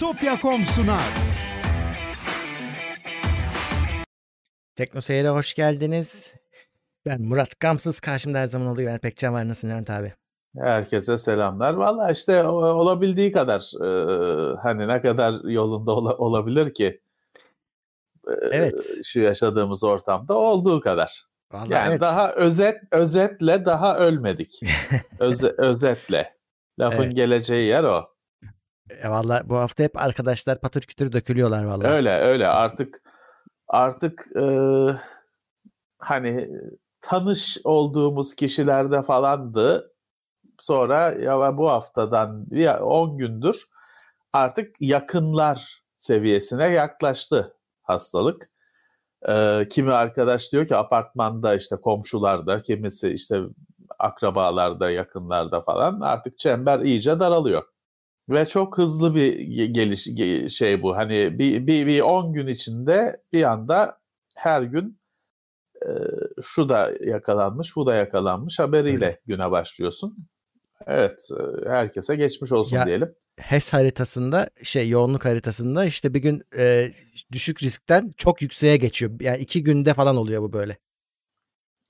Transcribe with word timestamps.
Bitopya.com 0.00 0.64
sunar. 0.66 1.04
Tekno 4.76 5.00
Seyir'e 5.00 5.28
hoş 5.28 5.54
geldiniz. 5.54 6.34
Ben 7.06 7.22
Murat 7.22 7.60
Gamsız. 7.60 8.00
Karşımda 8.00 8.38
her 8.38 8.46
zaman 8.46 8.68
oluyor. 8.68 8.92
Ben 8.92 8.98
Pekcan 8.98 9.34
var. 9.34 9.48
Nasılsın 9.48 9.68
Levent 9.70 9.90
abi? 9.90 10.12
Herkese 10.58 11.18
selamlar. 11.18 11.74
Valla 11.74 12.10
işte 12.10 12.44
olabildiği 12.44 13.32
kadar 13.32 13.60
e, 13.84 14.56
hani 14.62 14.88
ne 14.88 15.02
kadar 15.02 15.44
yolunda 15.50 15.92
ola- 15.92 16.16
olabilir 16.16 16.74
ki 16.74 17.00
e, 18.28 18.32
Evet. 18.50 18.86
şu 19.04 19.20
yaşadığımız 19.20 19.84
ortamda 19.84 20.34
olduğu 20.34 20.80
kadar. 20.80 21.24
Vallahi 21.52 21.72
Yani 21.72 21.90
evet. 21.90 22.00
daha 22.00 22.32
özet 22.32 22.76
özetle 22.92 23.64
daha 23.64 23.98
ölmedik. 23.98 24.60
Öze- 25.18 25.54
özetle. 25.58 26.36
Lafın 26.78 27.02
Evet. 27.02 27.16
geleceği 27.16 27.68
yer 27.68 27.84
o. 27.84 28.19
E, 29.02 29.08
Vallahi 29.08 29.48
bu 29.48 29.56
hafta 29.56 29.82
hep 29.82 30.02
arkadaşlar 30.02 30.60
patır 30.60 30.82
kütür 30.82 31.12
dökülüyorlar 31.12 31.64
vallahi. 31.64 31.88
Öyle 31.88 32.10
öyle 32.18 32.46
artık 32.48 33.02
artık 33.68 34.36
e, 34.36 34.44
hani 35.98 36.48
tanış 37.00 37.58
olduğumuz 37.64 38.34
kişilerde 38.34 39.02
falandı. 39.02 39.92
Sonra 40.58 41.12
ya 41.12 41.56
bu 41.56 41.70
haftadan 41.70 42.46
ya 42.50 42.80
10 42.84 43.18
gündür 43.18 43.64
artık 44.32 44.76
yakınlar 44.80 45.82
seviyesine 45.96 46.64
yaklaştı 46.64 47.56
hastalık. 47.82 48.50
E, 49.28 49.66
kimi 49.70 49.92
arkadaş 49.92 50.52
diyor 50.52 50.66
ki 50.66 50.76
apartmanda 50.76 51.54
işte 51.54 51.76
komşularda, 51.76 52.62
kimisi 52.62 53.10
işte 53.10 53.40
akrabalarda, 53.98 54.90
yakınlarda 54.90 55.60
falan 55.60 56.00
artık 56.00 56.38
çember 56.38 56.80
iyice 56.80 57.20
daralıyor. 57.20 57.62
Ve 58.30 58.46
çok 58.46 58.78
hızlı 58.78 59.14
bir 59.14 59.32
ge- 59.38 59.72
geliş 59.72 60.06
ge- 60.06 60.50
şey 60.50 60.82
bu. 60.82 60.96
Hani 60.96 61.38
bir, 61.38 61.66
bir, 61.66 61.86
bir 61.86 62.00
10 62.00 62.32
gün 62.32 62.46
içinde 62.46 63.22
bir 63.32 63.42
anda 63.42 64.00
her 64.36 64.62
gün 64.62 65.00
e, 65.82 65.88
şu 66.42 66.68
da 66.68 66.92
yakalanmış, 67.00 67.76
bu 67.76 67.86
da 67.86 67.94
yakalanmış 67.94 68.58
haberiyle 68.58 69.06
Öyle. 69.06 69.20
güne 69.26 69.50
başlıyorsun. 69.50 70.16
Evet, 70.86 71.28
e, 71.38 71.68
herkese 71.70 72.16
geçmiş 72.16 72.52
olsun 72.52 72.76
Ya- 72.76 72.86
diyelim. 72.86 73.14
HES 73.40 73.72
haritasında 73.72 74.50
şey 74.62 74.88
yoğunluk 74.88 75.24
haritasında 75.24 75.84
işte 75.84 76.14
bir 76.14 76.18
gün 76.22 76.42
e, 76.58 76.92
düşük 77.32 77.62
riskten 77.62 78.14
çok 78.16 78.42
yükseğe 78.42 78.76
geçiyor. 78.76 79.12
Yani 79.20 79.38
iki 79.38 79.62
günde 79.62 79.94
falan 79.94 80.16
oluyor 80.16 80.42
bu 80.42 80.52
böyle. 80.52 80.78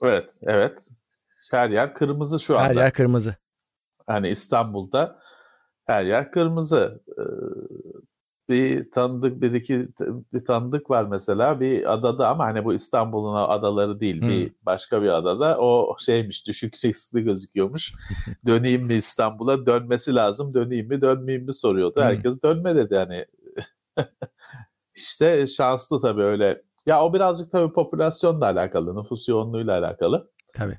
Evet, 0.02 0.38
evet. 0.42 0.88
Her 1.50 1.70
yer 1.70 1.94
kırmızı 1.94 2.40
şu 2.40 2.58
Her 2.58 2.70
anda. 2.70 2.80
yer 2.80 2.92
kırmızı. 2.92 3.36
Hani 4.06 4.28
İstanbul'da 4.28 5.18
her 5.84 6.04
yer 6.04 6.32
kırmızı. 6.32 7.00
Ee, 7.18 7.22
bir 8.48 8.90
tanıdık 8.90 9.40
bir 9.40 9.52
iki 9.52 9.88
bir 10.32 10.44
tanıdık 10.44 10.90
var 10.90 11.04
mesela 11.04 11.60
bir 11.60 11.92
adada 11.92 12.28
ama 12.28 12.44
hani 12.44 12.64
bu 12.64 12.74
İstanbul'un 12.74 13.34
adaları 13.34 14.00
değil 14.00 14.20
Hmm. 14.20 14.28
bir 14.28 14.52
başka 14.62 15.02
bir 15.02 15.08
adada 15.08 15.58
o 15.58 15.96
şeymiş 15.98 16.46
düşük 16.46 16.84
riskli 16.84 17.24
gözüküyormuş. 17.24 17.94
Döneyim 18.46 18.86
mi 18.86 18.94
İstanbul'a 18.94 19.66
dönmesi 19.66 20.14
lazım 20.14 20.54
döneyim 20.54 20.88
mi 20.88 21.00
dönmeyeyim 21.00 21.46
mi 21.46 21.54
soruyordu. 21.54 21.96
Hmm. 21.96 22.02
Herkes 22.02 22.42
dönme 22.42 22.76
dedi 22.76 22.96
hani. 22.96 23.26
işte 24.94 25.46
şanslı 25.46 26.00
tabii 26.00 26.22
öyle. 26.22 26.62
Ya 26.86 27.04
o 27.04 27.14
birazcık 27.14 27.52
tabii 27.52 27.72
popülasyonla 27.72 28.44
alakalı, 28.44 28.96
nüfus 28.96 29.28
yoğunluğuyla 29.28 29.78
alakalı. 29.78 30.30
Tabii. 30.54 30.78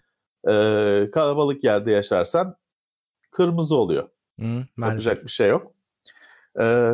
Ee, 0.50 1.10
kalabalık 1.14 1.64
yerde 1.64 1.92
yaşarsan 1.92 2.56
kırmızı 3.32 3.76
oluyor. 3.76 4.10
Hı, 4.42 4.66
maalesef. 4.78 5.06
Yapacak 5.08 5.26
bir 5.26 5.32
şey 5.32 5.50
yok. 5.50 5.72
Ee, 6.60 6.92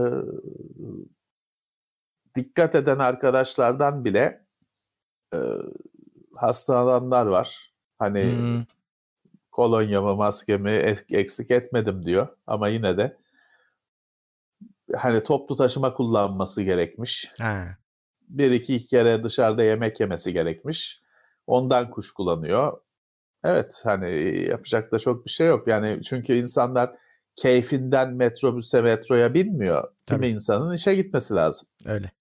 dikkat 2.35 2.75
eden 2.75 2.99
arkadaşlardan 2.99 4.05
bile 4.05 4.45
e, 5.33 5.37
hastalananlar 6.35 7.25
var. 7.25 7.73
Hani 7.99 8.23
Hı, 8.31 8.65
kolonyamı, 9.51 10.15
maskemi 10.15 10.71
ek- 10.71 11.17
eksik 11.17 11.51
etmedim 11.51 12.05
diyor. 12.05 12.27
Ama 12.47 12.67
yine 12.67 12.97
de 12.97 13.17
hani 14.95 15.23
toplu 15.23 15.55
taşıma 15.55 15.93
kullanması 15.93 16.63
gerekmiş. 16.63 17.31
ha. 17.39 17.77
Bir 18.29 18.51
iki 18.51 18.85
kere 18.87 19.23
dışarıda 19.23 19.63
yemek 19.63 19.99
yemesi 19.99 20.33
gerekmiş. 20.33 21.01
Ondan 21.47 21.91
kuşkulanıyor. 21.91 22.81
Evet 23.43 23.81
hani 23.83 24.37
yapacak 24.47 24.91
da 24.91 24.99
çok 24.99 25.25
bir 25.25 25.29
şey 25.31 25.47
yok. 25.47 25.67
Yani 25.67 26.03
çünkü 26.03 26.33
insanlar 26.33 26.95
keyfinden 27.41 28.13
metrobüse 28.13 28.81
metroya 28.81 29.33
binmiyor. 29.33 29.83
Kimi 29.83 29.91
Tabii. 30.05 30.27
insanın 30.27 30.73
işe 30.73 30.95
gitmesi 30.95 31.33
lazım. 31.33 31.67
Öyle. 31.85 32.11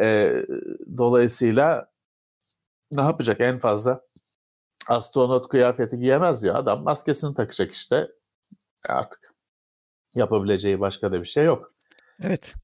Ee, 0.00 0.46
dolayısıyla 0.98 1.90
ne 2.92 3.02
yapacak 3.02 3.40
en 3.40 3.58
fazla? 3.58 4.00
Astronot 4.88 5.48
kıyafeti 5.48 5.98
giyemez 5.98 6.44
ya. 6.44 6.54
Adam 6.54 6.82
maskesini 6.82 7.34
takacak 7.34 7.72
işte. 7.72 8.08
Artık 8.88 9.34
yapabileceği 10.14 10.80
başka 10.80 11.12
da 11.12 11.20
bir 11.20 11.26
şey 11.26 11.44
yok. 11.44 11.74
Evet. 12.22 12.54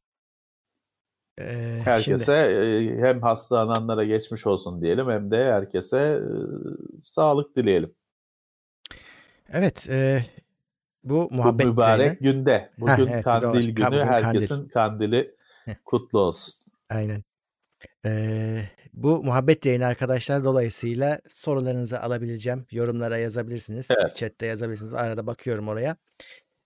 Ee, 1.39 1.81
Herkese 1.85 2.53
şimdi- 2.85 2.95
e, 2.95 3.07
hem 3.07 3.23
hastalananlara 3.23 4.05
geçmiş 4.05 4.47
olsun 4.47 4.83
diyelim 4.83 5.09
hem 5.11 5.31
de 5.31 5.53
herkese 5.53 5.99
e, 5.99 6.23
sağlık 7.03 7.57
dileyelim. 7.57 7.95
evet. 9.53 9.87
e, 9.91 10.25
bu 11.09 11.29
Bu 11.31 11.35
muhabbet 11.37 11.67
mübarek 11.67 12.07
yayını- 12.07 12.19
günde. 12.39 12.71
Bugün 12.79 13.07
evet, 13.07 13.15
doğru. 13.15 13.23
kandil 13.23 13.69
Ka- 13.69 13.75
günü. 13.75 13.87
bugün 13.87 13.99
Herkesin 14.07 14.69
kandili 14.69 15.35
kutlu 15.85 16.19
olsun. 16.19 16.73
Aynen. 16.91 17.23
Ee, 18.07 18.63
bu 18.93 19.23
muhabbet 19.25 19.67
yayını 19.67 19.87
arkadaşlar 19.87 20.45
dolayısıyla 20.45 21.19
sorularınızı 21.29 22.01
alabileceğim. 22.01 22.67
Yorumlara 22.71 23.19
yazabilirsiniz. 23.19 23.89
Evet. 24.03 24.17
Chatte 24.17 24.47
yazabilirsiniz. 24.47 24.95
Arada 24.95 25.27
bakıyorum 25.27 25.69
oraya. 25.69 25.97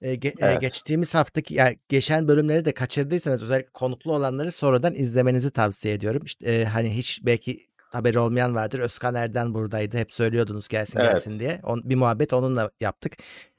Ee, 0.02 0.14
ge- 0.14 0.28
e, 0.28 0.50
Evet. 0.50 0.60
geçtiğimiz 0.60 1.14
haftaki 1.14 1.54
yani 1.54 1.78
geçen 1.88 2.28
bölümleri 2.28 2.64
de 2.64 2.72
kaçırdıysanız 2.72 3.42
özellikle 3.42 3.70
konuklu 3.72 4.14
olanları 4.14 4.52
sonradan 4.52 4.94
izlemenizi 4.94 5.50
tavsiye 5.50 5.94
ediyorum. 5.94 6.22
İşte, 6.24 6.52
e, 6.52 6.64
hani 6.64 6.96
hiç 6.96 7.20
belki 7.26 7.66
haberi 7.78 8.18
olmayan 8.18 8.54
vardır. 8.54 8.78
Özkan 8.78 9.14
Erden 9.14 9.54
buradaydı. 9.54 9.96
Hep 9.98 10.12
söylüyordunuz 10.12 10.68
gelsin 10.68 11.00
Evet. 11.00 11.12
gelsin 11.12 11.40
diye. 11.40 11.60
On, 11.62 11.82
bir 11.84 11.96
muhabbet 11.96 12.32
onunla 12.32 12.70
yaptık. 12.80 13.12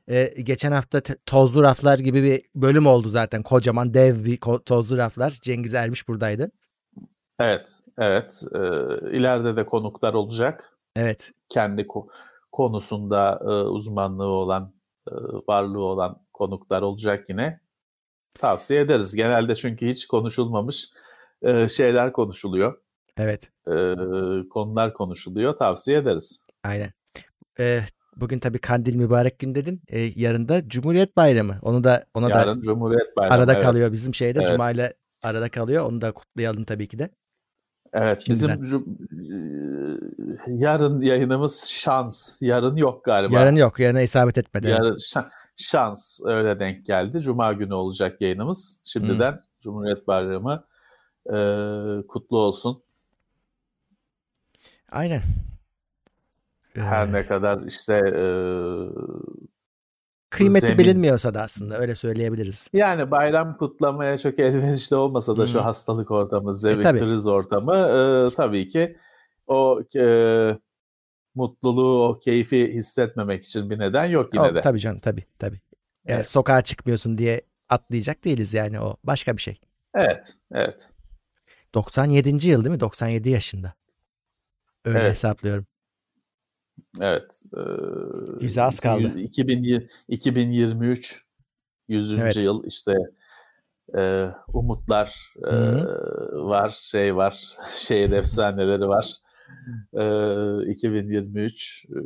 Ee, 0.09 0.33
geçen 0.43 0.71
hafta 0.71 1.01
tozlu 1.25 1.63
raflar 1.63 1.99
gibi 1.99 2.23
bir 2.23 2.41
bölüm 2.55 2.85
oldu 2.87 3.09
zaten. 3.09 3.43
Kocaman 3.43 3.93
dev 3.93 4.25
bir 4.25 4.37
ko- 4.37 4.63
tozlu 4.63 4.97
raflar. 4.97 5.31
Cengiz 5.31 5.73
Ermiş 5.73 6.07
buradaydı. 6.07 6.51
Evet, 7.39 7.69
evet. 7.97 8.43
Ee, 8.55 8.59
ileride 9.17 9.55
de 9.55 9.65
konuklar 9.65 10.13
olacak. 10.13 10.77
Evet. 10.95 11.31
Kendi 11.49 11.81
ko- 11.81 12.07
konusunda 12.51 13.39
e, 13.43 13.47
uzmanlığı 13.47 14.27
olan, 14.27 14.73
e, 15.07 15.13
varlığı 15.47 15.83
olan 15.83 16.21
konuklar 16.33 16.81
olacak 16.81 17.29
yine. 17.29 17.59
Tavsiye 18.39 18.81
ederiz. 18.81 19.15
Genelde 19.15 19.55
çünkü 19.55 19.87
hiç 19.87 20.07
konuşulmamış 20.07 20.89
e, 21.41 21.69
şeyler 21.69 22.13
konuşuluyor. 22.13 22.81
Evet. 23.17 23.51
E, 23.67 23.73
konular 24.49 24.93
konuşuluyor. 24.93 25.57
Tavsiye 25.57 25.97
ederiz. 25.97 26.43
Aynen. 26.63 26.93
Ee, 27.59 27.79
bugün 28.15 28.39
tabii 28.39 28.59
Kandil 28.59 28.95
mübarek 28.95 29.39
gün 29.39 29.55
dedin. 29.55 29.81
Ee, 29.87 30.09
yarın 30.15 30.49
da 30.49 30.67
Cumhuriyet 30.69 31.17
Bayramı. 31.17 31.59
Onu 31.61 31.83
da 31.83 32.03
ona 32.13 32.29
da 32.29 32.39
Yarın 32.39 32.61
Cumhuriyet 32.61 33.17
Bayramı. 33.17 33.35
arada 33.35 33.53
evet. 33.53 33.63
kalıyor 33.63 33.91
bizim 33.91 34.13
şeyde. 34.15 34.39
Evet. 34.39 34.49
Cuma 34.49 34.71
ile 34.71 34.93
arada 35.23 35.49
kalıyor. 35.49 35.85
Onu 35.85 36.01
da 36.01 36.11
kutlayalım 36.11 36.63
tabii 36.63 36.87
ki 36.87 36.99
de. 36.99 37.09
Evet, 37.93 38.23
bizim 38.29 38.49
Şimdiden. 38.49 38.65
cum- 38.65 38.97
e, 40.47 40.53
yarın 40.53 41.01
yayınımız 41.01 41.65
şans. 41.69 42.41
Yarın 42.41 42.75
yok 42.75 43.05
galiba. 43.05 43.39
Yarın 43.39 43.55
yok. 43.55 43.79
Yarına 43.79 44.01
isabet 44.01 44.37
etmedi. 44.37 44.67
evet. 44.67 44.79
Yarın 44.79 44.95
şa- 44.95 45.29
şans 45.55 46.19
öyle 46.25 46.59
denk 46.59 46.85
geldi. 46.85 47.21
Cuma 47.21 47.53
günü 47.53 47.73
olacak 47.73 48.21
yayınımız. 48.21 48.81
Şimdiden 48.85 49.39
Cumhuriyet 49.61 50.07
Bayramı 50.07 50.65
e, 51.27 51.37
kutlu 52.07 52.37
olsun. 52.37 52.83
Aynen. 54.91 55.21
Ee, 56.75 56.81
Her 56.81 57.11
ne 57.11 57.25
kadar 57.25 57.61
işte 57.67 57.93
e, 58.15 58.23
kıymeti 60.29 60.65
zemin- 60.67 60.77
bilinmiyorsa 60.77 61.33
da 61.33 61.41
aslında 61.41 61.77
öyle 61.79 61.95
söyleyebiliriz. 61.95 62.69
yani 62.73 63.11
bayram 63.11 63.57
kutlamaya 63.57 64.17
çok 64.17 64.39
elverişli 64.39 64.95
olmasa 64.95 65.37
da 65.37 65.47
şu 65.47 65.53
Hmm. 65.59 65.61
hastalık 65.65 66.11
ortamı, 66.11 66.55
zemin 66.55 66.83
tabii. 66.83 66.99
kriz 66.99 67.27
ortamı 67.27 67.75
e, 67.75 68.35
tabii 68.35 68.67
ki 68.67 68.97
o 69.47 69.81
e, 69.97 70.57
mutluluğu, 71.35 72.07
o 72.07 72.19
keyfi 72.19 72.73
hissetmemek 72.73 73.43
için 73.43 73.69
bir 73.69 73.79
neden 73.79 74.05
yok 74.05 74.33
yine 74.33 74.43
O, 74.43 74.55
de. 74.55 74.61
tabii 74.61 74.79
canım 74.79 74.99
tabii 74.99 75.25
tabii. 75.39 75.61
Yani 76.05 76.15
Evet. 76.15 76.27
sokağa 76.27 76.61
çıkmıyorsun 76.61 77.17
diye 77.17 77.41
atlayacak 77.69 78.23
değiliz 78.25 78.53
yani 78.53 78.79
o 78.79 78.97
başka 79.03 79.37
bir 79.37 79.41
şey. 79.41 79.59
Evet, 79.95 80.33
evet. 80.51 80.89
97. 81.73 82.49
yıl 82.49 82.63
değil 82.63 82.73
mi? 82.75 82.79
97 82.79 83.29
yaşında. 83.29 83.73
Öyle 84.85 84.99
Evet. 84.99 85.09
hesaplıyorum. 85.11 85.65
Evet. 87.01 87.43
e, 87.57 87.61
Yüze 88.43 88.61
az 88.61 88.79
kaldı. 88.79 89.19
2000 89.19 89.89
2023 90.07 91.25
100. 91.87 92.13
Evet. 92.13 92.35
yıl 92.35 92.63
işte 92.65 92.93
e, 93.97 94.27
umutlar 94.47 95.33
e, 95.43 95.55
var, 96.33 96.69
şey 96.69 97.15
var, 97.15 97.43
şehir 97.75 98.11
efsaneleri 98.11 98.87
var. 98.87 99.13
E, 99.93 100.71
2023 100.71 101.85
e, 101.85 101.97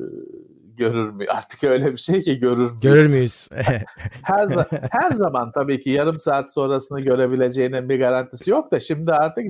görür 0.75 1.09
mü? 1.09 1.25
Artık 1.29 1.63
öyle 1.63 1.91
bir 1.91 1.97
şey 1.97 2.21
ki 2.21 2.39
görür 2.39 2.71
müyüz? 2.71 2.81
Görür 2.81 3.09
müyüz? 3.09 3.49
her, 4.23 4.47
her 4.91 5.09
zaman 5.11 5.51
tabii 5.51 5.79
ki 5.79 5.89
yarım 5.89 6.19
saat 6.19 6.53
sonrasını 6.53 7.01
görebileceğinin 7.01 7.89
bir 7.89 7.99
garantisi 7.99 8.51
yok 8.51 8.71
da 8.71 8.79
şimdi 8.79 9.13
artık 9.13 9.45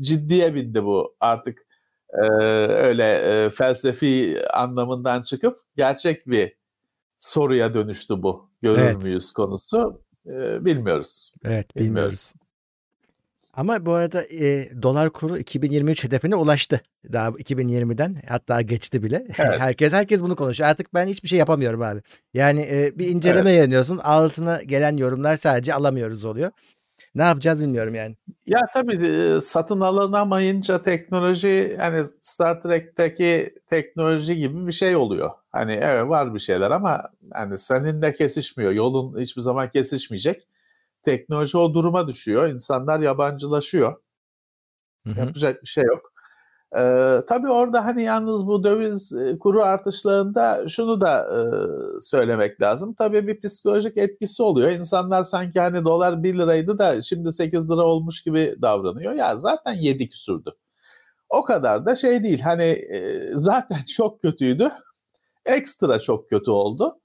ciddiye 0.00 0.54
bindi 0.54 0.84
bu. 0.84 1.16
Artık 1.20 1.58
e, 2.14 2.26
öyle 2.68 3.04
e, 3.04 3.50
felsefi 3.50 4.42
anlamından 4.52 5.22
çıkıp 5.22 5.58
gerçek 5.76 6.26
bir 6.26 6.52
soruya 7.18 7.74
dönüştü 7.74 8.22
bu. 8.22 8.50
Görür 8.62 8.78
evet. 8.78 9.02
müyüz 9.02 9.32
konusu 9.32 10.02
e, 10.26 10.64
bilmiyoruz. 10.64 11.32
Evet 11.44 11.76
bilmiyoruz. 11.76 11.88
bilmiyoruz. 11.88 12.32
Ama 13.52 13.86
bu 13.86 13.92
arada 13.92 14.24
e, 14.24 14.70
dolar 14.82 15.10
kuru 15.10 15.38
2023 15.38 16.04
hedefine 16.04 16.36
ulaştı. 16.36 16.80
Daha 17.12 17.28
2020'den 17.28 18.16
hatta 18.28 18.60
geçti 18.60 19.02
bile. 19.02 19.26
Evet. 19.38 19.60
herkes 19.60 19.92
herkes 19.92 20.22
bunu 20.22 20.36
konuşuyor. 20.36 20.70
Artık 20.70 20.94
ben 20.94 21.06
hiçbir 21.06 21.28
şey 21.28 21.38
yapamıyorum 21.38 21.82
abi. 21.82 22.02
Yani 22.34 22.60
e, 22.60 22.98
bir 22.98 23.08
inceleme 23.08 23.50
evet. 23.50 23.58
yayınlıyorsun. 23.58 23.98
Altına 23.98 24.62
gelen 24.62 24.96
yorumlar 24.96 25.36
sadece 25.36 25.74
alamıyoruz 25.74 26.24
oluyor. 26.24 26.50
Ne 27.14 27.22
yapacağız 27.22 27.62
bilmiyorum 27.62 27.94
yani. 27.94 28.16
Ya 28.46 28.60
tabii 28.74 28.98
satın 29.40 29.80
alınamayınca 29.80 30.82
teknoloji 30.82 31.76
hani 31.80 32.04
Star 32.20 32.62
Trek'teki 32.62 33.54
teknoloji 33.66 34.36
gibi 34.36 34.66
bir 34.66 34.72
şey 34.72 34.96
oluyor. 34.96 35.30
Hani 35.52 35.72
evet 35.72 36.08
var 36.08 36.34
bir 36.34 36.40
şeyler 36.40 36.70
ama 36.70 37.02
hani 37.32 37.58
seninle 37.58 38.14
kesişmiyor. 38.14 38.72
Yolun 38.72 39.20
hiçbir 39.20 39.42
zaman 39.42 39.70
kesişmeyecek. 39.70 40.48
Teknoloji 41.02 41.58
o 41.58 41.74
duruma 41.74 42.08
düşüyor. 42.08 42.48
İnsanlar 42.48 43.00
yabancılaşıyor. 43.00 43.96
Hı 45.06 45.10
hı. 45.10 45.20
Yapacak 45.20 45.62
bir 45.62 45.68
şey 45.68 45.84
yok. 45.84 46.09
Ee, 46.76 47.22
tabii 47.28 47.48
orada 47.48 47.84
hani 47.84 48.02
yalnız 48.02 48.46
bu 48.46 48.64
döviz 48.64 49.12
kuru 49.40 49.62
artışlarında 49.62 50.68
şunu 50.68 51.00
da 51.00 51.20
e, 51.20 51.40
söylemek 52.00 52.60
lazım. 52.60 52.94
Tabii 52.94 53.26
bir 53.26 53.40
psikolojik 53.40 53.96
etkisi 53.96 54.42
oluyor. 54.42 54.70
İnsanlar 54.70 55.22
sanki 55.22 55.60
hani 55.60 55.84
dolar 55.84 56.22
1 56.22 56.38
liraydı 56.38 56.78
da 56.78 57.02
şimdi 57.02 57.32
8 57.32 57.70
lira 57.70 57.82
olmuş 57.82 58.22
gibi 58.22 58.54
davranıyor. 58.62 59.12
Ya 59.12 59.38
zaten 59.38 59.72
7 59.72 60.08
küsürdü. 60.08 60.50
O 61.28 61.44
kadar 61.44 61.86
da 61.86 61.96
şey 61.96 62.22
değil. 62.22 62.40
Hani 62.40 62.64
e, 62.64 63.30
zaten 63.34 63.82
çok 63.96 64.22
kötüydü. 64.22 64.70
Ekstra 65.46 66.00
çok 66.00 66.28
kötü 66.30 66.50
oldu. 66.50 67.00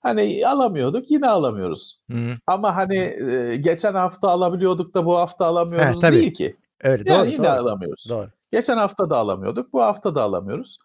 Hani 0.00 0.46
alamıyorduk 0.46 1.10
yine 1.10 1.28
alamıyoruz. 1.28 2.00
Hı. 2.10 2.32
Ama 2.46 2.76
hani 2.76 2.96
e, 2.96 3.56
geçen 3.56 3.94
hafta 3.94 4.28
alabiliyorduk 4.28 4.94
da 4.94 5.06
bu 5.06 5.16
hafta 5.16 5.46
alamıyoruz 5.46 6.02
He, 6.02 6.12
değil 6.12 6.34
ki. 6.34 6.56
Öyle 6.82 7.12
yani 7.12 7.18
doğru. 7.20 7.26
yine 7.26 7.44
doğru. 7.44 7.52
alamıyoruz. 7.52 8.06
Doğru. 8.10 8.28
Geçen 8.52 8.76
hafta 8.76 9.10
da 9.10 9.16
alamıyorduk, 9.16 9.72
bu 9.72 9.82
hafta 9.82 10.14
da 10.14 10.22
alamıyoruz. 10.22 10.78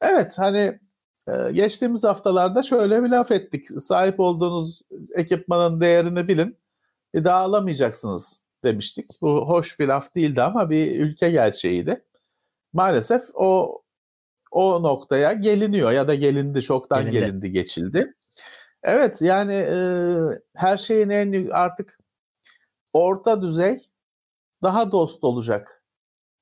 Evet 0.00 0.32
hani 0.36 0.80
e, 1.28 1.52
geçtiğimiz 1.52 2.04
haftalarda 2.04 2.62
şöyle 2.62 3.02
bir 3.02 3.08
laf 3.08 3.30
ettik. 3.30 3.66
Sahip 3.80 4.20
olduğunuz 4.20 4.82
ekipmanın 5.14 5.80
değerini 5.80 6.28
bilin. 6.28 6.58
Bir 7.14 7.24
daha 7.24 7.38
alamayacaksınız 7.38 8.46
demiştik. 8.64 9.10
Bu 9.20 9.48
hoş 9.48 9.80
bir 9.80 9.88
laf 9.88 10.14
değildi 10.14 10.42
ama 10.42 10.70
bir 10.70 11.00
ülke 11.00 11.30
gerçeğiydi. 11.30 12.04
Maalesef 12.72 13.22
o 13.34 13.82
o 14.50 14.82
noktaya 14.82 15.32
geliniyor 15.32 15.92
ya 15.92 16.08
da 16.08 16.14
gelindi 16.14 16.62
çoktan 16.62 17.00
Gelindi. 17.04 17.18
gelindi 17.18 17.50
geçildi. 17.52 18.14
Evet 18.82 19.22
yani 19.22 19.54
e, 19.54 19.76
her 20.56 20.76
şeyin 20.76 21.08
en 21.08 21.50
artık 21.50 21.98
orta 22.92 23.42
düzey 23.42 23.78
daha 24.62 24.92
dost 24.92 25.24
olacak 25.24 25.81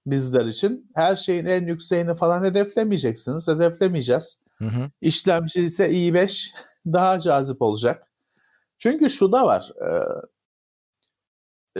bizler 0.07 0.47
için. 0.47 0.91
Her 0.95 1.17
şeyin 1.17 1.47
en 1.47 1.67
yükseğini 1.67 2.15
falan 2.15 2.45
hedeflemeyeceksiniz. 2.45 3.49
Hedeflemeyeceğiz. 3.49 4.43
Hı 4.59 4.65
hı. 4.65 4.91
İşlemci 5.01 5.63
ise 5.63 5.91
i5 5.91 6.51
daha 6.87 7.21
cazip 7.21 7.63
olacak. 7.63 8.07
Çünkü 8.79 9.11
şu 9.11 9.33
da 9.33 9.47
var. 9.47 9.73
E, 9.81 9.89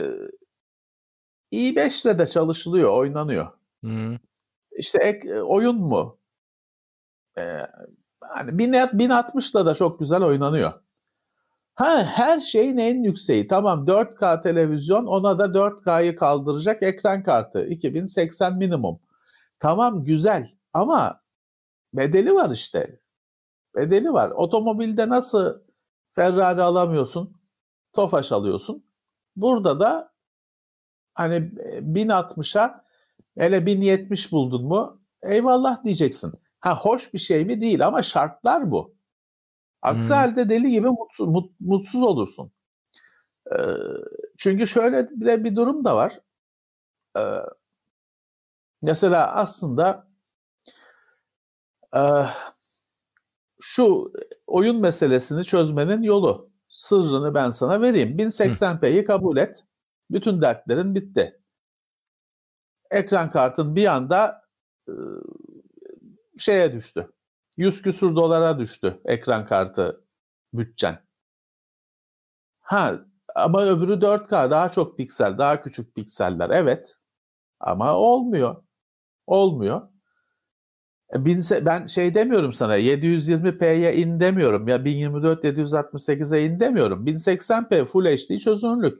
e, 0.01 0.03
i5 1.51 2.07
ile 2.07 2.19
de 2.19 2.27
çalışılıyor, 2.27 2.93
oynanıyor. 2.93 3.47
Hı. 3.83 4.17
İşte 4.77 5.03
ek, 5.03 5.41
oyun 5.41 5.75
mu? 5.75 6.17
E, 7.37 7.67
hani 8.21 8.57
1060 8.93 9.51
ile 9.51 9.65
da 9.65 9.75
çok 9.75 9.99
güzel 9.99 10.23
oynanıyor. 10.23 10.73
Ha, 11.81 12.03
her 12.03 12.39
şeyin 12.39 12.77
en 12.77 13.03
yükseği. 13.03 13.47
Tamam 13.47 13.85
4K 13.85 14.43
televizyon 14.43 15.05
ona 15.05 15.39
da 15.39 15.45
4K'yı 15.45 16.15
kaldıracak 16.15 16.83
ekran 16.83 17.23
kartı. 17.23 17.67
2080 17.67 18.57
minimum. 18.57 18.99
Tamam 19.59 20.03
güzel 20.03 20.51
ama 20.73 21.21
bedeli 21.93 22.33
var 22.33 22.49
işte. 22.49 22.99
Bedeli 23.75 24.13
var. 24.13 24.31
Otomobilde 24.31 25.09
nasıl 25.09 25.61
Ferrari 26.11 26.63
alamıyorsun? 26.63 27.37
Tofaş 27.93 28.31
alıyorsun. 28.31 28.85
Burada 29.35 29.79
da 29.79 30.13
hani 31.13 31.35
1060'a 31.35 32.85
hele 33.37 33.65
1070 33.65 34.31
buldun 34.31 34.65
mu 34.65 35.01
eyvallah 35.23 35.83
diyeceksin. 35.83 36.33
Ha 36.59 36.77
hoş 36.77 37.13
bir 37.13 37.19
şey 37.19 37.45
mi 37.45 37.61
değil 37.61 37.87
ama 37.87 38.01
şartlar 38.01 38.71
bu. 38.71 39.00
Aksi 39.81 40.09
hmm. 40.09 40.15
halde 40.15 40.49
deli 40.49 40.71
gibi 40.71 40.87
mutsuz, 40.87 41.27
mut, 41.27 41.51
mutsuz 41.59 42.03
olursun. 42.03 42.51
Ee, 43.51 43.57
çünkü 44.37 44.67
şöyle 44.67 45.09
bir, 45.09 45.43
bir 45.43 45.55
durum 45.55 45.85
da 45.85 45.95
var. 45.95 46.19
Ee, 47.17 47.21
mesela 48.81 49.31
aslında 49.31 50.07
e, 51.95 52.01
şu 53.61 54.13
oyun 54.47 54.81
meselesini 54.81 55.43
çözmenin 55.43 56.01
yolu. 56.01 56.51
Sırrını 56.69 57.33
ben 57.33 57.49
sana 57.49 57.81
vereyim. 57.81 58.17
1080p'yi 58.17 59.05
kabul 59.05 59.37
et. 59.37 59.65
Bütün 60.11 60.41
dertlerin 60.41 60.95
bitti. 60.95 61.41
Ekran 62.91 63.31
kartın 63.31 63.75
bir 63.75 63.85
anda 63.85 64.41
e, 64.87 64.93
şeye 66.37 66.73
düştü. 66.73 67.11
100 67.57 67.81
küsur 67.81 68.15
dolara 68.15 68.59
düştü 68.59 69.01
ekran 69.05 69.45
kartı 69.45 70.05
bütçen. 70.53 70.99
Ha 72.59 72.99
ama 73.35 73.65
öbürü 73.65 74.01
4K 74.01 74.51
daha 74.51 74.71
çok 74.71 74.97
piksel, 74.97 75.37
daha 75.37 75.61
küçük 75.61 75.95
pikseller. 75.95 76.49
Evet. 76.49 76.97
Ama 77.59 77.93
olmuyor. 77.95 78.63
Olmuyor. 79.27 79.81
E, 81.15 81.25
ben 81.65 81.85
şey 81.85 82.15
demiyorum 82.15 82.53
sana 82.53 82.77
720p'ye 82.77 83.95
in 83.95 84.19
demiyorum 84.19 84.67
ya 84.67 84.85
1024 84.85 85.43
768'e 85.43 86.45
in 86.45 86.59
demiyorum. 86.59 87.05
1080p 87.05 87.85
Full 87.85 88.05
HD 88.05 88.37
çözünürlük. 88.37 88.99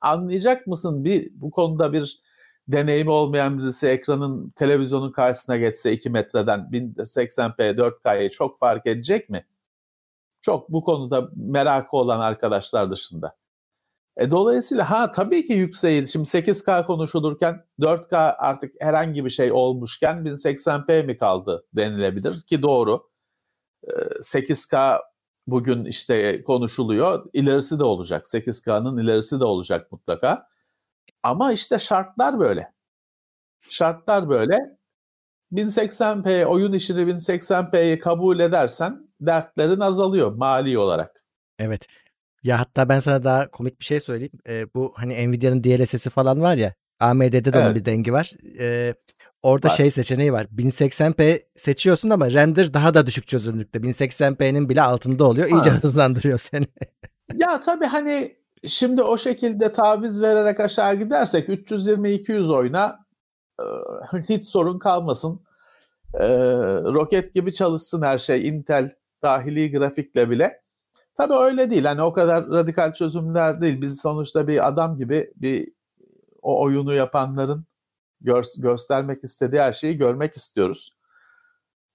Anlayacak 0.00 0.66
mısın 0.66 1.04
bir 1.04 1.30
bu 1.34 1.50
konuda 1.50 1.92
bir 1.92 2.20
deneyimi 2.68 3.10
olmayan 3.10 3.58
birisi 3.58 3.88
ekranın 3.88 4.50
televizyonun 4.50 5.12
karşısına 5.12 5.56
geçse 5.56 5.92
2 5.92 6.10
metreden 6.10 6.60
1080p 6.60 7.76
4K'yı 7.76 8.30
çok 8.30 8.58
fark 8.58 8.86
edecek 8.86 9.30
mi? 9.30 9.46
Çok 10.40 10.72
bu 10.72 10.84
konuda 10.84 11.28
merakı 11.36 11.96
olan 11.96 12.20
arkadaşlar 12.20 12.90
dışında. 12.90 13.36
E, 14.16 14.30
dolayısıyla 14.30 14.90
ha 14.90 15.10
tabii 15.12 15.44
ki 15.44 15.52
yükseği 15.52 16.08
şimdi 16.08 16.28
8K 16.28 16.86
konuşulurken 16.86 17.64
4K 17.80 18.36
artık 18.38 18.74
herhangi 18.80 19.24
bir 19.24 19.30
şey 19.30 19.52
olmuşken 19.52 20.16
1080p 20.16 21.06
mi 21.06 21.18
kaldı 21.18 21.66
denilebilir 21.72 22.40
ki 22.40 22.62
doğru. 22.62 23.08
E, 23.84 23.90
8K 24.22 25.00
bugün 25.46 25.84
işte 25.84 26.42
konuşuluyor. 26.42 27.26
İlerisi 27.32 27.78
de 27.78 27.84
olacak. 27.84 28.26
8K'nın 28.26 28.98
ilerisi 28.98 29.40
de 29.40 29.44
olacak 29.44 29.92
mutlaka. 29.92 30.48
Ama 31.22 31.52
işte 31.52 31.78
şartlar 31.78 32.38
böyle. 32.40 32.72
Şartlar 33.70 34.28
böyle. 34.28 34.78
1080p 35.52 36.44
oyun 36.44 36.72
işini 36.72 37.00
1080p'yi 37.00 37.98
kabul 37.98 38.40
edersen 38.40 39.08
dertlerin 39.20 39.80
azalıyor 39.80 40.32
mali 40.32 40.78
olarak. 40.78 41.24
Evet. 41.58 41.86
Ya 42.42 42.60
hatta 42.60 42.88
ben 42.88 42.98
sana 42.98 43.24
daha 43.24 43.50
komik 43.50 43.80
bir 43.80 43.84
şey 43.84 44.00
söyleyeyim. 44.00 44.32
Ee, 44.48 44.66
bu 44.74 44.92
hani 44.96 45.28
Nvidia'nın 45.28 45.64
DLSS'i 45.64 46.10
falan 46.10 46.40
var 46.40 46.56
ya. 46.56 46.74
AMD'de 47.00 47.44
de 47.44 47.50
evet. 47.54 47.56
onun 47.56 47.74
bir 47.74 47.84
dengi 47.84 48.12
var. 48.12 48.32
Ee, 48.58 48.94
orada 49.42 49.68
var. 49.68 49.72
şey 49.72 49.90
seçeneği 49.90 50.32
var. 50.32 50.46
1080p 50.56 51.42
seçiyorsun 51.56 52.10
ama 52.10 52.30
render 52.30 52.74
daha 52.74 52.94
da 52.94 53.06
düşük 53.06 53.28
çözünürlükte. 53.28 53.78
1080p'nin 53.78 54.68
bile 54.68 54.82
altında 54.82 55.24
oluyor. 55.24 55.48
İyice 55.48 55.70
ha. 55.70 55.76
hızlandırıyor 55.76 56.38
seni. 56.38 56.66
ya 57.34 57.60
tabii 57.60 57.86
hani 57.86 58.37
Şimdi 58.66 59.02
o 59.02 59.18
şekilde 59.18 59.72
taviz 59.72 60.22
vererek 60.22 60.60
aşağı 60.60 60.94
gidersek 60.94 61.48
320-200 61.48 62.52
oyna 62.54 62.98
e, 63.60 63.64
hiç 64.28 64.44
sorun 64.44 64.78
kalmasın. 64.78 65.40
E, 66.14 66.28
roket 66.84 67.34
gibi 67.34 67.52
çalışsın 67.52 68.02
her 68.02 68.18
şey 68.18 68.48
Intel 68.48 68.94
dahili 69.22 69.72
grafikle 69.72 70.30
bile. 70.30 70.62
Tabii 71.16 71.34
öyle 71.34 71.70
değil. 71.70 71.84
Hani 71.84 72.02
o 72.02 72.12
kadar 72.12 72.48
radikal 72.48 72.92
çözümler 72.92 73.60
değil. 73.60 73.80
Biz 73.80 74.00
sonuçta 74.00 74.48
bir 74.48 74.68
adam 74.68 74.96
gibi 74.96 75.32
bir 75.36 75.72
o 76.42 76.62
oyunu 76.62 76.94
yapanların 76.94 77.64
gör, 78.20 78.44
göstermek 78.58 79.24
istediği 79.24 79.60
her 79.60 79.72
şeyi 79.72 79.96
görmek 79.96 80.36
istiyoruz. 80.36 80.90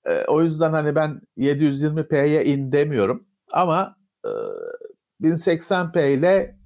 E, 0.05 0.25
o 0.25 0.41
yüzden 0.41 0.71
hani 0.71 0.95
ben 0.95 1.21
720p'ye 1.37 2.45
in 2.45 2.71
demiyorum 2.71 3.27
ama 3.51 3.95
1080p 5.23 6.09
ile 6.09 6.57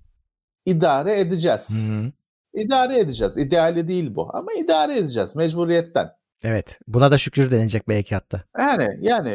idare 0.66 1.20
edeceğiz. 1.20 1.84
Hı 1.84 1.94
hı. 1.94 2.12
İdare 2.54 3.00
edeceğiz. 3.00 3.38
İdeali 3.38 3.88
değil 3.88 4.16
bu 4.16 4.36
ama 4.36 4.54
idare 4.54 4.98
edeceğiz 4.98 5.36
mecburiyetten. 5.36 6.10
Evet. 6.44 6.80
Buna 6.88 7.12
da 7.12 7.18
şükür 7.18 7.52
denecek 7.52 7.88
belki 7.88 8.16
hatta. 8.16 8.44
Yani 8.58 9.00
yani 9.02 9.30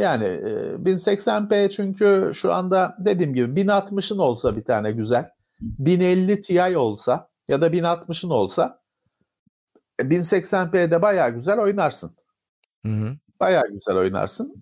yani 0.00 0.24
1080p 0.24 1.64
e, 1.64 1.70
çünkü 1.70 2.30
şu 2.34 2.52
anda 2.52 2.96
dediğim 2.98 3.34
gibi 3.34 3.60
1060'ın 3.60 4.18
olsa 4.18 4.56
bir 4.56 4.64
tane 4.64 4.92
güzel. 4.92 5.30
1050 5.60 6.42
Ti 6.42 6.76
olsa 6.76 7.28
ya 7.48 7.60
da 7.60 7.68
1060'ın 7.68 8.30
olsa 8.30 8.80
1080p'de 10.00 11.02
bayağı 11.02 11.30
güzel 11.30 11.58
oynarsın. 11.58 12.10
Hı 12.86 12.92
hı. 12.92 13.16
Bayağı 13.40 13.68
güzel 13.72 13.96
oynarsın. 13.96 14.54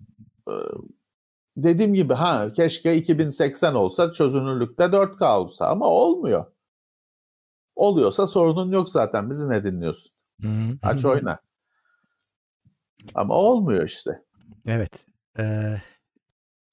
Dediğim 1.57 1.93
gibi 1.93 2.13
ha 2.13 2.51
keşke 2.53 2.95
2080 2.95 3.75
olsa 3.75 4.13
çözünürlükte 4.13 4.83
4K 4.83 5.37
olsa 5.37 5.67
ama 5.67 5.85
olmuyor. 5.85 6.45
Oluyorsa 7.75 8.27
sorunun 8.27 8.71
yok 8.71 8.89
zaten. 8.89 9.29
Bizi 9.29 9.49
ne 9.49 9.63
dinliyorsun? 9.63 10.11
Hı-hı. 10.41 10.77
Aç 10.81 11.05
oyna. 11.05 11.39
Ama 13.15 13.33
olmuyor 13.33 13.85
işte. 13.85 14.11
Evet. 14.67 15.05
Ee, 15.39 15.81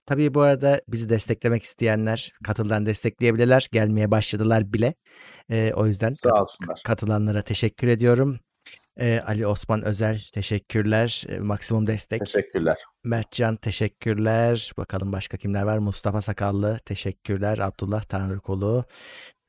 tabii 0.06 0.34
bu 0.34 0.40
arada 0.40 0.80
bizi 0.88 1.08
desteklemek 1.08 1.62
isteyenler 1.62 2.32
katıldan 2.44 2.86
destekleyebilirler. 2.86 3.68
Gelmeye 3.72 4.10
başladılar 4.10 4.72
bile. 4.72 4.94
Ee, 5.50 5.72
o 5.76 5.86
yüzden 5.86 6.10
Sağ 6.10 6.30
kat- 6.66 6.82
katılanlara 6.84 7.42
teşekkür 7.42 7.88
ediyorum. 7.88 8.38
Ee, 9.00 9.20
Ali 9.26 9.46
Osman 9.46 9.82
Özel 9.82 10.20
teşekkürler. 10.32 11.24
Ee, 11.28 11.38
maksimum 11.38 11.86
destek. 11.86 12.20
Teşekkürler. 12.20 12.76
Mertcan 13.04 13.56
teşekkürler. 13.56 14.72
Bakalım 14.76 15.12
başka 15.12 15.36
kimler 15.36 15.62
var? 15.62 15.78
Mustafa 15.78 16.22
Sakallı 16.22 16.78
teşekkürler. 16.78 17.58
Abdullah 17.58 18.02
Tanrıkolu. 18.02 18.84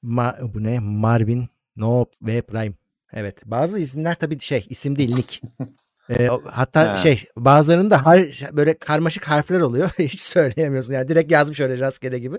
Ma, 0.01 0.37
bu 0.41 0.63
ne? 0.63 0.79
Marvin 0.79 1.49
Noop 1.75 2.13
ve 2.21 2.41
Prime. 2.41 2.75
Evet. 3.13 3.41
Bazı 3.45 3.79
isimler 3.79 4.15
tabii 4.15 4.39
şey 4.39 4.65
isim 4.69 4.95
değil 4.95 5.15
nick. 5.15 5.41
E, 6.09 6.27
hatta 6.51 6.91
ha. 6.91 6.97
şey 6.97 7.23
bazılarında 7.37 8.05
har, 8.05 8.19
böyle 8.51 8.77
karmaşık 8.77 9.27
harfler 9.29 9.59
oluyor. 9.59 9.89
Hiç 9.99 10.21
söyleyemiyorsun. 10.21 10.93
Yani 10.93 11.07
direkt 11.07 11.31
yazmış 11.31 11.59
öyle 11.59 11.79
rastgele 11.79 12.19
gibi. 12.19 12.37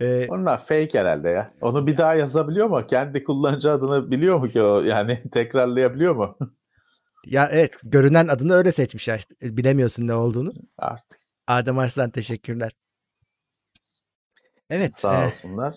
E, 0.00 0.26
Onlar 0.28 0.58
fake 0.58 0.90
herhalde 0.94 1.28
ya. 1.28 1.54
Onu 1.60 1.86
bir 1.86 1.96
daha 1.98 2.14
yazabiliyor 2.14 2.66
mu? 2.68 2.86
Kendi 2.86 3.24
kullanıcı 3.24 3.70
adını 3.70 4.10
biliyor 4.10 4.38
mu 4.38 4.48
ki 4.48 4.62
o? 4.62 4.80
Yani 4.80 5.22
tekrarlayabiliyor 5.32 6.14
mu? 6.16 6.38
ya 7.26 7.48
evet 7.52 7.76
görünen 7.82 8.28
adını 8.28 8.54
öyle 8.54 8.72
seçmiş 8.72 9.08
ya. 9.08 9.16
İşte. 9.16 9.34
Bilemiyorsun 9.42 10.06
ne 10.06 10.14
olduğunu. 10.14 10.52
Artık. 10.78 11.20
Adem 11.46 11.78
Arslan 11.78 12.10
teşekkürler. 12.10 12.72
Evet. 14.70 14.94
Sağ 14.94 15.26
olsunlar. 15.26 15.74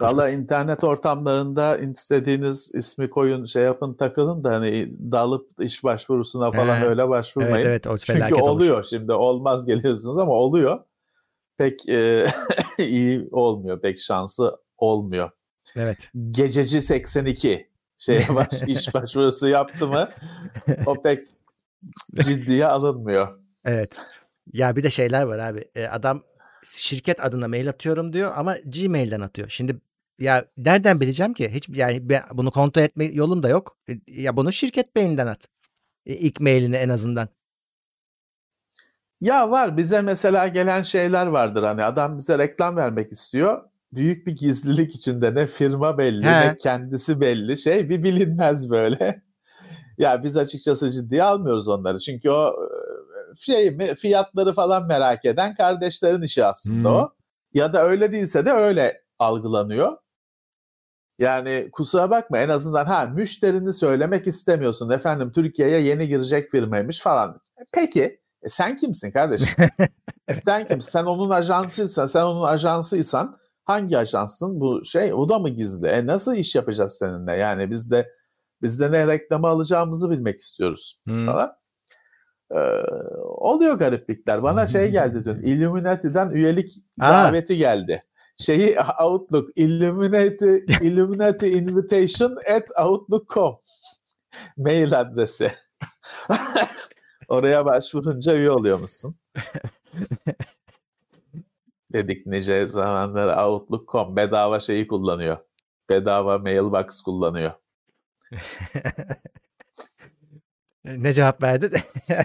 Valla 0.00 0.30
internet 0.30 0.84
ortamlarında 0.84 1.78
istediğiniz 1.78 2.74
ismi 2.74 3.10
koyun, 3.10 3.44
şey 3.44 3.62
yapın, 3.62 3.94
takılın 3.94 4.44
da 4.44 4.50
hani 4.50 4.92
dalıp 5.12 5.50
iş 5.60 5.84
başvurusuna 5.84 6.52
falan 6.52 6.76
He. 6.76 6.86
öyle 6.86 7.08
başvurmayın. 7.08 7.54
Evet, 7.54 7.66
evet, 7.66 7.86
o 7.86 7.98
Çünkü 7.98 8.34
oluyor 8.34 8.76
olur. 8.76 8.86
şimdi 8.90 9.12
olmaz 9.12 9.66
geliyorsunuz 9.66 10.18
ama 10.18 10.32
oluyor. 10.32 10.80
Pek 11.56 11.88
e, 11.88 12.26
iyi 12.78 13.28
olmuyor, 13.32 13.80
pek 13.80 13.98
şansı 13.98 14.56
olmuyor. 14.76 15.30
Evet. 15.76 16.10
Gececi 16.30 16.80
82 16.80 17.68
şey 17.98 18.22
baş, 18.34 18.62
iş 18.66 18.94
başvurusu 18.94 19.48
yaptı 19.48 19.86
mı 19.86 20.08
o 20.86 21.02
pek 21.02 21.24
ciddiye 22.14 22.66
alınmıyor. 22.66 23.38
Evet. 23.64 23.96
Ya 24.52 24.76
bir 24.76 24.82
de 24.82 24.90
şeyler 24.90 25.22
var 25.22 25.38
abi. 25.38 25.64
Adam 25.90 26.22
şirket 26.64 27.24
adına 27.24 27.48
mail 27.48 27.68
atıyorum 27.68 28.12
diyor 28.12 28.32
ama 28.36 28.56
Gmail'den 28.64 29.20
atıyor. 29.20 29.48
Şimdi 29.48 29.76
ya 30.18 30.44
nereden 30.56 31.00
bileceğim 31.00 31.34
ki? 31.34 31.50
Hiç 31.54 31.68
yani 31.68 32.08
ben 32.08 32.22
bunu 32.32 32.50
kontrol 32.50 32.82
etme 32.82 33.04
yolum 33.04 33.42
da 33.42 33.48
yok. 33.48 33.76
E, 33.88 33.92
ya 34.06 34.36
bunu 34.36 34.52
şirket 34.52 34.96
mailinden 34.96 35.26
at. 35.26 35.48
E, 36.06 36.14
ilk 36.14 36.40
mailini 36.40 36.76
en 36.76 36.88
azından. 36.88 37.28
Ya 39.20 39.50
var 39.50 39.76
bize 39.76 40.00
mesela 40.02 40.48
gelen 40.48 40.82
şeyler 40.82 41.26
vardır 41.26 41.62
hani 41.62 41.84
adam 41.84 42.18
bize 42.18 42.38
reklam 42.38 42.76
vermek 42.76 43.12
istiyor. 43.12 43.64
Büyük 43.92 44.26
bir 44.26 44.36
gizlilik 44.36 44.94
içinde 44.94 45.34
ne 45.34 45.46
firma 45.46 45.98
belli 45.98 46.26
He. 46.26 46.48
ne 46.48 46.56
kendisi 46.56 47.20
belli 47.20 47.56
şey 47.56 47.90
bir 47.90 48.02
bilinmez 48.02 48.70
böyle. 48.70 49.22
ya 49.98 50.22
biz 50.22 50.36
açıkçası 50.36 50.90
ciddiye 50.90 51.22
almıyoruz 51.22 51.68
onları. 51.68 51.98
Çünkü 51.98 52.30
o 52.30 52.48
e, 52.48 52.78
şey 53.36 53.78
fiyatları 53.94 54.54
falan 54.54 54.86
merak 54.86 55.24
eden 55.24 55.54
kardeşlerin 55.54 56.22
işi 56.22 56.44
aslında 56.44 56.88
hmm. 56.88 56.96
o. 56.96 57.10
Ya 57.54 57.72
da 57.72 57.84
öyle 57.84 58.12
değilse 58.12 58.44
de 58.44 58.50
öyle 58.50 59.02
algılanıyor. 59.18 59.96
Yani 61.18 61.68
kusura 61.72 62.10
bakma 62.10 62.38
en 62.38 62.48
azından 62.48 62.84
ha 62.86 63.06
müşterini 63.06 63.72
söylemek 63.72 64.26
istemiyorsun. 64.26 64.90
Efendim 64.90 65.32
Türkiye'ye 65.32 65.80
yeni 65.80 66.08
girecek 66.08 66.50
firmaymış 66.50 67.00
falan. 67.00 67.40
Peki 67.72 68.20
e, 68.42 68.48
sen 68.48 68.76
kimsin 68.76 69.10
kardeşim? 69.10 69.48
evet. 70.28 70.44
Sen 70.44 70.68
kimsin? 70.68 70.90
Sen 70.90 71.04
onun 71.04 71.30
ajansıysan, 71.30 72.06
sen 72.06 72.22
onun 72.22 72.42
ajansıysan 72.42 73.38
hangi 73.64 73.98
ajansın 73.98 74.60
bu 74.60 74.84
şey? 74.84 75.14
O 75.14 75.28
da 75.28 75.38
mı 75.38 75.48
gizli? 75.48 75.88
E 75.88 76.06
nasıl 76.06 76.36
iş 76.36 76.54
yapacağız 76.54 76.98
seninle? 76.98 77.32
Yani 77.32 77.70
biz 77.70 77.90
de 77.90 78.12
biz 78.62 78.80
de 78.80 78.92
ne 78.92 79.06
reklamı 79.06 79.46
alacağımızı 79.48 80.10
bilmek 80.10 80.38
istiyoruz 80.38 81.00
hmm. 81.04 81.26
falan. 81.26 81.52
Ee, 82.50 82.58
oluyor 83.24 83.74
gariplikler. 83.74 84.42
Bana 84.42 84.66
şey 84.66 84.90
geldi 84.92 85.24
dün. 85.24 85.42
Illuminati'den 85.42 86.30
üyelik 86.30 86.72
daveti 87.00 87.56
geldi 87.56 88.04
şeyi 88.38 88.76
Outlook 89.00 89.50
Illuminati 89.56 90.64
Illuminati 90.82 91.48
Invitation 91.48 92.36
at 92.56 92.68
Outlook.com 92.80 93.58
mail 94.56 95.00
adresi. 95.00 95.52
Oraya 97.28 97.66
başvurunca 97.66 98.34
üye 98.34 98.50
oluyor 98.50 98.80
musun? 98.80 99.14
Dedik 101.92 102.26
nice 102.26 102.66
zamanlar 102.66 103.46
Outlook.com 103.46 104.16
bedava 104.16 104.60
şeyi 104.60 104.88
kullanıyor. 104.88 105.36
Bedava 105.90 106.38
mailbox 106.38 107.02
kullanıyor. 107.02 107.52
Ne 110.96 111.12
cevap 111.12 111.42
verdi? 111.42 111.68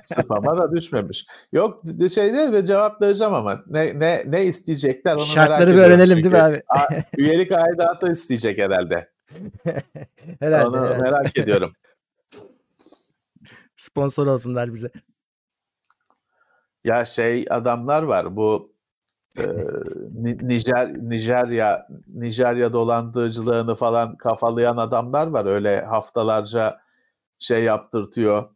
Spam'a 0.04 0.58
da 0.58 0.72
düşmemiş. 0.72 1.26
Yok 1.52 1.84
şey 2.14 2.34
değil 2.34 2.54
de 2.54 2.66
cevap 2.66 3.02
vereceğim 3.02 3.34
ama 3.34 3.64
ne 3.68 4.00
ne 4.00 4.24
ne 4.28 4.44
isteyecekler 4.44 5.14
onu 5.16 5.26
Şartları 5.26 5.70
merak 5.70 5.78
bir 5.78 5.82
öğrenelim 5.82 6.18
çünkü. 6.18 6.32
değil 6.32 6.44
mi 6.44 6.64
abi? 6.78 7.04
üyelik 7.18 7.52
aidatı 7.52 8.12
isteyecek 8.12 8.60
herhalde. 8.60 9.10
herhalde. 10.40 10.68
Onu 10.68 10.78
herhalde. 10.78 10.98
merak 10.98 11.38
ediyorum. 11.38 11.74
Sponsor 13.76 14.28
olsunlar 14.28 14.74
bize. 14.74 14.90
Ya 16.84 17.06
şey 17.06 17.46
adamlar 17.50 18.04
var 18.04 18.36
bu 18.36 18.74
e, 19.38 19.46
Nijer 20.42 20.94
Nijerya 21.10 21.88
Nijerya 22.14 22.74
dolandırıcılığını 22.74 23.76
falan 23.76 24.16
kafalayan 24.16 24.78
adamlar 24.78 25.28
var 25.28 25.46
öyle 25.46 25.82
haftalarca 25.82 26.83
şey 27.44 27.64
yaptırtıyor, 27.64 28.50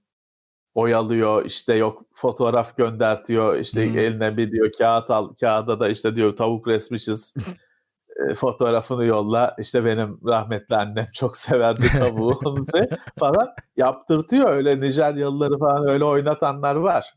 oyalıyor, 0.75 1.45
işte 1.45 1.73
yok 1.73 2.03
fotoğraf 2.13 2.77
göndertiyor, 2.77 3.59
işte 3.59 3.89
hmm. 3.89 3.97
eline 3.97 4.37
bir 4.37 4.51
diyor 4.51 4.71
kağıt 4.77 5.09
al, 5.09 5.33
kağıda 5.33 5.79
da 5.79 5.89
işte 5.89 6.15
diyor 6.15 6.37
tavuk 6.37 6.67
resmi 6.67 6.99
çiz, 6.99 7.33
e, 8.29 8.33
fotoğrafını 8.33 9.05
yolla, 9.05 9.55
işte 9.59 9.85
benim 9.85 10.19
rahmetli 10.25 10.75
annem 10.75 11.07
çok 11.13 11.37
severdi 11.37 11.87
tavuğu 11.99 12.39
falan 13.19 13.49
yaptırtıyor. 13.77 14.49
Öyle 14.49 14.81
Nijeryalıları 14.81 15.59
falan 15.59 15.87
öyle 15.87 16.03
oynatanlar 16.03 16.75
var. 16.75 17.13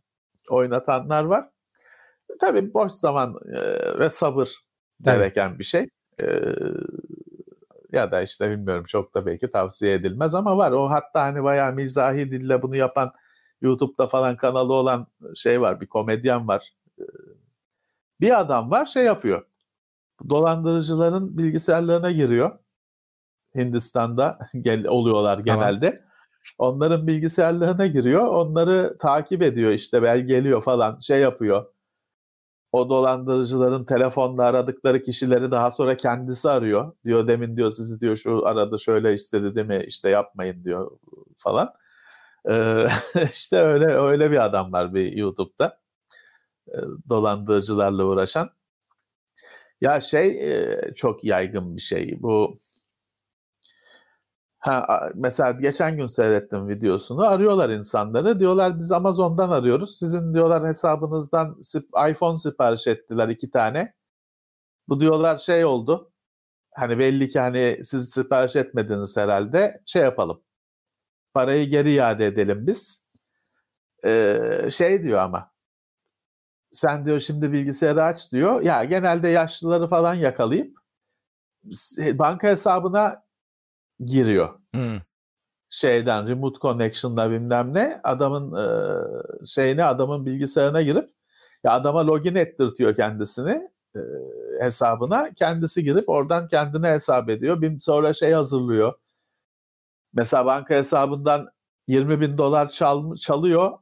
Oynatanlar 0.51 1.25
var. 1.25 1.49
Tabii 2.41 2.75
boş 2.75 2.93
zaman 2.93 3.35
e, 3.55 3.61
ve 3.99 4.11
sabır 4.11 4.51
gereken 5.03 5.59
bir 5.59 5.65
şey. 5.65 5.89
E, 6.21 6.27
ya 7.93 8.13
da 8.13 8.23
işte 8.23 8.51
bilmiyorum 8.51 8.85
çok 8.85 9.15
da 9.15 9.27
belki 9.27 9.51
tavsiye 9.51 9.95
edilmez 9.95 10.35
ama 10.35 10.57
var. 10.57 10.73
O 10.73 10.91
hatta 10.91 11.23
hani 11.23 11.45
bayağı 11.45 11.73
mizahi 11.73 12.31
dille 12.31 12.63
bunu 12.63 12.77
yapan 12.77 13.13
YouTube'da 13.61 14.07
falan 14.07 14.37
kanalı 14.37 14.73
olan 14.73 15.07
şey 15.35 15.61
var. 15.61 15.81
Bir 15.81 15.87
komedyen 15.87 16.49
var. 16.49 16.73
Bir 18.21 18.41
adam 18.41 18.71
var 18.71 18.87
şey 18.87 19.05
yapıyor. 19.05 19.47
Dolandırıcıların 20.31 21.39
bilgisayarlarına 21.39 22.11
giriyor. 22.11 22.59
Hindistan'da 23.55 24.39
gel, 24.61 24.87
oluyorlar 24.87 25.39
genelde. 25.39 25.91
Tamam. 25.91 26.11
Onların 26.59 27.07
bilgisayarlarına 27.07 27.87
giriyor. 27.87 28.27
Onları 28.27 28.97
takip 29.01 29.43
ediyor 29.43 29.73
işte 29.73 30.03
belgeliyor 30.03 30.63
falan 30.63 30.99
şey 30.99 31.21
yapıyor. 31.21 31.67
O 32.73 32.89
dolandırıcıların 32.89 33.85
telefonla 33.85 34.45
aradıkları 34.45 35.03
kişileri 35.03 35.51
daha 35.51 35.71
sonra 35.71 35.97
kendisi 35.97 36.51
arıyor. 36.51 36.93
Diyor 37.05 37.29
demin 37.29 37.57
diyor 37.57 37.73
sizi 37.73 38.01
diyor 38.01 38.17
şu 38.17 38.47
aradı 38.47 38.81
şöyle 38.81 39.15
istedi 39.15 39.55
değil 39.55 39.67
mi 39.67 39.85
işte 39.87 40.09
yapmayın 40.09 40.65
diyor 40.65 40.91
falan. 41.39 41.75
Ee, 42.51 42.87
işte 43.33 43.59
öyle 43.59 43.87
öyle 43.87 44.31
bir 44.31 44.45
adam 44.45 44.73
var 44.73 44.95
bir 44.95 45.13
YouTube'da 45.13 45.81
e, 46.69 46.79
dolandırıcılarla 47.09 48.05
uğraşan. 48.05 48.51
Ya 49.81 50.01
şey 50.01 50.29
e, 50.53 50.95
çok 50.95 51.25
yaygın 51.25 51.77
bir 51.77 51.83
şey 51.83 52.23
bu 52.23 52.55
Ha, 54.61 55.11
mesela 55.15 55.51
geçen 55.53 55.97
gün 55.97 56.07
seyrettim 56.07 56.69
videosunu. 56.69 57.23
Arıyorlar 57.23 57.71
insanları. 57.71 58.41
Diyorlar 58.41 58.79
biz 58.79 58.93
Amazon'dan 58.93 59.51
arıyoruz. 59.51 59.99
Sizin 59.99 60.35
diyorlar 60.35 60.69
hesabınızdan 60.69 61.59
iPhone 62.11 62.37
sipariş 62.37 62.87
ettiler 62.87 63.29
iki 63.29 63.51
tane. 63.51 63.95
Bu 64.89 65.01
diyorlar 65.01 65.37
şey 65.37 65.65
oldu. 65.65 66.13
Hani 66.75 66.99
belli 66.99 67.29
ki 67.29 67.41
hani 67.41 67.81
siz 67.85 68.11
sipariş 68.11 68.57
etmediniz 68.57 69.17
herhalde. 69.17 69.83
Şey 69.87 70.03
yapalım. 70.03 70.43
Parayı 71.35 71.71
geri 71.71 71.93
iade 71.93 72.27
edelim 72.27 72.67
biz. 72.67 73.09
Ee, 74.05 74.69
şey 74.71 75.03
diyor 75.03 75.19
ama. 75.19 75.53
Sen 76.73 77.07
diyor 77.07 77.21
şimdi 77.21 77.53
bilgisayarı 77.53 78.05
aç 78.05 78.33
diyor. 78.33 78.61
Ya 78.63 78.85
genelde 78.85 79.29
yaşlıları 79.29 79.89
falan 79.89 80.15
yakalayıp 80.15 80.79
banka 82.19 82.49
hesabına 82.49 83.23
giriyor. 84.07 84.49
Hmm. 84.75 84.99
Şeyden 85.71 86.29
remote 86.29 86.59
connection'la 86.61 87.31
bilmem 87.31 87.75
ne 87.75 88.01
adamın 88.05 88.57
e, 88.57 88.67
şeyine 89.47 89.85
adamın 89.85 90.27
bilgisayarına 90.27 90.83
girip 90.83 91.11
ya 91.65 91.73
adama 91.73 92.07
login 92.07 92.35
ettirtiyor 92.35 92.97
kendisini 92.97 93.71
e, 93.97 94.01
hesabına. 94.61 95.31
Kendisi 95.35 95.85
girip 95.85 96.09
oradan 96.09 96.49
kendine 96.49 96.89
hesap 96.89 97.31
ediyor. 97.31 97.61
Bir 97.63 97.79
sonra 97.79 98.15
şey 98.15 98.33
hazırlıyor. 98.33 98.95
Mesela 100.13 100.47
banka 100.47 100.75
hesabından 100.75 101.49
20 101.89 102.21
bin 102.21 102.39
dolar 102.39 102.71
çal, 102.71 103.17
çalıyor. 103.17 103.79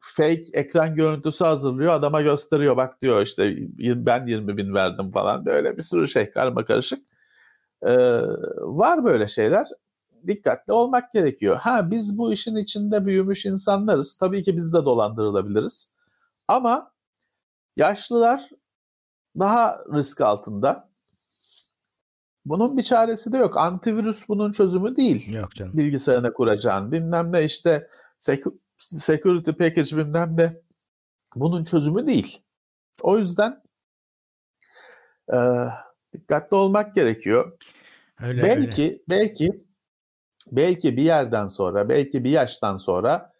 Fake 0.00 0.44
ekran 0.52 0.94
görüntüsü 0.94 1.44
hazırlıyor. 1.44 1.92
Adama 1.92 2.22
gösteriyor. 2.22 2.76
Bak 2.76 3.02
diyor 3.02 3.22
işte 3.22 3.56
ben 3.78 4.26
20 4.26 4.56
bin 4.56 4.74
verdim 4.74 5.12
falan. 5.12 5.46
Böyle 5.46 5.76
bir 5.76 5.82
sürü 5.82 6.08
şey 6.08 6.30
karma 6.30 6.64
karışık. 6.64 7.05
Ee, 7.86 8.22
var 8.58 9.04
böyle 9.04 9.28
şeyler. 9.28 9.68
Dikkatli 10.26 10.72
olmak 10.72 11.12
gerekiyor. 11.12 11.56
Ha 11.56 11.90
biz 11.90 12.18
bu 12.18 12.32
işin 12.32 12.56
içinde 12.56 13.06
büyümüş 13.06 13.46
insanlarız. 13.46 14.18
Tabii 14.18 14.44
ki 14.44 14.56
biz 14.56 14.72
de 14.72 14.84
dolandırılabiliriz. 14.84 15.92
Ama 16.48 16.92
yaşlılar 17.76 18.50
daha 19.38 19.84
risk 19.94 20.20
altında. 20.20 20.88
Bunun 22.44 22.76
bir 22.76 22.82
çaresi 22.82 23.32
de 23.32 23.36
yok. 23.36 23.56
Antivirüs 23.56 24.28
bunun 24.28 24.52
çözümü 24.52 24.96
değil. 24.96 25.32
Yok 25.32 25.50
canım. 25.50 25.76
Bilgisayarına 25.76 26.32
kuracağın 26.32 26.92
bilmem 26.92 27.32
ne 27.32 27.44
işte 27.44 27.88
security 28.76 29.50
package 29.50 29.96
bilmem 29.96 30.36
ne 30.36 30.60
bunun 31.34 31.64
çözümü 31.64 32.06
değil. 32.06 32.42
O 33.02 33.18
yüzden 33.18 33.62
e, 35.32 35.38
dikkatli 36.12 36.54
olmak 36.54 36.94
gerekiyor. 36.94 37.58
Öyle, 38.22 38.42
belki 38.42 38.82
öyle. 38.82 38.98
belki 39.08 39.64
belki 40.52 40.96
bir 40.96 41.02
yerden 41.02 41.46
sonra, 41.46 41.88
belki 41.88 42.24
bir 42.24 42.30
yaştan 42.30 42.76
sonra 42.76 43.32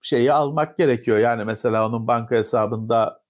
şeyi 0.00 0.32
almak 0.32 0.76
gerekiyor. 0.76 1.18
Yani 1.18 1.44
mesela 1.44 1.88
onun 1.88 2.06
banka 2.06 2.36
hesabında 2.36 3.22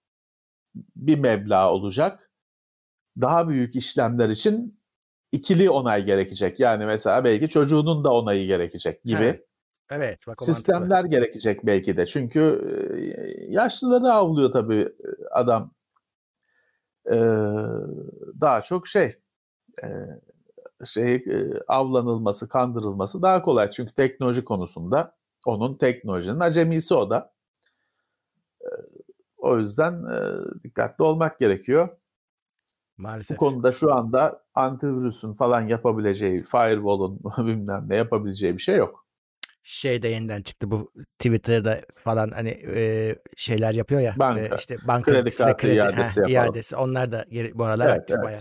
bir 0.97 1.19
meblağ 1.19 1.73
olacak. 1.73 2.31
Daha 3.21 3.49
büyük 3.49 3.77
işlemler 3.77 4.29
için 4.29 4.81
ikili 5.33 5.71
onay 5.71 6.05
gerekecek. 6.05 6.61
Yani 6.61 6.87
mesela 6.87 7.25
belki 7.25 7.49
çocuğunun 7.49 8.05
da 8.05 8.13
onayı 8.13 8.47
gerekecek 8.47 9.05
gibi. 9.05 9.23
Evet. 9.23 9.45
Evet. 9.91 10.25
Bak 10.27 10.43
Sistemler 10.43 10.89
mantıklı. 10.89 11.11
gerekecek 11.11 11.67
belki 11.67 11.97
de. 11.97 12.07
Çünkü 12.07 12.61
yaşlıları 13.49 14.13
avlıyor 14.13 14.53
tabii 14.53 14.93
adam. 15.31 15.75
Ee, 17.07 17.17
daha 18.41 18.63
çok 18.63 18.89
şey 18.89 19.17
şey 20.85 21.25
avlanılması, 21.69 22.49
kandırılması 22.49 23.23
daha 23.23 23.43
kolay. 23.43 23.71
Çünkü 23.71 23.95
teknoloji 23.95 24.45
konusunda 24.45 25.15
onun 25.47 25.75
teknolojinin 25.75 26.41
acemisi 26.41 26.95
o 26.95 27.11
da. 27.11 27.33
O 29.37 29.59
yüzden 29.59 30.05
dikkatli 30.65 31.05
olmak 31.05 31.39
gerekiyor. 31.39 31.89
Maalesef. 32.99 33.37
Bu 33.37 33.39
konuda 33.39 33.73
şu 33.73 33.95
anda 33.95 34.45
antivirüsün 34.55 35.33
falan 35.33 35.69
yapabileceği, 35.69 36.43
firewall'un 36.43 37.21
bilmem 37.47 37.85
ne 37.89 37.97
yapabileceği 37.97 38.57
bir 38.57 38.63
şey 38.63 38.77
yok. 38.77 39.07
Şey 39.63 40.03
de 40.03 40.09
yeniden 40.09 40.43
çıktı 40.43 40.71
bu 40.71 40.93
Twitter'da 41.19 41.81
falan 42.05 42.31
hani 42.31 42.49
e, 42.77 43.15
şeyler 43.37 43.75
yapıyor 43.75 44.01
ya. 44.01 44.15
Banka. 44.19 44.41
E, 44.41 44.51
işte 44.59 44.77
banka 44.89 45.13
kredi 45.13 45.31
size 45.31 45.57
kredi 45.57 45.77
iadesi, 45.77 46.23
heh, 46.23 46.29
iadesi. 46.29 46.77
Onlar 46.77 47.13
da 47.13 47.25
bu 47.55 47.65
aralar 47.65 47.87
evet, 47.87 48.01
aktif 48.01 48.17
evet. 48.17 48.25
bayağı. 48.25 48.41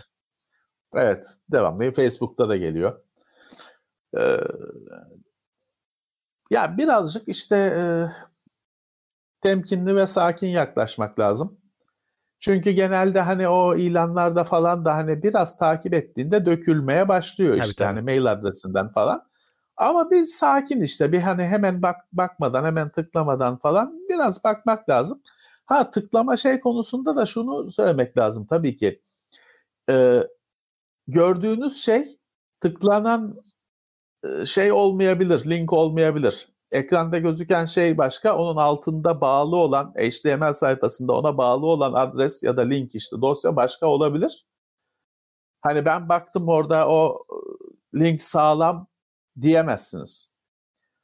Evet, 0.93 1.25
devamlı. 1.51 1.91
Facebook'ta 1.91 2.49
da 2.49 2.57
geliyor. 2.57 3.01
Ee, 4.17 4.37
ya 6.51 6.77
birazcık 6.77 7.27
işte 7.27 7.55
e, 7.55 7.83
temkinli 9.41 9.95
ve 9.95 10.07
sakin 10.07 10.47
yaklaşmak 10.47 11.19
lazım. 11.19 11.57
Çünkü 12.39 12.71
genelde 12.71 13.21
hani 13.21 13.47
o 13.47 13.75
ilanlarda 13.75 14.43
falan 14.43 14.85
da 14.85 14.95
hani 14.95 15.23
biraz 15.23 15.57
takip 15.57 15.93
ettiğinde 15.93 16.45
dökülmeye 16.45 17.07
başlıyor 17.07 17.55
tabii, 17.55 17.67
işte 17.67 17.83
tabii. 17.83 17.95
hani 17.95 18.01
mail 18.01 18.31
adresinden 18.31 18.89
falan. 18.89 19.27
Ama 19.77 20.11
bir 20.11 20.25
sakin 20.25 20.81
işte 20.81 21.11
bir 21.11 21.19
hani 21.19 21.43
hemen 21.43 21.81
bak 21.81 21.95
bakmadan 22.13 22.65
hemen 22.65 22.89
tıklamadan 22.89 23.57
falan 23.57 23.93
biraz 24.09 24.43
bakmak 24.43 24.89
lazım. 24.89 25.21
Ha 25.65 25.91
tıklama 25.91 26.37
şey 26.37 26.59
konusunda 26.59 27.15
da 27.15 27.25
şunu 27.25 27.71
söylemek 27.71 28.17
lazım 28.17 28.45
tabii 28.45 28.77
ki. 28.77 29.01
Ee, 29.89 30.23
gördüğünüz 31.07 31.83
şey 31.83 32.19
tıklanan 32.61 33.35
şey 34.45 34.71
olmayabilir, 34.71 35.49
link 35.49 35.73
olmayabilir. 35.73 36.49
Ekranda 36.71 37.17
gözüken 37.17 37.65
şey 37.65 37.97
başka, 37.97 38.37
onun 38.37 38.57
altında 38.57 39.21
bağlı 39.21 39.55
olan 39.55 39.93
HTML 39.97 40.53
sayfasında 40.53 41.13
ona 41.13 41.37
bağlı 41.37 41.65
olan 41.65 41.93
adres 41.93 42.43
ya 42.43 42.57
da 42.57 42.61
link 42.61 42.95
işte 42.95 43.21
dosya 43.21 43.55
başka 43.55 43.87
olabilir. 43.87 44.45
Hani 45.61 45.85
ben 45.85 46.09
baktım 46.09 46.47
orada 46.47 46.89
o 46.89 47.25
link 47.95 48.21
sağlam 48.21 48.87
diyemezsiniz. 49.41 50.33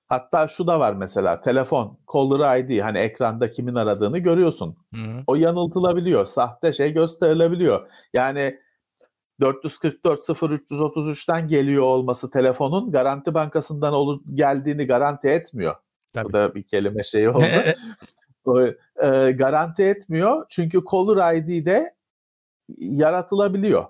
Hatta 0.08 0.48
şu 0.48 0.68
da 0.68 0.80
var 0.80 0.94
mesela 0.94 1.42
telefon, 1.42 2.00
caller 2.13 2.58
ID 2.58 2.82
hani 2.82 2.98
ekranda 2.98 3.52
kimin 3.52 3.76
aradığını 3.76 4.18
görüyorsun. 4.18 4.78
Hı 4.94 5.02
hı. 5.02 5.24
O 5.28 5.36
yanıltılabiliyor, 5.36 6.26
sahte 6.26 6.74
şey 6.74 6.94
gösterilebiliyor. 6.94 7.89
Yani 8.13 8.60
444 9.41 10.19
0333'ten 10.19 11.48
geliyor 11.48 11.84
olması 11.84 12.32
telefonun 12.32 12.91
Garanti 12.91 13.34
Bankası'ndan 13.34 13.93
olu, 13.93 14.24
geldiğini 14.34 14.88
garanti 14.88 15.28
etmiyor. 15.28 15.76
Tabii. 16.13 16.26
Bu 16.26 16.34
da 16.34 16.56
bir 16.56 16.63
kelime 16.63 17.04
şeyi 17.04 17.30
oldu. 17.30 17.46
e, 19.04 19.32
garanti 19.32 19.84
etmiyor 19.84 20.46
çünkü 20.50 20.82
caller 20.91 21.36
ID'de 21.36 21.96
yaratılabiliyor. 22.78 23.86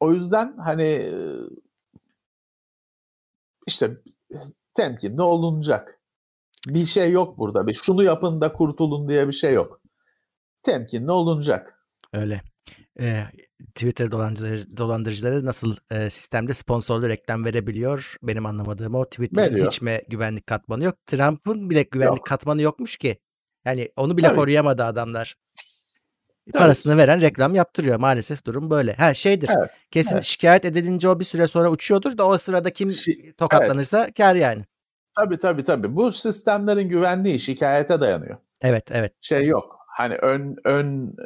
O 0.00 0.12
yüzden 0.12 0.56
hani 0.56 0.82
e, 0.82 1.12
işte 3.66 3.90
temkinli 4.74 5.22
olunacak. 5.22 6.00
Bir 6.66 6.84
şey 6.84 7.10
yok 7.10 7.38
burada. 7.38 7.66
Bir 7.66 7.74
şunu 7.74 8.02
yapın 8.02 8.40
da 8.40 8.52
kurtulun 8.52 9.08
diye 9.08 9.28
bir 9.28 9.32
şey 9.32 9.52
yok. 9.52 9.80
Temkinli 10.62 11.10
olunacak. 11.10 11.86
Öyle. 12.12 12.42
Ee, 13.00 13.24
Twitter 13.66 14.10
dolandırıcı, 14.10 14.76
dolandırıcıları 14.76 15.44
nasıl 15.46 15.76
e, 15.90 16.10
sistemde 16.10 16.54
sponsorlu 16.54 17.08
reklam 17.08 17.44
verebiliyor? 17.44 18.16
Benim 18.22 18.46
anlamadığım 18.46 18.94
o 18.94 19.04
Twitter'ın 19.04 19.66
hiç 19.66 19.82
mi 19.82 20.00
güvenlik 20.08 20.46
katmanı 20.46 20.84
yok? 20.84 21.06
Trump'ın 21.06 21.70
bile 21.70 21.82
güvenlik 21.82 22.18
yok. 22.18 22.26
katmanı 22.26 22.62
yokmuş 22.62 22.96
ki. 22.96 23.18
Yani 23.64 23.88
onu 23.96 24.16
bile 24.16 24.26
Tabii. 24.26 24.36
koruyamadı 24.36 24.84
adamlar. 24.84 25.36
Tabii. 26.52 26.62
Parasını 26.62 26.96
veren 26.96 27.20
reklam 27.20 27.54
yaptırıyor. 27.54 27.96
Maalesef 27.96 28.44
durum 28.46 28.70
böyle. 28.70 28.92
Ha 28.92 29.14
şeydir. 29.14 29.50
Evet. 29.58 29.70
Kesin 29.90 30.14
evet. 30.14 30.24
şikayet 30.24 30.64
edilince 30.64 31.08
o 31.08 31.20
bir 31.20 31.24
süre 31.24 31.46
sonra 31.46 31.70
uçuyordur 31.70 32.18
da 32.18 32.26
o 32.26 32.38
sırada 32.38 32.70
kim 32.70 32.88
Şi- 32.88 33.32
tokatlanırsa 33.32 34.12
kar 34.12 34.34
yani. 34.34 34.62
Tabii 35.16 35.38
tabii 35.38 35.64
tabii. 35.64 35.96
Bu 35.96 36.12
sistemlerin 36.12 36.88
güvenliği 36.88 37.40
şikayete 37.40 38.00
dayanıyor. 38.00 38.36
Evet 38.60 38.84
evet. 38.90 39.12
Şey 39.20 39.46
yok. 39.46 39.78
Hani 39.88 40.14
ön 40.14 40.56
ön 40.64 41.16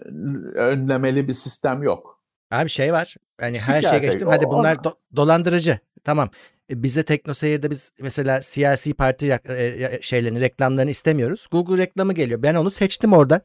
önlemeli 0.54 1.28
bir 1.28 1.32
sistem 1.32 1.82
yok. 1.82 2.21
Abi 2.52 2.68
şey 2.68 2.92
var. 2.92 3.14
Hani 3.40 3.60
her 3.60 3.82
şeye 3.82 3.98
geçtim. 3.98 4.28
Hadi 4.28 4.46
bunlar 4.46 4.76
do- 4.76 4.96
dolandırıcı. 5.16 5.78
Tamam. 6.04 6.30
E, 6.70 6.82
bize 6.82 7.02
TeknoSeyir'de 7.02 7.70
biz 7.70 7.92
mesela 8.00 8.42
siyasi 8.42 8.94
parti 8.94 9.38
e, 9.48 9.98
şeylerini, 10.02 10.40
reklamlarını 10.40 10.90
istemiyoruz. 10.90 11.46
Google 11.52 11.78
reklamı 11.78 12.12
geliyor. 12.12 12.42
Ben 12.42 12.54
onu 12.54 12.70
seçtim 12.70 13.12
orada. 13.12 13.40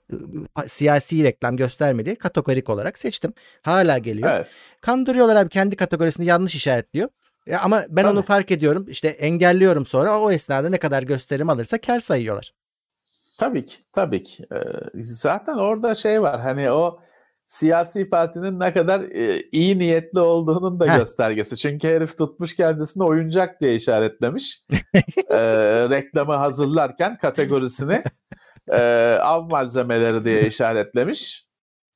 Siyasi 0.67 1.23
reklam 1.23 1.57
göstermedi. 1.57 2.15
Kategorik 2.15 2.69
olarak 2.69 2.97
seçtim. 2.97 3.33
Hala 3.61 3.97
geliyor. 3.97 4.29
Evet. 4.31 4.47
Kandırıyorlar 4.81 5.35
abi 5.35 5.49
kendi 5.49 5.75
kategorisini 5.75 6.25
yanlış 6.25 6.55
işaretliyor. 6.55 7.09
Ya 7.45 7.61
ama 7.61 7.83
ben 7.89 8.01
Tabii. 8.01 8.11
onu 8.11 8.21
fark 8.21 8.51
ediyorum. 8.51 8.85
İşte 8.89 9.07
engelliyorum 9.07 9.85
sonra 9.85 10.19
o 10.19 10.31
esnada 10.31 10.69
ne 10.69 10.77
kadar 10.77 11.03
gösterim 11.03 11.49
alırsa 11.49 11.77
kar 11.77 11.99
sayıyorlar. 11.99 12.53
Tabii 13.37 13.65
ki, 13.65 13.77
tabii 13.93 14.23
ki. 14.23 14.45
Ee, 14.51 14.57
zaten 15.01 15.57
orada 15.57 15.95
şey 15.95 16.21
var 16.21 16.41
hani 16.41 16.71
o 16.71 16.99
siyasi 17.47 18.09
partinin 18.09 18.59
ne 18.59 18.73
kadar 18.73 19.01
e, 19.01 19.41
iyi 19.51 19.79
niyetli 19.79 20.19
olduğunun 20.19 20.79
da 20.79 20.93
Heh. 20.93 20.97
göstergesi. 20.97 21.57
Çünkü 21.57 21.87
herif 21.87 22.17
tutmuş 22.17 22.55
kendisini 22.55 23.03
oyuncak 23.03 23.61
diye 23.61 23.75
işaretlemiş. 23.75 24.63
e, 25.29 25.39
reklamı 25.89 26.33
hazırlarken 26.33 27.17
kategorisini 27.17 28.03
e, 28.67 28.81
av 29.21 29.49
malzemeleri 29.49 30.25
diye 30.25 30.47
işaretlemiş. 30.47 31.47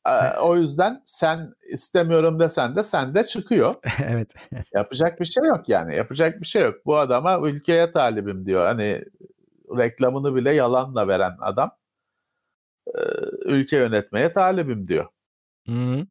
E, 0.08 0.40
o 0.40 0.56
yüzden 0.56 1.02
sen 1.06 1.54
istemiyorum 1.74 2.40
desen 2.40 2.76
de 2.76 2.84
sende 2.84 3.28
çıkıyor. 3.28 3.76
evet. 4.06 4.34
Yapacak 4.76 5.20
bir 5.20 5.26
şey 5.26 5.46
yok 5.46 5.70
yani. 5.70 5.96
Yapacak 5.96 6.42
bir 6.42 6.46
şey 6.46 6.62
yok. 6.64 6.76
Bu 6.86 6.98
adama 6.98 7.40
ülkeye 7.50 7.92
talibim 7.92 8.46
diyor. 8.46 8.66
Hani 8.66 9.04
reklamını 9.78 10.36
bile 10.36 10.54
yalanla 10.54 11.08
veren 11.08 11.34
adam 11.40 11.72
e, 12.88 13.00
ülke 13.46 13.78
yönetmeye 13.78 14.34
talibim 14.34 14.88
diyor. 14.88 15.08
Hı 15.68 16.06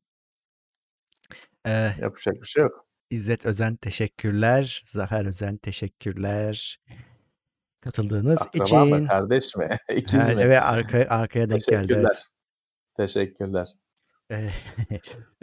Ee, 1.67 1.93
Yapacak 2.01 2.35
bir 2.35 2.47
şey 2.47 2.63
yok. 2.63 2.87
İzzet 3.11 3.47
Özen 3.47 3.77
teşekkürler. 3.77 4.83
Zafer 4.85 5.25
Özen 5.25 5.57
teşekkürler. 5.57 6.81
Katıldığınız 7.81 8.43
Akraba 8.43 8.65
için. 8.65 8.89
mı 9.03 9.07
kardeş 9.09 9.57
mi? 9.57 9.79
İkiz 9.97 10.31
mi? 10.37 10.43
evet 10.43 10.59
arka, 10.63 11.07
arkaya 11.09 11.49
denk 11.51 11.61
geldi. 11.61 11.87
Teşekkürler. 11.87 12.11
Evet. 12.11 12.25
Teşekkürler. 12.97 13.69
Ee, 14.31 14.51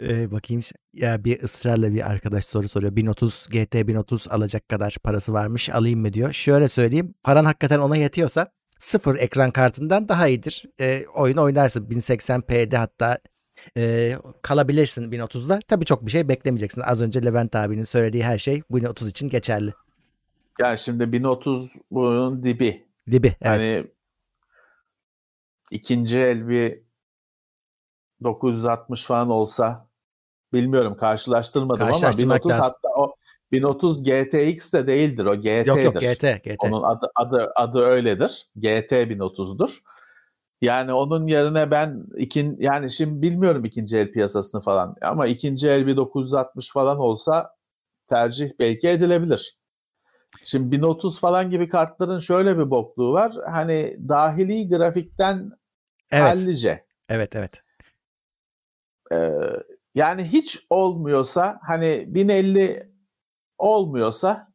e, 0.00 0.30
bakayım 0.32 0.62
ya 0.92 1.24
bir 1.24 1.42
ısrarla 1.42 1.92
bir 1.94 2.10
arkadaş 2.10 2.44
soru 2.44 2.68
soruyor. 2.68 2.96
1030 2.96 3.48
GT 3.50 3.74
1030 3.74 4.28
alacak 4.28 4.68
kadar 4.68 4.96
parası 5.04 5.32
varmış 5.32 5.70
alayım 5.70 6.00
mı 6.00 6.12
diyor. 6.12 6.32
Şöyle 6.32 6.68
söyleyeyim 6.68 7.14
paran 7.22 7.44
hakikaten 7.44 7.78
ona 7.78 7.96
yetiyorsa 7.96 8.52
sıfır 8.78 9.16
ekran 9.16 9.50
kartından 9.50 10.08
daha 10.08 10.28
iyidir. 10.28 10.64
E, 10.80 11.04
oyun 11.14 11.36
oynarsın 11.36 11.88
1080p'de 11.88 12.76
hatta 12.76 13.18
e, 13.76 14.12
kalabilirsin 14.42 15.12
1030'da. 15.12 15.60
Tabii 15.68 15.84
çok 15.84 16.06
bir 16.06 16.10
şey 16.10 16.28
beklemeyeceksin. 16.28 16.80
Az 16.80 17.02
önce 17.02 17.24
Levent 17.24 17.56
abinin 17.56 17.84
söylediği 17.84 18.24
her 18.24 18.38
şey 18.38 18.62
1030 18.70 19.08
için 19.08 19.28
geçerli. 19.28 19.72
Yani 20.60 20.78
şimdi 20.78 21.12
1030 21.12 21.76
bunun 21.90 22.42
dibi. 22.42 22.86
Dibi 23.10 23.26
evet. 23.26 23.36
Yani 23.42 23.86
ikinci 25.70 26.18
el 26.18 26.48
bir 26.48 26.80
960 28.22 29.04
falan 29.04 29.30
olsa 29.30 29.88
bilmiyorum 30.52 30.96
karşılaştırmadım 30.96 31.82
ama 31.82 31.92
1030 31.92 32.50
lazım. 32.50 32.60
hatta 32.60 32.88
o 32.96 33.14
1030 33.52 34.04
GTX 34.04 34.72
de 34.72 34.86
değildir 34.86 35.24
o 35.24 35.36
GT'dir. 35.36 35.66
Yok 35.66 35.84
yok 35.84 36.00
GT, 36.00 36.44
GT. 36.44 36.56
Onun 36.58 36.82
adı, 36.82 37.10
adı, 37.14 37.52
adı 37.56 37.80
öyledir. 37.80 38.48
GT 38.56 38.92
1030'dur. 38.92 39.78
Yani 40.60 40.92
onun 40.92 41.26
yerine 41.26 41.70
ben 41.70 42.04
ikin 42.16 42.56
yani 42.60 42.90
şimdi 42.90 43.22
bilmiyorum 43.22 43.64
ikinci 43.64 43.98
el 43.98 44.12
piyasasını 44.12 44.60
falan 44.60 44.96
ama 45.02 45.26
ikinci 45.26 45.68
el 45.68 45.86
bir 45.86 45.96
960 45.96 46.72
falan 46.72 46.98
olsa 46.98 47.50
tercih 48.08 48.50
belki 48.58 48.88
edilebilir. 48.88 49.58
Şimdi 50.44 50.72
1030 50.72 51.20
falan 51.20 51.50
gibi 51.50 51.68
kartların 51.68 52.18
şöyle 52.18 52.58
bir 52.58 52.70
bokluğu 52.70 53.12
var. 53.12 53.34
Hani 53.46 53.96
dahili 54.08 54.68
grafikten 54.68 55.50
evet. 56.10 56.22
hallice. 56.22 56.86
Evet 57.08 57.36
evet. 57.36 57.62
Ee, 59.12 59.32
yani 59.94 60.24
hiç 60.24 60.66
olmuyorsa 60.70 61.60
hani 61.62 62.14
1050 62.14 62.92
olmuyorsa 63.58 64.52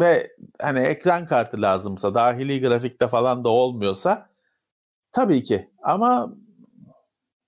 ve 0.00 0.36
hani 0.60 0.80
ekran 0.80 1.26
kartı 1.26 1.62
lazımsa 1.62 2.14
dahili 2.14 2.60
grafikte 2.60 3.08
falan 3.08 3.44
da 3.44 3.48
olmuyorsa 3.48 4.33
tabii 5.14 5.42
ki 5.42 5.70
ama 5.82 6.34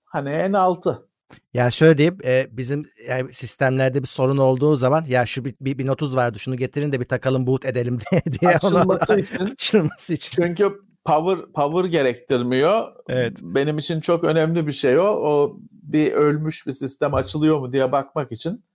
hani 0.05 0.29
en 0.29 0.53
altı. 0.53 1.07
Ya 1.53 1.69
şöyle 1.69 1.97
diyeyim 1.97 2.17
e, 2.23 2.47
bizim 2.51 2.83
yani 3.09 3.33
sistemlerde 3.33 4.01
bir 4.01 4.07
sorun 4.07 4.37
olduğu 4.37 4.75
zaman 4.75 5.03
ya 5.07 5.25
şu 5.25 5.45
bir, 5.45 5.55
bir, 5.61 5.77
bir 5.77 5.87
notuz 5.87 6.15
vardı 6.15 6.39
şunu 6.39 6.55
getirin 6.55 6.91
de 6.91 6.99
bir 6.99 7.05
takalım 7.05 7.47
boot 7.47 7.65
edelim 7.65 7.99
diye 8.41 8.51
açılması 8.51 9.13
onu, 9.13 9.19
için, 9.21 9.37
açılması 9.37 10.13
için. 10.13 10.43
Çünkü 10.43 10.73
power 11.05 11.51
power 11.51 11.89
gerektirmiyor. 11.89 12.83
Evet. 13.09 13.37
Benim 13.41 13.77
için 13.77 14.01
çok 14.01 14.23
önemli 14.23 14.67
bir 14.67 14.71
şey 14.71 14.99
o. 14.99 15.03
O 15.03 15.59
bir 15.71 16.11
ölmüş 16.11 16.67
bir 16.67 16.71
sistem 16.71 17.13
açılıyor 17.13 17.59
mu 17.59 17.73
diye 17.73 17.91
bakmak 17.91 18.31
için 18.31 18.65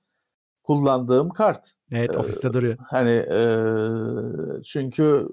kullandığım 0.62 1.31
kart. 1.31 1.72
Evet 1.92 2.16
ofiste 2.16 2.48
ee, 2.48 2.52
duruyor. 2.52 2.76
Hani 2.90 3.11
e, 3.11 3.44
çünkü 4.64 5.28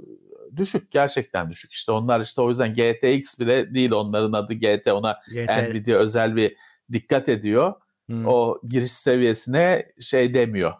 düşük 0.56 0.92
gerçekten 0.92 1.50
düşük 1.50 1.72
işte 1.72 1.92
onlar 1.92 2.22
işte 2.22 2.42
o 2.42 2.50
yüzden 2.50 2.74
GTX 2.74 3.40
bile 3.40 3.74
değil 3.74 3.92
onların 3.92 4.34
adı 4.34 4.54
GT 4.54 4.88
ona 4.88 5.20
GT. 5.32 5.50
Nvidia 5.50 5.98
özel 5.98 6.36
bir 6.36 6.56
dikkat 6.92 7.30
ediyor. 7.30 7.74
Hmm. 8.06 8.28
O 8.28 8.60
giriş 8.64 8.92
seviyesine 8.92 9.92
şey 10.00 10.34
demiyor. 10.34 10.74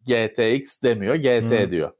GTX 0.00 0.82
demiyor 0.82 1.14
GT 1.14 1.60
hmm. 1.60 1.70
diyor. 1.70 1.92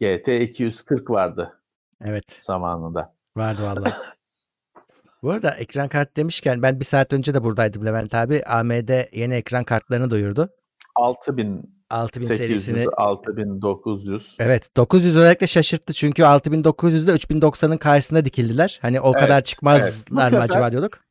GT 0.00 0.28
240 0.28 1.10
vardı. 1.10 1.60
Evet. 2.04 2.32
Zamanında. 2.40 3.14
Vardı 3.36 3.62
vallahi. 3.62 3.92
Bu 5.22 5.30
arada 5.30 5.50
ekran 5.50 5.88
kart 5.88 6.16
demişken 6.16 6.62
ben 6.62 6.80
bir 6.80 6.84
saat 6.84 7.12
önce 7.12 7.34
de 7.34 7.44
buradaydım 7.44 7.86
Levent 7.86 8.14
abi. 8.14 8.42
AMD 8.44 9.16
yeni 9.16 9.34
ekran 9.34 9.64
kartlarını 9.64 10.10
duyurdu. 10.10 10.50
6000 10.94 11.83
6000 11.94 12.26
serisini 12.26 12.86
6900. 12.96 14.36
Evet 14.38 14.76
900 14.76 15.16
özellikle 15.16 15.46
şaşırttı 15.46 15.92
çünkü 15.92 16.22
6900'de 16.22 17.12
3090'ın 17.12 17.76
karşısında 17.76 18.24
dikildiler. 18.24 18.78
Hani 18.82 19.00
o 19.00 19.10
evet, 19.10 19.20
kadar 19.20 19.42
çıkmazlar 19.42 20.22
evet. 20.22 20.32
mı 20.32 20.40
acaba 20.40 20.72
diyorduk. 20.72 21.04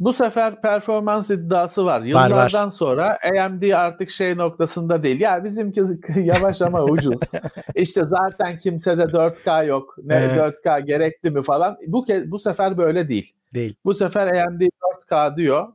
Bu 0.00 0.12
sefer 0.12 0.62
performans 0.62 1.30
iddiası 1.30 1.84
var. 1.86 2.00
Yıllardan 2.00 2.36
var, 2.36 2.54
var. 2.54 2.70
sonra 2.70 3.18
AMD 3.40 3.62
artık 3.70 4.10
şey 4.10 4.36
noktasında 4.36 5.02
değil. 5.02 5.20
Ya 5.20 5.44
bizimki 5.44 5.82
yavaş 6.16 6.62
ama 6.62 6.84
ucuz. 6.84 7.20
İşte 7.74 8.04
zaten 8.04 8.58
kimsede 8.58 9.02
4K 9.02 9.66
yok. 9.66 9.96
Ne 10.02 10.14
evet. 10.14 10.38
4K 10.64 10.86
gerekli 10.86 11.30
mi 11.30 11.42
falan. 11.42 11.76
Bu 11.86 12.06
bu 12.26 12.38
sefer 12.38 12.78
böyle 12.78 13.08
değil. 13.08 13.32
Değil. 13.54 13.76
Bu 13.84 13.94
sefer 13.94 14.26
AMD 14.26 14.60
4K 14.60 15.36
diyor. 15.36 15.68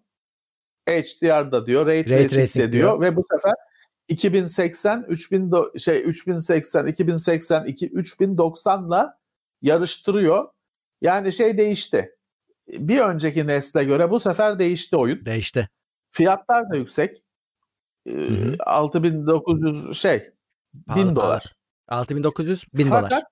HDR 0.89 1.51
da 1.51 1.65
diyor, 1.65 1.85
Ray, 1.85 2.09
Ray 2.09 2.27
Tracing 2.27 2.55
de 2.55 2.71
diyor. 2.71 2.71
diyor 2.71 3.01
ve 3.01 3.15
bu 3.15 3.23
sefer 3.31 3.53
2080, 4.09 5.05
3000 5.07 5.51
şey 5.77 6.01
3080, 6.01 6.87
2080, 6.87 7.67
3090'la 7.67 9.19
yarıştırıyor. 9.61 10.49
Yani 11.01 11.33
şey 11.33 11.57
değişti 11.57 12.15
bir 12.69 12.99
önceki 12.99 13.47
nesle 13.47 13.83
göre 13.83 14.11
bu 14.11 14.19
sefer 14.19 14.59
değişti 14.59 14.97
oyun. 14.97 15.25
Değişti. 15.25 15.69
Fiyatlar 16.11 16.69
da 16.69 16.75
yüksek. 16.75 17.23
Hı 18.07 18.55
6900 18.65 19.97
şey 19.97 20.33
1000 20.73 21.15
dolar. 21.15 21.55
6900 21.87 22.65
1000 22.73 22.87
Fakat, 22.87 23.11
dolar. 23.11 23.23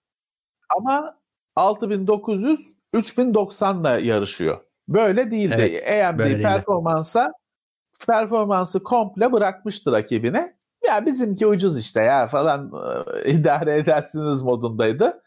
Ama 0.78 1.18
6900 1.56 2.76
3090 2.94 3.82
ile 3.82 4.06
yarışıyor. 4.08 4.62
Böyle 4.88 5.32
değildi. 5.32 5.56
Evet, 5.58 6.08
AMD 6.08 6.20
böyle 6.20 6.42
performansa 6.42 7.22
değildi. 7.22 8.06
performansı 8.08 8.84
komple 8.84 9.32
bırakmıştı 9.32 9.92
rakibine. 9.92 10.54
Ya 10.88 11.06
bizimki 11.06 11.48
ucuz 11.48 11.78
işte 11.78 12.02
ya 12.02 12.28
falan 12.28 12.72
idare 13.26 13.76
edersiniz 13.76 14.42
modundaydı. 14.42 15.24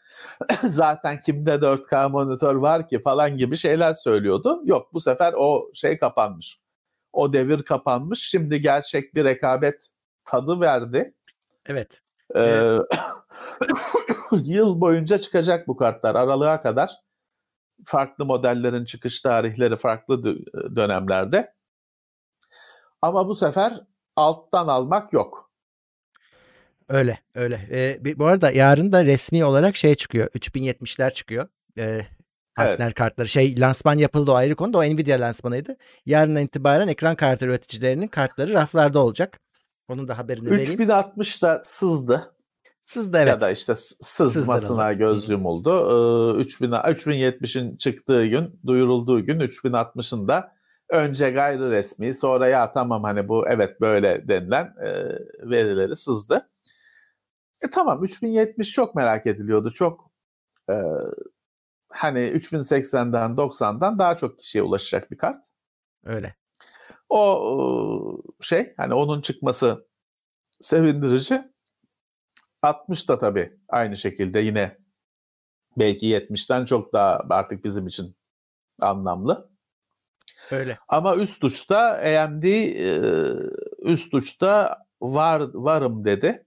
zaten 0.63 1.19
kimde 1.19 1.51
4K 1.51 2.11
monitör 2.11 2.55
var 2.55 2.87
ki 2.89 3.01
falan 3.01 3.37
gibi 3.37 3.57
şeyler 3.57 3.93
söylüyordu. 3.93 4.61
Yok 4.63 4.93
bu 4.93 4.99
sefer 4.99 5.33
o 5.37 5.69
şey 5.73 5.97
kapanmış. 5.97 6.59
O 7.13 7.33
devir 7.33 7.63
kapanmış. 7.63 8.29
Şimdi 8.29 8.61
gerçek 8.61 9.15
bir 9.15 9.25
rekabet 9.25 9.89
tadı 10.25 10.59
verdi. 10.59 11.13
Evet. 11.65 12.01
Ee, 12.35 12.77
yıl 14.43 14.81
boyunca 14.81 15.21
çıkacak 15.21 15.67
bu 15.67 15.77
kartlar 15.77 16.15
aralığa 16.15 16.61
kadar. 16.61 16.91
Farklı 17.85 18.25
modellerin 18.25 18.85
çıkış 18.85 19.21
tarihleri 19.21 19.77
farklı 19.77 20.23
dönemlerde. 20.75 21.53
Ama 23.01 23.27
bu 23.27 23.35
sefer 23.35 23.81
alttan 24.15 24.67
almak 24.67 25.13
yok. 25.13 25.50
Öyle 26.91 27.19
öyle. 27.35 27.67
Ee, 27.71 28.19
bu 28.19 28.25
arada 28.25 28.51
yarın 28.51 28.91
da 28.91 29.05
resmi 29.05 29.45
olarak 29.45 29.75
şey 29.75 29.95
çıkıyor. 29.95 30.27
3070'ler 30.27 31.13
çıkıyor. 31.13 31.47
Ee, 31.77 32.01
partner 32.55 32.85
evet. 32.85 32.95
kartları. 32.95 33.27
Şey 33.27 33.59
lansman 33.59 33.97
yapıldı 33.97 34.31
o 34.31 34.33
ayrı 34.33 34.55
konu 34.55 34.73
da 34.73 34.77
o 34.77 34.83
Nvidia 34.83 35.19
lansmanıydı. 35.19 35.75
Yarından 36.05 36.43
itibaren 36.43 36.87
ekran 36.87 37.15
kartı 37.15 37.45
üreticilerinin 37.45 38.07
kartları 38.07 38.53
raflarda 38.53 38.99
olacak. 38.99 39.39
Onun 39.87 40.07
da 40.07 40.17
haberini 40.17 40.51
vereyim. 40.51 40.73
3060 40.73 41.43
da 41.43 41.59
sızdı. 41.59 42.33
Sızdı 42.81 43.17
evet. 43.17 43.27
Ya 43.27 43.41
da 43.41 43.51
işte 43.51 43.75
sızmasına 43.75 44.93
göz 44.93 45.29
yumuldu. 45.29 46.37
Ee, 46.37 46.41
3000 46.41 46.71
3070'in 46.71 47.77
çıktığı 47.77 48.25
gün, 48.25 48.59
duyurulduğu 48.65 49.25
gün 49.25 49.39
3060'ın 49.39 50.27
da 50.27 50.51
önce 50.89 51.29
gayri 51.29 51.69
resmi 51.69 52.13
sonra 52.13 52.47
ya 52.47 52.71
tamam 52.71 53.03
hani 53.03 53.27
bu 53.27 53.47
evet 53.47 53.81
böyle 53.81 54.27
denilen 54.27 54.65
e, 54.65 54.89
verileri 55.49 55.95
sızdı. 55.95 56.50
E 57.61 57.69
tamam 57.69 58.03
3070 58.03 58.71
çok 58.71 58.95
merak 58.95 59.27
ediliyordu. 59.27 59.71
Çok 59.71 60.11
e, 60.69 60.75
hani 61.89 62.19
3080'den 62.19 63.31
90'dan 63.31 63.99
daha 63.99 64.17
çok 64.17 64.39
kişiye 64.39 64.63
ulaşacak 64.63 65.11
bir 65.11 65.17
kart. 65.17 65.45
Öyle. 66.05 66.35
O 67.09 68.21
şey 68.41 68.73
hani 68.77 68.93
onun 68.93 69.21
çıkması 69.21 69.87
sevindirici. 70.59 71.51
60 72.61 73.09
da 73.09 73.19
tabii 73.19 73.57
aynı 73.69 73.97
şekilde 73.97 74.39
yine 74.39 74.77
belki 75.77 76.07
70'ten 76.07 76.65
çok 76.65 76.93
daha 76.93 77.25
artık 77.29 77.65
bizim 77.65 77.87
için 77.87 78.15
anlamlı. 78.81 79.51
Öyle. 80.51 80.77
Ama 80.87 81.15
üst 81.15 81.43
uçta 81.43 81.79
AMD 81.79 82.43
üst 83.83 84.13
uçta 84.13 84.77
var 85.01 85.41
varım 85.53 86.05
dedi. 86.05 86.45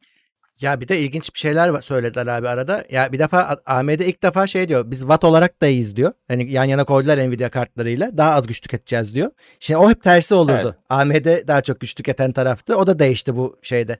Ya 0.61 0.81
bir 0.81 0.89
de 0.89 0.99
ilginç 0.99 1.35
bir 1.35 1.39
şeyler 1.39 1.81
söylediler 1.81 2.27
abi 2.27 2.49
arada. 2.49 2.85
Ya 2.91 3.13
bir 3.13 3.19
defa 3.19 3.57
AMD 3.67 4.01
ilk 4.01 4.23
defa 4.23 4.47
şey 4.47 4.69
diyor. 4.69 4.91
Biz 4.91 5.01
watt 5.01 5.25
olarak 5.25 5.61
da 5.61 5.67
iyiyiz 5.67 5.97
diyor. 5.97 6.13
Hani 6.29 6.53
yan 6.53 6.65
yana 6.65 6.85
koydular 6.85 7.19
Nvidia 7.19 7.49
kartlarıyla. 7.49 8.17
Daha 8.17 8.31
az 8.35 8.47
güç 8.47 8.61
tüketeceğiz 8.61 9.15
diyor. 9.15 9.31
Şimdi 9.61 9.79
o 9.79 9.91
hep 9.91 10.03
tersi 10.03 10.35
olurdu. 10.35 10.55
Evet. 10.65 10.75
AMD 10.89 11.49
daha 11.49 11.63
çok 11.63 11.81
güç 11.81 11.95
tüketen 11.95 12.33
taraftı. 12.33 12.77
O 12.77 12.87
da 12.87 12.99
değişti 12.99 13.37
bu 13.37 13.59
şeyde. 13.63 13.99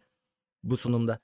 Bu 0.63 0.77
sunumda. 0.77 1.19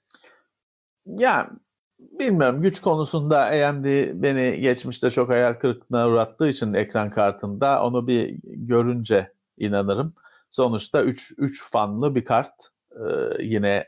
Ya 1.06 1.50
bilmiyorum 1.98 2.62
güç 2.62 2.80
konusunda 2.80 3.40
AMD 3.44 3.84
beni 4.22 4.60
geçmişte 4.60 5.10
çok 5.10 5.28
hayal 5.28 5.54
kırıklığına 5.54 6.08
uğrattığı 6.08 6.48
için 6.48 6.74
ekran 6.74 7.10
kartında 7.10 7.82
onu 7.82 8.06
bir 8.06 8.38
görünce 8.44 9.32
inanırım. 9.58 10.14
Sonuçta 10.50 11.02
3 11.02 11.32
3 11.38 11.70
fanlı 11.70 12.14
bir 12.14 12.24
kart. 12.24 12.54
Ee, 12.92 13.42
yine 13.42 13.86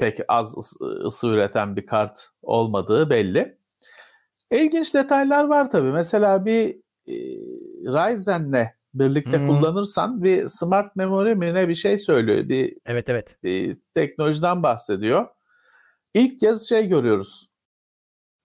pek 0.00 0.18
az 0.28 0.56
ısı, 0.58 0.84
ısı 0.84 1.28
üreten 1.28 1.76
bir 1.76 1.86
kart 1.86 2.28
olmadığı 2.42 3.10
belli. 3.10 3.58
İlginç 4.50 4.94
detaylar 4.94 5.44
var 5.44 5.70
tabii. 5.70 5.92
Mesela 5.92 6.44
bir 6.44 6.76
e, 7.06 7.14
Ryzen'le 7.84 8.66
birlikte 8.94 9.38
hmm. 9.38 9.48
kullanırsan 9.48 10.22
bir 10.22 10.48
smart 10.48 10.96
memory 10.96 11.34
mi 11.34 11.54
ne 11.54 11.68
bir 11.68 11.74
şey 11.74 11.98
söylüyor. 11.98 12.48
Bir, 12.48 12.76
evet 12.86 13.08
evet. 13.08 13.36
Bir 13.42 13.76
teknolojiden 13.94 14.62
bahsediyor. 14.62 15.26
İlk 16.14 16.40
kez 16.40 16.68
şey 16.68 16.88
görüyoruz. 16.88 17.50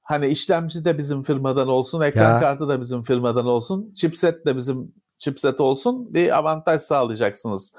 Hani 0.02 0.28
işlemci 0.28 0.86
de 0.86 0.98
bizim 0.98 1.24
firmadan 1.24 1.68
olsun, 1.68 2.02
ekran 2.02 2.34
ya. 2.34 2.40
kartı 2.40 2.68
da 2.68 2.82
bizim 2.82 3.04
firmadan 3.04 3.46
olsun, 3.46 3.94
chipset 3.94 4.46
de 4.46 4.56
bizim 4.56 4.94
chipset 5.18 5.60
olsun 5.60 6.14
bir 6.14 6.38
avantaj 6.38 6.82
sağlayacaksınız. 6.82 7.74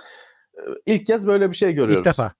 İlk 0.86 1.06
kez 1.06 1.26
böyle 1.26 1.50
bir 1.50 1.56
şey 1.56 1.72
görüyoruz. 1.72 2.06
İlk 2.06 2.12
defa 2.12 2.32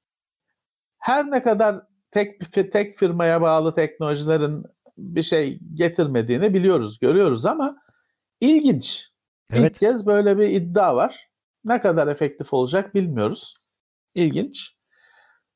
her 0.98 1.30
ne 1.30 1.42
kadar 1.42 1.82
tek 2.10 2.52
tek 2.72 2.98
firmaya 2.98 3.40
bağlı 3.42 3.74
teknolojilerin 3.74 4.64
bir 4.98 5.22
şey 5.22 5.58
getirmediğini 5.74 6.54
biliyoruz, 6.54 6.98
görüyoruz 6.98 7.46
ama 7.46 7.76
ilginç. 8.40 9.10
Evet. 9.50 9.70
İlk 9.70 9.80
kez 9.80 10.06
böyle 10.06 10.38
bir 10.38 10.48
iddia 10.48 10.96
var. 10.96 11.28
Ne 11.64 11.80
kadar 11.80 12.06
efektif 12.06 12.52
olacak 12.52 12.94
bilmiyoruz. 12.94 13.56
İlginç. 14.14 14.76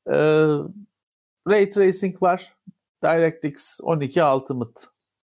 Ee, 0.07 0.13
Ray 1.47 1.69
Tracing 1.69 2.21
var. 2.21 2.53
DirectX 3.03 3.79
12 3.83 4.23
Ultimate 4.23 4.81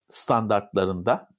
standartlarında. 0.10 1.30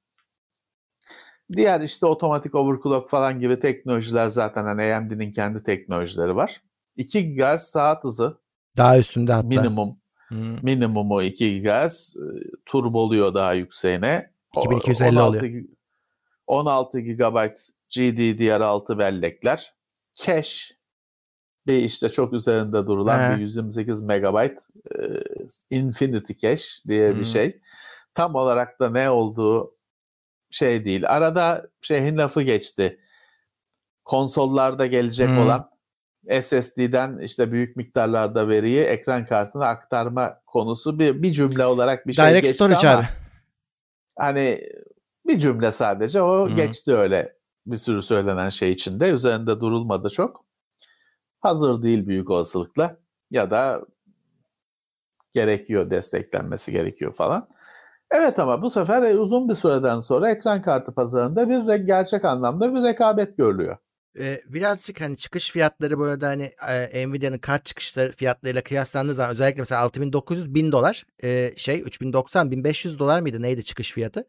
Diğer 1.53 1.81
işte 1.81 2.07
otomatik 2.07 2.55
overclock 2.55 3.11
falan 3.11 3.41
gibi 3.41 3.61
teknolojiler 3.61 4.29
zaten 4.29 4.65
hani 4.65 4.95
AMD'nin 4.95 5.33
kendi 5.33 5.63
teknolojileri 5.63 6.37
var. 6.37 6.63
2 6.97 7.35
GHz 7.35 7.63
saat 7.63 8.05
hızı 8.05 8.39
daha 8.77 8.99
üstünde 8.99 9.33
hatta. 9.33 9.49
Minimum. 9.49 9.99
Hmm. 10.29 10.65
Minimumu 10.65 11.23
2 11.23 11.63
GHz. 11.63 12.17
Turboluyor 12.67 13.35
daha 13.35 13.53
yükseğine. 13.53 14.31
2250 14.57 15.09
16, 15.09 15.29
oluyor. 15.29 15.65
16 16.47 17.01
GB 17.01 17.37
GDDR6 17.91 18.99
bellekler. 18.99 19.75
Cache 20.15 20.75
bir 21.67 21.77
işte 21.77 22.09
çok 22.09 22.33
üzerinde 22.33 22.87
durulan 22.87 23.31
He. 23.31 23.37
bir 23.37 23.41
128 23.41 24.03
MB 24.03 24.37
e, 24.37 24.51
Infinity 25.71 26.33
Cache 26.33 26.65
diye 26.89 27.13
hmm. 27.13 27.21
bir 27.21 27.25
şey. 27.25 27.61
Tam 28.15 28.35
olarak 28.35 28.81
da 28.81 28.91
ne 28.91 29.11
olduğu 29.11 29.77
şey 30.51 30.85
değil. 30.85 31.09
Arada 31.09 31.67
şeyin 31.81 32.17
lafı 32.17 32.43
geçti. 32.43 33.01
Konsollarda 34.05 34.87
gelecek 34.87 35.29
hmm. 35.29 35.39
olan 35.39 35.67
SSD'den 36.41 37.19
işte 37.19 37.53
büyük 37.53 37.77
miktarlarda 37.77 38.49
veriyi 38.49 38.81
ekran 38.81 39.27
kartına 39.27 39.67
aktarma 39.67 40.41
konusu 40.47 40.99
bir, 40.99 41.23
bir 41.23 41.33
cümle 41.33 41.67
olarak 41.67 42.07
bir 42.07 42.13
şey 42.13 42.25
Direct 42.25 42.43
geçti 42.43 42.55
storage 42.55 42.89
ama 42.89 42.99
abi. 42.99 43.07
hani 44.19 44.61
bir 45.27 45.39
cümle 45.39 45.73
sadece 45.73 46.23
o 46.23 46.49
hmm. 46.49 46.57
geçti 46.57 46.95
öyle 46.95 47.37
bir 47.67 47.77
sürü 47.77 48.03
söylenen 48.03 48.49
şey 48.49 48.73
içinde 48.73 49.11
üzerinde 49.11 49.61
durulmadı 49.61 50.11
çok. 50.11 50.45
Hazır 51.41 51.83
değil 51.83 52.07
büyük 52.07 52.31
olasılıkla 52.31 52.97
ya 53.31 53.51
da 53.51 53.85
gerekiyor 55.33 55.91
desteklenmesi 55.91 56.73
gerekiyor 56.73 57.15
falan. 57.15 57.49
Evet 58.11 58.39
ama 58.39 58.63
bu 58.63 58.71
sefer 58.71 59.15
uzun 59.15 59.49
bir 59.49 59.55
süreden 59.55 59.99
sonra 59.99 60.31
ekran 60.31 60.63
kartı 60.63 60.95
pazarında 60.95 61.49
bir 61.49 61.75
gerçek 61.75 62.25
anlamda 62.25 62.75
bir 62.75 62.83
rekabet 62.83 63.37
görülüyor. 63.37 63.77
Ee, 64.19 64.43
birazcık 64.47 65.01
hani 65.01 65.17
çıkış 65.17 65.51
fiyatları 65.51 65.99
bu 65.99 66.05
arada 66.05 66.29
hani 66.29 66.53
e, 66.69 67.09
Nvidia'nın 67.09 67.39
kart 67.39 67.65
çıkışları 67.65 68.13
fiyatlarıyla 68.13 68.63
kıyaslandığı 68.63 69.15
zaman 69.15 69.31
özellikle 69.33 69.61
mesela 69.61 69.81
6900 69.81 70.55
1000 70.55 70.73
dolar 70.73 71.05
e, 71.23 71.53
şey 71.57 71.81
3090 71.81 72.51
1500 72.51 72.99
dolar 72.99 73.21
mıydı 73.21 73.43
neydi 73.43 73.65
çıkış 73.65 73.93
fiyatı? 73.93 74.29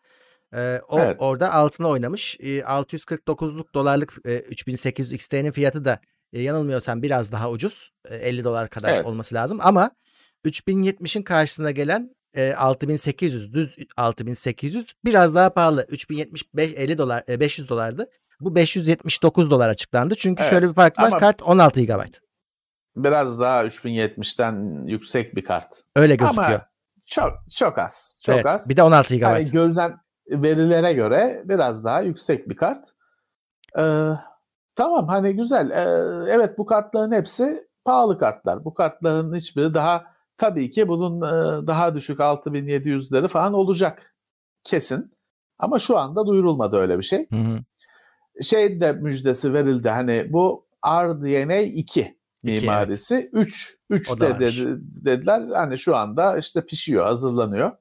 E, 0.54 0.82
o 0.90 1.00
evet. 1.00 1.16
orada 1.20 1.54
altına 1.54 1.88
oynamış. 1.88 2.38
E, 2.40 2.60
649'luk 2.60 3.74
dolarlık 3.74 4.14
e, 4.26 4.40
3800 4.40 5.14
XT'nin 5.14 5.52
fiyatı 5.52 5.86
da 5.86 6.00
e, 6.34 6.42
yanılmıyorsam 6.42 7.02
biraz 7.02 7.32
daha 7.32 7.50
ucuz. 7.50 7.92
E, 8.10 8.16
50 8.16 8.44
dolar 8.44 8.70
kadar 8.70 8.94
evet. 8.94 9.06
olması 9.06 9.36
lazım 9.36 9.60
ama 9.62 9.92
3070'in 10.46 11.24
karşısına 11.24 11.72
gelen 11.72 12.16
e, 12.34 12.54
6800 12.54 13.54
düz 13.54 13.78
6800 13.98 14.86
biraz 15.06 15.36
daha 15.36 15.50
pahalı. 15.54 15.86
3075 15.90 16.74
50 16.76 16.98
dolar 16.98 17.24
e, 17.30 17.40
500 17.40 17.70
dolardı. 17.70 18.10
Bu 18.40 18.56
579 18.56 19.52
dolar 19.52 19.70
açıklandı. 19.70 20.16
Çünkü 20.16 20.42
evet, 20.42 20.52
şöyle 20.52 20.70
bir 20.70 20.74
fark 20.74 21.00
var. 21.00 21.20
Kart 21.20 21.42
16 21.42 21.82
GB. 21.82 22.02
Biraz 22.96 23.40
daha 23.40 23.66
3070'ten 23.66 24.86
yüksek 24.88 25.36
bir 25.36 25.44
kart. 25.44 25.68
Öyle 25.96 26.16
gözüküyor. 26.16 26.48
Ama 26.48 26.70
çok 27.06 27.34
çok 27.56 27.78
az. 27.78 28.20
Çok 28.24 28.36
evet, 28.36 28.46
az. 28.46 28.70
Bir 28.70 28.78
de 28.78 28.84
16 28.84 29.16
GB. 29.16 29.22
Yani 29.22 29.52
görünen 29.52 30.00
verilere 30.30 30.94
göre 30.94 31.42
biraz 31.46 31.86
daha 31.86 32.02
yüksek 32.02 32.50
bir 32.50 32.56
kart. 32.56 32.88
Ee, 33.78 34.12
tamam 34.76 35.08
hani 35.08 35.36
güzel. 35.36 35.70
Ee, 35.70 36.34
evet 36.34 36.58
bu 36.58 36.66
kartların 36.66 37.12
hepsi 37.12 37.68
pahalı 37.86 38.20
kartlar. 38.20 38.66
Bu 38.66 38.74
kartların 38.74 39.36
hiçbiri 39.36 39.74
daha 39.74 40.06
tabii 40.38 40.70
ki 40.70 40.88
bunun 40.88 41.22
e, 41.22 41.68
daha 41.68 41.96
düşük 41.96 42.20
6700'leri 42.20 43.28
falan 43.28 43.54
olacak 43.54 44.16
kesin. 44.64 45.16
Ama 45.60 45.80
şu 45.80 45.98
anda 45.98 46.28
duyurulmadı 46.28 46.78
öyle 46.78 46.98
bir 46.98 47.04
şey. 47.04 47.30
Hı 47.30 47.36
hı 47.36 47.60
şey 48.42 48.82
de 48.82 48.92
müjdesi 48.92 49.54
verildi. 49.54 49.90
Hani 49.90 50.28
bu 50.30 50.66
RDNA 50.86 51.58
2 51.58 52.18
mimarisi 52.44 53.30
3 53.34 53.78
3 53.90 54.20
de 54.22 54.40
dedi, 54.40 54.78
dediler. 54.80 55.42
Hani 55.54 55.78
şu 55.78 55.96
anda 55.96 56.38
işte 56.38 56.66
pişiyor, 56.66 57.06
hazırlanıyor. 57.06 57.72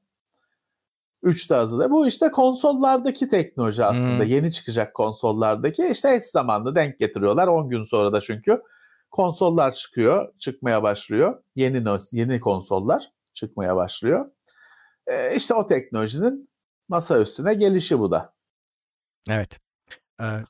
3 1.23 1.51
de 1.51 1.55
hazırlanıyor. 1.55 1.91
Bu 1.91 2.07
işte 2.07 2.31
konsollardaki 2.31 3.29
teknoloji 3.29 3.85
aslında. 3.85 4.25
Hmm. 4.25 4.31
Yeni 4.31 4.53
çıkacak 4.53 4.95
konsollardaki 4.95 5.89
işte 5.93 6.15
eş 6.15 6.25
zamanlı 6.25 6.75
denk 6.75 6.99
getiriyorlar. 6.99 7.47
10 7.47 7.69
gün 7.69 7.83
sonra 7.83 8.13
da 8.13 8.21
çünkü 8.21 8.63
konsollar 9.11 9.75
çıkıyor, 9.75 10.33
çıkmaya 10.39 10.83
başlıyor. 10.83 11.43
Yeni 11.57 11.85
yeni 12.13 12.41
konsollar 12.41 13.11
çıkmaya 13.35 13.77
başlıyor. 13.77 14.31
Ee, 15.07 15.37
işte 15.37 15.55
o 15.55 15.67
teknolojinin 15.67 16.49
masa 16.89 17.21
üstüne 17.21 17.55
gelişi 17.55 17.99
bu 17.99 18.11
da. 18.11 18.35
Evet. 19.31 19.64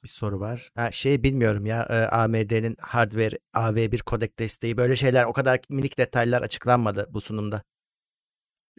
Bir 0.02 0.08
soru 0.08 0.40
var. 0.40 0.70
Ha, 0.74 0.90
şey 0.90 1.22
bilmiyorum 1.22 1.66
ya, 1.66 1.86
AMD'nin 2.12 2.76
hardware 2.80 3.38
AV1 3.54 3.98
kodek 3.98 4.38
desteği 4.38 4.76
böyle 4.76 4.96
şeyler 4.96 5.24
o 5.24 5.32
kadar 5.32 5.60
minik 5.68 5.98
detaylar 5.98 6.42
açıklanmadı 6.42 7.06
bu 7.10 7.20
sunumda. 7.20 7.62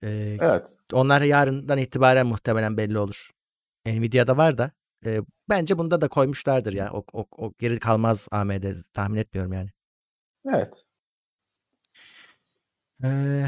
Eee, 0.04 0.38
Evet. 0.42 0.78
onlar 0.94 1.22
yarından 1.22 1.78
itibaren 1.78 2.28
muhtemelen 2.28 2.78
belli 2.78 3.00
olur. 3.00 3.32
Nvidia'da 3.86 4.38
var 4.38 4.58
da, 4.58 4.72
eee, 5.06 5.22
bence 5.50 5.78
bunda 5.78 6.02
da 6.02 6.08
koymuşlardır 6.08 6.74
ya. 6.74 6.90
O 6.94 7.04
o 7.14 7.26
o 7.38 7.54
geri 7.60 7.80
kalmaz 7.80 8.28
AMD 8.32 8.76
tahmin 8.94 9.18
etmiyorum 9.18 9.54
yani. 9.54 9.70
Evet. 10.54 10.86
Ee, 13.04 13.46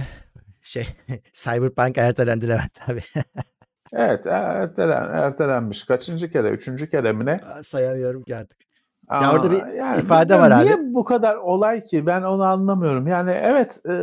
şey 0.62 0.88
Cyberpunk 1.34 1.98
ertelendi 1.98 2.48
Levent 2.50 2.90
abi. 2.90 3.02
evet 3.94 4.26
ertelen, 4.28 5.10
ertelenmiş. 5.14 5.84
Kaçıncı 5.84 6.32
kere? 6.32 6.50
Üçüncü 6.50 6.90
kere 6.90 7.14
mi 7.14 7.26
ne? 7.26 7.42
Sayamıyorum 7.62 8.24
ki 8.24 8.36
artık. 8.36 8.60
Aa, 9.08 9.24
ya 9.24 9.34
orada 9.34 9.52
bir 9.52 9.78
yani, 9.78 10.02
ifade 10.02 10.40
var 10.40 10.50
niye 10.50 10.74
abi. 10.74 10.82
Niye 10.82 10.94
bu 10.94 11.04
kadar 11.04 11.36
olay 11.36 11.84
ki? 11.84 12.06
Ben 12.06 12.22
onu 12.22 12.44
anlamıyorum. 12.44 13.08
Yani 13.08 13.32
evet 13.32 13.82
e, 13.86 13.94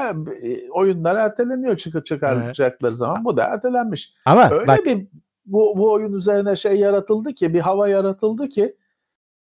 e, 0.00 0.70
oyunlar 0.70 1.16
erteleniyor 1.16 1.76
çıkıp 1.76 2.06
çıkaracakları 2.06 2.94
zaman. 2.94 3.24
Bu 3.24 3.36
da 3.36 3.44
ertelenmiş. 3.44 4.14
Ama 4.24 4.50
öyle 4.50 4.66
bak, 4.66 4.84
bir 4.84 5.08
bu, 5.46 5.74
bu 5.76 5.92
oyun 5.92 6.12
üzerine 6.12 6.56
şey 6.56 6.76
yaratıldı 6.76 7.34
ki 7.34 7.54
bir 7.54 7.60
hava 7.60 7.88
yaratıldı 7.88 8.48
ki 8.48 8.76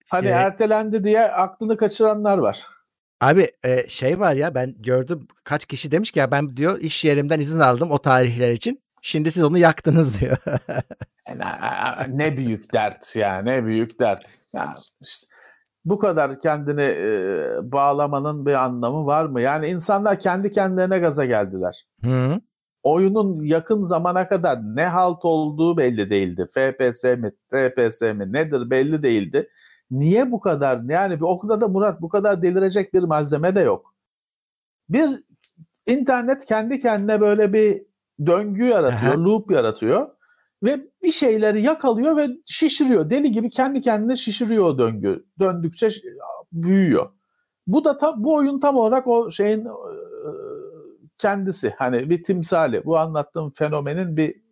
hani 0.10 0.28
evet. 0.28 0.38
ertelendi 0.38 1.04
diye 1.04 1.32
aklını 1.32 1.78
kaçıranlar 1.78 2.38
var. 2.38 2.68
Abi 3.22 3.52
e, 3.64 3.88
şey 3.88 4.20
var 4.20 4.36
ya 4.36 4.56
ben 4.56 4.76
gördüm 4.80 5.28
kaç 5.44 5.66
kişi 5.66 5.92
demiş 5.92 6.12
ki 6.12 6.20
ya 6.20 6.32
ben 6.32 6.58
diyor 6.58 6.80
iş 6.80 7.06
yerimden 7.06 7.40
izin 7.40 7.60
aldım 7.60 7.92
o 7.92 7.98
tarihler 7.98 8.52
için. 8.54 8.82
Şimdi 9.08 9.32
siz 9.32 9.44
onu 9.44 9.58
yaktınız 9.58 10.22
diyor. 10.22 10.38
ne 12.08 12.38
büyük 12.38 12.74
dert 12.74 13.16
ya 13.16 13.42
ne 13.42 13.66
büyük 13.66 14.00
dert. 14.00 14.30
Ya 14.54 14.78
işte, 15.02 15.28
bu 15.86 16.00
kadar 16.00 16.40
kendini 16.40 16.82
e, 16.82 17.72
bağlamanın 17.72 18.46
bir 18.46 18.54
anlamı 18.54 19.06
var 19.06 19.26
mı? 19.26 19.42
Yani 19.42 19.68
insanlar 19.68 20.20
kendi 20.20 20.52
kendilerine 20.52 21.00
gaza 21.00 21.26
geldiler. 21.26 21.86
Hı. 22.04 22.42
Oyunun 22.84 23.44
yakın 23.44 23.82
zamana 23.82 24.28
kadar 24.28 24.60
ne 24.64 24.86
halt 24.86 25.26
olduğu 25.26 25.78
belli 25.78 26.10
değildi. 26.10 26.48
FPS 26.54 27.04
mi, 27.04 27.32
TPS 27.52 28.02
mi 28.02 28.34
nedir 28.34 28.70
belli 28.70 29.04
değildi. 29.04 29.50
Niye 29.92 30.32
bu 30.32 30.40
kadar? 30.40 30.82
Yani 30.90 31.16
bir 31.16 31.26
okulda 31.26 31.62
da 31.62 31.68
Murat 31.68 32.02
bu 32.02 32.10
kadar 32.10 32.42
delirecek 32.42 32.94
bir 32.94 33.04
malzeme 33.04 33.56
de 33.56 33.60
yok. 33.60 33.94
Bir 34.90 35.10
internet 35.86 36.46
kendi 36.46 36.80
kendine 36.80 37.22
böyle 37.22 37.54
bir 37.54 37.87
döngü 38.26 38.64
yaratıyor, 38.64 39.14
Aha. 39.14 39.24
loop 39.24 39.52
yaratıyor 39.52 40.08
ve 40.64 40.88
bir 41.04 41.12
şeyleri 41.12 41.62
yakalıyor 41.62 42.18
ve 42.18 42.28
şişiriyor. 42.46 43.10
Deli 43.10 43.32
gibi 43.32 43.50
kendi 43.50 43.82
kendine 43.82 44.16
şişiriyor 44.16 44.66
o 44.66 44.80
döngü. 44.80 45.26
Döndükçe 45.40 45.90
büyüyor. 46.52 47.10
Bu 47.68 47.86
da 47.86 47.98
tam 47.98 48.24
bu 48.24 48.36
oyun 48.36 48.60
tam 48.60 48.76
olarak 48.76 49.08
o 49.08 49.30
şeyin 49.30 49.68
kendisi. 51.18 51.74
Hani 51.78 52.10
bir 52.10 52.24
timsali. 52.24 52.86
Bu 52.86 52.98
anlattığım 52.98 53.52
fenomenin 53.52 54.18
bir 54.18 54.47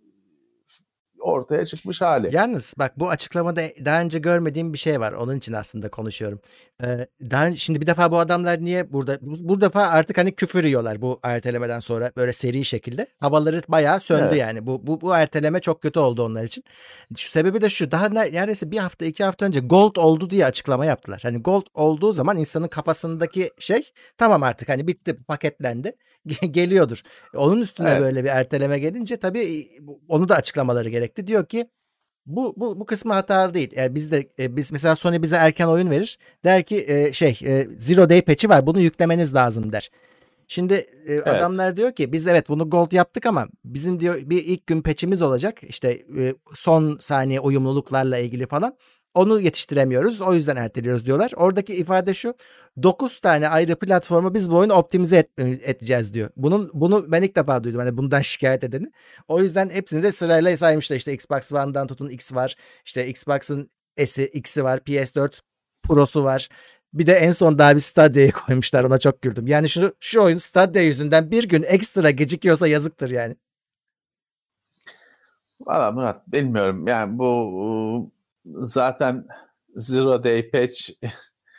ortaya 1.25 1.65
çıkmış 1.65 2.01
hali. 2.01 2.35
Yalnız 2.35 2.73
bak 2.79 2.99
bu 2.99 3.09
açıklamada 3.09 3.61
daha 3.85 4.01
önce 4.01 4.19
görmediğim 4.19 4.73
bir 4.73 4.77
şey 4.77 4.99
var. 4.99 5.11
Onun 5.11 5.37
için 5.37 5.53
aslında 5.53 5.89
konuşuyorum. 5.89 6.39
Ee, 6.83 7.07
daha 7.21 7.55
şimdi 7.55 7.81
bir 7.81 7.87
defa 7.87 8.11
bu 8.11 8.19
adamlar 8.19 8.65
niye 8.65 8.93
burada 8.93 9.17
bu, 9.21 9.33
bu 9.39 9.61
defa 9.61 9.81
artık 9.81 10.17
hani 10.17 10.35
küfür 10.35 10.63
yiyorlar 10.63 11.01
bu 11.01 11.19
ertelemeden 11.23 11.79
sonra 11.79 12.11
böyle 12.17 12.33
seri 12.33 12.65
şekilde. 12.65 13.07
Havaları 13.19 13.61
bayağı 13.67 13.99
söndü 13.99 14.25
evet. 14.27 14.39
yani. 14.39 14.67
Bu, 14.67 14.87
bu 14.87 15.01
bu 15.01 15.15
erteleme 15.15 15.59
çok 15.59 15.81
kötü 15.81 15.99
oldu 15.99 16.23
onlar 16.23 16.43
için. 16.43 16.63
Şu 17.17 17.29
sebebi 17.31 17.61
de 17.61 17.69
şu. 17.69 17.91
Daha 17.91 18.09
neredeyse 18.09 18.71
bir 18.71 18.77
hafta 18.77 19.05
iki 19.05 19.23
hafta 19.23 19.45
önce 19.45 19.59
gold 19.59 19.95
oldu 19.95 20.29
diye 20.29 20.45
açıklama 20.45 20.85
yaptılar. 20.85 21.19
Hani 21.23 21.37
gold 21.37 21.65
olduğu 21.73 22.11
zaman 22.11 22.37
insanın 22.37 22.67
kafasındaki 22.67 23.51
şey 23.59 23.91
tamam 24.17 24.43
artık 24.43 24.69
hani 24.69 24.87
bitti 24.87 25.17
paketlendi 25.27 25.95
geliyordur. 26.51 27.01
Onun 27.35 27.61
üstüne 27.61 27.89
evet. 27.89 28.01
böyle 28.01 28.23
bir 28.23 28.29
erteleme 28.29 28.79
gelince 28.79 29.17
tabii 29.17 29.69
onu 30.07 30.29
da 30.29 30.35
açıklamaları 30.35 30.89
gerekti. 30.89 31.27
Diyor 31.27 31.45
ki 31.45 31.69
bu 32.25 32.53
bu 32.57 32.79
bu 32.79 32.85
kısmı 32.85 33.13
hatalı 33.13 33.53
değil. 33.53 33.71
Yani 33.75 33.95
biz 33.95 34.11
de 34.11 34.29
e, 34.39 34.55
biz 34.55 34.71
mesela 34.71 34.95
Sony 34.95 35.21
bize 35.21 35.35
erken 35.35 35.67
oyun 35.67 35.89
verir. 35.91 36.17
Der 36.43 36.63
ki 36.63 36.85
e, 36.87 37.13
şey 37.13 37.39
e, 37.45 37.67
Zero 37.77 38.09
Day 38.09 38.21
patch'i 38.21 38.49
var. 38.49 38.67
Bunu 38.67 38.79
yüklemeniz 38.79 39.33
lazım 39.33 39.71
der. 39.71 39.89
Şimdi 40.47 40.73
e, 40.73 40.87
evet. 41.07 41.27
adamlar 41.27 41.75
diyor 41.75 41.91
ki 41.91 42.11
biz 42.11 42.27
evet 42.27 42.49
bunu 42.49 42.69
gold 42.69 42.91
yaptık 42.91 43.25
ama 43.25 43.47
bizim 43.65 43.99
diyor 43.99 44.15
bir 44.25 44.43
ilk 44.43 44.67
gün 44.67 44.81
patch'imiz 44.81 45.21
olacak. 45.21 45.63
İşte 45.63 46.03
e, 46.17 46.35
son 46.53 46.97
saniye 46.99 47.39
uyumluluklarla 47.39 48.17
ilgili 48.17 48.47
falan. 48.47 48.77
Onu 49.15 49.41
yetiştiremiyoruz. 49.41 50.21
O 50.21 50.33
yüzden 50.33 50.55
erteliyoruz 50.55 51.05
diyorlar. 51.05 51.31
Oradaki 51.35 51.75
ifade 51.75 52.13
şu. 52.13 52.33
9 52.83 53.19
tane 53.19 53.49
ayrı 53.49 53.75
platformu 53.75 54.33
biz 54.33 54.51
bu 54.51 54.57
oyunu 54.57 54.73
optimize 54.73 55.17
et, 55.17 55.29
edeceğiz 55.39 56.13
diyor. 56.13 56.29
Bunun 56.37 56.71
bunu 56.73 57.11
ben 57.11 57.21
ilk 57.21 57.35
defa 57.35 57.63
duydum. 57.63 57.79
Hani 57.79 57.97
bundan 57.97 58.21
şikayet 58.21 58.63
edeni. 58.63 58.91
O 59.27 59.41
yüzden 59.41 59.69
hepsini 59.69 60.03
de 60.03 60.11
sırayla 60.11 60.57
saymışlar. 60.57 60.95
İşte 60.95 61.13
Xbox 61.13 61.51
One'dan 61.51 61.87
tutun 61.87 62.09
X 62.09 62.33
var. 62.33 62.55
İşte 62.85 63.07
Xbox'ın 63.07 63.69
S'i, 64.05 64.27
X'i 64.27 64.63
var. 64.63 64.77
PS4 64.79 65.41
Pro'su 65.87 66.23
var. 66.23 66.49
Bir 66.93 67.07
de 67.07 67.13
en 67.13 67.31
son 67.31 67.59
daha 67.59 67.75
bir 67.75 67.81
Stadia'yı 67.81 68.31
koymuşlar. 68.31 68.83
Ona 68.83 68.97
çok 68.97 69.21
güldüm. 69.21 69.47
Yani 69.47 69.69
şu, 69.69 69.95
şu 69.99 70.21
oyun 70.23 70.37
Stadia 70.37 70.81
yüzünden 70.81 71.31
bir 71.31 71.47
gün 71.47 71.63
ekstra 71.63 72.09
gecikiyorsa 72.09 72.67
yazıktır 72.67 73.09
yani. 73.09 73.35
Valla 75.59 75.91
Murat 75.91 76.27
bilmiyorum. 76.27 76.87
Yani 76.87 77.19
bu 77.19 78.11
zaten 78.45 79.25
Zero 79.75 80.23
Day 80.23 80.49
Patch 80.49 80.89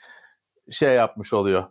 şey 0.70 0.94
yapmış 0.94 1.32
oluyor. 1.32 1.64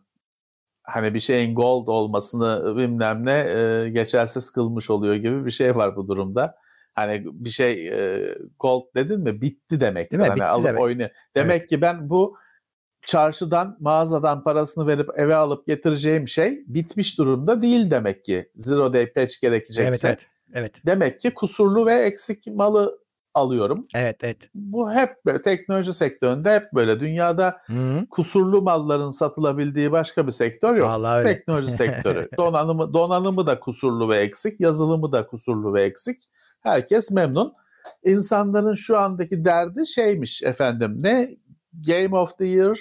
Hani 0.84 1.14
bir 1.14 1.20
şeyin 1.20 1.56
gold 1.56 1.88
olmasını 1.88 2.78
bilmem 2.78 3.26
ne 3.26 3.40
e, 3.40 3.90
geçersiz 3.90 4.52
kılmış 4.52 4.90
oluyor 4.90 5.16
gibi 5.16 5.46
bir 5.46 5.52
şey 5.52 5.76
var 5.76 5.96
bu 5.96 6.08
durumda. 6.08 6.56
Hani 6.94 7.24
bir 7.26 7.50
şey 7.50 7.88
e, 7.88 8.36
gold 8.60 8.84
dedin 8.96 9.20
mi 9.20 9.42
bitti 9.42 9.80
demek. 9.80 10.12
Değil 10.12 10.22
mi? 10.22 10.28
Hani 10.28 10.36
bitti 10.36 10.46
alıp 10.46 10.66
demek. 10.66 10.82
oyunu. 10.82 11.08
Demek 11.36 11.60
evet. 11.60 11.70
ki 11.70 11.82
ben 11.82 12.10
bu 12.10 12.38
çarşıdan 13.06 13.78
mağazadan 13.80 14.44
parasını 14.44 14.88
verip 14.88 15.10
eve 15.16 15.36
alıp 15.36 15.68
getireceğim 15.68 16.28
şey 16.28 16.64
bitmiş 16.68 17.18
durumda 17.18 17.62
değil 17.62 17.92
demek 17.92 18.26
ki. 18.26 18.52
Zero 18.56 18.94
day 18.94 19.14
patch 19.14 19.42
gerekecekse. 19.42 20.08
Evet, 20.08 20.20
evet. 20.20 20.28
Evet. 20.54 20.82
Demek 20.86 21.22
ki 21.22 21.34
kusurlu 21.34 21.86
ve 21.86 21.94
eksik 21.94 22.48
malı 22.48 23.00
alıyorum. 23.36 23.88
Evet, 23.96 24.24
evet. 24.24 24.50
Bu 24.56 24.92
hep 24.92 25.26
böyle 25.26 25.42
teknoloji 25.42 25.94
sektöründe 25.94 26.56
hep 26.56 26.74
böyle. 26.74 27.00
Dünyada 27.00 27.58
Hı-hı. 27.66 28.06
kusurlu 28.10 28.62
malların 28.62 29.10
satılabildiği 29.10 29.92
başka 29.92 30.28
bir 30.28 30.32
sektör 30.32 30.76
yok. 30.76 30.88
Vallahi 30.88 31.20
öyle. 31.20 31.34
Teknoloji 31.34 31.72
sektörü. 31.72 32.30
Donanımı 32.38 32.94
donanımı 32.94 33.48
da 33.48 33.60
kusurlu 33.60 34.10
ve 34.10 34.18
eksik, 34.18 34.60
yazılımı 34.60 35.12
da 35.12 35.28
kusurlu 35.28 35.74
ve 35.74 35.84
eksik. 35.84 36.22
Herkes 36.62 37.12
memnun. 37.12 37.54
İnsanların 38.04 38.74
şu 38.74 38.98
andaki 38.98 39.46
derdi 39.46 39.88
şeymiş 39.88 40.44
efendim. 40.44 40.98
Ne 41.00 41.38
Game 41.88 42.18
of 42.18 42.38
the 42.38 42.48
Year 42.48 42.78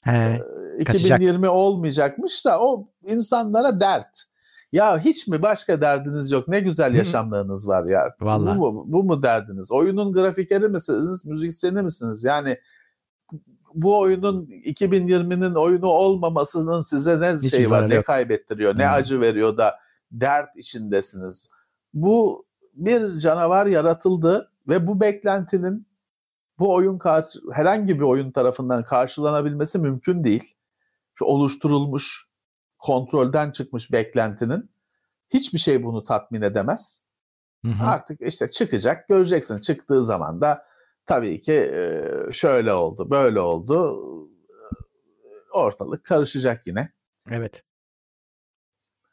He, 0.00 0.38
2020 0.78 0.84
kaçacak. 0.84 1.50
olmayacakmış 1.50 2.44
da 2.44 2.60
o 2.60 2.88
insanlara 3.06 3.80
dert. 3.80 4.24
Ya 4.72 4.98
hiç 4.98 5.26
mi 5.26 5.42
başka 5.42 5.80
derdiniz 5.80 6.30
yok? 6.30 6.48
Ne 6.48 6.60
güzel 6.60 6.94
yaşamlarınız 6.94 7.68
var 7.68 7.84
ya. 7.84 8.14
Vallahi. 8.20 8.58
Bu, 8.58 8.72
mu, 8.72 8.84
bu 8.86 9.04
mu 9.04 9.22
derdiniz? 9.22 9.72
Oyunun 9.72 10.12
grafikeri 10.12 10.68
misiniz? 10.68 11.26
Müzisyeni 11.26 11.82
misiniz? 11.82 12.24
Yani 12.24 12.58
bu 13.74 13.98
oyunun 13.98 14.46
2020'nin 14.46 15.54
oyunu 15.54 15.86
olmamasının 15.86 16.82
size 16.82 17.20
ne 17.20 17.34
hiç 17.34 17.50
şey 17.50 17.70
var, 17.70 17.88
ne 17.88 17.94
yok. 17.94 18.06
kaybettiriyor, 18.06 18.78
ne 18.78 18.86
hmm. 18.86 18.94
acı 18.94 19.20
veriyor 19.20 19.56
da 19.56 19.74
dert 20.10 20.56
içindesiniz. 20.56 21.50
Bu 21.94 22.46
bir 22.74 23.18
canavar 23.18 23.66
yaratıldı 23.66 24.52
ve 24.68 24.86
bu 24.86 25.00
beklentinin 25.00 25.86
bu 26.58 26.74
oyun 26.74 26.98
karşı, 26.98 27.38
herhangi 27.52 27.96
bir 27.96 28.04
oyun 28.04 28.30
tarafından 28.30 28.84
karşılanabilmesi 28.84 29.78
mümkün 29.78 30.24
değil. 30.24 30.54
Şu 31.14 31.24
oluşturulmuş 31.24 32.31
kontrolden 32.82 33.50
çıkmış 33.50 33.92
beklentinin 33.92 34.70
hiçbir 35.30 35.58
şey 35.58 35.82
bunu 35.82 36.04
tatmin 36.04 36.42
edemez. 36.42 37.06
Hı 37.64 37.70
hı. 37.70 37.86
Artık 37.86 38.20
işte 38.20 38.50
çıkacak 38.50 39.08
göreceksin 39.08 39.60
çıktığı 39.60 40.04
zaman 40.04 40.40
da 40.40 40.66
tabii 41.06 41.40
ki 41.40 41.72
şöyle 42.32 42.72
oldu 42.72 43.10
böyle 43.10 43.40
oldu 43.40 43.98
ortalık 45.52 46.04
karışacak 46.04 46.66
yine. 46.66 46.92
Evet. 47.30 47.64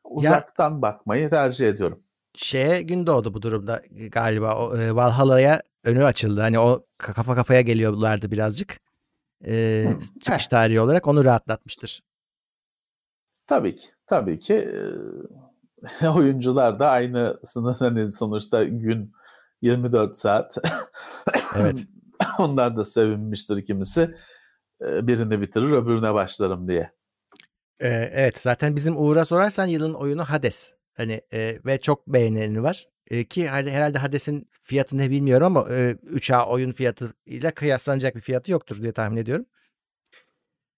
Uzaktan 0.04 0.76
ya, 0.76 0.82
bakmayı 0.82 1.30
tercih 1.30 1.70
ediyorum. 1.70 2.00
Şeye 2.36 2.82
gün 2.82 3.08
doğdu 3.08 3.34
bu 3.34 3.42
durumda 3.42 3.82
galiba 4.12 4.56
o, 4.56 4.78
e, 4.78 4.96
Valhalla'ya 4.96 5.62
önü 5.84 6.04
açıldı. 6.04 6.42
Hani 6.42 6.60
o 6.60 6.86
kafa 6.98 7.36
kafaya 7.36 7.62
geliyorlardı 7.62 8.32
birazcık. 8.32 8.80
E, 9.46 9.86
çıkış 10.22 10.48
tarihi 10.48 10.82
olarak 10.82 11.08
onu 11.08 11.24
rahatlatmıştır. 11.24 12.02
Tabii 13.50 13.76
ki. 13.76 13.88
Tabii 14.08 14.40
ki 14.40 14.54
e, 16.02 16.08
oyuncular 16.08 16.80
da 16.80 16.90
aynısını 16.90 17.72
hani 17.72 18.12
sonuçta 18.12 18.64
gün 18.64 19.12
24 19.62 20.18
saat. 20.18 20.58
evet. 21.60 21.86
Onlar 22.40 22.78
da 22.78 22.86
sevinmiştir 22.86 23.66
kimisi. 23.66 24.16
E, 24.82 25.08
birini 25.08 25.42
bitirir 25.42 25.72
öbürüne 25.72 26.14
başlarım 26.14 26.68
diye. 26.68 26.92
Ee, 27.80 27.88
evet 28.14 28.38
zaten 28.38 28.76
bizim 28.76 28.98
Uğur'a 28.98 29.26
sorarsan 29.26 29.66
yılın 29.66 29.94
oyunu 29.94 30.26
Hades. 30.26 30.74
Hani 30.94 31.22
e, 31.34 31.60
ve 31.66 31.82
çok 31.82 32.08
beğeneni 32.08 32.64
var. 32.64 32.88
E, 33.08 33.24
ki 33.26 33.50
herhalde 33.50 33.98
Hades'in 34.00 34.50
fiyatı 34.62 34.98
ne 34.98 35.10
bilmiyorum 35.10 35.46
ama 35.58 35.70
e, 35.70 35.92
3A 35.92 36.48
oyun 36.48 36.72
fiyatı 36.72 37.14
ile 37.26 37.52
kıyaslanacak 37.52 38.16
bir 38.16 38.22
fiyatı 38.22 38.52
yoktur 38.52 38.82
diye 38.82 38.92
tahmin 38.92 39.18
ediyorum. 39.18 39.46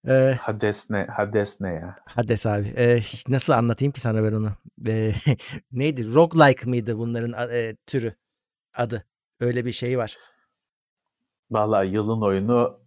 Ee, 0.08 0.36
Hades 0.40 0.90
ne? 0.90 1.06
Hades 1.10 1.60
ne 1.60 1.68
ya? 1.68 1.96
Hades 2.06 2.46
abi. 2.46 2.74
Ee, 2.76 3.00
nasıl 3.28 3.52
anlatayım 3.52 3.92
ki 3.92 4.00
sana 4.00 4.24
ben 4.24 4.32
onu? 4.32 4.52
Ee, 4.86 5.12
neydi? 5.72 6.14
Roguelike 6.14 6.66
mıydı 6.66 6.98
bunların 6.98 7.50
e, 7.52 7.76
türü? 7.86 8.14
Adı. 8.74 9.04
Öyle 9.40 9.64
bir 9.64 9.72
şey 9.72 9.98
var. 9.98 10.16
Vallahi 11.50 11.88
yılın 11.88 12.22
oyunu 12.22 12.80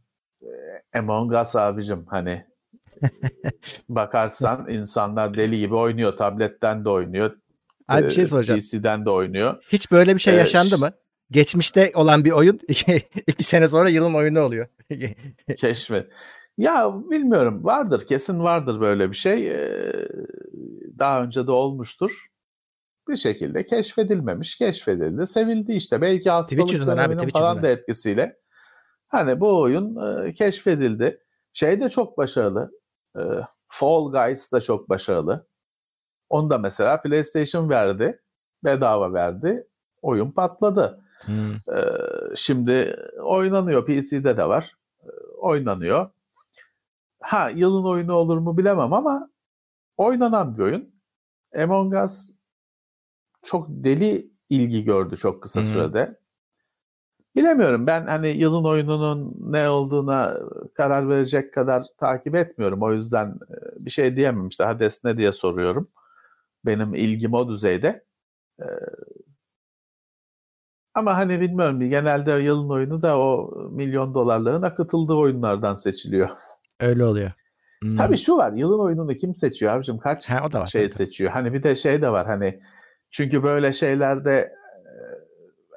Among 0.94 1.34
Us 1.34 1.56
abicim 1.56 2.06
hani 2.08 2.46
bakarsan 3.90 4.68
insanlar 4.70 5.38
deli 5.38 5.60
gibi 5.60 5.76
oynuyor. 5.76 6.18
Tabletten 6.18 6.86
de 6.86 6.90
oynuyor. 6.90 7.32
Abi 7.88 8.06
bir 8.06 8.10
şey 8.10 8.28
soracağım. 8.28 8.60
PC'den 8.60 9.06
de 9.06 9.10
oynuyor. 9.10 9.64
Hiç 9.70 9.92
böyle 9.92 10.16
bir 10.16 10.20
şey 10.20 10.36
yaşandı 10.36 10.76
ee, 10.78 10.80
mı? 10.80 10.92
Geçmişte 11.32 11.92
olan 11.96 12.26
bir 12.26 12.32
oyun 12.32 12.60
iki 13.28 13.44
sene 13.44 13.70
sonra 13.70 13.90
yılın 13.90 14.14
oyunu 14.14 14.40
oluyor. 14.40 14.68
Keşfet. 15.58 16.12
Ya 16.58 16.92
bilmiyorum 17.10 17.64
vardır 17.64 18.08
kesin 18.08 18.44
vardır 18.44 18.82
böyle 18.82 19.10
bir 19.10 19.16
şey. 19.16 19.52
Ee, 19.52 20.08
daha 21.00 21.24
önce 21.24 21.48
de 21.48 21.52
olmuştur. 21.52 22.28
Bir 23.10 23.18
şekilde 23.18 23.66
keşfedilmemiş, 23.66 24.58
keşfedildi, 24.58 25.28
sevildi 25.28 25.74
işte. 25.74 26.02
Belki 26.02 26.30
hastalık 26.30 26.88
döneminin 26.88 27.30
falan 27.30 27.62
da 27.62 27.68
etkisiyle. 27.68 28.38
Hani 29.08 29.40
bu 29.40 29.62
oyun 29.62 29.96
e, 29.96 30.34
keşfedildi. 30.34 31.22
Şey 31.54 31.82
de 31.82 31.90
çok 31.90 32.18
başarılı. 32.18 32.72
E, 33.18 33.22
Fall 33.68 34.12
Guys 34.12 34.52
da 34.52 34.62
çok 34.62 34.90
başarılı. 34.90 35.48
Onu 36.30 36.50
da 36.50 36.58
mesela 36.58 37.02
PlayStation 37.02 37.70
verdi. 37.70 38.22
Bedava 38.64 39.14
verdi. 39.14 39.68
Oyun 40.02 40.32
patladı. 40.32 41.02
Hmm. 41.22 41.76
E, 41.76 41.82
şimdi 42.36 42.96
oynanıyor. 43.24 43.86
PC'de 43.86 44.38
de 44.38 44.48
var. 44.48 44.72
E, 45.04 45.10
oynanıyor. 45.38 46.10
Ha 47.26 47.50
yılın 47.50 47.84
oyunu 47.84 48.14
olur 48.14 48.38
mu 48.38 48.58
bilemem 48.58 48.94
ama 48.94 49.30
oynanan 49.98 50.58
bir 50.58 50.64
oyun. 50.64 50.96
Among 51.56 51.94
Us 52.06 52.36
çok 53.44 53.68
deli 53.70 54.32
ilgi 54.50 54.84
gördü 54.84 55.18
çok 55.18 55.44
kısa 55.44 55.62
hmm. 55.62 55.68
sürede. 55.68 56.20
Bilemiyorum 57.36 57.88
ben 57.88 58.08
hani 58.08 58.28
yılın 58.28 58.64
oyununun 58.64 59.36
ne 59.40 59.70
olduğuna 59.70 60.38
karar 60.74 61.10
verecek 61.10 61.54
kadar 61.54 61.84
takip 61.98 62.36
etmiyorum. 62.36 62.84
O 62.84 62.94
yüzden 62.94 63.28
e, 63.28 63.86
bir 63.86 63.92
şey 63.92 64.16
diyemem 64.16 64.48
işte 64.48 64.64
Hades 64.64 65.04
ne 65.06 65.18
diye 65.18 65.32
soruyorum. 65.32 65.88
Benim 66.66 66.96
ilgim 66.96 67.34
o 67.34 67.50
düzeyde. 67.50 68.06
E, 68.60 68.66
ama 70.94 71.18
hani 71.18 71.42
bilmiyorum 71.42 71.80
genelde 71.80 72.32
yılın 72.32 72.70
oyunu 72.70 73.02
da 73.02 73.20
o 73.20 73.54
milyon 73.72 74.14
dolarlığın 74.14 74.62
akıtıldığı 74.62 75.14
oyunlardan 75.14 75.76
seçiliyor. 75.76 76.30
Öyle 76.80 77.06
oluyor. 77.06 77.32
Hmm. 77.82 77.96
Tabii 77.96 78.18
şu 78.18 78.38
var 78.38 78.54
yılın 78.54 78.80
oyununu 78.80 79.14
kim 79.14 79.34
seçiyor 79.34 79.74
abicim 79.74 79.98
kaç 79.98 80.30
ha, 80.30 80.44
o 80.48 80.52
da 80.52 80.60
var, 80.60 80.68
şey 80.68 80.84
tabii. 80.84 80.94
seçiyor. 80.94 81.32
Hani 81.32 81.54
bir 81.54 81.64
de 81.64 81.76
şey 81.76 82.02
de 82.02 82.10
var 82.10 82.28
hani 82.28 82.60
çünkü 83.12 83.44
böyle 83.44 83.74
şeylerde 83.74 84.32
e, 84.32 84.94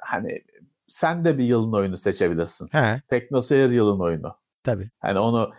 hani 0.03 0.43
sen 0.87 1.25
de 1.25 1.39
bir 1.39 1.45
yılın 1.45 1.73
oyunu 1.73 1.97
seçebilirsin. 1.97 2.69
He. 2.73 3.03
Teknoseyir 3.11 3.71
yılın 3.71 4.01
oyunu. 4.01 4.37
Tabii. 4.65 4.91
Hani 4.99 5.19
onu 5.19 5.53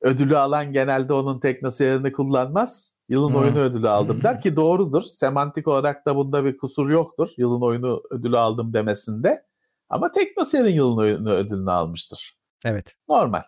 ödülü 0.00 0.38
alan 0.38 0.72
genelde 0.72 1.12
onun 1.12 1.40
teknoseyirini 1.40 2.12
kullanmaz. 2.12 2.92
Yılın 3.08 3.28
hmm. 3.28 3.36
oyunu 3.36 3.58
ödülü 3.58 3.88
aldım 3.88 4.22
der 4.22 4.40
ki 4.40 4.56
doğrudur. 4.56 5.02
Semantik 5.02 5.68
olarak 5.68 6.06
da 6.06 6.16
bunda 6.16 6.44
bir 6.44 6.56
kusur 6.56 6.90
yoktur. 6.90 7.28
Yılın 7.36 7.60
oyunu 7.60 8.02
ödülü 8.10 8.38
aldım 8.38 8.72
demesinde. 8.72 9.46
Ama 9.88 10.12
teknoseyirin 10.12 10.74
yılın 10.74 10.96
oyunu 10.96 11.30
ödülünü 11.30 11.70
almıştır. 11.70 12.38
Evet. 12.64 12.94
Normal. 13.08 13.42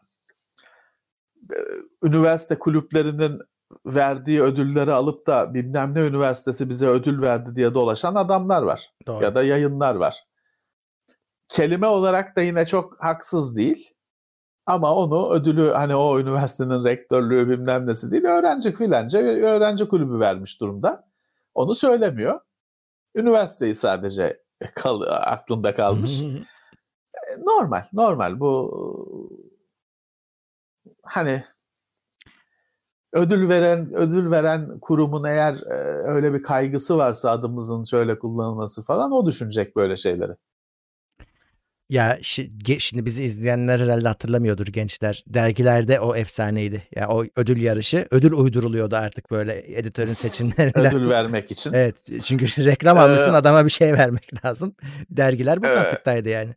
Ee, 1.52 1.56
üniversite 2.02 2.58
kulüplerinin 2.58 3.40
verdiği 3.86 4.42
ödülleri 4.42 4.92
alıp 4.92 5.26
da 5.26 5.54
bilmem 5.54 5.94
ne 5.94 6.06
üniversitesi 6.06 6.68
bize 6.68 6.86
ödül 6.86 7.22
verdi 7.22 7.56
diye 7.56 7.74
dolaşan 7.74 8.14
adamlar 8.14 8.62
var. 8.62 8.90
Doğru. 9.06 9.24
Ya 9.24 9.34
da 9.34 9.42
yayınlar 9.42 9.94
var 9.94 10.24
kelime 11.48 11.86
olarak 11.86 12.36
da 12.36 12.40
yine 12.42 12.66
çok 12.66 13.04
haksız 13.04 13.56
değil. 13.56 13.94
Ama 14.66 14.94
onu 14.94 15.30
ödülü 15.30 15.70
hani 15.70 15.94
o 15.94 16.20
üniversitenin 16.20 16.84
rektörlüğü 16.84 17.48
bilmem 17.48 17.86
nesi 17.86 18.10
değil 18.10 18.24
öğrenci 18.24 18.76
filanca 18.76 19.18
öğrenci 19.18 19.88
kulübü 19.88 20.20
vermiş 20.20 20.60
durumda. 20.60 21.08
Onu 21.54 21.74
söylemiyor. 21.74 22.40
Üniversiteyi 23.14 23.74
sadece 23.74 24.42
kal 24.74 25.00
aklında 25.06 25.74
kalmış. 25.74 26.22
E, 27.28 27.40
normal, 27.40 27.82
normal 27.92 28.40
bu 28.40 28.70
hani 31.08 31.44
ödül 33.12 33.48
veren 33.48 33.94
ödül 33.94 34.30
veren 34.30 34.78
kurumun 34.80 35.24
eğer 35.24 35.54
e, 35.54 35.74
öyle 36.14 36.32
bir 36.32 36.42
kaygısı 36.42 36.98
varsa 36.98 37.30
adımızın 37.30 37.84
şöyle 37.84 38.18
kullanılması 38.18 38.84
falan 38.84 39.12
o 39.12 39.26
düşünecek 39.26 39.76
böyle 39.76 39.96
şeyleri. 39.96 40.32
Ya 41.90 42.18
şimdi 42.78 43.04
bizi 43.04 43.22
izleyenler 43.22 43.80
herhalde 43.80 44.08
hatırlamıyordur 44.08 44.66
gençler. 44.66 45.24
Dergilerde 45.26 46.00
o 46.00 46.16
efsaneydi. 46.16 46.82
Ya 46.96 47.08
o 47.08 47.24
ödül 47.36 47.62
yarışı, 47.62 48.06
ödül 48.10 48.32
uyduruluyordu 48.32 48.96
artık 48.96 49.30
böyle 49.30 49.78
editörün 49.78 50.12
seçimlerinden. 50.12 50.96
ödül 50.96 51.08
vermek 51.08 51.50
için. 51.50 51.72
Evet. 51.72 52.08
Çünkü 52.24 52.46
reklam 52.64 52.98
almışsın 52.98 53.34
adama 53.34 53.64
bir 53.64 53.70
şey 53.70 53.92
vermek 53.92 54.44
lazım. 54.44 54.74
Dergiler 55.10 55.62
bu 55.62 55.66
mantıktaydı 55.66 56.28
yani. 56.28 56.54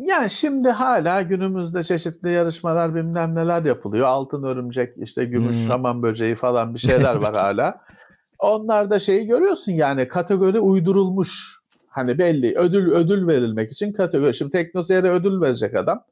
Ya 0.00 0.28
şimdi 0.28 0.68
hala 0.68 1.22
günümüzde 1.22 1.82
çeşitli 1.82 2.30
yarışmalar 2.30 2.94
bilmem 2.94 3.34
neler 3.34 3.64
yapılıyor. 3.64 4.06
Altın 4.06 4.42
örümcek, 4.42 4.98
işte 4.98 5.24
gümüş 5.24 5.56
hmm. 5.56 5.66
şaman 5.66 6.02
böceği 6.02 6.34
falan 6.34 6.74
bir 6.74 6.78
şeyler 6.88 7.14
var 7.14 7.34
hala. 7.34 7.80
Onlarda 8.38 8.98
şeyi 8.98 9.26
görüyorsun 9.26 9.72
yani 9.72 10.08
kategori 10.08 10.60
uydurulmuş 10.60 11.60
Hani 11.90 12.18
belli 12.18 12.54
ödül 12.56 12.92
ödül 12.92 13.26
verilmek 13.26 13.72
için 13.72 13.92
kategori. 13.92 14.34
Şimdi 14.34 14.52
teknoseyre 14.52 15.10
ödül 15.10 15.40
verecek 15.40 15.76
adam. 15.76 16.04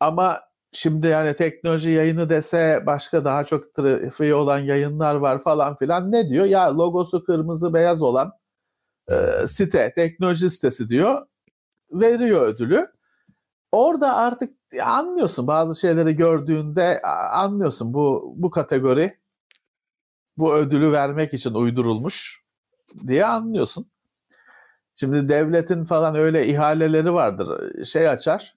Ama 0.00 0.40
şimdi 0.72 1.06
yani 1.06 1.34
teknoloji 1.34 1.90
yayını 1.90 2.28
dese 2.28 2.82
başka 2.86 3.24
daha 3.24 3.44
çok 3.44 3.74
trafiği 3.74 4.34
olan 4.34 4.58
yayınlar 4.58 5.14
var 5.14 5.42
falan 5.42 5.76
filan. 5.76 6.12
Ne 6.12 6.28
diyor? 6.28 6.44
Ya 6.44 6.76
logosu 6.78 7.24
kırmızı 7.24 7.74
beyaz 7.74 8.02
olan 8.02 8.32
e, 9.08 9.46
site, 9.46 9.92
teknoloji 9.94 10.50
sitesi 10.50 10.88
diyor. 10.88 11.26
Veriyor 11.90 12.46
ödülü. 12.46 12.86
Orada 13.72 14.16
artık 14.16 14.54
anlıyorsun 14.82 15.46
bazı 15.46 15.80
şeyleri 15.80 16.16
gördüğünde 16.16 17.02
anlıyorsun 17.32 17.94
bu 17.94 18.34
bu 18.36 18.50
kategori 18.50 19.18
bu 20.36 20.54
ödülü 20.54 20.92
vermek 20.92 21.34
için 21.34 21.54
uydurulmuş 21.54 22.44
diye 23.06 23.26
anlıyorsun. 23.26 23.90
Şimdi 24.96 25.28
devletin 25.28 25.84
falan 25.84 26.14
öyle 26.14 26.46
ihaleleri 26.46 27.14
vardır. 27.14 27.84
Şey 27.84 28.08
açar, 28.08 28.56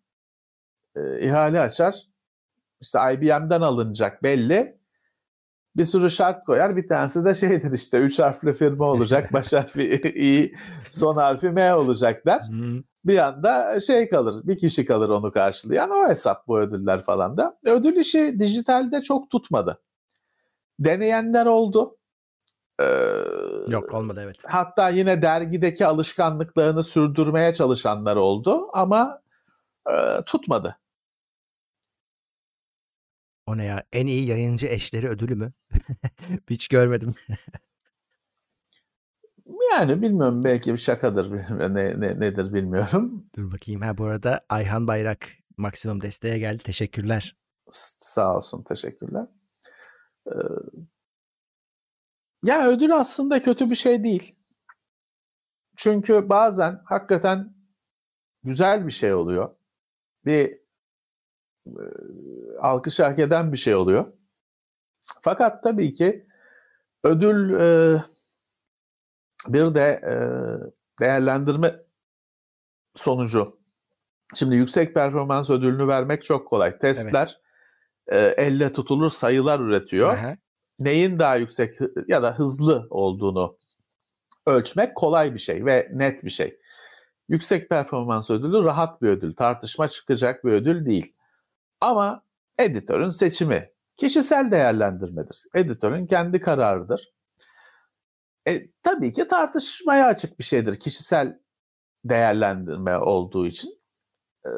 e, 0.96 1.28
ihale 1.28 1.60
açar. 1.60 2.08
İşte 2.82 3.00
IBM'den 3.14 3.62
alınacak 3.62 4.24
belli. 4.24 4.77
Bir 5.78 5.86
sürü 5.86 6.10
şart 6.10 6.46
koyar. 6.46 6.76
Bir 6.76 6.88
tanesi 6.88 7.26
de 7.26 7.36
şeydir 7.36 7.72
işte 7.72 7.98
üç 8.00 8.20
harfli 8.20 8.54
firma 8.54 8.86
olacak. 8.86 9.30
Baş 9.34 9.54
harfi 9.54 9.82
I, 10.16 10.56
son 10.90 11.16
harfi 11.16 11.50
M 11.50 11.74
olacak 11.74 12.26
der. 12.26 12.42
bir 13.06 13.18
anda 13.18 13.80
şey 13.80 14.10
kalır. 14.10 14.36
Bir 14.44 14.58
kişi 14.58 14.86
kalır 14.86 15.10
onu 15.10 15.32
karşılayan. 15.32 15.90
O 15.92 16.10
hesap 16.10 16.48
bu 16.48 16.60
ödüller 16.60 17.02
falan 17.02 17.38
da. 17.38 17.58
Ödül 17.66 17.96
işi 17.96 18.40
dijitalde 18.40 19.02
çok 19.02 19.30
tutmadı. 19.30 19.82
Deneyenler 20.80 21.46
oldu. 21.46 21.98
Ee, 22.80 22.86
Yok 23.70 23.94
olmadı 23.94 24.22
evet. 24.24 24.38
Hatta 24.46 24.90
yine 24.90 25.22
dergideki 25.22 25.86
alışkanlıklarını 25.86 26.84
sürdürmeye 26.84 27.54
çalışanlar 27.54 28.16
oldu 28.16 28.68
ama 28.74 29.22
e, 29.90 30.22
tutmadı. 30.26 30.78
O 33.48 33.58
ne 33.58 33.66
ya? 33.66 33.84
En 33.94 34.06
iyi 34.06 34.28
yayıncı 34.28 34.68
eşleri 34.68 35.10
ödülü 35.10 35.36
mü? 35.36 35.54
Hiç 36.50 36.68
görmedim. 36.68 37.14
yani 39.72 40.02
bilmiyorum 40.02 40.44
belki 40.44 40.74
bir 40.74 40.78
şakadır 40.78 41.32
ne, 41.60 42.00
ne, 42.00 42.20
nedir 42.20 42.54
bilmiyorum. 42.54 43.30
Dur 43.36 43.52
bakayım. 43.52 43.82
Ha 43.82 43.98
bu 43.98 44.06
arada 44.06 44.42
Ayhan 44.50 44.88
Bayrak 44.88 45.28
maksimum 45.58 46.02
desteğe 46.02 46.40
geldi. 46.40 46.64
Teşekkürler. 46.64 47.36
Sağ 47.70 48.36
olsun 48.36 48.64
teşekkürler. 48.64 49.26
Ee, 50.28 50.32
yani 52.44 52.68
ödül 52.68 52.96
aslında 52.96 53.42
kötü 53.42 53.70
bir 53.70 53.76
şey 53.76 54.04
değil. 54.04 54.36
Çünkü 55.76 56.30
bazen 56.30 56.82
hakikaten 56.86 57.56
güzel 58.44 58.88
bir 58.88 58.92
şey 58.92 59.14
oluyor. 59.14 59.56
Bir 60.26 60.67
alkış 62.62 63.00
hak 63.00 63.20
eden 63.20 63.54
bir 63.54 63.58
şey 63.58 63.76
oluyor. 63.76 64.06
Fakat 65.22 65.64
tabii 65.64 65.94
ki 65.94 66.28
ödül 67.04 67.54
e, 67.54 68.02
bir 69.48 69.76
de 69.76 70.02
e, 70.04 70.14
değerlendirme 71.00 71.76
sonucu. 72.96 73.58
Şimdi 74.36 74.56
yüksek 74.56 74.94
performans 74.94 75.50
ödülünü 75.50 75.88
vermek 75.88 76.24
çok 76.24 76.48
kolay. 76.48 76.80
Testler 76.80 77.42
e, 78.08 78.18
elle 78.18 78.74
tutulur 78.74 79.10
sayılar 79.10 79.60
üretiyor. 79.60 80.10
Aha. 80.10 80.36
Neyin 80.80 81.20
daha 81.20 81.36
yüksek 81.36 81.78
ya 82.08 82.24
da 82.24 82.40
hızlı 82.40 82.88
olduğunu 82.90 83.58
ölçmek 84.46 84.96
kolay 84.96 85.34
bir 85.34 85.40
şey 85.40 85.66
ve 85.66 85.90
net 85.94 86.24
bir 86.24 86.30
şey. 86.30 86.60
Yüksek 87.30 87.70
performans 87.70 88.30
ödülü 88.30 88.64
rahat 88.64 89.02
bir 89.02 89.08
ödül, 89.08 89.36
tartışma 89.36 89.88
çıkacak 89.88 90.46
bir 90.46 90.52
ödül 90.52 90.86
değil. 90.86 91.16
Ama 91.82 92.24
editörün 92.60 93.10
seçimi 93.10 93.72
kişisel 93.98 94.52
değerlendirmedir. 94.52 95.44
Editörün 95.56 96.08
kendi 96.08 96.40
kararıdır. 96.40 97.14
E, 98.48 98.72
tabii 98.84 99.14
ki 99.14 99.28
tartışmaya 99.28 100.06
açık 100.08 100.40
bir 100.40 100.44
şeydir 100.44 100.80
kişisel 100.80 101.40
değerlendirme 102.06 102.98
olduğu 102.98 103.48
için. 103.48 103.70
E, 104.46 104.52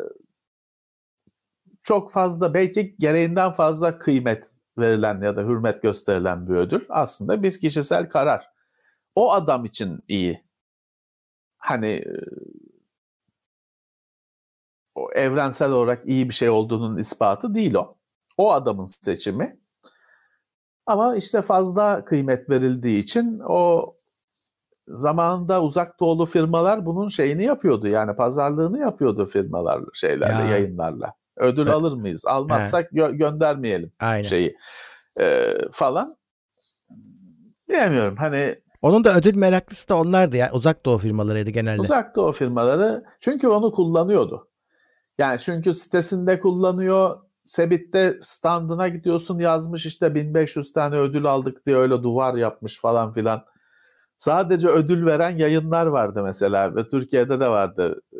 çok 1.83 2.11
fazla 2.11 2.53
belki 2.53 2.95
gereğinden 2.99 3.51
fazla 3.51 3.99
kıymet 3.99 4.43
verilen 4.77 5.21
ya 5.21 5.37
da 5.37 5.41
hürmet 5.41 5.81
gösterilen 5.81 6.49
bir 6.49 6.53
ödül 6.53 6.85
aslında 6.89 7.43
bir 7.43 7.59
kişisel 7.59 8.09
karar. 8.09 8.49
O 9.15 9.31
adam 9.31 9.65
için 9.65 9.99
iyi. 10.07 10.43
Hani 11.57 11.87
e, 11.87 12.13
o 14.99 15.11
evrensel 15.11 15.71
olarak 15.71 16.01
iyi 16.05 16.29
bir 16.29 16.33
şey 16.33 16.49
olduğunun 16.49 16.97
ispatı 16.97 17.55
değil 17.55 17.73
o. 17.73 17.95
O 18.37 18.51
adamın 18.51 18.85
seçimi. 18.85 19.59
Ama 20.85 21.15
işte 21.15 21.41
fazla 21.41 22.05
kıymet 22.05 22.49
verildiği 22.49 23.03
için 23.03 23.41
o 23.47 23.93
zamanında 24.87 25.63
uzak 25.63 25.99
doğulu 25.99 26.25
firmalar 26.25 26.85
bunun 26.85 27.07
şeyini 27.07 27.43
yapıyordu. 27.43 27.87
Yani 27.87 28.15
pazarlığını 28.15 28.79
yapıyordu 28.79 29.25
firmalar 29.25 29.81
şeylerle, 29.93 30.43
ya. 30.43 30.49
yayınlarla. 30.49 31.13
Ödül 31.37 31.61
evet. 31.61 31.73
alır 31.73 31.93
mıyız? 31.93 32.25
Almazsak 32.25 32.91
gö- 32.91 33.17
göndermeyelim 33.17 33.91
Aynen. 33.99 34.23
şeyi 34.23 34.57
ee, 35.19 35.53
falan. 35.71 36.15
Bilemiyorum 37.69 38.15
hani 38.17 38.55
onun 38.81 39.03
da 39.03 39.15
ödül 39.15 39.35
meraklısı 39.35 39.89
da 39.89 39.97
onlardı 39.97 40.37
ya. 40.37 40.51
Uzak 40.53 40.85
doğu 40.85 40.97
firmalarıydı 40.97 41.49
genelde. 41.49 41.81
Uzak 41.81 42.15
doğu 42.15 42.31
firmaları 42.31 43.03
çünkü 43.19 43.47
onu 43.47 43.71
kullanıyordu. 43.71 44.48
Yani 45.19 45.39
çünkü 45.39 45.73
sitesinde 45.73 46.39
kullanıyor. 46.39 47.17
Sebit'te 47.43 48.17
standına 48.21 48.87
gidiyorsun 48.87 49.39
yazmış 49.39 49.85
işte 49.85 50.15
1500 50.15 50.73
tane 50.73 50.95
ödül 50.95 51.25
aldık 51.25 51.65
diye 51.65 51.77
öyle 51.77 52.03
duvar 52.03 52.35
yapmış 52.35 52.79
falan 52.81 53.13
filan. 53.13 53.45
Sadece 54.17 54.67
ödül 54.67 55.05
veren 55.05 55.37
yayınlar 55.37 55.85
vardı 55.85 56.21
mesela 56.23 56.75
ve 56.75 56.87
Türkiye'de 56.87 57.39
de 57.39 57.47
vardı. 57.47 58.01
Ee, 58.13 58.17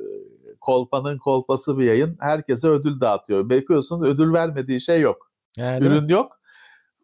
kolpanın 0.62 1.18
kolpası 1.18 1.78
bir 1.78 1.86
yayın. 1.86 2.18
Herkese 2.20 2.68
ödül 2.68 3.00
dağıtıyor. 3.00 3.50
Bakıyorsun 3.50 4.04
ödül 4.04 4.34
vermediği 4.34 4.82
şey 4.82 5.02
yok. 5.02 5.32
Yani, 5.58 5.86
Ürün 5.86 6.08
yok. 6.08 6.40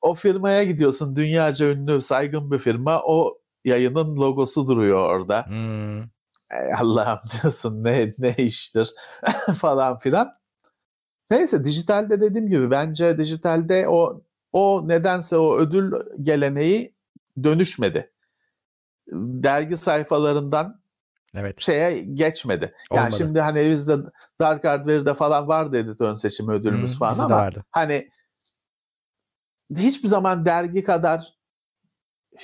O 0.02 0.14
firmaya 0.16 0.64
gidiyorsun. 0.64 1.16
Dünyaca 1.16 1.72
ünlü, 1.72 2.02
saygın 2.02 2.52
bir 2.52 2.58
firma. 2.58 3.02
O 3.06 3.38
yayının 3.66 4.16
logosu 4.16 4.68
duruyor 4.68 5.10
orada. 5.10 5.46
Hmm. 5.48 6.15
Ey 6.52 6.74
Allah'ım 6.74 7.20
diyorsun 7.42 7.84
ne 7.84 8.14
ne 8.20 8.36
iştir 8.38 8.94
falan 9.58 9.98
filan. 10.00 10.38
Neyse 11.30 11.64
dijitalde 11.64 12.22
dediğim 12.22 12.50
gibi 12.50 12.72
bence 12.72 13.18
dijitalde 13.18 13.88
o 13.88 14.22
o 14.54 14.88
nedense 14.88 15.38
o 15.38 15.58
ödül 15.58 15.92
geleneği 16.22 16.96
dönüşmedi. 17.44 18.12
Dergi 19.12 19.78
sayfalarından 19.78 20.82
evet. 21.36 21.62
şeye 21.62 22.02
geçmedi. 22.02 22.76
Yani 22.94 23.02
Olmadı. 23.02 23.18
şimdi 23.18 23.42
hani 23.42 23.70
bizde 23.70 23.98
Dark 24.42 24.64
Hardware'de 24.64 25.14
falan 25.14 25.48
vardı 25.48 25.78
editörün 25.78 26.14
seçimi 26.14 26.52
ödülümüz 26.52 26.92
hmm, 26.92 27.00
falan 27.00 27.26
ama 27.26 27.36
vardı. 27.36 27.66
hani 27.72 28.10
hiçbir 29.78 30.08
zaman 30.08 30.46
dergi 30.46 30.84
kadar 30.84 31.36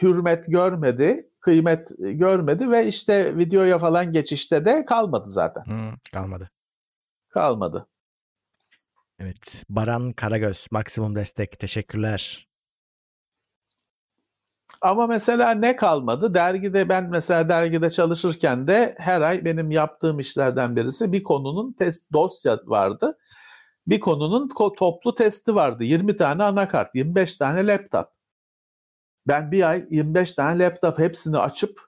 hürmet 0.01 0.45
görmedi, 0.47 1.30
kıymet 1.41 1.89
görmedi 1.97 2.71
ve 2.71 2.87
işte 2.87 3.37
videoya 3.37 3.79
falan 3.79 4.11
geçişte 4.11 4.65
de 4.65 4.85
kalmadı 4.85 5.27
zaten. 5.27 5.65
Hmm, 5.65 5.93
kalmadı. 6.13 6.49
Kalmadı. 7.29 7.87
Evet. 9.19 9.63
Baran 9.69 10.13
Karagöz 10.13 10.67
maksimum 10.71 11.15
destek. 11.15 11.59
Teşekkürler. 11.59 12.47
Ama 14.81 15.07
mesela 15.07 15.51
ne 15.51 15.75
kalmadı? 15.75 16.33
Dergide 16.33 16.89
ben 16.89 17.09
mesela 17.09 17.49
dergide 17.49 17.89
çalışırken 17.89 18.67
de 18.67 18.95
her 18.97 19.21
ay 19.21 19.45
benim 19.45 19.71
yaptığım 19.71 20.19
işlerden 20.19 20.75
birisi 20.75 21.11
bir 21.11 21.23
konunun 21.23 21.73
test 21.73 22.13
dosya 22.13 22.59
vardı. 22.65 23.17
Bir 23.87 23.99
konunun 23.99 24.49
toplu 24.77 25.15
testi 25.15 25.55
vardı. 25.55 25.83
20 25.83 26.17
tane 26.17 26.43
anakart, 26.43 26.95
25 26.95 27.35
tane 27.35 27.67
laptop. 27.67 28.07
Ben 29.27 29.51
bir 29.51 29.69
ay 29.69 29.85
25 29.89 30.33
tane 30.33 30.63
laptop 30.63 30.99
hepsini 30.99 31.37
açıp 31.37 31.79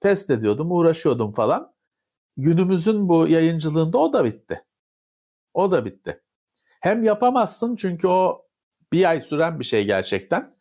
test 0.00 0.30
ediyordum, 0.30 0.72
uğraşıyordum 0.72 1.32
falan. 1.32 1.72
Günümüzün 2.36 3.08
bu 3.08 3.28
yayıncılığında 3.28 3.98
o 3.98 4.12
da 4.12 4.24
bitti. 4.24 4.64
O 5.54 5.70
da 5.70 5.84
bitti. 5.84 6.22
Hem 6.80 7.04
yapamazsın 7.04 7.76
çünkü 7.76 8.08
o 8.08 8.46
bir 8.92 9.10
ay 9.10 9.20
süren 9.20 9.60
bir 9.60 9.64
şey 9.64 9.84
gerçekten. 9.84 10.56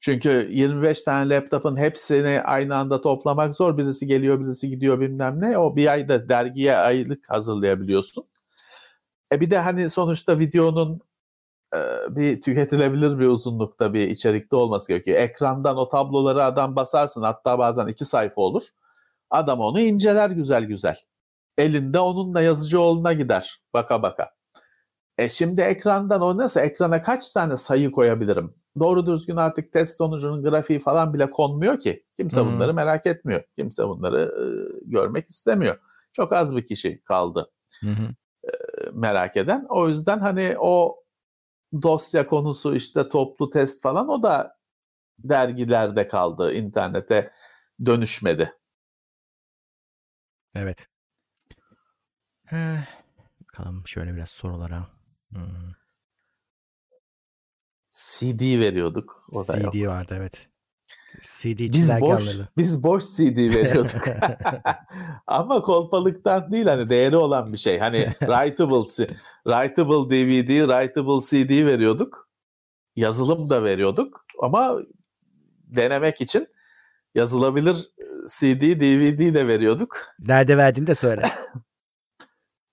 Çünkü 0.00 0.48
25 0.50 1.02
tane 1.02 1.34
laptopun 1.34 1.76
hepsini 1.76 2.40
aynı 2.42 2.76
anda 2.76 3.00
toplamak 3.00 3.54
zor. 3.54 3.78
Birisi 3.78 4.06
geliyor, 4.06 4.40
birisi 4.40 4.70
gidiyor 4.70 5.00
bilmem 5.00 5.40
ne. 5.40 5.58
O 5.58 5.76
bir 5.76 5.86
ayda 5.92 6.28
dergiye 6.28 6.76
aylık 6.76 7.30
hazırlayabiliyorsun. 7.30 8.24
E 9.32 9.40
bir 9.40 9.50
de 9.50 9.58
hani 9.58 9.90
sonuçta 9.90 10.38
videonun 10.38 11.00
bir 12.08 12.40
tüketilebilir 12.40 13.18
bir 13.18 13.26
uzunlukta 13.26 13.94
bir 13.94 14.08
içerikte 14.08 14.56
olması 14.56 14.88
gerekiyor. 14.88 15.18
Ekrandan 15.18 15.76
o 15.76 15.88
tabloları 15.88 16.44
adam 16.44 16.76
basarsın 16.76 17.22
hatta 17.22 17.58
bazen 17.58 17.86
iki 17.86 18.04
sayfa 18.04 18.40
olur. 18.40 18.62
Adam 19.30 19.60
onu 19.60 19.80
inceler 19.80 20.30
güzel 20.30 20.64
güzel. 20.64 20.96
Elinde 21.58 21.98
onunla 21.98 22.40
yazıcı 22.40 22.80
oğluna 22.80 23.12
gider 23.12 23.60
baka 23.74 24.02
baka. 24.02 24.30
E 25.18 25.28
şimdi 25.28 25.60
ekrandan 25.60 26.20
o 26.20 26.36
nasıl 26.36 26.60
ekrana 26.60 27.02
kaç 27.02 27.32
tane 27.32 27.56
sayı 27.56 27.90
koyabilirim? 27.90 28.54
Doğru 28.78 29.06
düzgün 29.06 29.36
artık 29.36 29.72
test 29.72 29.96
sonucunun 29.96 30.42
grafiği 30.42 30.80
falan 30.80 31.14
bile 31.14 31.30
konmuyor 31.30 31.80
ki. 31.80 32.04
Kimse 32.16 32.40
hmm. 32.40 32.52
bunları 32.52 32.74
merak 32.74 33.06
etmiyor. 33.06 33.42
Kimse 33.56 33.88
bunları 33.88 34.20
e, 34.20 34.44
görmek 34.84 35.28
istemiyor. 35.28 35.76
Çok 36.12 36.32
az 36.32 36.56
bir 36.56 36.66
kişi 36.66 37.02
kaldı 37.04 37.50
hmm. 37.80 37.90
e, 38.44 38.50
merak 38.92 39.36
eden. 39.36 39.66
O 39.68 39.88
yüzden 39.88 40.18
hani 40.18 40.56
o 40.58 41.03
dosya 41.82 42.26
konusu 42.26 42.76
işte 42.76 43.08
toplu 43.08 43.50
test 43.50 43.82
falan 43.82 44.08
o 44.08 44.22
da 44.22 44.58
dergilerde 45.18 46.08
kaldı. 46.08 46.54
internete 46.54 47.32
dönüşmedi. 47.86 48.52
Evet. 50.54 50.88
Bakalım 53.40 53.82
şöyle 53.86 54.14
biraz 54.14 54.28
sorulara. 54.28 54.86
Hmm. 55.28 55.72
CD 57.90 58.60
veriyorduk. 58.60 59.26
O 59.32 59.48
da 59.48 59.52
CD 59.52 59.74
yok. 59.78 59.92
vardı 59.92 60.14
evet. 60.18 60.48
CD 61.22 61.58
biz 61.58 62.00
boş, 62.00 62.36
biz 62.56 62.84
boş 62.84 63.04
CD 63.04 63.36
veriyorduk. 63.36 64.02
Ama 65.26 65.62
kolpalıktan 65.62 66.52
değil 66.52 66.66
hani 66.66 66.90
değeri 66.90 67.16
olan 67.16 67.52
bir 67.52 67.58
şey. 67.58 67.78
Hani 67.78 67.98
writable, 68.18 69.06
writable 69.44 70.10
DVD, 70.10 70.48
writable 70.48 71.20
CD 71.20 71.66
veriyorduk. 71.66 72.28
Yazılım 72.96 73.50
da 73.50 73.64
veriyorduk 73.64 74.26
ama 74.42 74.78
denemek 75.66 76.20
için 76.20 76.48
yazılabilir 77.14 77.90
CD, 78.26 78.80
DVD 78.80 79.34
de 79.34 79.48
veriyorduk. 79.48 79.98
Nerede 80.18 80.56
verdiğini 80.56 80.86
de 80.86 80.94
söyle. 80.94 81.24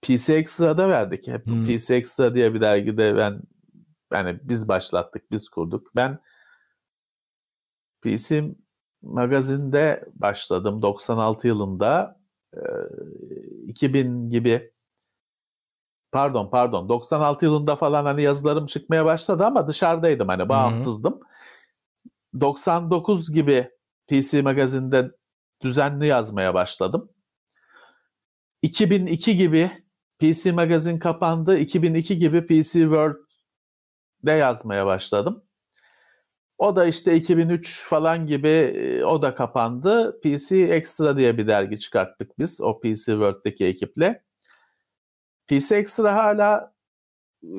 PC 0.01 0.33
Extra'da 0.33 0.89
verdik. 0.89 1.27
Hep 1.27 1.45
hmm. 1.45 1.65
PC 1.65 1.95
Extra 1.95 2.35
diye 2.35 2.53
bir 2.53 2.61
dergide 2.61 3.17
ben 3.17 3.41
yani 4.13 4.39
biz 4.43 4.67
başlattık, 4.67 5.31
biz 5.31 5.49
kurduk. 5.49 5.95
Ben 5.95 6.19
PC 8.03 8.55
magazinde 9.01 10.05
başladım 10.13 10.81
96 10.81 11.47
yılında. 11.47 12.21
2000 13.67 14.29
gibi 14.29 14.71
pardon 16.11 16.49
pardon 16.49 16.89
96 16.89 17.45
yılında 17.45 17.75
falan 17.75 18.05
hani 18.05 18.21
yazılarım 18.23 18.65
çıkmaya 18.65 19.05
başladı 19.05 19.45
ama 19.45 19.67
dışarıdaydım 19.67 20.27
hani 20.27 20.49
bağımsızdım. 20.49 21.13
Hı-hı. 21.13 22.41
99 22.41 23.31
gibi 23.31 23.69
PC 24.07 24.41
magazinde 24.41 25.11
düzenli 25.61 26.07
yazmaya 26.07 26.53
başladım. 26.53 27.09
2002 28.61 29.37
gibi 29.37 29.71
PC 30.19 30.51
magazin 30.51 30.99
kapandı. 30.99 31.57
2002 31.57 32.17
gibi 32.17 32.45
PC 32.45 32.79
World'de 32.79 34.31
yazmaya 34.31 34.85
başladım. 34.85 35.43
O 36.61 36.75
da 36.75 36.85
işte 36.85 37.15
2003 37.15 37.85
falan 37.85 38.27
gibi 38.27 39.03
o 39.05 39.21
da 39.21 39.35
kapandı. 39.35 40.19
PC 40.23 40.57
Extra 40.57 41.17
diye 41.17 41.37
bir 41.37 41.47
dergi 41.47 41.79
çıkarttık 41.79 42.39
biz 42.39 42.61
o 42.61 42.79
PC 42.79 43.05
World'deki 43.05 43.65
ekiple. 43.65 44.23
PC 45.47 45.75
Extra 45.75 46.15
hala 46.15 46.73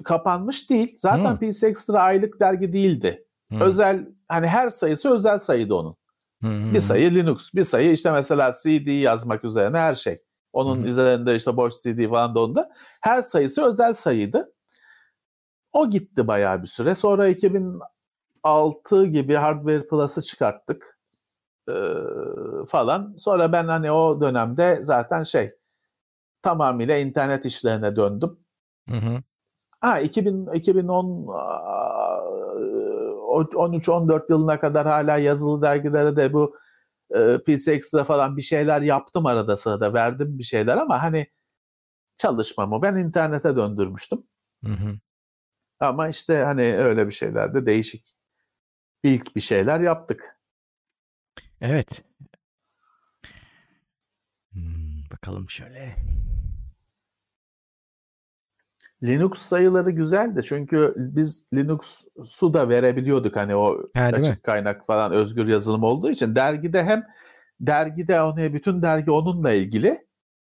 kapanmış 0.04 0.70
değil. 0.70 0.94
Zaten 0.98 1.30
hmm. 1.30 1.50
PC 1.50 1.66
Extra 1.66 1.98
aylık 1.98 2.40
dergi 2.40 2.72
değildi. 2.72 3.26
Hmm. 3.48 3.60
Özel 3.60 4.08
hani 4.28 4.46
her 4.46 4.68
sayısı 4.68 5.14
özel 5.14 5.38
sayıydı 5.38 5.74
onun. 5.74 5.96
Hmm. 6.40 6.74
Bir 6.74 6.80
sayı 6.80 7.14
Linux, 7.14 7.54
bir 7.54 7.64
sayı 7.64 7.92
işte 7.92 8.12
mesela 8.12 8.52
CD 8.62 8.86
yazmak 8.86 9.44
üzerine 9.44 9.78
her 9.78 9.94
şey. 9.94 10.22
Onun 10.52 10.76
hmm. 10.76 10.84
üzerinde 10.84 11.36
işte 11.36 11.56
boş 11.56 11.74
CD 11.74 12.08
falan 12.08 12.34
da 12.34 12.40
onda. 12.40 12.70
Her 13.00 13.22
sayısı 13.22 13.62
özel 13.62 13.94
sayıydı. 13.94 14.52
O 15.72 15.90
gitti 15.90 16.26
bayağı 16.26 16.62
bir 16.62 16.68
süre. 16.68 16.94
Sonra 16.94 17.28
2006 18.44 19.06
gibi 19.06 19.34
Hardware 19.34 19.86
Plus'ı 19.86 20.22
çıkarttık 20.22 20.98
ee, 21.68 21.72
falan. 22.68 23.14
Sonra 23.16 23.52
ben 23.52 23.68
hani 23.68 23.92
o 23.92 24.20
dönemde 24.20 24.78
zaten 24.82 25.22
şey 25.22 25.50
tamamıyla 26.42 26.96
internet 26.96 27.46
işlerine 27.46 27.96
döndüm. 27.96 28.38
Hı 28.88 28.96
hı. 28.96 29.22
Ha 29.80 30.00
2000 30.00 30.46
2010 30.54 31.26
13-14 33.32 34.32
yılına 34.32 34.60
kadar 34.60 34.86
hala 34.86 35.18
yazılı 35.18 35.62
dergilere 35.62 36.16
de 36.16 36.32
bu 36.32 36.56
e, 37.10 37.38
PC 37.38 37.72
Extra 37.72 38.04
falan 38.04 38.36
bir 38.36 38.42
şeyler 38.42 38.82
yaptım 38.82 39.26
arada 39.26 39.56
sırada 39.56 39.94
verdim 39.94 40.38
bir 40.38 40.44
şeyler 40.44 40.76
ama 40.76 41.02
hani 41.02 41.26
çalışmamı 42.16 42.82
ben 42.82 42.96
internete 42.96 43.56
döndürmüştüm. 43.56 44.24
Hı 44.64 44.72
hı. 44.72 44.98
Ama 45.80 46.08
işte 46.08 46.42
hani 46.42 46.76
öyle 46.78 47.06
bir 47.06 47.12
şeyler 47.12 47.54
de 47.54 47.66
değişik. 47.66 48.14
İlk 49.02 49.36
bir 49.36 49.40
şeyler 49.40 49.80
yaptık. 49.80 50.36
Evet. 51.60 52.04
Hmm, 54.52 55.10
bakalım 55.12 55.50
şöyle. 55.50 55.96
Linux 59.02 59.38
sayıları 59.38 59.90
güzeldi 59.90 60.40
çünkü 60.48 60.94
biz 60.96 61.46
Linux'u 61.54 62.54
da 62.54 62.68
verebiliyorduk 62.68 63.36
hani 63.36 63.56
o 63.56 63.90
He, 63.94 64.02
açık 64.02 64.42
kaynak 64.42 64.86
falan 64.86 65.12
özgür 65.12 65.48
yazılım 65.48 65.82
olduğu 65.82 66.10
için 66.10 66.34
dergide 66.34 66.84
hem 66.84 67.06
dergide 67.60 68.22
onu 68.22 68.36
bütün 68.36 68.82
dergi 68.82 69.10
onunla 69.10 69.52
ilgili 69.52 69.98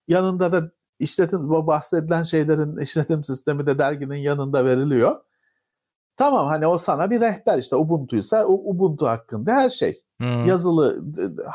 yanında 0.08 0.52
da 0.52 0.72
işletim 1.00 1.50
bahsedilen 1.50 2.24
şeylerin 2.24 2.78
işletim 2.78 3.24
sistemi 3.24 3.66
de 3.66 3.80
derginin 3.80 4.16
yanında 4.16 4.66
veriliyor. 4.66 5.16
Tamam 6.18 6.48
hani 6.48 6.68
o 6.68 6.78
sana 6.78 7.10
bir 7.10 7.22
rehber 7.22 7.58
işte 7.58 7.76
Ubuntu'ysa 7.76 8.46
Ubuntu 8.48 9.08
hakkında 9.08 9.54
her 9.54 9.70
şey. 9.70 10.04
Hmm. 10.18 10.46
Yazılı 10.46 11.04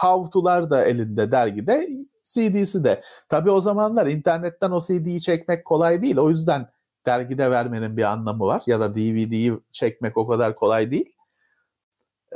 how 0.01 0.31
to'lar 0.31 0.71
da 0.71 0.85
elinde 0.85 1.33
dergide 1.33 1.89
CD'si 2.23 2.85
de. 2.85 3.03
Tabii 3.29 3.51
o 3.51 3.61
zamanlar 3.61 4.07
internetten 4.07 4.71
o 4.71 4.81
CD'yi 4.81 5.21
çekmek 5.21 5.65
kolay 5.65 6.03
değil. 6.03 6.17
O 6.17 6.31
yüzden 6.31 6.69
dergide 7.07 7.51
vermenin 7.51 7.97
bir 7.97 8.03
anlamı 8.03 8.45
var. 8.45 8.63
Ya 8.67 8.81
da 8.81 8.95
DVD'yi 8.95 9.61
çekmek 9.73 10.17
o 10.17 10.27
kadar 10.27 10.57
kolay 10.57 10.91
değil. 10.91 11.13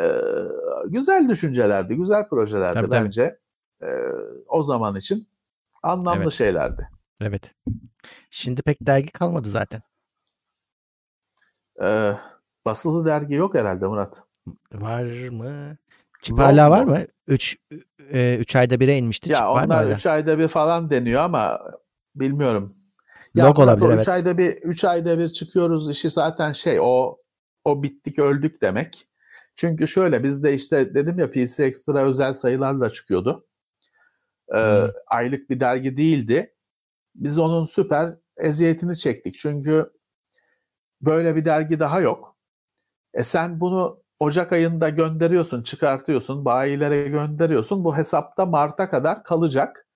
Ee, 0.00 0.04
güzel 0.86 1.28
düşüncelerdi, 1.28 1.94
güzel 1.94 2.28
projelerdi 2.28 2.74
tabii, 2.74 2.90
bence. 2.90 3.38
Tabii. 3.80 3.90
Ee, 3.90 3.94
o 4.48 4.64
zaman 4.64 4.96
için 4.96 5.28
anlamlı 5.82 6.22
evet. 6.22 6.32
şeylerdi. 6.32 6.88
Evet. 7.20 7.54
Şimdi 8.30 8.62
pek 8.62 8.86
dergi 8.86 9.10
kalmadı 9.12 9.48
zaten. 9.48 9.82
Ee, 11.82 12.12
basılı 12.64 13.04
dergi 13.04 13.34
yok 13.34 13.54
herhalde 13.54 13.86
Murat. 13.86 14.22
Var 14.72 15.28
mı? 15.28 15.76
Çip 16.22 16.38
hala 16.38 16.70
var 16.70 16.84
mı? 16.84 16.98
3 17.26 17.56
3 18.10 18.54
e, 18.54 18.58
ayda 18.58 18.80
bire 18.80 18.98
inmişti. 18.98 19.32
Ya 19.32 19.36
Çip 19.36 19.46
onlar 19.46 19.86
3 19.86 20.06
ayda 20.06 20.38
bir 20.38 20.48
falan 20.48 20.90
deniyor 20.90 21.22
ama 21.22 21.60
bilmiyorum. 22.14 22.70
Ya 23.34 23.46
Log 23.46 23.58
olabilir 23.58 23.88
evet. 23.88 24.00
3 24.00 24.08
ayda 24.08 24.38
bir 24.38 24.52
3 24.52 24.84
ayda 24.84 25.18
bir 25.18 25.28
çıkıyoruz 25.28 25.90
işi 25.90 26.10
zaten 26.10 26.52
şey 26.52 26.78
o 26.80 27.16
o 27.64 27.82
bittik 27.82 28.18
öldük 28.18 28.62
demek. 28.62 29.06
Çünkü 29.54 29.86
şöyle 29.86 30.22
bizde 30.22 30.54
işte 30.54 30.94
dedim 30.94 31.18
ya 31.18 31.30
PC 31.30 31.64
Extra 31.64 32.04
özel 32.04 32.34
sayılarla 32.34 32.90
çıkıyordu. 32.90 33.46
Ee, 34.54 34.58
hmm. 34.58 34.90
Aylık 35.06 35.50
bir 35.50 35.60
dergi 35.60 35.96
değildi. 35.96 36.54
Biz 37.14 37.38
onun 37.38 37.64
süper 37.64 38.16
eziyetini 38.36 38.98
çektik. 38.98 39.34
Çünkü 39.34 39.90
böyle 41.02 41.36
bir 41.36 41.44
dergi 41.44 41.80
daha 41.80 42.00
yok. 42.00 42.36
E 43.14 43.22
sen 43.22 43.60
bunu 43.60 44.02
Ocak 44.20 44.52
ayında 44.52 44.88
gönderiyorsun, 44.88 45.62
çıkartıyorsun, 45.62 46.44
bayilere 46.44 47.08
gönderiyorsun. 47.08 47.84
Bu 47.84 47.96
hesapta 47.96 48.46
Mart'a 48.46 48.90
kadar 48.90 49.24
kalacak. 49.24 49.86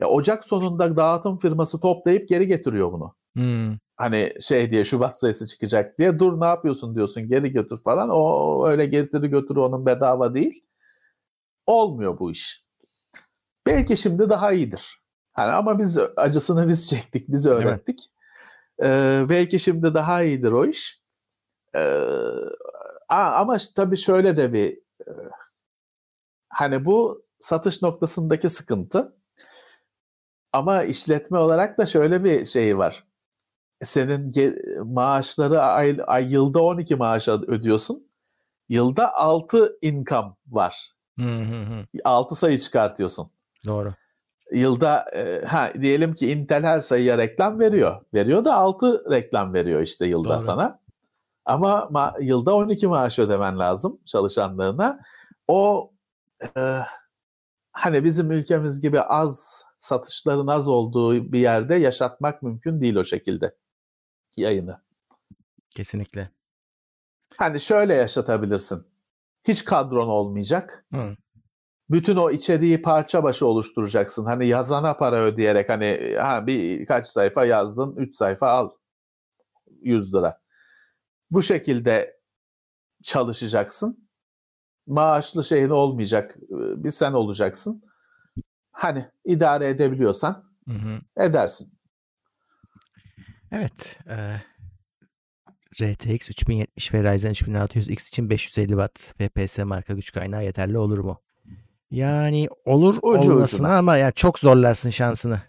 Ya 0.00 0.08
Ocak 0.08 0.44
sonunda 0.44 0.96
dağıtım 0.96 1.38
firması 1.38 1.80
toplayıp 1.80 2.28
geri 2.28 2.46
getiriyor 2.46 2.92
bunu. 2.92 3.14
Hmm. 3.34 3.76
Hani 3.96 4.32
şey 4.40 4.70
diye 4.70 4.84
Şubat 4.84 5.18
sayısı 5.18 5.46
çıkacak 5.46 5.98
diye 5.98 6.18
dur 6.18 6.40
ne 6.40 6.46
yapıyorsun 6.46 6.94
diyorsun 6.94 7.28
geri 7.28 7.52
götür 7.52 7.82
falan. 7.84 8.08
O 8.12 8.66
öyle 8.66 8.86
getiri 8.86 9.28
götür 9.28 9.56
onun 9.56 9.86
bedava 9.86 10.34
değil. 10.34 10.64
Olmuyor 11.66 12.18
bu 12.18 12.30
iş. 12.30 12.64
Belki 13.66 13.96
şimdi 13.96 14.30
daha 14.30 14.52
iyidir. 14.52 15.02
Hani 15.32 15.52
ama 15.52 15.78
biz 15.78 15.98
acısını 16.16 16.68
biz 16.68 16.88
çektik, 16.88 17.28
biz 17.28 17.46
öğrettik. 17.46 17.98
Evet. 18.00 18.15
Ee, 18.82 19.26
belki 19.28 19.58
şimdi 19.58 19.94
daha 19.94 20.22
iyidir 20.22 20.52
o 20.52 20.66
iş. 20.66 21.02
Ee, 21.76 22.02
ama 23.08 23.56
tabii 23.76 23.96
şöyle 23.96 24.36
de 24.36 24.52
bir 24.52 24.78
e, 25.06 25.12
hani 26.48 26.84
bu 26.84 27.24
satış 27.40 27.82
noktasındaki 27.82 28.48
sıkıntı. 28.48 29.16
Ama 30.52 30.82
işletme 30.82 31.38
olarak 31.38 31.78
da 31.78 31.86
şöyle 31.86 32.24
bir 32.24 32.44
şey 32.44 32.78
var. 32.78 33.04
Senin 33.82 34.32
maaşları 34.84 35.60
ay, 35.62 35.98
ay 36.06 36.32
yılda 36.32 36.62
12 36.62 36.96
maaş 36.96 37.28
ödüyorsun. 37.28 38.10
Yılda 38.68 39.14
6 39.14 39.78
income 39.82 40.34
var. 40.46 40.92
Hı 41.18 41.38
hı 41.38 41.62
hı. 41.62 41.84
6 42.04 42.34
sayı 42.34 42.58
çıkartıyorsun. 42.58 43.30
Doğru. 43.66 43.94
Yılda 44.52 45.04
e, 45.14 45.44
ha 45.44 45.72
diyelim 45.80 46.14
ki 46.14 46.30
Intel 46.32 46.62
her 46.62 46.80
sayıya 46.80 47.18
reklam 47.18 47.60
veriyor. 47.60 48.04
Veriyor 48.14 48.44
da 48.44 48.54
6 48.54 49.10
reklam 49.10 49.54
veriyor 49.54 49.82
işte 49.82 50.06
yılda 50.06 50.28
Doğru. 50.28 50.40
sana. 50.40 50.80
Ama 51.44 51.78
ma- 51.78 52.24
yılda 52.24 52.54
12 52.54 52.86
maaş 52.86 53.18
ödemen 53.18 53.58
lazım 53.58 54.00
çalışanlarına. 54.06 55.00
O 55.48 55.92
e, 56.56 56.78
hani 57.72 58.04
bizim 58.04 58.30
ülkemiz 58.30 58.80
gibi 58.80 59.00
az 59.00 59.64
satışların 59.78 60.46
az 60.46 60.68
olduğu 60.68 61.32
bir 61.32 61.38
yerde 61.38 61.74
yaşatmak 61.74 62.42
mümkün 62.42 62.80
değil 62.80 62.96
o 62.96 63.04
şekilde 63.04 63.54
yayını. 64.36 64.80
Kesinlikle. 65.76 66.30
Hani 67.36 67.60
şöyle 67.60 67.94
yaşatabilirsin. 67.94 68.86
Hiç 69.44 69.64
kadron 69.64 70.08
olmayacak. 70.08 70.86
Hı. 70.94 71.16
Bütün 71.90 72.16
o 72.16 72.30
içeriği 72.30 72.82
parça 72.82 73.22
başı 73.22 73.46
oluşturacaksın. 73.46 74.24
Hani 74.24 74.46
yazana 74.46 74.96
para 74.96 75.20
ödeyerek 75.20 75.68
hani 75.68 76.16
ha 76.20 76.46
bir 76.46 76.86
kaç 76.86 77.06
sayfa 77.06 77.44
yazdın, 77.44 77.96
3 77.96 78.16
sayfa 78.16 78.50
al 78.50 78.70
100 79.82 80.14
lira. 80.14 80.40
Bu 81.30 81.42
şekilde 81.42 82.16
çalışacaksın. 83.02 84.08
Maaşlı 84.86 85.44
şeyin 85.44 85.68
olmayacak. 85.68 86.36
Bir 86.50 86.90
sen 86.90 87.12
olacaksın. 87.12 87.82
Hani 88.72 89.10
idare 89.24 89.68
edebiliyorsan 89.68 90.44
hı 90.68 90.74
hı. 90.74 91.00
edersin. 91.16 91.78
Evet. 93.52 93.98
E, 94.08 94.40
RTX 95.82 96.30
3070 96.30 96.94
ve 96.94 97.12
Ryzen 97.12 97.32
3600X 97.32 98.08
için 98.08 98.30
550 98.30 98.68
Watt 98.68 98.98
FPS 98.98 99.58
marka 99.58 99.94
güç 99.94 100.12
kaynağı 100.12 100.44
yeterli 100.44 100.78
olur 100.78 100.98
mu? 100.98 101.25
Yani 101.90 102.48
olur 102.64 102.98
Ucu 103.02 103.32
olmasına 103.32 103.66
ucuna. 103.66 103.78
ama 103.78 103.96
ya 103.96 104.10
çok 104.10 104.38
zorlarsın 104.38 104.90
şansını. 104.90 105.40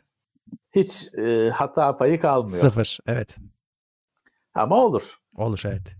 Hiç 0.76 1.14
e, 1.14 1.50
hata 1.50 1.98
payı 1.98 2.20
kalmıyor. 2.20 2.58
Sıfır 2.58 3.00
evet. 3.08 3.38
Ama 4.54 4.76
olur. 4.86 5.20
Olur 5.36 5.62
evet. 5.66 5.96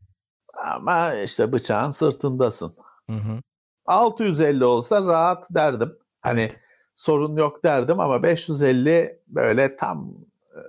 Ama 0.76 1.14
işte 1.14 1.52
bıçağın 1.52 1.92
sırtındasın. 1.92 2.72
Hı 3.10 3.16
hı. 3.16 3.42
650 3.86 4.66
olsa 4.66 5.06
rahat 5.06 5.54
derdim. 5.54 5.98
Hani 6.22 6.42
evet 6.42 6.58
sorun 6.98 7.36
yok 7.36 7.64
derdim 7.64 8.00
ama 8.00 8.24
550 8.24 9.20
böyle 9.28 9.76
tam 9.76 10.14
e, 10.52 10.60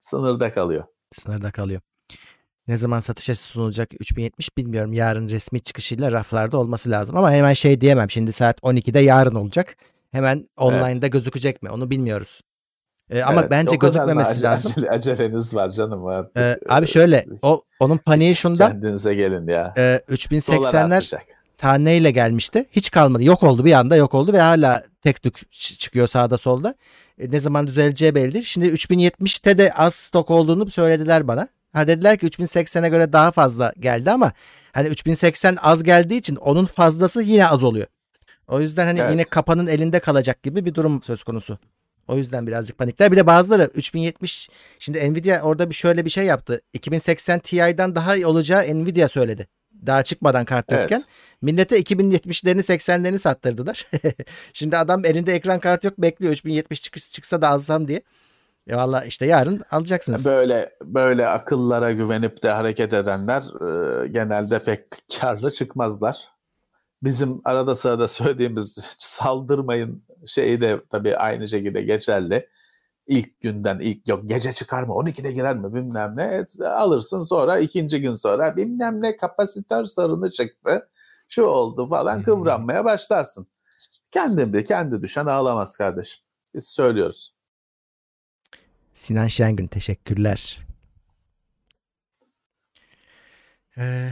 sınırda 0.00 0.52
kalıyor. 0.52 0.84
Sınırda 1.12 1.50
kalıyor. 1.50 1.80
Ne 2.68 2.76
zaman 2.76 2.98
satışa 2.98 3.34
sunulacak 3.34 3.90
3070 4.00 4.56
bilmiyorum. 4.56 4.92
Yarın 4.92 5.28
resmi 5.28 5.60
çıkışıyla 5.60 6.12
raflarda 6.12 6.58
olması 6.58 6.90
lazım. 6.90 7.16
Ama 7.16 7.32
hemen 7.32 7.52
şey 7.52 7.80
diyemem. 7.80 8.10
Şimdi 8.10 8.32
saat 8.32 8.60
12'de 8.60 9.00
yarın 9.00 9.34
olacak. 9.34 9.76
Hemen 10.12 10.46
online'da 10.56 11.06
evet. 11.06 11.12
gözükecek 11.12 11.62
mi? 11.62 11.70
Onu 11.70 11.90
bilmiyoruz. 11.90 12.40
Ee, 13.10 13.22
ama 13.22 13.40
evet, 13.40 13.50
bence 13.50 13.76
gözükmemesi 13.76 14.30
acele, 14.30 14.46
lazım. 14.46 14.72
Acele, 14.76 14.90
aceleniz 14.90 15.54
var 15.54 15.70
canım 15.70 16.06
abi. 16.06 16.28
Ee, 16.36 16.58
abi 16.68 16.86
şöyle 16.86 17.26
o 17.42 17.62
onun 17.80 17.98
paniği 17.98 18.36
şundan. 18.36 18.72
Kendinize 18.72 19.14
gelin 19.14 19.48
ya. 19.48 19.74
E, 19.76 20.00
3080'ler 20.08 21.16
taneyle 21.58 22.10
gelmişti. 22.10 22.64
Hiç 22.72 22.90
kalmadı. 22.90 23.24
Yok 23.24 23.42
oldu 23.42 23.64
bir 23.64 23.72
anda 23.72 23.96
yok 23.96 24.14
oldu 24.14 24.32
ve 24.32 24.40
hala 24.40 24.82
tek 25.02 25.22
tük 25.22 25.52
çıkıyor 25.52 26.06
sağda 26.06 26.38
solda. 26.38 26.74
E, 27.18 27.30
ne 27.30 27.40
zaman 27.40 27.66
düzeleceği 27.66 28.14
belli 28.14 28.32
değil. 28.32 28.44
Şimdi 28.44 28.66
3070'te 28.66 29.58
de 29.58 29.72
az 29.72 29.94
stok 29.94 30.30
olduğunu 30.30 30.70
söylediler 30.70 31.28
bana. 31.28 31.48
Ha 31.76 31.86
dediler 31.86 32.18
ki 32.18 32.26
3080'e 32.26 32.88
göre 32.88 33.12
daha 33.12 33.30
fazla 33.30 33.72
geldi 33.80 34.10
ama 34.10 34.32
hani 34.72 34.88
3080 34.88 35.56
az 35.62 35.82
geldiği 35.82 36.16
için 36.16 36.36
onun 36.36 36.64
fazlası 36.64 37.22
yine 37.22 37.48
az 37.48 37.62
oluyor. 37.62 37.86
O 38.48 38.60
yüzden 38.60 38.86
hani 38.86 39.00
Evet. 39.00 39.10
yine 39.10 39.24
kapanın 39.24 39.66
elinde 39.66 40.00
kalacak 40.00 40.42
gibi 40.42 40.64
bir 40.64 40.74
durum 40.74 41.02
söz 41.02 41.22
konusu. 41.22 41.58
O 42.08 42.16
yüzden 42.16 42.46
birazcık 42.46 42.78
panikler. 42.78 43.12
Bir 43.12 43.16
de 43.16 43.26
bazıları 43.26 43.70
3070 43.74 44.48
şimdi 44.78 45.12
Nvidia 45.12 45.40
orada 45.40 45.70
bir 45.70 45.74
şöyle 45.74 46.04
bir 46.04 46.10
şey 46.10 46.24
yaptı. 46.24 46.60
2080 46.72 47.38
Ti'den 47.38 47.94
daha 47.94 48.16
iyi 48.16 48.26
olacağı 48.26 48.62
Nvidia 48.62 49.08
söyledi. 49.08 49.48
Daha 49.86 50.02
çıkmadan 50.02 50.44
kart 50.44 50.64
Evet. 50.68 50.80
yokken. 50.80 51.04
Millete 51.42 51.80
2070'lerini 51.80 52.62
80'lerini 52.62 53.18
sattırdılar. 53.18 53.86
şimdi 54.52 54.76
adam 54.76 55.04
elinde 55.04 55.34
ekran 55.34 55.60
kartı 55.60 55.86
yok 55.86 55.98
bekliyor 55.98 56.32
3070 56.32 56.82
çıkış, 56.82 57.12
çıksa 57.12 57.42
da 57.42 57.48
alsam 57.48 57.88
diye. 57.88 58.02
E 58.66 58.76
valla 58.76 59.04
işte 59.04 59.26
yarın 59.26 59.62
alacaksınız. 59.70 60.24
Böyle 60.24 60.70
böyle 60.84 61.28
akıllara 61.28 61.92
güvenip 61.92 62.42
de 62.42 62.50
hareket 62.50 62.92
edenler 62.92 63.42
e, 63.42 64.08
genelde 64.08 64.58
pek 64.58 64.82
karlı 65.20 65.50
çıkmazlar. 65.50 66.28
Bizim 67.02 67.40
arada 67.44 67.74
sırada 67.74 68.08
söylediğimiz 68.08 68.86
saldırmayın 68.98 70.04
şeyi 70.26 70.60
de 70.60 70.80
tabii 70.90 71.16
aynı 71.16 71.48
şekilde 71.48 71.82
geçerli. 71.82 72.48
İlk 73.06 73.40
günden 73.40 73.78
ilk 73.78 74.08
yok 74.08 74.20
gece 74.26 74.52
çıkar 74.52 74.82
mı 74.82 74.92
12'de 74.92 75.32
girer 75.32 75.56
mi 75.56 75.74
bilmem 75.74 76.16
ne 76.16 76.24
Et- 76.24 76.60
alırsın 76.60 77.20
sonra 77.20 77.58
ikinci 77.58 78.00
gün 78.00 78.14
sonra 78.14 78.56
bilmem 78.56 79.02
ne 79.02 79.16
kapasitör 79.16 79.84
sorunu 79.86 80.30
çıktı 80.30 80.88
şu 81.28 81.42
oldu 81.44 81.86
falan 81.86 82.18
hı. 82.18 82.22
kıvranmaya 82.24 82.84
başlarsın. 82.84 83.46
Kendin 84.10 84.52
bir 84.52 84.64
kendi 84.64 85.02
düşen 85.02 85.26
ağlamaz 85.26 85.76
kardeşim. 85.76 86.24
Biz 86.54 86.68
söylüyoruz. 86.68 87.35
Sinan 88.96 89.26
Şengün 89.26 89.66
teşekkürler. 89.66 90.58
Ee, 93.78 94.08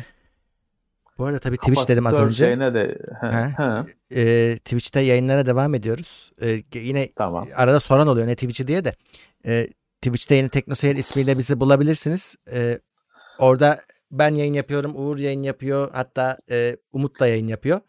bu 1.18 1.24
arada 1.24 1.38
tabii 1.38 1.56
Twitch 1.56 1.88
dedim 1.88 2.06
az 2.06 2.20
önce. 2.20 2.44
Şeyine 2.44 2.74
de, 2.74 2.98
He. 3.20 3.26
He, 3.26 3.84
Ee, 4.16 4.58
Twitch'te 4.58 5.00
yayınlara 5.00 5.46
devam 5.46 5.74
ediyoruz. 5.74 6.32
Ee, 6.42 6.62
yine 6.74 7.12
tamam. 7.16 7.48
arada 7.54 7.80
soran 7.80 8.06
oluyor 8.08 8.26
ne 8.26 8.34
Twitch'i 8.34 8.68
diye 8.68 8.84
de. 8.84 8.94
Ee, 9.46 9.68
Twitch'te 10.02 10.34
yeni 10.34 10.48
Teknoseyir 10.48 10.96
ismiyle 10.96 11.38
bizi 11.38 11.60
bulabilirsiniz. 11.60 12.36
Ee, 12.52 12.78
orada 13.38 13.80
ben 14.10 14.34
yayın 14.34 14.52
yapıyorum, 14.52 14.92
Uğur 14.96 15.18
yayın 15.18 15.42
yapıyor. 15.42 15.90
Hatta 15.92 16.38
e, 16.50 16.76
Umut 16.92 17.20
da 17.20 17.26
yayın 17.26 17.46
yapıyor. 17.46 17.80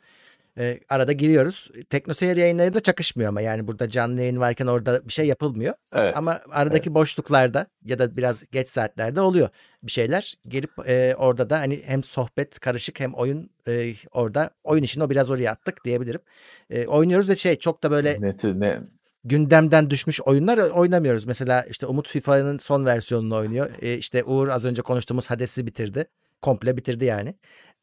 Ee, 0.58 0.80
arada 0.89 1.12
giriyoruz. 1.12 1.72
Teknoseyir 1.89 2.38
yayınları 2.38 2.74
da 2.74 2.80
çakışmıyor 2.80 3.30
ama 3.30 3.41
yani 3.41 3.68
burada 3.68 3.89
canlı 3.89 4.22
yayın 4.22 4.39
varken 4.39 4.68
orada 4.68 5.08
bir 5.08 5.14
şey 5.14 5.28
yapılmıyor. 5.28 5.74
Evet. 5.93 6.18
Ama 6.18 6.41
aradaki 6.51 6.93
boşluklarda 6.93 7.68
ya 7.86 7.99
da 7.99 8.18
biraz 8.18 8.49
geç 8.51 8.68
saatlerde 8.68 9.22
oluyor 9.22 9.49
bir 9.84 9.91
şeyler. 9.91 10.36
Gelip 10.47 10.72
e, 10.88 11.16
orada 11.18 11.49
da 11.49 11.60
hani 11.60 11.82
hem 11.86 12.03
sohbet 12.03 12.60
karışık 12.60 12.99
hem 12.99 13.14
oyun 13.14 13.49
e, 13.68 13.93
orada 14.12 14.49
oyun 14.64 14.84
işini 14.84 15.03
o 15.03 15.10
biraz 15.10 15.30
oraya 15.30 15.51
attık 15.51 15.86
diyebilirim. 15.86 16.22
E, 16.70 16.88
oynuyoruz 16.88 17.30
ve 17.30 17.36
şey 17.36 17.56
çok 17.56 17.84
da 17.84 17.91
böyle 17.91 18.22
ne, 18.22 18.60
ne, 18.60 18.80
gündemden 19.24 19.89
düşmüş 19.89 20.22
oyunlar 20.22 20.58
oynamıyoruz. 20.58 21.26
Mesela 21.26 21.66
işte 21.70 21.86
Umut 21.86 22.10
FIFA'nın 22.10 22.58
son 22.58 22.86
versiyonunu 22.86 23.36
oynuyor. 23.36 23.70
E, 23.82 23.93
işte 23.93 24.24
Uğur 24.24 24.47
az 24.47 24.66
önce 24.66 24.82
konuştuğumuz 24.82 25.30
Hades'i 25.30 25.68
bitirdi. 25.68 26.06
Komple 26.41 26.78
bitirdi 26.78 27.06
yani. 27.06 27.36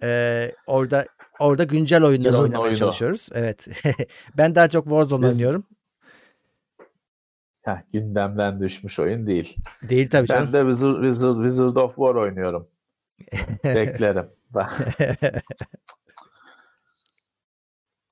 E, 0.03 0.53
orada 0.67 1.07
orada 1.43 1.65
güncel 1.65 2.05
oyunları 2.05 2.29
Yılın 2.33 2.43
oynamaya 2.43 2.63
oyunu. 2.65 2.77
çalışıyoruz. 2.79 3.29
Evet. 3.35 3.67
ben 4.37 4.55
daha 4.55 4.69
çok 4.69 4.85
Warzone 4.85 5.27
Biz- 5.27 5.35
oynuyorum. 5.35 5.67
Heh, 7.63 7.77
gündemden 7.93 8.61
düşmüş 8.61 8.99
oyun 8.99 9.27
değil. 9.27 9.57
Değil 9.89 10.11
tabii 10.11 10.27
canım. 10.27 10.51
Ben 10.53 10.67
de 10.67 10.73
Wizard, 10.73 11.03
Wizard, 11.05 11.35
Wizard 11.35 11.77
of 11.77 11.97
War 11.97 12.15
oynuyorum. 12.15 12.69
Beklerim. 13.65 14.27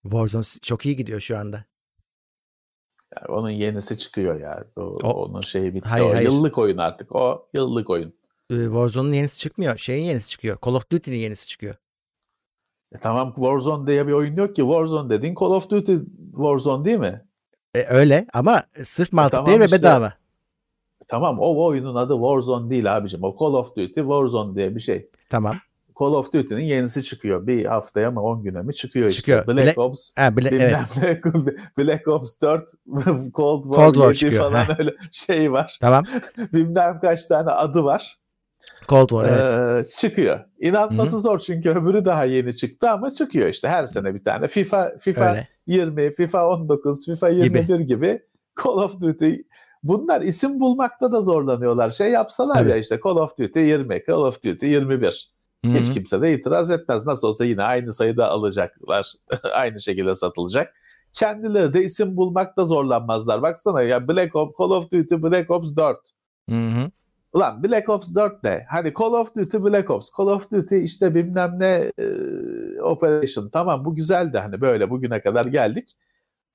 Warzone 0.02 0.42
çok 0.62 0.86
iyi 0.86 0.96
gidiyor 0.96 1.20
şu 1.20 1.38
anda. 1.38 1.64
Yani 3.16 3.26
onun 3.28 3.50
yenisi 3.50 3.98
çıkıyor 3.98 4.40
ya. 4.40 4.64
O, 4.76 4.80
O- 4.82 5.24
onun 5.24 5.40
şeyi 5.40 5.74
bitti. 5.74 5.88
Hayır, 5.88 6.04
o 6.04 6.14
hayır. 6.14 6.24
yıllık 6.30 6.58
oyun 6.58 6.78
artık. 6.78 7.16
O 7.16 7.48
yıllık 7.54 7.90
oyun. 7.90 8.14
Warzone'un 8.48 9.12
yenisi 9.12 9.38
çıkmıyor. 9.38 9.76
Şeyin 9.76 10.04
yenisi 10.04 10.28
çıkıyor. 10.30 10.58
Call 10.64 10.74
of 10.74 10.90
Duty'nin 10.92 11.16
yenisi 11.16 11.46
çıkıyor. 11.48 11.74
E 12.94 12.98
tamam 12.98 13.32
Warzone 13.34 13.86
diye 13.86 14.06
bir 14.06 14.12
oyun 14.12 14.36
yok 14.36 14.56
ki. 14.56 14.62
Warzone 14.62 15.10
dediğin 15.10 15.34
Call 15.40 15.46
of 15.46 15.70
Duty 15.70 15.94
Warzone 16.30 16.84
değil 16.84 16.98
mi? 16.98 17.16
E, 17.74 17.84
öyle 17.84 18.26
ama 18.34 18.62
sırf 18.82 19.12
multiplayer 19.12 19.44
tamam 19.44 19.60
ve 19.60 19.64
işte. 19.64 19.78
bedava. 19.78 20.12
Tamam 21.08 21.36
o 21.40 21.64
oyunun 21.64 21.94
adı 21.94 22.12
Warzone 22.12 22.70
değil 22.70 22.96
abicim. 22.96 23.24
O 23.24 23.36
Call 23.40 23.54
of 23.54 23.68
Duty 23.76 24.00
Warzone 24.00 24.54
diye 24.56 24.74
bir 24.76 24.80
şey. 24.80 25.08
Tamam. 25.30 25.56
Call 26.00 26.06
of 26.14 26.32
Duty'nin 26.32 26.60
yenisi 26.62 27.02
çıkıyor. 27.02 27.46
Bir 27.46 27.64
haftaya 27.64 28.10
mı 28.10 28.22
10 28.22 28.42
güne 28.42 28.62
mi 28.62 28.74
çıkıyor, 28.74 29.10
Çıkıyor. 29.10 29.40
işte. 29.40 29.56
Black 29.56 29.76
Black- 29.78 29.80
Ops 29.80 30.10
Ha, 30.16 30.36
bile, 30.36 30.48
evet. 30.48 30.76
Black 31.78 32.08
Ops 32.08 32.40
4 32.42 32.70
Cold 33.34 33.64
War, 33.64 33.84
Cold 33.84 33.94
War 33.94 34.06
7 34.08 34.18
çıkıyor, 34.18 34.44
falan 34.50 34.64
heh. 34.64 34.78
öyle 34.78 34.94
şey 35.12 35.52
var. 35.52 35.78
Tamam. 35.80 36.04
Bilmem 36.52 36.98
kaç 37.00 37.26
tane 37.26 37.50
adı 37.50 37.84
var. 37.84 38.18
Cold 38.88 39.08
War 39.08 39.24
evet. 39.24 39.86
Ee, 39.86 39.90
çıkıyor. 39.98 40.40
İnanması 40.60 41.20
zor 41.20 41.38
çünkü 41.38 41.70
öbürü 41.70 42.04
daha 42.04 42.24
yeni 42.24 42.56
çıktı 42.56 42.90
ama 42.90 43.10
çıkıyor 43.10 43.48
işte 43.48 43.68
her 43.68 43.86
sene 43.86 44.14
bir 44.14 44.24
tane. 44.24 44.48
FIFA 44.48 44.92
FIFA 45.00 45.30
Öyle. 45.30 45.48
20, 45.66 46.14
FIFA 46.14 46.48
19, 46.48 47.06
FIFA 47.06 47.28
21 47.28 47.80
gibi, 47.80 48.22
Call 48.64 48.72
of 48.72 49.00
Duty 49.00 49.34
bunlar 49.82 50.20
isim 50.20 50.60
bulmakta 50.60 51.12
da 51.12 51.22
zorlanıyorlar. 51.22 51.90
Şey 51.90 52.10
yapsalar 52.10 52.54
Tabii. 52.54 52.70
ya 52.70 52.76
işte 52.76 52.98
Call 53.04 53.16
of 53.16 53.38
Duty 53.38 53.60
20, 53.60 54.02
Call 54.06 54.14
of 54.14 54.42
Duty 54.44 54.66
21. 54.66 55.32
Hı-hı. 55.64 55.72
Hiç 55.72 55.94
kimse 55.94 56.22
de 56.22 56.32
itiraz 56.32 56.70
etmez. 56.70 57.06
Nasıl 57.06 57.28
olsa 57.28 57.44
yine 57.44 57.62
aynı 57.62 57.92
sayıda 57.92 58.28
alacaklar. 58.28 59.12
aynı 59.54 59.80
şekilde 59.80 60.14
satılacak. 60.14 60.74
Kendileri 61.12 61.72
de 61.72 61.82
isim 61.82 62.16
bulmakta 62.16 62.64
zorlanmazlar. 62.64 63.42
Baksana 63.42 63.82
ya 63.82 64.08
Black 64.08 64.36
Ops, 64.36 64.58
Call 64.58 64.70
of 64.70 64.92
Duty 64.92 65.14
Black 65.14 65.50
Ops 65.50 65.76
4. 65.76 65.98
Hı-hı. 66.48 66.90
Ulan 67.32 67.62
Black 67.62 67.88
Ops 67.88 68.14
4 68.14 68.44
ne? 68.44 68.66
Hani 68.70 68.92
Call 68.98 69.12
of 69.12 69.34
Duty 69.34 69.56
Black 69.56 69.90
Ops. 69.90 70.08
Call 70.16 70.26
of 70.26 70.50
Duty 70.50 70.84
işte 70.84 71.14
bilmem 71.14 71.56
ne 71.58 71.92
e, 71.98 72.04
Operation. 72.80 73.48
Tamam 73.48 73.84
bu 73.84 73.94
güzeldi 73.94 74.38
hani 74.38 74.60
böyle 74.60 74.90
bugüne 74.90 75.20
kadar 75.20 75.46
geldik. 75.46 75.92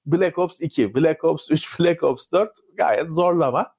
Black 0.06 0.38
Ops 0.38 0.62
2, 0.62 0.96
Black 0.96 1.24
Ops 1.24 1.52
3, 1.52 1.80
Black 1.80 2.04
Ops 2.04 2.32
4 2.32 2.50
gayet 2.78 3.12
zorlama. 3.12 3.76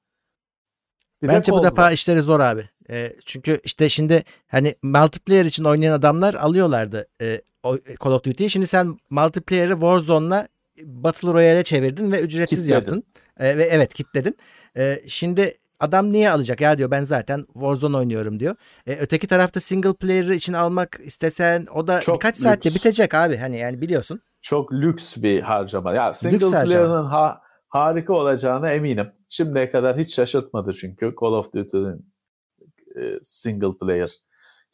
Bir 1.21 1.27
de 1.27 1.31
Bence 1.31 1.51
bu 1.51 1.55
Cold 1.55 1.71
defa 1.71 1.91
işleri 1.91 2.21
zor 2.21 2.39
abi. 2.39 2.69
E, 2.89 3.15
çünkü 3.25 3.59
işte 3.63 3.89
şimdi 3.89 4.23
hani 4.47 4.75
multiplayer 4.83 5.45
için 5.45 5.63
oynayan 5.63 5.93
adamlar 5.93 6.33
alıyorlardı 6.33 7.07
e, 7.21 7.41
Call 8.03 8.11
of 8.11 8.23
Duty'yi. 8.23 8.49
Şimdi 8.49 8.67
sen 8.67 8.97
multiplayer'ı 9.09 9.73
Warzone'la 9.73 10.47
Battle 10.83 11.33
Royale'e 11.33 11.63
çevirdin 11.63 12.11
ve 12.11 12.21
ücretsiz 12.21 12.59
Kitledin. 12.59 12.73
yaptın. 12.73 13.03
E, 13.39 13.57
ve 13.57 13.63
evet 13.63 13.93
kitledin. 13.93 14.37
E, 14.77 14.99
şimdi 15.07 15.57
adam 15.79 16.11
niye 16.11 16.31
alacak? 16.31 16.61
Ya 16.61 16.77
diyor 16.77 16.91
ben 16.91 17.03
zaten 17.03 17.45
Warzone 17.53 17.97
oynuyorum 17.97 18.39
diyor. 18.39 18.55
E, 18.87 18.95
öteki 18.95 19.27
tarafta 19.27 19.59
single 19.59 19.93
player'ı 19.93 20.33
için 20.35 20.53
almak 20.53 20.97
istesen 21.03 21.67
o 21.73 21.87
da 21.87 21.99
Çok 21.99 22.15
birkaç 22.15 22.37
saatte 22.37 22.69
lüks. 22.69 22.75
bitecek 22.79 23.13
abi. 23.13 23.37
Hani 23.37 23.59
yani 23.59 23.81
biliyorsun. 23.81 24.21
Çok 24.41 24.73
lüks 24.73 25.17
bir 25.17 25.41
harcama. 25.41 25.93
Ya 25.93 26.13
single 26.13 26.39
player'ın 26.39 27.05
ha, 27.05 27.41
harika 27.67 28.13
olacağına 28.13 28.71
eminim. 28.71 29.07
Şimdiye 29.29 29.71
kadar 29.71 29.97
hiç 29.97 30.15
şaşırtmadı 30.15 30.73
çünkü 30.73 31.15
Call 31.21 31.31
of 31.31 31.53
Duty'nin 31.53 32.13
e, 32.95 33.01
single 33.23 33.77
player 33.81 34.11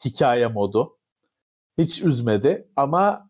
hikaye 0.06 0.48
modu. 0.48 0.98
Hiç 1.78 2.04
üzmedi 2.04 2.68
ama 2.76 3.30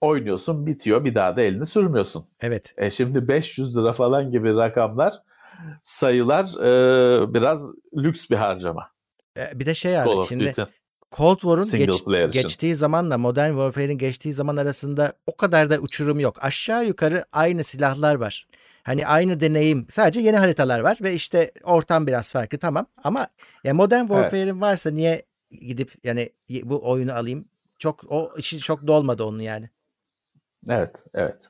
oynuyorsun 0.00 0.66
bitiyor 0.66 1.04
bir 1.04 1.14
daha 1.14 1.36
da 1.36 1.42
elini 1.42 1.66
sürmüyorsun. 1.66 2.24
Evet. 2.40 2.74
E 2.76 2.90
şimdi 2.90 3.28
500 3.28 3.76
lira 3.76 3.92
falan 3.92 4.30
gibi 4.30 4.56
rakamlar 4.56 5.14
sayılar 5.82 6.44
e, 6.64 7.34
biraz 7.34 7.74
lüks 7.96 8.30
bir 8.30 8.36
harcama. 8.36 8.90
E, 9.36 9.60
bir 9.60 9.66
de 9.66 9.74
şey 9.74 10.02
of 10.02 10.28
şimdi 10.28 10.48
Duty. 10.48 10.62
Cold 11.12 11.38
War'un 11.38 11.64
geç- 11.78 12.32
geçtiği 12.32 12.74
zamanla 12.74 13.18
Modern 13.18 13.50
Warfare'in 13.50 13.98
geçtiği 13.98 14.32
zaman 14.32 14.56
arasında 14.56 15.12
o 15.26 15.36
kadar 15.36 15.70
da 15.70 15.78
uçurum 15.78 16.20
yok. 16.20 16.44
Aşağı 16.44 16.84
yukarı 16.84 17.24
aynı 17.32 17.64
silahlar 17.64 18.14
var. 18.14 18.46
Hani 18.82 19.06
aynı 19.06 19.40
deneyim. 19.40 19.86
Sadece 19.90 20.20
yeni 20.20 20.36
haritalar 20.36 20.80
var 20.80 20.98
ve 21.02 21.14
işte 21.14 21.52
ortam 21.64 22.06
biraz 22.06 22.32
farklı 22.32 22.58
tamam. 22.58 22.86
Ama 23.04 23.28
ya 23.64 23.74
Modern 23.74 24.00
Warfare'in 24.06 24.60
varsa 24.60 24.90
niye 24.90 25.22
gidip 25.50 25.92
yani 26.04 26.30
bu 26.62 26.90
oyunu 26.90 27.14
alayım? 27.14 27.44
Çok 27.78 28.04
o 28.08 28.32
işi 28.36 28.58
çok 28.58 28.86
dolmadı 28.86 29.24
onun 29.24 29.40
yani. 29.40 29.70
Evet, 30.68 31.04
evet. 31.14 31.48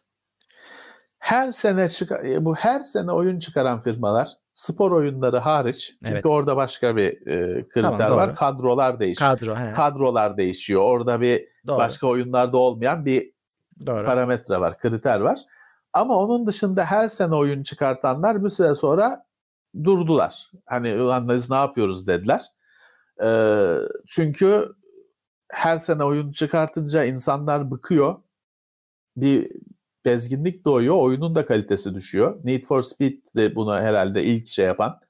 Her 1.20 1.50
sene 1.50 1.88
çık 1.88 2.12
e, 2.12 2.44
bu 2.44 2.54
her 2.54 2.80
sene 2.80 3.12
oyun 3.12 3.38
çıkaran 3.38 3.82
firmalar 3.82 4.28
spor 4.54 4.90
oyunları 4.92 5.38
hariç 5.38 5.94
çünkü 6.04 6.14
Evet. 6.14 6.26
orada 6.26 6.56
başka 6.56 6.96
bir 6.96 7.26
e, 7.26 7.68
kriter 7.68 7.82
Tamam, 7.82 8.00
doğru. 8.08 8.16
var. 8.16 8.34
Kadrolar 8.34 9.00
değişiyor. 9.00 9.30
Kadro 9.38 9.56
he. 9.56 9.72
Kadrolar 9.72 10.36
değişiyor. 10.36 10.82
Orada 10.82 11.20
bir 11.20 11.44
doğru. 11.66 11.78
başka 11.78 12.06
oyunlarda 12.06 12.56
olmayan 12.56 13.04
bir 13.04 13.32
doğru. 13.86 14.06
parametre 14.06 14.60
var, 14.60 14.78
kriter 14.78 15.20
var. 15.20 15.38
Ama 15.92 16.16
onun 16.16 16.46
dışında 16.46 16.84
her 16.84 17.08
sene 17.08 17.34
oyun 17.34 17.62
çıkartanlar 17.62 18.44
bir 18.44 18.48
süre 18.48 18.74
sonra 18.74 19.26
durdular. 19.84 20.50
Hani 20.66 20.94
ulan 21.02 21.28
biz 21.28 21.50
ne 21.50 21.56
yapıyoruz 21.56 22.06
dediler. 22.08 22.42
Ee, 23.22 23.76
çünkü 24.06 24.72
her 25.48 25.76
sene 25.78 26.04
oyun 26.04 26.30
çıkartınca 26.32 27.04
insanlar 27.04 27.70
bıkıyor. 27.70 28.16
Bir 29.16 29.52
bezginlik 30.04 30.64
doğuyor. 30.64 30.96
Oyunun 30.96 31.34
da 31.34 31.46
kalitesi 31.46 31.94
düşüyor. 31.94 32.40
Need 32.44 32.64
for 32.64 32.82
Speed 32.82 33.18
de 33.36 33.54
bunu 33.54 33.74
herhalde 33.74 34.24
ilk 34.24 34.48
şey 34.48 34.66
yapan 34.66 35.00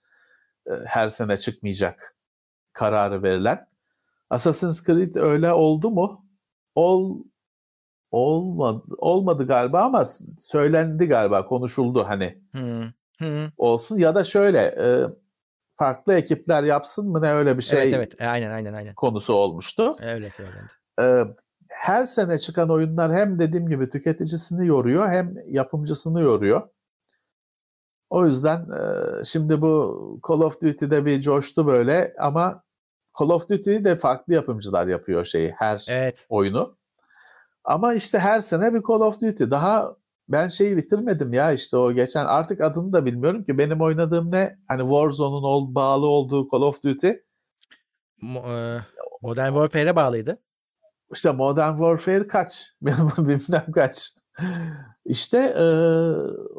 e, 0.66 0.70
her 0.86 1.08
sene 1.08 1.36
çıkmayacak 1.38 2.16
kararı 2.72 3.22
verilen. 3.22 3.66
Assassin's 4.30 4.86
Creed 4.86 5.14
öyle 5.14 5.52
oldu 5.52 5.90
mu? 5.90 6.26
Ol 6.74 7.18
olmadı 8.10 8.82
olmadı 8.98 9.46
galiba 9.46 9.82
ama 9.82 10.04
söylendi 10.38 11.06
galiba 11.06 11.46
konuşuldu 11.46 12.04
hani. 12.08 12.42
Hmm. 12.52 12.82
Hmm. 13.18 13.50
Olsun 13.56 13.98
ya 13.98 14.14
da 14.14 14.24
şöyle 14.24 14.58
e, 14.58 15.06
farklı 15.76 16.14
ekipler 16.14 16.62
yapsın 16.62 17.10
mı 17.10 17.22
ne 17.22 17.32
öyle 17.32 17.58
bir 17.58 17.62
şey 17.62 17.82
Evet 17.82 17.94
evet. 17.94 18.20
Aynen 18.20 18.50
aynen 18.50 18.74
aynen. 18.74 18.94
konusu 18.94 19.34
olmuştu. 19.34 19.96
Öyle 20.02 20.30
söylendi. 20.30 20.72
Ee, 21.00 21.24
her 21.80 22.04
sene 22.04 22.38
çıkan 22.38 22.70
oyunlar 22.70 23.12
hem 23.12 23.38
dediğim 23.38 23.68
gibi 23.68 23.90
tüketicisini 23.90 24.66
yoruyor 24.66 25.08
hem 25.08 25.34
yapımcısını 25.46 26.20
yoruyor. 26.20 26.62
O 28.10 28.26
yüzden 28.26 28.58
e, 28.60 29.24
şimdi 29.24 29.60
bu 29.60 30.20
Call 30.28 30.40
of 30.40 30.60
Duty'de 30.62 31.04
bir 31.06 31.20
coştu 31.22 31.66
böyle 31.66 32.14
ama 32.18 32.62
Call 33.18 33.28
of 33.28 33.48
Duty'yi 33.48 33.84
de 33.84 33.96
farklı 33.96 34.34
yapımcılar 34.34 34.86
yapıyor 34.86 35.24
şeyi 35.24 35.50
her 35.50 35.84
Evet. 35.88 36.26
oyunu. 36.28 36.76
Ama 37.64 37.94
işte 37.94 38.18
her 38.18 38.40
sene 38.40 38.74
bir 38.74 38.82
Call 38.88 39.00
of 39.00 39.20
Duty. 39.20 39.44
Daha 39.50 39.96
ben 40.28 40.48
şeyi 40.48 40.76
bitirmedim 40.76 41.32
ya 41.32 41.52
işte 41.52 41.76
o 41.76 41.92
geçen 41.92 42.24
artık 42.24 42.60
adını 42.60 42.92
da 42.92 43.04
bilmiyorum 43.04 43.44
ki 43.44 43.58
benim 43.58 43.80
oynadığım 43.80 44.32
ne? 44.32 44.58
Hani 44.68 44.80
Warzone'un 44.80 45.42
ol, 45.42 45.74
bağlı 45.74 46.06
olduğu 46.06 46.48
Call 46.52 46.62
of 46.62 46.82
Duty. 46.82 47.08
E, 47.08 47.18
Modern 49.22 49.48
Warfare'e 49.48 49.96
bağlıydı. 49.96 50.38
İşte 51.12 51.30
Modern 51.32 51.72
Warfare 51.72 52.26
kaç? 52.26 52.74
Bilmem 52.82 53.72
kaç. 53.72 54.10
İşte 55.04 55.38
e, 55.38 55.64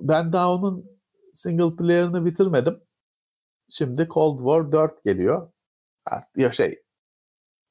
ben 0.02 0.34
daha 0.34 0.54
onun 0.54 0.86
single 1.34 1.76
player'ını 1.76 2.26
bitirmedim. 2.26 2.82
Şimdi 3.70 4.08
Cold 4.14 4.38
War 4.38 4.72
4 4.72 5.04
geliyor. 5.04 5.52
Artık 6.06 6.38
ya 6.38 6.52
şey 6.52 6.84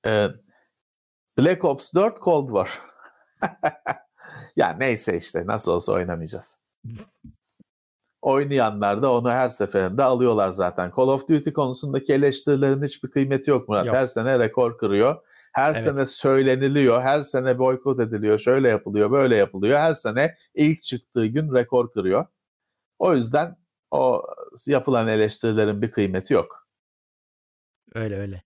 e, 0.06 0.28
Black 1.38 1.64
Ops 1.64 1.94
4 1.94 2.22
Cold 2.22 2.46
War. 2.46 2.80
ya 4.56 4.72
neyse 4.72 5.16
işte 5.16 5.46
nasıl 5.46 5.72
olsa 5.72 5.92
oynamayacağız. 5.92 6.62
Oynayanlar 8.22 9.02
da 9.02 9.12
onu 9.12 9.30
her 9.30 9.48
seferinde 9.48 10.04
alıyorlar 10.04 10.50
zaten. 10.50 10.92
Call 10.96 11.08
of 11.08 11.28
Duty 11.28 11.50
konusundaki 11.50 12.12
eleştirilerin 12.12 12.82
hiçbir 12.82 13.10
kıymeti 13.10 13.50
yok 13.50 13.68
Murat. 13.68 13.86
Yok. 13.86 13.94
Her 13.94 14.06
sene 14.06 14.38
rekor 14.38 14.78
kırıyor. 14.78 15.22
Her 15.52 15.70
Evet. 15.72 15.82
sene 15.82 16.06
söyleniliyor, 16.06 17.02
her 17.02 17.22
sene 17.22 17.58
boykot 17.58 18.00
ediliyor, 18.00 18.38
şöyle 18.38 18.68
yapılıyor, 18.68 19.10
böyle 19.10 19.36
yapılıyor. 19.36 19.78
Her 19.78 19.94
sene 19.94 20.36
ilk 20.54 20.82
çıktığı 20.82 21.26
gün 21.26 21.54
rekor 21.54 21.92
kırıyor. 21.92 22.26
O 22.98 23.14
yüzden 23.14 23.56
o 23.90 24.22
yapılan 24.66 25.08
eleştirilerin 25.08 25.82
bir 25.82 25.90
kıymeti 25.90 26.34
yok. 26.34 26.68
Öyle 27.94 28.16
öyle. 28.16 28.42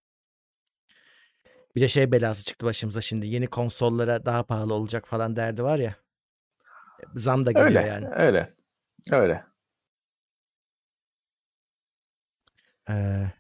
Bir 1.77 1.81
de 1.81 1.89
şey 1.89 2.13
belası 2.13 2.45
çıktı 2.45 2.67
başımıza 2.67 3.01
şimdi. 3.01 3.27
Yeni 3.27 3.47
konsollara 3.47 4.27
daha 4.27 4.43
pahalı 4.43 4.75
olacak 4.75 5.09
falan 5.09 5.37
derdi 5.37 5.63
var 5.63 5.79
ya. 5.79 5.97
Zam 7.15 7.47
da 7.47 7.53
geliyor 7.53 7.67
Öyle, 7.67 7.81
yani. 7.81 8.09
öyle, 8.15 8.49
öyle. 9.13 9.45
Ee, 12.91 13.33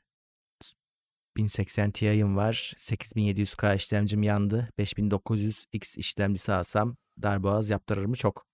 1080 1.36 1.90
Ti'm 1.90 2.36
var. 2.36 2.74
8700K 2.76 3.76
işlemcim 3.76 4.22
yandı. 4.22 4.68
5900X 4.78 5.98
işlemcisi 5.98 6.52
alsam 6.52 6.96
darboğaz 7.22 7.70
yaptırır 7.70 8.04
mı? 8.04 8.16
Çok. 8.16 8.46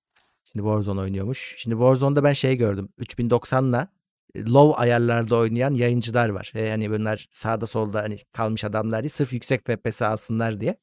Şimdi 0.45 0.65
Warzone 0.65 1.01
oynuyormuş. 1.01 1.55
Şimdi 1.59 1.75
Warzone'da 1.77 2.25
ben 2.25 2.33
şey 2.33 2.57
gördüm. 2.57 2.89
3090'la 2.99 3.89
low 4.37 4.83
ayarlarda 4.83 5.37
oynayan 5.37 5.75
yayıncılar 5.75 6.29
var. 6.29 6.53
E, 6.55 6.71
hani 6.71 6.91
bunlar 6.91 7.29
sağda 7.31 7.67
solda 7.67 8.03
hani 8.03 8.17
kalmış 8.33 8.65
adamlar 8.65 9.03
değil. 9.03 9.13
Sırf 9.13 9.33
yüksek 9.33 9.67
FPS 9.67 10.03
alsınlar 10.03 10.61
diye. 10.61 10.77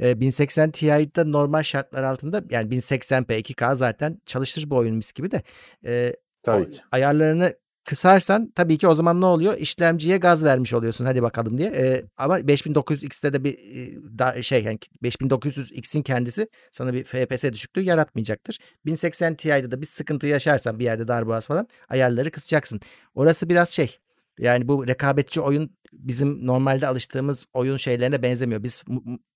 E, 0.00 0.20
1080 0.20 0.70
Ti'de 0.70 1.32
normal 1.32 1.62
şartlar 1.62 2.02
altında 2.02 2.44
yani 2.50 2.70
1080p 2.70 3.26
2K 3.26 3.76
zaten 3.76 4.20
çalışır 4.26 4.70
bu 4.70 4.76
oyun 4.76 4.96
mis 4.96 5.12
gibi 5.12 5.30
de. 5.30 5.42
E, 5.86 6.16
Tabii 6.42 6.70
ki. 6.70 6.80
ayarlarını 6.92 7.54
kısarsan 7.88 8.52
tabii 8.54 8.78
ki 8.78 8.88
o 8.88 8.94
zaman 8.94 9.20
ne 9.20 9.26
oluyor? 9.26 9.58
İşlemciye 9.58 10.16
gaz 10.16 10.44
vermiş 10.44 10.74
oluyorsun 10.74 11.04
hadi 11.04 11.22
bakalım 11.22 11.58
diye. 11.58 11.68
Ee, 11.68 12.04
ama 12.16 12.40
5900X'te 12.40 13.32
de 13.32 13.44
bir 13.44 13.52
e, 13.52 13.96
da, 14.18 14.42
şey 14.42 14.64
yani 14.64 14.78
5900X'in 15.02 16.02
kendisi 16.02 16.48
sana 16.72 16.92
bir 16.92 17.04
FPS 17.04 17.44
düşüklüğü 17.52 17.82
yaratmayacaktır. 17.82 18.58
1080 18.86 19.34
Ti'de 19.34 19.70
de 19.70 19.80
bir 19.80 19.86
sıkıntı 19.86 20.26
yaşarsan 20.26 20.78
bir 20.78 20.84
yerde 20.84 21.08
darboğaz 21.08 21.46
falan 21.46 21.68
ayarları 21.88 22.30
kısacaksın. 22.30 22.80
Orası 23.14 23.48
biraz 23.48 23.68
şey 23.68 23.98
yani 24.38 24.68
bu 24.68 24.88
rekabetçi 24.88 25.40
oyun 25.40 25.70
bizim 25.92 26.46
normalde 26.46 26.86
alıştığımız 26.86 27.46
oyun 27.54 27.76
şeylerine 27.76 28.22
benzemiyor. 28.22 28.62
Biz 28.62 28.84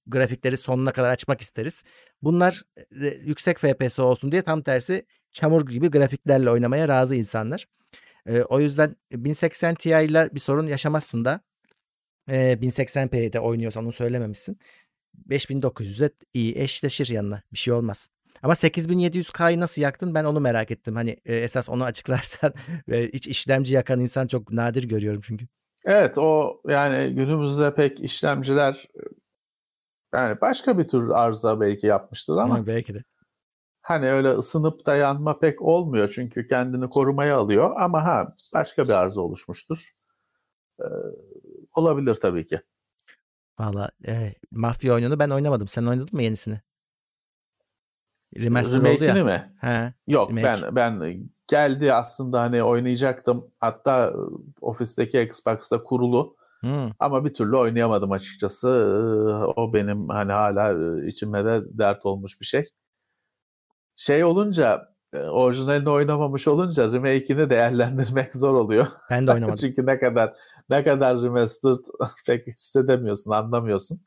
grafikleri 0.06 0.56
sonuna 0.56 0.92
kadar 0.92 1.10
açmak 1.10 1.40
isteriz. 1.40 1.82
Bunlar 2.22 2.62
e, 3.02 3.06
yüksek 3.06 3.58
FPS 3.58 3.98
olsun 3.98 4.32
diye 4.32 4.42
tam 4.42 4.62
tersi 4.62 5.06
çamur 5.32 5.66
gibi 5.66 5.90
grafiklerle 5.90 6.50
oynamaya 6.50 6.88
razı 6.88 7.14
insanlar. 7.14 7.66
Ee, 8.26 8.42
o 8.42 8.60
yüzden 8.60 8.96
1080 9.12 9.74
Ti 9.74 9.88
ile 9.88 10.30
bir 10.34 10.40
sorun 10.40 10.66
yaşamazsın 10.66 11.24
da 11.24 11.40
e, 12.28 12.52
1080p'de 12.62 13.40
oynuyorsan 13.40 13.84
onu 13.84 13.92
söylememişsin. 13.92 14.58
5900'e 15.28 16.10
iyi 16.34 16.58
eşleşir 16.58 17.08
yanına. 17.08 17.42
Bir 17.52 17.58
şey 17.58 17.74
olmaz. 17.74 18.10
Ama 18.42 18.54
8700K'yı 18.54 19.60
nasıl 19.60 19.82
yaktın 19.82 20.14
ben 20.14 20.24
onu 20.24 20.40
merak 20.40 20.70
ettim. 20.70 20.94
Hani 20.94 21.16
e, 21.24 21.34
esas 21.34 21.68
onu 21.68 21.84
açıklarsan 21.84 22.54
ve 22.88 23.10
hiç 23.12 23.26
işlemci 23.26 23.74
yakan 23.74 24.00
insan 24.00 24.26
çok 24.26 24.52
nadir 24.52 24.88
görüyorum 24.88 25.20
çünkü. 25.24 25.46
Evet 25.84 26.18
o 26.18 26.60
yani 26.68 27.14
günümüzde 27.14 27.74
pek 27.74 28.00
işlemciler 28.00 28.88
yani 30.14 30.40
başka 30.40 30.78
bir 30.78 30.88
tür 30.88 31.08
arıza 31.08 31.60
belki 31.60 31.86
yapmıştır 31.86 32.36
ama 32.36 32.58
Ha, 32.58 32.66
belki 32.66 32.94
de. 32.94 33.04
Hani 33.82 34.10
öyle 34.10 34.28
ısınıp 34.28 34.86
da 34.86 34.94
yanma 34.96 35.38
pek 35.38 35.62
olmuyor 35.62 36.08
çünkü 36.08 36.46
kendini 36.46 36.90
korumaya 36.90 37.38
alıyor 37.38 37.80
ama 37.80 38.04
ha 38.04 38.34
başka 38.54 38.84
bir 38.84 38.90
arıza 38.92 39.20
oluşmuştur. 39.20 39.88
Ee, 40.80 40.84
olabilir 41.74 42.14
tabii 42.14 42.46
ki. 42.46 42.60
Valla 43.58 43.90
e, 44.06 44.34
Mafya 44.50 44.94
oyununu 44.94 45.18
ben 45.18 45.30
oynamadım. 45.30 45.68
Sen 45.68 45.86
oynadın 45.86 46.08
mı 46.16 46.22
yenisini? 46.22 46.60
Remaster 48.36 48.78
oldu 48.78 49.04
ya. 49.04 49.24
mi? 49.24 49.52
He. 49.60 49.92
Yok 50.06 50.30
Remake. 50.30 50.44
ben 50.44 50.76
ben 50.76 51.22
geldi 51.48 51.92
aslında 51.92 52.40
hani 52.40 52.62
oynayacaktım. 52.62 53.50
Hatta 53.58 54.06
e, 54.06 54.14
ofisteki 54.60 55.20
Xbox'ta 55.22 55.82
kurulu 55.82 56.36
Hmm. 56.60 56.90
ama 56.98 57.24
bir 57.24 57.34
türlü 57.34 57.56
oynayamadım 57.56 58.12
açıkçası. 58.12 58.68
Ee, 58.68 59.60
O 59.60 59.72
benim 59.72 60.08
hani 60.08 60.32
hala 60.32 60.72
e, 60.72 61.08
içime 61.08 61.44
de 61.44 61.62
dert 61.78 62.06
olmuş 62.06 62.40
bir 62.40 62.46
şey. 62.46 62.64
Şey 63.96 64.24
olunca 64.24 64.88
e, 65.12 65.18
orijinalini 65.18 65.90
oynamamış 65.90 66.48
olunca 66.48 66.92
remake'ini 66.92 67.50
değerlendirmek 67.50 68.32
zor 68.36 68.54
oluyor. 68.54 68.86
Ben 69.10 69.26
de 69.26 69.30
oynamadım. 69.32 69.56
Çünkü 69.56 69.86
ne 69.86 69.98
kadar 69.98 70.34
ne 70.70 70.84
kadar 70.84 71.22
remastered 71.22 71.84
pek 72.26 72.46
hissedemiyorsun, 72.46 73.30
anlamıyorsun. 73.30 73.98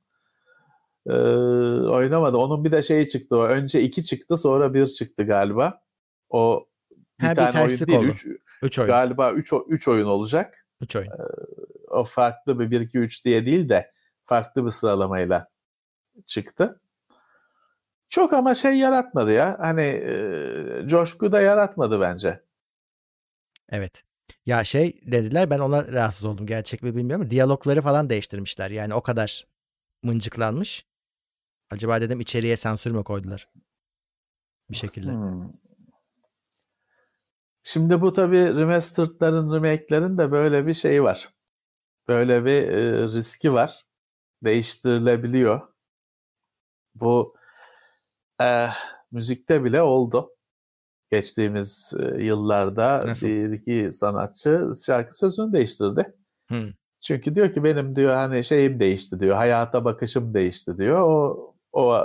Ee, 1.07 1.11
oynamadı. 1.89 2.37
Onun 2.37 2.65
bir 2.65 2.71
de 2.71 2.83
şeyi 2.83 3.09
çıktı. 3.09 3.37
O. 3.37 3.43
Önce 3.43 3.81
iki 3.81 4.05
çıktı, 4.05 4.37
sonra 4.37 4.73
bir 4.73 4.87
çıktı 4.87 5.23
galiba. 5.23 5.81
O 6.29 6.65
bir 7.19 7.25
Ha, 7.25 7.31
bir 7.31 7.35
tane 7.35 7.57
oyun 7.59 7.67
terslik 7.67 7.87
değil, 7.87 7.99
oldu. 7.99 8.07
üç, 8.07 8.27
3 8.61 8.79
oyun. 8.79 8.87
galiba 8.87 9.31
üç, 9.31 9.53
üç 9.67 9.87
oyun 9.87 10.05
olacak. 10.05 10.65
3 10.81 10.95
oyun. 10.95 11.11
O 11.87 12.03
farklı 12.03 12.59
bir 12.59 12.71
1 12.71 12.81
2 12.81 12.99
3 12.99 13.25
diye 13.25 13.45
değil 13.45 13.69
de 13.69 13.91
farklı 14.25 14.65
bir 14.65 14.71
sıralamayla 14.71 15.47
çıktı. 16.25 16.81
Çok 18.15 18.33
ama 18.33 18.55
şey 18.55 18.77
yaratmadı 18.77 19.33
ya. 19.33 19.57
Hani 19.59 19.81
e, 19.81 20.87
coşku 20.87 21.31
da 21.31 21.41
yaratmadı 21.41 22.01
bence. 22.01 22.43
Evet. 23.69 24.03
Ya 24.45 24.63
şey 24.63 25.01
dediler 25.05 25.49
ben 25.49 25.59
ona 25.59 25.87
rahatsız 25.87 26.25
oldum. 26.25 26.45
Gerçek 26.45 26.83
mi 26.83 26.95
bilmiyorum 26.95 27.21
ama 27.21 27.31
diyalogları 27.31 27.81
falan 27.81 28.09
değiştirmişler. 28.09 28.71
Yani 28.71 28.93
o 28.93 29.01
kadar 29.01 29.47
mıncıklanmış. 30.03 30.85
Acaba 31.69 32.01
dedim 32.01 32.19
içeriye 32.19 32.57
sansür 32.57 32.91
mü 32.91 33.03
koydular? 33.03 33.51
Bir 34.71 34.75
şekilde. 34.75 35.11
Hmm. 35.11 35.51
Şimdi 37.63 38.01
bu 38.01 38.13
tabii 38.13 38.55
remastered'ların, 38.55 39.53
remake'lerin 39.53 40.17
de 40.17 40.31
böyle 40.31 40.67
bir 40.67 40.73
şeyi 40.73 41.03
var. 41.03 41.33
Böyle 42.07 42.45
bir 42.45 42.67
e, 42.67 43.07
riski 43.07 43.53
var. 43.53 43.85
Değiştirilebiliyor. 44.43 45.61
Bu 46.95 47.35
e, 48.41 48.67
müzikte 49.11 49.63
bile 49.63 49.81
oldu. 49.81 50.31
Geçtiğimiz 51.11 51.93
e, 51.99 52.23
yıllarda 52.23 53.03
Nasıl? 53.05 53.27
bir 53.27 53.51
iki 53.51 53.93
sanatçı 53.93 54.71
şarkı 54.85 55.17
sözünü 55.17 55.53
değiştirdi. 55.53 56.13
Hmm. 56.47 56.69
Çünkü 57.01 57.35
diyor 57.35 57.53
ki 57.53 57.63
benim 57.63 57.95
diyor 57.95 58.15
hani 58.15 58.43
şeyim 58.43 58.79
değişti 58.79 59.19
diyor. 59.19 59.35
Hayata 59.35 59.85
bakışım 59.85 60.33
değişti 60.33 60.77
diyor. 60.77 60.99
O 60.99 61.55
o 61.73 62.03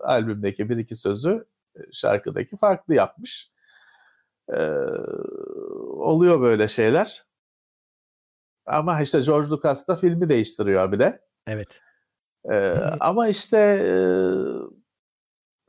albümdeki 0.00 0.70
bir 0.70 0.76
iki 0.76 0.96
sözü 0.96 1.44
şarkıdaki 1.92 2.56
farklı 2.56 2.94
yapmış. 2.94 3.50
Ee, 4.48 4.76
oluyor 5.86 6.40
böyle 6.40 6.68
şeyler. 6.68 7.24
Ama 8.66 9.00
işte 9.00 9.20
George 9.20 9.50
Lucas 9.50 9.88
da 9.88 9.96
filmi 9.96 10.28
değiştiriyor 10.28 10.92
bile. 10.92 11.20
Evet. 11.46 11.80
Ee, 12.50 12.56
ama 13.00 13.28
işte 13.28 13.56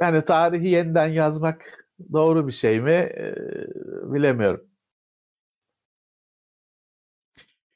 yani 0.01 0.25
tarihi 0.25 0.67
yeniden 0.67 1.07
yazmak 1.07 1.87
doğru 2.13 2.47
bir 2.47 2.51
şey 2.51 2.81
mi 2.81 2.91
e, 2.91 3.35
bilemiyorum. 4.13 4.61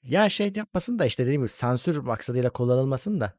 Ya 0.04 0.30
şey 0.30 0.54
yapmasın 0.56 1.00
da 1.00 1.06
işte 1.06 1.24
dediğim 1.24 1.42
gibi 1.42 1.50
sansür 1.50 1.98
maksadıyla 1.98 2.50
kullanılmasın 2.50 3.20
da. 3.20 3.34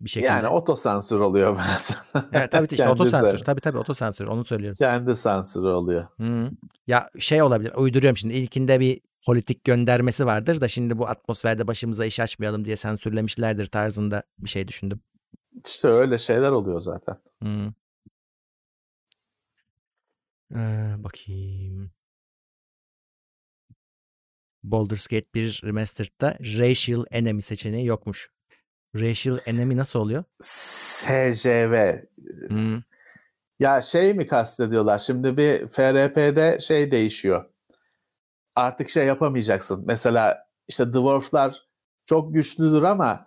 Bir 0.00 0.08
şekilde. 0.08 0.30
Yani 0.30 0.48
otosansür 0.48 1.20
oluyor 1.20 1.56
bazen. 1.58 2.26
Evet 2.32 2.50
tabii 2.50 2.66
işte 2.70 2.88
otosansür. 2.90 3.38
Tabii 3.38 3.60
tabii 3.60 3.78
otosansür 3.78 4.26
onu 4.26 4.44
söylüyorum. 4.44 4.76
Kendi 4.78 5.16
sansürü 5.16 5.66
oluyor. 5.66 6.06
Hı. 6.20 6.50
Ya 6.86 7.08
şey 7.18 7.42
olabilir 7.42 7.72
uyduruyorum 7.74 8.16
şimdi 8.16 8.34
ilkinde 8.34 8.80
bir 8.80 9.00
politik 9.26 9.64
göndermesi 9.64 10.26
vardır 10.26 10.60
da 10.60 10.68
şimdi 10.68 10.98
bu 10.98 11.08
atmosferde 11.08 11.66
başımıza 11.66 12.04
iş 12.04 12.20
açmayalım 12.20 12.64
diye 12.64 12.76
sansürlemişlerdir 12.76 13.66
tarzında 13.66 14.22
bir 14.38 14.48
şey 14.48 14.68
düşündüm. 14.68 15.00
İşte 15.66 15.88
öyle 15.88 16.18
şeyler 16.18 16.50
oluyor 16.50 16.80
zaten. 16.80 17.16
Hı. 17.42 17.72
Ee, 20.54 20.94
bakayım. 20.98 21.90
Baldur's 24.62 25.06
Gate 25.06 25.26
1 25.34 25.60
Remastered'da 25.64 26.38
Racial 26.40 27.04
Enemy 27.10 27.42
seçeneği 27.42 27.86
yokmuş. 27.86 28.30
Racial 28.96 29.38
Enemy 29.46 29.76
nasıl 29.76 29.98
oluyor? 30.00 30.24
SCV. 30.40 31.98
Hmm. 32.48 32.82
Ya 33.58 33.80
şey 33.80 34.14
mi 34.14 34.26
kastediyorlar? 34.26 34.98
Şimdi 34.98 35.36
bir 35.36 35.68
FRP'de 35.68 36.58
şey 36.60 36.90
değişiyor. 36.90 37.44
Artık 38.54 38.90
şey 38.90 39.06
yapamayacaksın. 39.06 39.84
Mesela 39.86 40.48
işte 40.68 40.92
Dwarf'lar 40.92 41.62
çok 42.06 42.34
güçlüdür 42.34 42.82
ama 42.82 43.26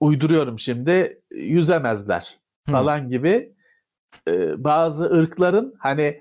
uyduruyorum 0.00 0.58
şimdi 0.58 1.19
yüzemezler 1.30 2.38
hmm. 2.66 2.74
falan 2.74 3.08
gibi 3.08 3.54
e, 4.28 4.64
bazı 4.64 5.04
ırkların 5.04 5.74
hani 5.78 6.20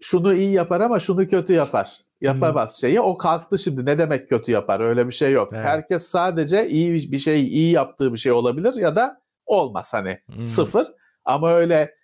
şunu 0.00 0.34
iyi 0.34 0.52
yapar 0.52 0.80
ama 0.80 0.98
şunu 0.98 1.26
kötü 1.26 1.52
yapar 1.52 2.02
yapamaz 2.20 2.80
şeyi. 2.80 3.00
O 3.00 3.16
kalktı 3.16 3.58
şimdi. 3.58 3.86
Ne 3.86 3.98
demek 3.98 4.28
kötü 4.28 4.52
yapar? 4.52 4.80
Öyle 4.80 5.06
bir 5.06 5.12
şey 5.12 5.32
yok. 5.32 5.52
Evet. 5.52 5.66
Herkes 5.66 6.06
sadece 6.06 6.68
iyi 6.68 7.12
bir 7.12 7.18
şey, 7.18 7.46
iyi 7.46 7.72
yaptığı 7.72 8.12
bir 8.12 8.18
şey 8.18 8.32
olabilir 8.32 8.74
ya 8.74 8.96
da 8.96 9.20
olmaz 9.46 9.92
hani 9.94 10.18
hmm. 10.34 10.46
sıfır. 10.46 10.86
Ama 11.24 11.52
öyle 11.52 11.94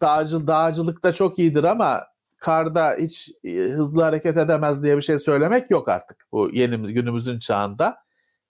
dağcı 0.00 0.46
dağcılıkta 0.46 1.12
çok 1.12 1.38
iyidir 1.38 1.64
ama 1.64 2.04
karda 2.36 2.96
hiç 3.00 3.30
e, 3.44 3.50
hızlı 3.50 4.02
hareket 4.02 4.36
edemez 4.36 4.82
diye 4.82 4.96
bir 4.96 5.02
şey 5.02 5.18
söylemek 5.18 5.70
yok 5.70 5.88
artık. 5.88 6.26
Bu 6.32 6.50
yeni 6.52 6.92
günümüzün 6.94 7.38
çağında 7.38 7.96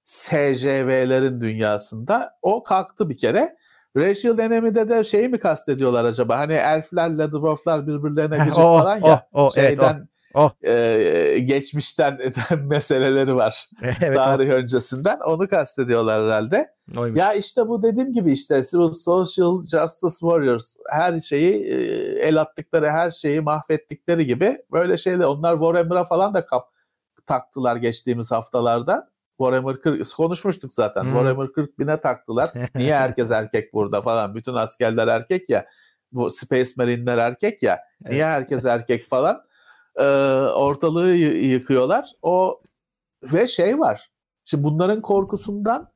SCV'lerin 0.05 1.41
dünyasında 1.41 2.39
o 2.43 2.63
kalktı 2.63 3.09
bir 3.09 3.17
kere. 3.17 3.57
Racial 3.97 4.39
Enemy'de 4.39 4.89
de 4.89 5.05
şeyi 5.05 5.29
mi 5.29 5.39
kastediyorlar 5.39 6.05
acaba? 6.05 6.39
Hani 6.39 6.53
elflerle 6.53 7.31
dwarflar 7.31 7.87
birbirlerine 7.87 8.37
girecek 8.37 8.55
falan 8.55 8.97
ya. 9.05 9.27
O, 9.33 9.47
o, 9.47 9.51
şeyden 9.51 9.95
evet, 9.95 10.03
o 10.03 10.15
Oh. 10.35 10.51
Ee, 10.65 11.39
geçmişten 11.45 12.21
meseleleri 12.59 13.37
var. 13.37 13.69
evet, 14.03 14.17
Tarih 14.17 14.51
o. 14.51 14.53
öncesinden. 14.53 15.19
Onu 15.27 15.49
kastediyorlar 15.49 16.25
herhalde. 16.25 16.75
Oymuş. 16.97 17.21
Ya 17.21 17.33
işte 17.33 17.69
bu 17.69 17.83
dediğim 17.83 18.13
gibi 18.13 18.33
işte 18.33 18.65
Social 18.65 19.63
Justice 19.63 20.19
Warriors 20.21 20.77
her 20.91 21.21
şeyi 21.21 21.65
e, 21.65 21.75
el 22.29 22.41
attıkları 22.41 22.91
her 22.91 23.11
şeyi 23.11 23.41
mahvettikleri 23.41 24.27
gibi 24.27 24.59
böyle 24.73 24.97
şeyler. 24.97 25.25
Onlar 25.25 25.55
Warhammer'a 25.55 26.05
falan 26.05 26.35
da 26.35 26.47
kap 26.47 26.65
taktılar 27.27 27.77
geçtiğimiz 27.77 28.33
haftalarda. 28.33 29.14
Warhammer 29.39 29.81
40 29.81 30.15
konuşmuştuk 30.17 30.75
zaten. 30.75 31.03
Hmm. 31.03 31.13
Warhammer 31.13 31.53
40 31.53 31.79
bine 31.79 32.01
taktılar. 32.01 32.53
Niye 32.75 32.97
herkes 32.97 33.31
erkek 33.31 33.75
burada 33.75 34.03
falan. 34.03 34.35
Bütün 34.35 34.55
askerler 34.55 35.09
erkek 35.09 35.51
ya. 35.51 35.67
Bu 36.13 36.31
Space 36.31 36.71
Marine'ler 36.77 37.19
erkek 37.19 37.63
ya. 37.63 37.81
Niye 38.01 38.23
evet. 38.23 38.33
herkes 38.33 38.65
erkek 38.65 39.11
falan 39.11 39.43
e, 39.97 40.05
ortalığı 40.55 41.15
yıkıyorlar. 41.15 42.11
O 42.23 42.61
ve 43.23 43.49
şey 43.49 43.79
var. 43.79 44.11
Şimdi 44.45 44.65
bunların 44.65 45.03
korkusundan 45.03 45.89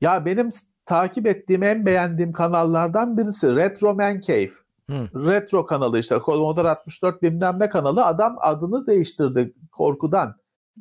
ya 0.00 0.24
benim 0.24 0.48
takip 0.86 1.26
ettiğim 1.26 1.62
en 1.62 1.86
beğendiğim 1.86 2.32
kanallardan 2.32 3.18
birisi 3.18 3.56
Retro 3.56 3.94
Man 3.94 4.20
Cave. 4.20 4.50
Hmm. 4.86 5.26
Retro 5.26 5.64
kanalı 5.64 5.98
işte 5.98 6.18
Commodore 6.24 6.68
64 6.68 7.22
bilmem 7.22 7.56
ne 7.60 7.68
kanalı 7.68 8.04
adam 8.04 8.36
adını 8.40 8.86
değiştirdi 8.86 9.54
korkudan. 9.72 10.34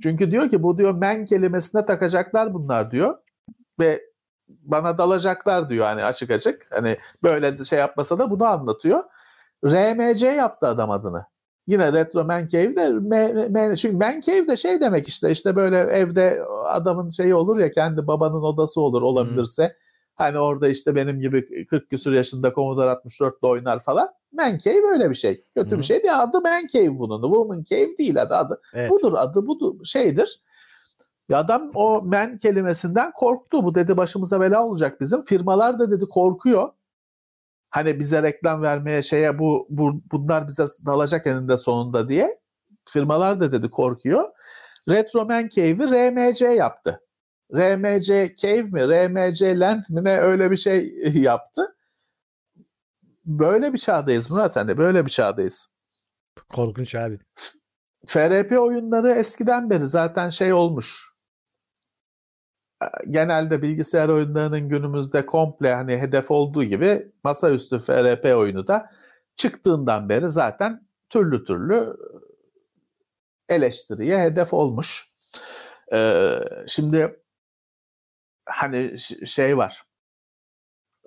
Çünkü 0.04 0.32
diyor 0.32 0.50
ki 0.50 0.64
bu 0.64 0.78
diyor 0.78 0.94
men 0.94 1.26
kelimesine 1.26 1.86
takacaklar 1.86 2.54
bunlar 2.54 2.92
diyor. 2.92 3.18
Ve 3.80 4.02
bana 4.50 4.98
dalacaklar 4.98 5.70
diyor 5.70 5.86
hani 5.86 6.04
açık 6.04 6.32
açık. 6.32 6.68
Hani 6.72 6.98
böyle 7.24 7.64
şey 7.64 7.80
yapmasa 7.80 8.20
da 8.20 8.32
bunu 8.32 8.46
anlatıyor. 8.46 9.04
RMC 9.66 10.28
yaptı 10.28 10.68
adam 10.68 10.92
adını. 10.92 11.26
Yine 11.68 11.94
retro 11.94 12.24
man 12.24 12.48
cave 12.48 12.76
de 12.76 12.90
me, 12.90 13.48
me, 13.50 13.76
çünkü 13.76 13.98
man 13.98 14.22
cave 14.22 14.48
de 14.48 14.58
şey 14.58 14.82
demek 14.82 15.08
işte 15.08 15.32
işte 15.32 15.56
böyle 15.56 15.78
evde 15.78 16.42
adamın 16.66 17.10
şeyi 17.10 17.36
olur 17.36 17.58
ya 17.58 17.72
kendi 17.72 18.08
babanın 18.08 18.42
odası 18.42 18.82
olur 18.82 19.02
olabilirse. 19.02 19.64
Hmm. 19.64 19.74
Hani 20.22 20.40
orada 20.40 20.68
işte 20.68 20.96
benim 20.96 21.20
gibi 21.20 21.66
40 21.66 21.90
küsur 21.90 22.12
yaşında 22.12 22.54
Commodore 22.54 22.92
64'da 22.92 23.48
oynar 23.48 23.80
falan. 23.80 24.10
Man 24.34 24.58
cave 24.58 24.88
öyle 24.92 25.10
bir 25.10 25.16
şey. 25.16 25.46
Kötü 25.54 25.72
hmm. 25.72 25.78
bir 25.78 25.84
şey 25.84 26.04
değil. 26.04 26.22
Adı 26.22 26.42
man 26.42 26.68
cave 26.74 27.00
bunun. 27.00 27.22
Woman 27.22 27.64
cave 27.64 27.98
değil 27.98 28.22
adı. 28.22 28.36
adı. 28.36 28.62
Evet. 28.74 28.92
Budur 28.92 29.14
adı 29.14 29.48
budur 29.48 29.86
şeydir. 29.86 30.42
Ya 31.30 31.38
adam 31.38 31.72
o 31.76 32.02
men 32.02 32.38
kelimesinden 32.38 33.12
korktu. 33.12 33.64
Bu 33.64 33.76
dedi 33.76 33.98
başımıza 33.98 34.42
bela 34.42 34.66
olacak 34.66 35.02
bizim. 35.02 35.26
Firmalar 35.26 35.80
da 35.80 35.92
dedi 35.92 36.06
korkuyor 36.06 36.70
hani 37.72 38.00
bize 38.00 38.24
reklam 38.24 38.62
vermeye 38.62 39.04
şeye 39.04 39.40
bu, 39.40 39.68
bu 39.70 40.02
bunlar 40.12 40.48
bize 40.48 40.66
dalacak 40.86 41.28
eninde 41.28 41.58
sonunda 41.58 42.10
diye 42.10 42.40
firmalar 42.90 43.40
da 43.40 43.52
dedi 43.52 43.70
korkuyor. 43.70 44.30
Retroman 44.90 45.48
Cave'i 45.48 45.90
RMC 45.90 46.46
yaptı. 46.46 47.02
RMC 47.54 48.36
Cave 48.36 48.62
mi, 48.62 48.88
RMC 48.88 49.60
Land 49.60 49.84
mi 49.90 50.04
ne 50.04 50.18
öyle 50.18 50.52
bir 50.52 50.58
şey 50.58 50.94
yaptı. 51.14 51.76
Böyle 53.26 53.74
bir 53.74 53.78
çağdayız 53.78 54.32
Murat 54.32 54.56
hani 54.56 54.78
böyle 54.78 55.06
bir 55.06 55.12
çağdayız. 55.12 55.68
Korkunç 56.50 56.96
abi. 56.96 57.20
FRP 58.06 58.52
oyunları 58.52 59.10
eskiden 59.12 59.70
beri 59.70 59.88
zaten 59.88 60.30
şey 60.30 60.54
olmuş 60.54 61.12
genelde 63.10 63.62
bilgisayar 63.62 64.10
oyunlarının 64.10 64.70
günümüzde 64.70 65.26
komple 65.26 65.74
hani 65.74 65.98
hedef 65.98 66.32
olduğu 66.32 66.64
gibi 66.64 67.12
masaüstü 67.24 67.80
FRP 67.80 68.26
oyunu 68.26 68.68
da 68.68 68.90
çıktığından 69.36 70.10
beri 70.10 70.30
zaten 70.30 70.88
türlü 71.10 71.46
türlü 71.46 71.98
eleştiriye 73.50 74.20
hedef 74.20 74.54
olmuş. 74.54 75.12
Ee, 75.94 76.40
şimdi 76.68 77.21
hani 78.52 78.96
şey 79.26 79.58
var. 79.58 79.84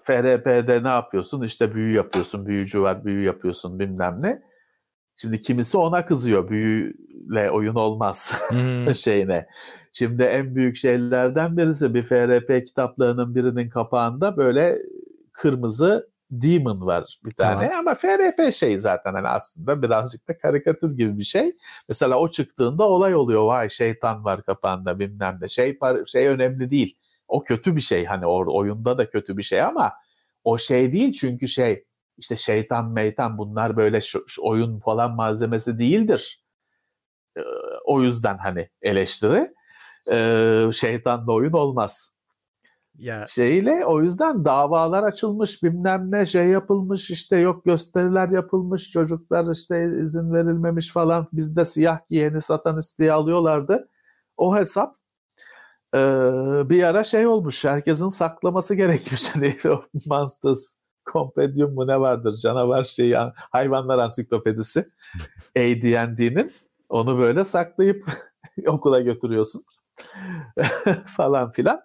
FRP'de 0.03 0.83
ne 0.83 0.89
yapıyorsun? 0.89 1.43
İşte 1.43 1.75
büyü 1.75 1.95
yapıyorsun, 1.95 2.47
büyücü 2.47 2.83
var, 2.83 3.05
büyü 3.05 3.25
yapıyorsun 3.25 3.79
bilmem 3.79 4.23
ne. 4.23 4.43
Şimdi 5.17 5.41
kimisi 5.41 5.79
ona 5.79 6.07
kızıyor. 6.07 6.49
Büyüyle 6.49 7.51
oyun 7.51 7.75
olmaz 7.75 8.43
hmm. 8.49 8.95
şeyine. 8.95 9.47
Şimdi 9.93 10.23
en 10.23 10.55
büyük 10.55 10.77
şeylerden 10.77 11.57
birisi 11.57 11.95
bir 11.95 12.03
FRP 12.03 12.67
kitaplarının 12.67 13.35
birinin 13.35 13.71
kapağında 13.71 14.37
böyle 14.37 14.79
kırmızı 15.33 16.15
demon 16.31 16.87
var 16.87 17.19
bir 17.25 17.33
tane 17.35 17.69
tamam. 17.69 17.79
ama 17.79 17.95
FRP 17.95 18.53
şey 18.53 18.79
zaten 18.79 19.15
hani 19.15 19.29
aslında 19.29 19.83
birazcık 19.83 20.29
da 20.29 20.39
karikatür 20.39 20.97
gibi 20.97 21.19
bir 21.19 21.25
şey. 21.25 21.57
Mesela 21.89 22.19
o 22.19 22.31
çıktığında 22.31 22.89
olay 22.89 23.15
oluyor. 23.15 23.47
Vay 23.47 23.71
şeytan 23.71 24.25
var 24.25 24.43
kapağında 24.43 24.99
bilmem 24.99 25.39
ne. 25.41 25.49
Şey 25.49 25.79
şey 26.07 26.27
önemli 26.27 26.71
değil. 26.71 26.99
O 27.35 27.43
kötü 27.45 27.77
bir 27.77 27.81
şey 27.81 28.05
hani 28.05 28.27
orada 28.27 28.51
oyunda 28.51 28.99
da 28.99 29.09
kötü 29.09 29.37
bir 29.37 29.43
şey 29.43 29.63
ama 29.63 29.93
o 30.45 30.59
şey 30.59 30.93
değil 30.93 31.13
çünkü 31.13 31.49
şey 31.49 31.85
işte 32.19 32.37
şeytan 32.37 32.91
meytan 32.91 33.39
bunlar 33.39 33.77
böyle 33.77 34.01
şu, 34.01 34.25
şu 34.29 34.43
oyun 34.45 34.81
falan 34.81 35.15
malzemesi 35.15 35.79
değildir. 35.79 36.45
Ee, 37.37 37.41
o 37.85 38.03
yüzden 38.03 38.39
hani 38.39 38.69
eleştiri 38.83 39.55
e, 40.13 40.73
şeytanla 40.73 41.33
oyun 41.33 41.53
olmaz. 41.53 42.15
Ya. 42.99 43.25
Şeyle 43.27 43.87
o 43.87 44.03
yüzden 44.03 44.45
davalar 44.45 45.03
açılmış 45.03 45.63
bilmem 45.63 46.11
ne 46.11 46.27
şey 46.27 46.47
yapılmış 46.49 47.11
işte 47.11 47.37
yok 47.37 47.65
gösteriler 47.65 48.29
yapılmış 48.29 48.91
çocuklar 48.91 49.53
işte 49.53 49.91
izin 50.05 50.33
verilmemiş 50.33 50.93
falan 50.93 51.29
bizde 51.33 51.65
siyah 51.65 52.09
giyeni 52.09 52.41
satanist 52.41 52.99
diye 52.99 53.13
alıyorlardı. 53.13 53.89
o 54.37 54.57
hesap 54.57 55.04
e, 55.95 55.99
bir 56.71 56.83
ara 56.83 57.05
şey 57.05 57.27
olmuş. 57.27 57.65
Herkesin 57.65 58.09
saklaması 58.09 58.75
gerekmiş. 58.75 59.29
Hani 59.35 59.57
Monsters 60.07 60.77
Compendium 61.13 61.75
mu 61.75 61.87
ne 61.87 62.01
vardır? 62.01 62.35
Canavar 62.43 62.85
şeyi, 62.85 63.17
hayvanlar 63.35 63.99
ansiklopedisi. 63.99 64.89
AD&D'nin. 65.57 66.53
Onu 66.89 67.19
böyle 67.19 67.45
saklayıp 67.45 68.05
okula 68.67 69.01
götürüyorsun. 69.01 69.63
falan 71.07 71.51
filan. 71.51 71.81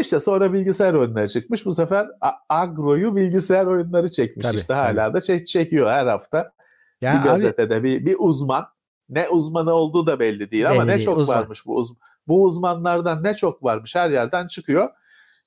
İşte 0.00 0.20
sonra 0.20 0.52
bilgisayar 0.52 0.94
oyunları 0.94 1.28
çıkmış. 1.28 1.66
Bu 1.66 1.72
sefer 1.72 2.08
agroyu 2.48 3.16
bilgisayar 3.16 3.66
oyunları 3.66 4.10
çekmiş. 4.12 4.46
Tabii, 4.46 4.56
işte 4.56 4.74
hala 4.74 5.06
tabii. 5.06 5.14
da 5.14 5.20
çek 5.20 5.46
çekiyor 5.46 5.90
her 5.90 6.06
hafta. 6.06 6.52
Ya 7.00 7.18
bir 7.18 7.28
gazetede 7.28 7.74
abi, 7.74 7.84
bir, 7.84 8.06
bir 8.06 8.16
uzman. 8.18 8.66
Ne 9.08 9.28
uzmanı 9.28 9.72
olduğu 9.72 10.06
da 10.06 10.20
belli 10.20 10.50
değil 10.50 10.64
belli 10.64 10.72
ama 10.72 10.84
ne 10.84 10.94
değil, 10.94 11.04
çok 11.04 11.18
uzman. 11.18 11.38
varmış 11.38 11.66
bu 11.66 11.76
uzman. 11.76 11.98
Bu 12.30 12.44
uzmanlardan 12.44 13.24
ne 13.24 13.34
çok 13.34 13.64
varmış 13.64 13.94
her 13.94 14.10
yerden 14.10 14.46
çıkıyor. 14.46 14.90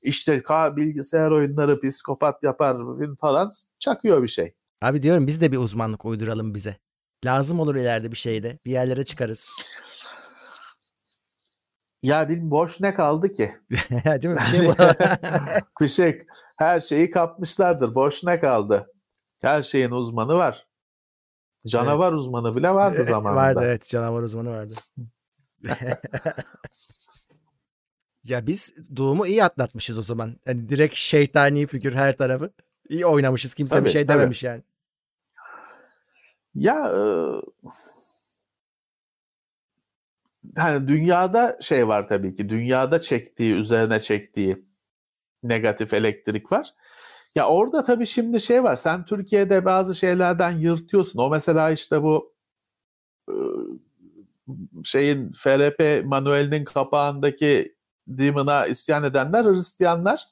İşte 0.02 0.44
ka 0.44 0.78
bilgisayar 0.78 1.32
oyunları 1.32 1.80
psikopat 1.80 2.44
yapar 2.44 2.78
falan 3.22 3.50
çakıyor 3.80 4.24
bir 4.24 4.28
şey. 4.28 4.56
Abi 4.82 5.02
diyorum 5.02 5.28
biz 5.28 5.42
de 5.42 5.52
bir 5.52 5.58
uzmanlık 5.58 6.06
uyduralım 6.06 6.56
bize. 6.56 6.78
Lazım 7.26 7.60
olur 7.60 7.76
ileride 7.76 8.12
bir 8.12 8.18
şeyde. 8.18 8.60
Bir 8.66 8.72
yerlere 8.72 9.06
çıkarız. 9.06 9.52
Ya 12.04 12.30
bir 12.30 12.52
boş 12.52 12.82
ne 12.82 12.94
kaldı 12.94 13.32
ki? 13.32 13.52
Değil 13.72 14.34
mi? 14.34 14.40
Bir 14.40 14.46
şey, 14.46 14.70
bir 15.82 15.88
şey 15.88 16.26
her 16.58 16.80
şeyi 16.80 17.12
kapmışlardır. 17.12 17.96
Boş 17.96 18.24
ne 18.24 18.40
kaldı? 18.40 18.88
Her 19.42 19.64
şeyin 19.64 19.92
uzmanı 19.92 20.34
var. 20.36 20.68
Canavar 21.68 22.10
evet. 22.10 22.20
uzmanı 22.20 22.56
bile 22.56 22.70
vardı 22.70 23.04
zamanında. 23.10 23.42
vardı 23.42 23.60
evet 23.64 23.88
canavar 23.92 24.22
uzmanı 24.22 24.50
vardı. 24.50 24.74
ya 28.24 28.48
biz 28.48 28.74
doğumu 28.96 29.28
iyi 29.28 29.44
atlatmışız 29.44 29.98
o 29.98 30.02
zaman. 30.02 30.36
Yani 30.46 30.70
direkt 30.70 30.96
şeytani 30.96 31.68
figür 31.68 31.94
her 31.94 32.18
tarafı. 32.18 32.52
İyi 32.90 33.06
oynamışız. 33.06 33.54
Kimse 33.54 33.76
tabii, 33.76 33.86
bir 33.86 33.90
şey 33.90 34.06
tabii. 34.06 34.18
dememiş 34.18 34.44
yani. 34.44 34.64
Ya 36.56 36.92
e, 36.92 37.02
hani 40.58 40.88
dünyada 40.88 41.58
şey 41.62 41.88
var 41.88 42.08
tabii 42.10 42.36
ki. 42.36 42.50
Dünyada 42.50 43.02
çektiği, 43.02 43.54
üzerine 43.54 44.00
çektiği 44.00 44.66
negatif 45.44 45.94
elektrik 45.94 46.52
var. 46.52 46.74
Ya 47.36 47.48
orada 47.48 47.84
tabii 47.84 48.06
şimdi 48.06 48.40
şey 48.42 48.64
var. 48.64 48.76
Sen 48.76 49.06
Türkiye'de 49.06 49.66
bazı 49.66 49.96
şeylerden 49.96 50.52
yırtıyorsun. 50.52 51.20
O 51.20 51.30
mesela 51.30 51.72
işte 51.72 52.04
bu 52.04 52.34
e, 53.30 53.36
şeyin 54.84 55.32
FRP 55.32 56.06
manuelinin 56.06 56.64
kapağındaki 56.64 57.76
Demon'a 58.08 58.66
isyan 58.66 59.04
edenler 59.04 59.46
Hristiyanlar. 59.46 60.24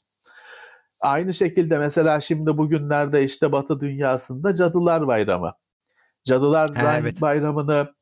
Aynı 0.99 1.33
şekilde 1.33 1.77
mesela 1.77 2.21
şimdi 2.21 2.57
bugünlerde 2.57 3.23
işte 3.23 3.51
Batı 3.51 3.79
dünyasında 3.79 4.53
Cadılar 4.53 5.07
Bayramı. 5.07 5.53
Cadılar 6.25 6.75
ha, 6.75 6.97
evet. 6.99 7.21
Bayramı'nı 7.21 7.93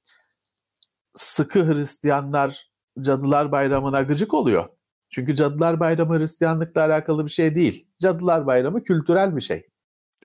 sıkı 1.13 1.73
Hristiyanlar 1.73 2.69
Cadılar 3.01 3.51
Bayramı'na 3.51 4.01
gıcık 4.01 4.33
oluyor. 4.33 4.69
Çünkü 5.09 5.35
Cadılar 5.35 5.79
Bayramı 5.79 6.19
Hristiyanlıkla 6.19 6.85
alakalı 6.85 7.25
bir 7.25 7.31
şey 7.31 7.55
değil. 7.55 7.87
Cadılar 7.99 8.45
Bayramı 8.45 8.83
kültürel 8.83 9.35
bir 9.35 9.41
şey. 9.41 9.69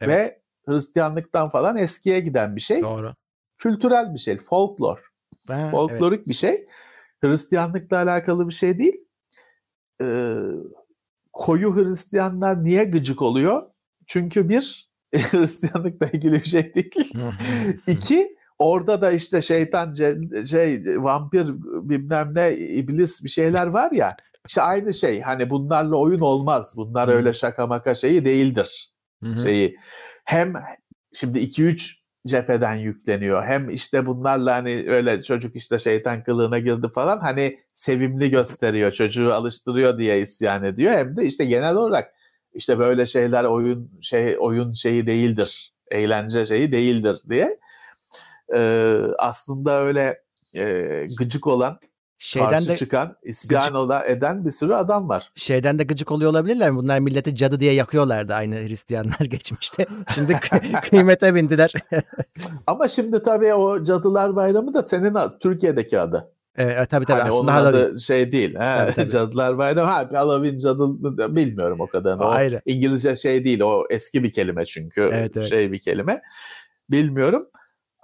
Evet. 0.01 0.17
Ve 0.17 0.43
Hristiyanlıktan 0.67 1.51
falan 1.51 1.77
eskiye 1.77 2.21
giden 2.21 2.57
bir 2.57 2.61
şey. 2.61 2.83
Doğru. 2.83 3.15
Kültürel 3.59 4.15
bir 4.15 4.19
şey, 4.19 4.39
folklor. 4.39 5.14
Ha, 5.49 5.71
Folklorik 5.71 6.19
evet. 6.19 6.29
bir 6.29 6.35
şey. 6.35 6.67
Hristiyanlıkla 7.21 7.97
alakalı 7.97 8.49
bir 8.49 8.55
şey 8.55 8.79
değil. 8.79 9.05
Ee, 10.03 10.35
koyu 11.33 11.77
Hristiyanlar 11.77 12.65
niye 12.65 12.85
gıcık 12.85 13.23
oluyor? 13.23 13.63
Çünkü 14.07 14.49
bir, 14.49 14.91
Hristiyanlıkla 15.15 16.07
ilgili 16.07 16.35
bir 16.35 16.49
şey 16.49 16.75
değil. 16.75 16.95
İki, 17.87 18.37
orada 18.59 19.03
da 19.03 19.11
işte 19.11 19.43
şeytan, 19.43 19.95
şey, 20.45 20.85
vampir 21.03 21.47
bilmem 21.89 22.35
ne, 22.35 22.57
iblis 22.57 23.25
bir 23.25 23.29
şeyler 23.29 23.67
var 23.67 23.91
ya. 23.91 24.17
İşte 24.49 24.63
aynı 24.63 24.95
şey. 24.95 25.21
Hani 25.21 25.51
bunlarla 25.51 25.97
oyun 25.97 26.21
olmaz. 26.21 26.75
Bunlar 26.77 27.09
öyle 27.09 27.33
şaka 27.33 27.67
maka 27.67 27.95
şeyi 27.95 28.25
değildir. 28.25 28.95
Şeyi. 29.43 29.77
Hem 30.25 30.55
şimdi 31.13 31.39
2-3 31.39 32.04
cepheden 32.27 32.75
yükleniyor. 32.75 33.45
Hem 33.45 33.71
işte 33.71 34.07
bunlarla 34.07 34.55
hani 34.55 34.85
öyle 34.89 35.23
çocuk 35.23 35.57
işte 35.57 35.79
şeytan 35.79 36.23
kılığına 36.25 36.59
girdi 36.59 36.89
falan 36.95 37.19
hani 37.19 37.59
sevimli 37.75 38.31
gösteriyor. 38.31 38.93
Çocuğu 38.93 39.35
alıştırıyor 39.35 39.99
diye 39.99 40.21
isyan 40.21 40.65
ediyor. 40.65 40.93
Hem 40.93 41.17
de 41.17 41.25
işte 41.25 41.45
genel 41.45 41.75
olarak 41.75 42.15
işte 42.55 42.79
böyle 42.79 43.07
şeyler 43.07 43.45
oyun 43.45 43.91
şey 44.03 44.37
oyun 44.39 44.73
şeyi 44.73 45.07
değildir. 45.07 45.73
Eğlence 45.91 46.47
şeyi 46.47 46.73
değildir 46.73 47.17
diye. 47.31 47.59
Ee, 48.55 48.99
aslında 49.19 49.81
öyle 49.81 50.23
e, 50.55 50.85
gıcık 51.19 51.47
olan 51.47 51.79
Şeyden 52.25 52.51
karşı 52.51 52.69
de 52.69 52.77
çıkan, 52.77 53.17
isyan 53.23 53.61
gıcık, 53.61 54.11
eden 54.11 54.45
bir 54.45 54.51
sürü 54.51 54.75
adam 54.75 55.09
var. 55.09 55.31
Şeyden 55.35 55.79
de 55.79 55.85
gıcık 55.85 56.11
oluyor 56.11 56.31
olabilirler 56.31 56.71
mi? 56.71 56.77
Bunlar 56.77 56.99
milleti 56.99 57.35
cadı 57.35 57.61
diye 57.61 57.73
yakıyorlardı 57.73 58.35
aynı 58.35 58.55
Hristiyanlar 58.55 59.21
geçmişte. 59.31 59.87
Şimdi 60.15 60.41
kıymete 60.91 61.35
bindiler. 61.35 61.73
Ama 62.67 62.89
şimdi 62.89 63.23
tabii 63.23 63.55
o 63.55 63.85
Cadılar 63.85 64.37
Bayramı 64.37 64.75
da 64.75 64.87
senin 64.87 65.17
Türkiye'deki 65.41 66.01
adı. 66.01 66.31
Evet 66.57 66.91
tabii 66.91 67.05
tabii 67.05 67.21
hani 67.21 67.31
aslında 67.31 67.53
onun 67.53 67.67
adı 67.67 68.01
şey 68.01 68.33
değil. 68.33 68.55
He, 68.55 68.59
tabii, 68.59 68.93
tabii. 68.93 69.09
Cadılar 69.09 69.59
Bayramı. 69.59 69.89
Ha 69.91 70.09
Halloween 70.13 70.59
cadı 70.59 71.37
bilmiyorum 71.37 71.81
o 71.81 71.87
kadarını. 71.87 72.23
O, 72.23 72.27
o 72.27 72.29
ayrı. 72.29 72.63
İngilizce 72.67 73.17
şey 73.17 73.45
değil. 73.45 73.61
O 73.61 73.85
eski 73.91 74.23
bir 74.23 74.33
kelime 74.33 74.65
çünkü. 74.65 75.01
Evet, 75.01 75.37
evet. 75.37 75.49
Şey 75.49 75.73
bir 75.73 75.79
kelime. 75.79 76.21
Bilmiyorum. 76.91 77.47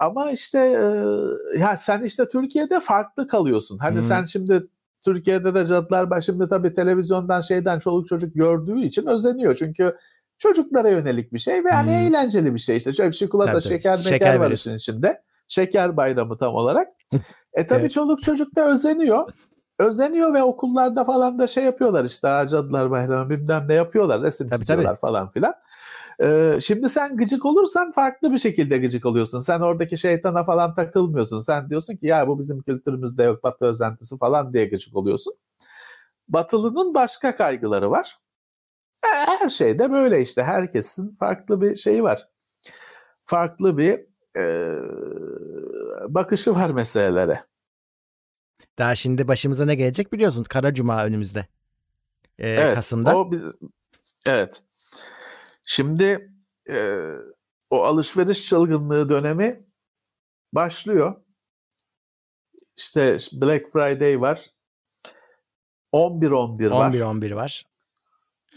Ama 0.00 0.30
işte 0.30 0.58
e, 0.58 1.58
ya 1.58 1.76
sen 1.76 2.02
işte 2.02 2.28
Türkiye'de 2.28 2.80
farklı 2.80 3.28
kalıyorsun. 3.28 3.78
Hani 3.78 3.94
hmm. 3.94 4.02
sen 4.02 4.24
şimdi 4.24 4.66
Türkiye'de 5.04 5.54
de 5.54 5.66
Cadılar 5.66 6.10
Bayramı 6.10 6.20
şimdi 6.20 6.48
tabii 6.48 6.74
televizyondan 6.74 7.40
şeyden 7.40 7.78
çoluk 7.78 8.08
çocuk 8.08 8.34
gördüğü 8.34 8.80
için 8.80 9.06
özeniyor. 9.06 9.56
Çünkü 9.56 9.96
çocuklara 10.38 10.90
yönelik 10.90 11.32
bir 11.32 11.38
şey 11.38 11.64
ve 11.64 11.70
hani 11.70 11.90
hmm. 11.90 11.98
eğlenceli 11.98 12.54
bir 12.54 12.58
şey. 12.58 12.76
İşte 12.76 12.92
şöyle 12.92 13.10
bir 13.10 13.16
çikolata, 13.16 13.52
tabii, 13.52 13.62
şeker, 13.62 13.96
şeker, 13.96 14.10
şeker 14.10 14.36
var 14.36 14.50
işin 14.50 14.76
içinde. 14.76 15.22
Şeker 15.48 15.96
bayramı 15.96 16.38
tam 16.38 16.54
olarak. 16.54 16.88
e 17.52 17.66
tabii 17.66 17.80
evet. 17.80 17.90
çoluk 17.90 18.22
çocuk 18.22 18.56
da 18.56 18.72
özeniyor. 18.72 19.32
Özeniyor 19.78 20.34
ve 20.34 20.42
okullarda 20.42 21.04
falan 21.04 21.38
da 21.38 21.46
şey 21.46 21.64
yapıyorlar 21.64 22.04
işte 22.04 22.28
Cadılar 22.50 22.90
Bayramı 22.90 23.30
bilmem 23.30 23.66
ne 23.68 23.74
yapıyorlar. 23.74 24.22
Resim 24.22 24.48
tabii, 24.48 24.60
çiziyorlar 24.60 24.90
tabii. 24.90 25.00
falan 25.00 25.30
filan. 25.30 25.54
Ee, 26.22 26.58
şimdi 26.60 26.88
sen 26.88 27.16
gıcık 27.16 27.46
olursan 27.46 27.92
farklı 27.92 28.32
bir 28.32 28.38
şekilde 28.38 28.78
gıcık 28.78 29.06
oluyorsun. 29.06 29.38
Sen 29.38 29.60
oradaki 29.60 29.98
şeytana 29.98 30.44
falan 30.44 30.74
takılmıyorsun. 30.74 31.38
Sen 31.38 31.70
diyorsun 31.70 31.96
ki 31.96 32.06
ya 32.06 32.28
bu 32.28 32.38
bizim 32.38 32.62
kültürümüzde 32.62 33.22
yok 33.22 33.42
batı 33.42 33.64
özentisi 33.64 34.18
falan 34.18 34.52
diye 34.52 34.66
gıcık 34.66 34.96
oluyorsun. 34.96 35.34
Batılının 36.28 36.94
başka 36.94 37.36
kaygıları 37.36 37.90
var. 37.90 38.18
E, 39.04 39.08
her 39.08 39.50
şeyde 39.50 39.90
böyle 39.90 40.20
işte. 40.20 40.42
Herkesin 40.42 41.16
farklı 41.16 41.60
bir 41.60 41.76
şeyi 41.76 42.02
var. 42.02 42.28
Farklı 43.24 43.78
bir 43.78 44.00
e, 44.36 44.76
bakışı 46.08 46.54
var 46.54 46.70
meselelere. 46.70 47.44
Daha 48.78 48.94
şimdi 48.94 49.28
başımıza 49.28 49.64
ne 49.64 49.74
gelecek 49.74 50.12
biliyorsun. 50.12 50.44
Kara 50.44 50.74
Cuma 50.74 51.04
önümüzde. 51.04 51.46
Ee, 52.38 52.48
evet, 52.48 52.74
Kasım'da. 52.74 53.18
O, 53.18 53.30
evet. 54.26 54.62
Şimdi 55.70 56.32
e, 56.70 56.98
o 57.70 57.84
alışveriş 57.84 58.44
çılgınlığı 58.44 59.08
dönemi 59.08 59.66
başlıyor. 60.52 61.14
İşte 62.76 63.16
Black 63.32 63.72
Friday 63.72 64.20
var. 64.20 64.50
11-11 65.92 66.70
var. 66.70 66.92
11-11 66.92 67.34
var. 67.34 67.64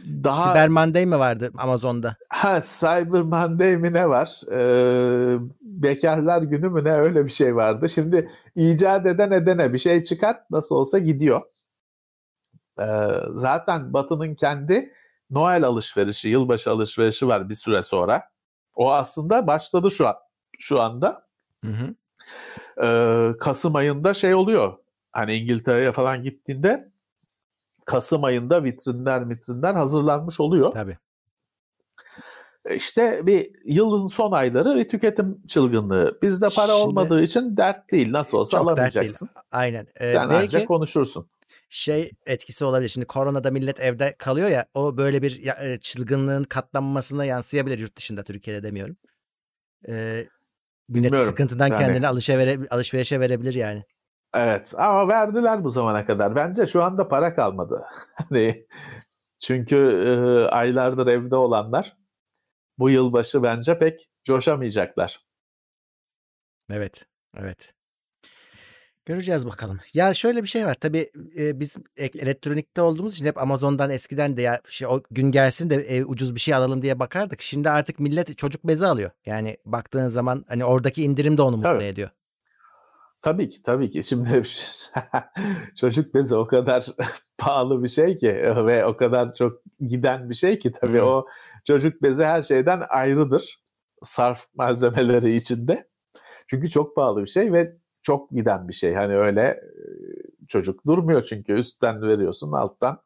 Daha, 0.06 0.54
Cyber 0.54 0.70
Monday 0.70 1.06
mi 1.06 1.20
vardı 1.20 1.52
Amazon'da? 1.58 2.16
Ha 2.30 2.62
Cyber 2.62 3.22
Monday 3.22 3.78
mi 3.78 3.94
ne 3.94 4.10
var? 4.10 4.42
Ee, 4.52 5.38
bekarlar 5.62 6.42
günü 6.42 6.70
mü 6.70 6.84
ne 6.84 6.94
öyle 6.94 7.26
bir 7.26 7.32
şey 7.32 7.56
vardı. 7.56 7.90
Şimdi 7.90 8.32
icat 8.56 9.06
eden 9.06 9.32
edene 9.32 9.74
bir 9.74 9.78
şey 9.78 10.04
çıkar 10.04 10.38
nasıl 10.52 10.76
olsa 10.76 11.00
gidiyor. 11.00 11.42
Ee, 12.80 12.86
zaten 13.34 13.94
Batı'nın 13.94 14.36
kendi 14.36 14.94
Noel 15.34 15.64
alışverişi, 15.64 16.30
yılbaşı 16.30 16.72
alışverişi 16.72 17.28
var 17.28 17.50
bir 17.50 17.54
süre 17.54 17.84
sonra. 17.84 18.24
O 18.76 18.92
aslında 18.92 19.48
başladı 19.48 19.92
şu 19.92 20.08
an 20.08 20.16
şu 20.60 20.82
anda. 20.82 21.28
Hı 21.66 21.72
hı. 21.72 21.96
Ee, 22.86 23.38
Kasım 23.38 23.76
ayında 23.76 24.14
şey 24.14 24.36
oluyor. 24.36 24.78
Hani 25.12 25.34
İngiltere'ye 25.36 25.92
falan 25.92 26.24
gittiğinde 26.24 26.92
Kasım 27.86 28.24
ayında 28.24 28.64
vitrinler 28.64 29.30
vitrinler 29.30 29.74
hazırlanmış 29.74 30.40
oluyor. 30.40 30.72
Tabii. 30.72 30.98
işte 32.76 33.22
bir 33.26 33.52
yılın 33.66 34.08
son 34.08 34.32
ayları 34.32 34.76
bir 34.76 34.90
tüketim 34.90 35.48
çılgınlığı. 35.48 36.20
Bizde 36.22 36.48
para 36.56 36.68
Şimdi, 36.68 36.88
olmadığı 36.88 37.24
için 37.24 37.58
dert 37.58 37.92
değil. 37.92 38.12
Nasıl 38.12 38.38
olsa 38.38 38.60
alamayacaksın. 38.60 39.30
Aynen. 39.52 39.88
Ee, 39.96 40.12
Sen 40.12 40.30
belki, 40.30 40.44
ancak 40.44 40.68
konuşursun. 40.68 41.28
Şey 41.76 42.12
etkisi 42.26 42.66
olabilir. 42.66 42.90
Şimdi 42.90 43.08
koronada 43.08 43.52
millet 43.52 43.80
evde 43.80 44.16
kalıyor 44.18 44.50
ya 44.50 44.66
o 44.74 44.98
böyle 44.98 45.22
bir 45.22 45.48
e, 45.62 45.78
çılgınlığın 45.80 46.44
katlanmasına 46.44 47.26
yansıyabilir 47.26 47.80
yurt 47.80 47.98
dışında 47.98 48.24
Türkiye'de 48.24 48.64
demiyorum. 48.64 48.98
Ee, 49.88 49.94
millet 49.94 50.30
Bilmiyorum. 50.90 51.30
sıkıntıdan 51.30 51.68
yani, 51.68 51.80
kendini 51.80 52.08
alışvere, 52.08 52.60
alışverişe 52.70 53.20
verebilir 53.20 53.54
yani. 53.54 53.84
Evet 54.34 54.74
ama 54.78 55.08
verdiler 55.08 55.64
bu 55.64 55.70
zamana 55.70 56.06
kadar. 56.06 56.36
Bence 56.36 56.68
şu 56.68 56.84
anda 56.84 57.08
para 57.08 57.36
kalmadı. 57.36 57.86
Hani 58.16 58.68
çünkü 59.40 59.78
e, 59.78 60.12
aylardır 60.50 61.08
evde 61.08 61.36
olanlar 61.36 61.98
bu 62.78 62.90
yılbaşı 62.90 63.44
bence 63.44 63.80
pek 63.80 64.10
coşamayacaklar. 64.24 65.26
Evet, 66.70 67.06
evet. 67.38 67.74
Göreceğiz 69.06 69.48
bakalım. 69.48 69.80
Ya 69.94 70.14
şöyle 70.14 70.42
bir 70.42 70.48
şey 70.48 70.66
var. 70.66 70.74
Tabii 70.74 71.12
e, 71.38 71.60
biz 71.60 71.78
elektronikte 71.98 72.82
olduğumuz 72.82 73.14
için 73.14 73.26
hep 73.26 73.42
Amazon'dan 73.42 73.90
eskiden 73.90 74.38
de 74.38 74.42
ya 74.42 74.62
şey, 74.70 74.88
o 74.88 75.02
gün 75.12 75.32
gelsin 75.32 75.70
de 75.70 75.76
e, 75.76 76.04
ucuz 76.06 76.36
bir 76.36 76.40
şey 76.40 76.54
alalım 76.54 76.82
diye 76.82 77.00
bakardık. 77.00 77.42
Şimdi 77.42 77.70
artık 77.70 78.00
millet 78.00 78.38
çocuk 78.38 78.64
bezi 78.64 78.86
alıyor. 78.86 79.12
Yani 79.26 79.58
baktığın 79.66 80.08
zaman 80.08 80.46
hani 80.48 80.66
oradaki 80.66 81.04
indirim 81.04 81.38
de 81.38 81.42
onu 81.42 81.62
Tabii. 81.62 81.74
mutlu 81.74 81.86
ediyor. 81.86 82.10
Tabii 83.22 83.50
ki 83.50 83.64
tabii 83.64 83.90
ki. 83.90 84.04
Şimdi 84.04 84.44
çocuk 85.76 86.14
bezi 86.14 86.36
o 86.36 86.48
kadar 86.48 86.86
pahalı 87.38 87.84
bir 87.84 87.90
şey 87.90 88.18
ki 88.18 88.34
ve 88.66 88.86
o 88.86 88.98
kadar 88.98 89.36
çok 89.36 89.62
giden 89.80 90.30
bir 90.30 90.36
şey 90.36 90.60
ki 90.60 90.72
tabii 90.82 91.00
hmm. 91.00 91.08
o 91.08 91.26
çocuk 91.66 92.02
bezi 92.02 92.24
her 92.24 92.42
şeyden 92.42 92.84
ayrıdır. 92.90 93.60
Sarf 94.02 94.46
malzemeleri 94.56 95.36
içinde. 95.36 95.88
Çünkü 96.48 96.70
çok 96.70 96.96
pahalı 96.96 97.22
bir 97.22 97.28
şey 97.28 97.54
ve 97.54 97.83
çok 98.04 98.32
giden 98.32 98.68
bir 98.68 98.74
şey. 98.74 98.94
Hani 98.94 99.16
öyle 99.16 99.62
çocuk 100.48 100.86
durmuyor 100.88 101.24
çünkü 101.24 101.54
üstten 101.54 102.02
veriyorsun 102.02 102.52
alttan 102.52 103.02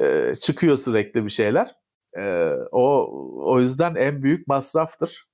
e, 0.00 0.34
çıkıyor 0.40 0.76
sürekli 0.76 1.24
bir 1.24 1.30
şeyler. 1.30 1.76
E, 2.18 2.52
o 2.72 3.08
o 3.52 3.60
yüzden 3.60 3.94
en 3.94 4.22
büyük 4.22 4.48
masraftır 4.48 5.26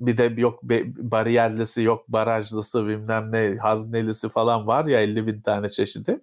bir 0.00 0.18
de 0.18 0.40
yok 0.40 0.62
bariyerlisi 0.62 1.82
yok 1.82 2.08
barajlısı 2.08 2.86
bilmem 2.86 3.32
ne 3.32 3.56
haznelisi 3.56 4.28
falan 4.28 4.66
var 4.66 4.84
ya 4.84 5.00
50 5.00 5.26
bin 5.26 5.40
tane 5.40 5.68
çeşidi. 5.68 6.20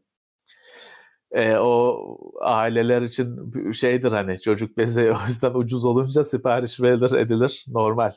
E, 1.31 1.57
o 1.57 2.17
aileler 2.41 3.01
için 3.01 3.51
şeydir 3.71 4.11
hani 4.11 4.41
çocuk 4.41 4.77
bezi 4.77 5.11
o 5.23 5.27
yüzden 5.27 5.53
ucuz 5.53 5.85
olunca 5.85 6.23
sipariş 6.23 6.81
verilir 6.81 7.11
edilir 7.11 7.65
normal. 7.67 8.13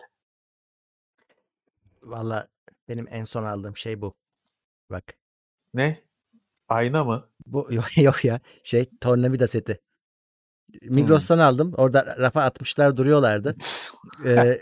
Valla 2.02 2.48
benim 2.90 3.06
en 3.10 3.24
son 3.24 3.44
aldığım 3.44 3.76
şey 3.76 4.00
bu. 4.00 4.14
Bak. 4.90 5.04
Ne? 5.74 5.98
Ayna 6.68 7.04
mı? 7.04 7.28
Bu 7.46 7.68
yok, 7.72 7.98
yok 7.98 8.24
ya 8.24 8.40
şey 8.64 8.90
tornavida 9.00 9.48
seti. 9.48 9.80
Migros'tan 10.82 11.36
hmm. 11.36 11.42
aldım. 11.42 11.72
Orada 11.76 12.16
rafa 12.18 12.42
atmışlar 12.42 12.96
duruyorlardı. 12.96 13.56
ee, 14.26 14.60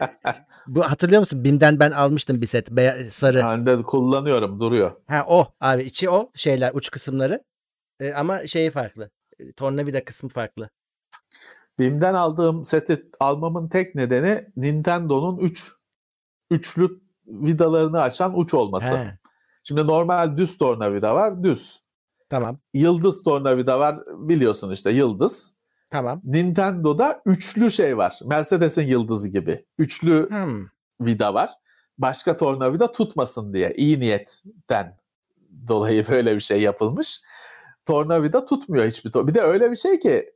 bu 0.67 0.83
hatırlıyor 0.83 1.21
musun? 1.21 1.45
Bim'den 1.45 1.81
ben 1.81 1.91
almıştım 1.91 2.41
bir 2.41 2.47
set 2.47 2.71
beyaz, 2.71 3.13
sarı. 3.13 3.39
Ben 3.39 3.67
de 3.67 3.83
kullanıyorum 3.83 4.61
duruyor. 4.61 4.93
Ha 5.09 5.25
o 5.29 5.47
abi 5.61 5.83
içi 5.83 6.11
o 6.11 6.31
şeyler 6.35 6.73
uç 6.75 6.91
kısımları. 6.91 7.45
Ee, 8.01 8.13
ama 8.13 8.47
şeyi 8.47 8.71
farklı. 8.71 9.11
Tornavida 9.57 10.05
kısmı 10.05 10.29
farklı. 10.29 10.71
Bim'den 11.79 12.15
aldığım 12.15 12.65
seti 12.65 13.09
almamın 13.21 13.69
tek 13.69 13.95
nedeni 13.95 14.49
Nintendo'nun 14.57 15.39
3 15.39 15.51
üç, 15.51 15.73
üçlü 16.51 17.08
vidalarını 17.29 18.01
açan 18.01 18.39
uç 18.39 18.55
olması. 18.55 18.97
He. 18.97 19.19
Şimdi 19.65 19.87
normal 19.87 20.37
düz 20.37 20.59
tornavida 20.59 21.15
var, 21.15 21.43
düz. 21.43 21.83
Tamam. 22.31 22.59
Yıldız 22.75 23.23
tornavida 23.23 23.79
var 23.79 23.97
biliyorsun 24.07 24.73
işte 24.73 24.91
yıldız. 24.91 25.59
Tamam. 25.91 26.21
Nintendo'da 26.25 27.23
üçlü 27.27 27.71
şey 27.71 27.97
var. 27.97 28.19
Mercedes'in 28.25 28.87
yıldızı 28.87 29.29
gibi. 29.29 29.65
Üçlü 29.79 30.31
hmm. 30.31 30.67
vida 31.01 31.35
var. 31.35 31.51
Başka 31.99 32.37
tornavida 32.37 32.93
tutmasın 32.93 33.53
diye. 33.53 33.75
iyi 33.77 34.01
niyetten 34.01 34.99
dolayı 35.69 36.07
böyle 36.11 36.35
bir 36.35 36.41
şey 36.41 36.63
yapılmış. 36.63 37.21
Tornavida 37.85 38.47
tutmuyor 38.47 38.87
hiçbir 38.87 39.11
tor- 39.11 39.27
Bir 39.27 39.35
de 39.35 39.41
öyle 39.41 39.71
bir 39.71 39.77
şey 39.77 39.99
ki 39.99 40.33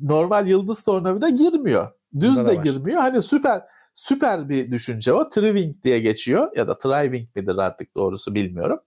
normal 0.00 0.48
yıldız 0.48 0.84
tornavida 0.84 1.28
girmiyor. 1.28 1.92
Düz 2.20 2.46
de 2.46 2.54
girmiyor. 2.54 3.00
Hani 3.00 3.22
süper 3.22 3.62
süper 3.94 4.48
bir 4.48 4.70
düşünce 4.70 5.12
o. 5.12 5.30
Triving 5.30 5.84
diye 5.84 5.98
geçiyor 5.98 6.56
ya 6.56 6.68
da 6.68 6.78
Triving 6.78 7.28
midir 7.36 7.56
artık 7.56 7.96
doğrusu 7.96 8.34
bilmiyorum. 8.34 8.80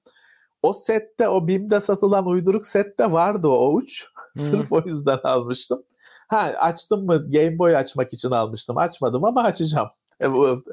O 0.62 0.74
sette 0.74 1.28
o 1.28 1.48
BİM'de 1.48 1.82
satılan 1.82 2.28
uyduruk 2.28 2.66
sette 2.66 3.12
vardı 3.12 3.48
o 3.48 3.74
uç. 3.74 4.06
Sırf 4.36 4.72
o 4.72 4.82
yüzden 4.86 5.20
almıştım. 5.24 5.84
Ha 6.28 6.38
açtım 6.38 7.06
mı 7.06 7.32
Game 7.32 7.60
Boy 7.60 7.78
açmak 7.78 8.14
için 8.14 8.32
almıştım. 8.32 8.78
Açmadım 8.78 9.24
ama 9.24 9.44
açacağım. 9.44 9.90
E, 10.22 10.32
bu 10.32 10.64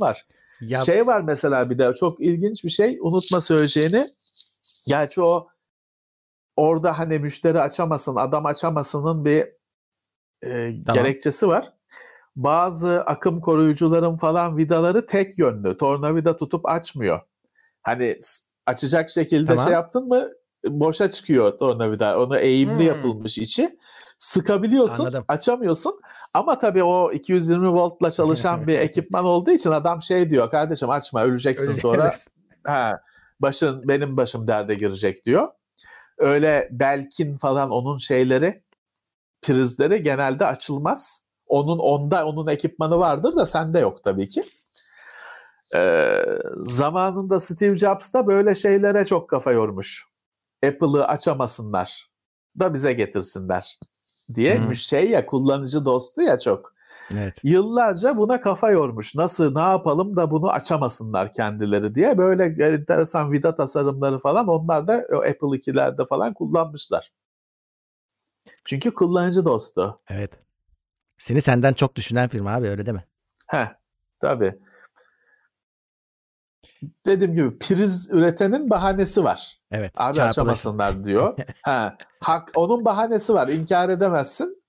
var. 0.00 0.26
Ya... 0.60 0.84
Şey 0.84 1.06
var 1.06 1.20
mesela 1.20 1.70
bir 1.70 1.78
de 1.78 1.94
çok 1.94 2.20
ilginç 2.20 2.64
bir 2.64 2.70
şey. 2.70 2.98
Unutma 3.00 3.40
söyleyeceğini. 3.40 4.08
Gerçi 4.86 5.22
o 5.22 5.48
orada 6.56 6.98
hani 6.98 7.18
müşteri 7.18 7.60
açamasın, 7.60 8.16
adam 8.16 8.46
açamasının 8.46 9.24
bir 9.24 9.46
e, 10.42 10.74
tamam. 10.86 11.04
gerekçesi 11.04 11.48
var. 11.48 11.72
Bazı 12.36 13.00
akım 13.00 13.40
koruyucuların 13.40 14.16
falan 14.16 14.56
vidaları 14.56 15.06
tek 15.06 15.38
yönlü. 15.38 15.78
Tornavida 15.78 16.36
tutup 16.36 16.68
açmıyor. 16.68 17.20
Hani 17.82 18.18
açacak 18.66 19.10
şekilde 19.10 19.46
tamam. 19.46 19.64
şey 19.64 19.72
yaptın 19.72 20.08
mı 20.08 20.28
boşa 20.68 21.12
çıkıyor 21.12 21.58
tornavida. 21.58 22.20
Onu 22.20 22.38
eğimli 22.38 22.78
hmm. 22.78 22.86
yapılmış 22.86 23.38
içi. 23.38 23.78
Sıkabiliyorsun, 24.18 25.04
Anladım. 25.04 25.24
açamıyorsun. 25.28 26.00
Ama 26.34 26.58
tabii 26.58 26.82
o 26.82 27.12
220 27.12 27.68
voltla 27.68 28.10
çalışan 28.10 28.66
bir 28.66 28.78
ekipman 28.78 29.24
olduğu 29.24 29.50
için 29.50 29.70
adam 29.70 30.02
şey 30.02 30.30
diyor. 30.30 30.50
Kardeşim 30.50 30.90
açma 30.90 31.22
öleceksin 31.24 31.68
Öyle 31.68 31.80
sonra. 31.80 32.10
Ha, 32.64 33.00
başın 33.40 33.88
benim 33.88 34.16
başım 34.16 34.48
derde 34.48 34.74
girecek 34.74 35.26
diyor. 35.26 35.48
Öyle 36.18 36.68
belkin 36.70 37.36
falan 37.36 37.70
onun 37.70 37.98
şeyleri 37.98 38.62
prizleri 39.42 40.02
genelde 40.02 40.46
açılmaz. 40.46 41.26
Onun 41.46 41.78
onda 41.78 42.26
onun 42.26 42.46
ekipmanı 42.46 42.98
vardır 42.98 43.36
da 43.36 43.46
sende 43.46 43.78
yok 43.78 44.04
tabii 44.04 44.28
ki. 44.28 44.44
Ee, 45.74 46.24
zamanında 46.62 47.40
Steve 47.40 47.76
Jobs 47.76 48.14
da 48.14 48.26
böyle 48.26 48.54
şeylere 48.54 49.04
çok 49.04 49.30
kafa 49.30 49.52
yormuş. 49.52 50.06
Apple'ı 50.66 51.06
açamasınlar 51.06 52.10
da 52.58 52.74
bize 52.74 52.92
getirsinler 52.92 53.78
diye 54.34 54.58
hmm. 54.58 54.74
şey 54.74 55.10
ya 55.10 55.26
kullanıcı 55.26 55.84
dostu 55.84 56.22
ya 56.22 56.38
çok. 56.38 56.72
Evet. 57.12 57.40
Yıllarca 57.44 58.16
buna 58.16 58.40
kafa 58.40 58.70
yormuş. 58.70 59.14
Nasıl 59.14 59.54
ne 59.54 59.60
yapalım 59.60 60.16
da 60.16 60.30
bunu 60.30 60.50
açamasınlar 60.50 61.32
kendileri 61.32 61.94
diye 61.94 62.18
böyle 62.18 62.44
enteresan 62.44 63.32
vida 63.32 63.56
tasarımları 63.56 64.18
falan 64.18 64.48
onlar 64.48 64.86
da 64.86 64.94
Apple 65.10 65.58
2'lerde 65.58 66.06
falan 66.06 66.34
kullanmışlar. 66.34 67.10
Çünkü 68.64 68.94
kullanıcı 68.94 69.44
dostu. 69.44 70.00
Evet. 70.10 70.32
Seni 71.16 71.40
senden 71.40 71.72
çok 71.72 71.96
düşünen 71.96 72.28
firma 72.28 72.54
abi 72.54 72.68
öyle 72.68 72.86
değil 72.86 72.94
mi? 72.94 73.04
Heh, 73.46 73.74
tabii 74.20 74.58
dediğim 77.06 77.32
gibi 77.32 77.58
priz 77.58 78.10
üretenin 78.12 78.70
bahanesi 78.70 79.24
var. 79.24 79.60
Evet. 79.70 79.92
Abi 79.96 80.22
açamasınlar 80.22 81.04
diyor. 81.04 81.38
ha, 81.62 81.96
hak 82.20 82.50
onun 82.54 82.84
bahanesi 82.84 83.34
var. 83.34 83.48
İnkar 83.48 83.88
edemezsin. 83.88 84.62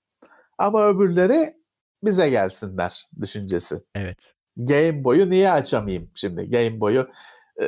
Ama 0.58 0.88
öbürleri 0.88 1.56
bize 2.04 2.30
gelsinler 2.30 3.08
düşüncesi. 3.20 3.76
Evet. 3.94 4.34
Game 4.56 5.04
Boy'u 5.04 5.30
niye 5.30 5.52
açamayayım 5.52 6.10
şimdi? 6.14 6.50
Game 6.50 6.80
Boy'u 6.80 7.08
e, 7.56 7.64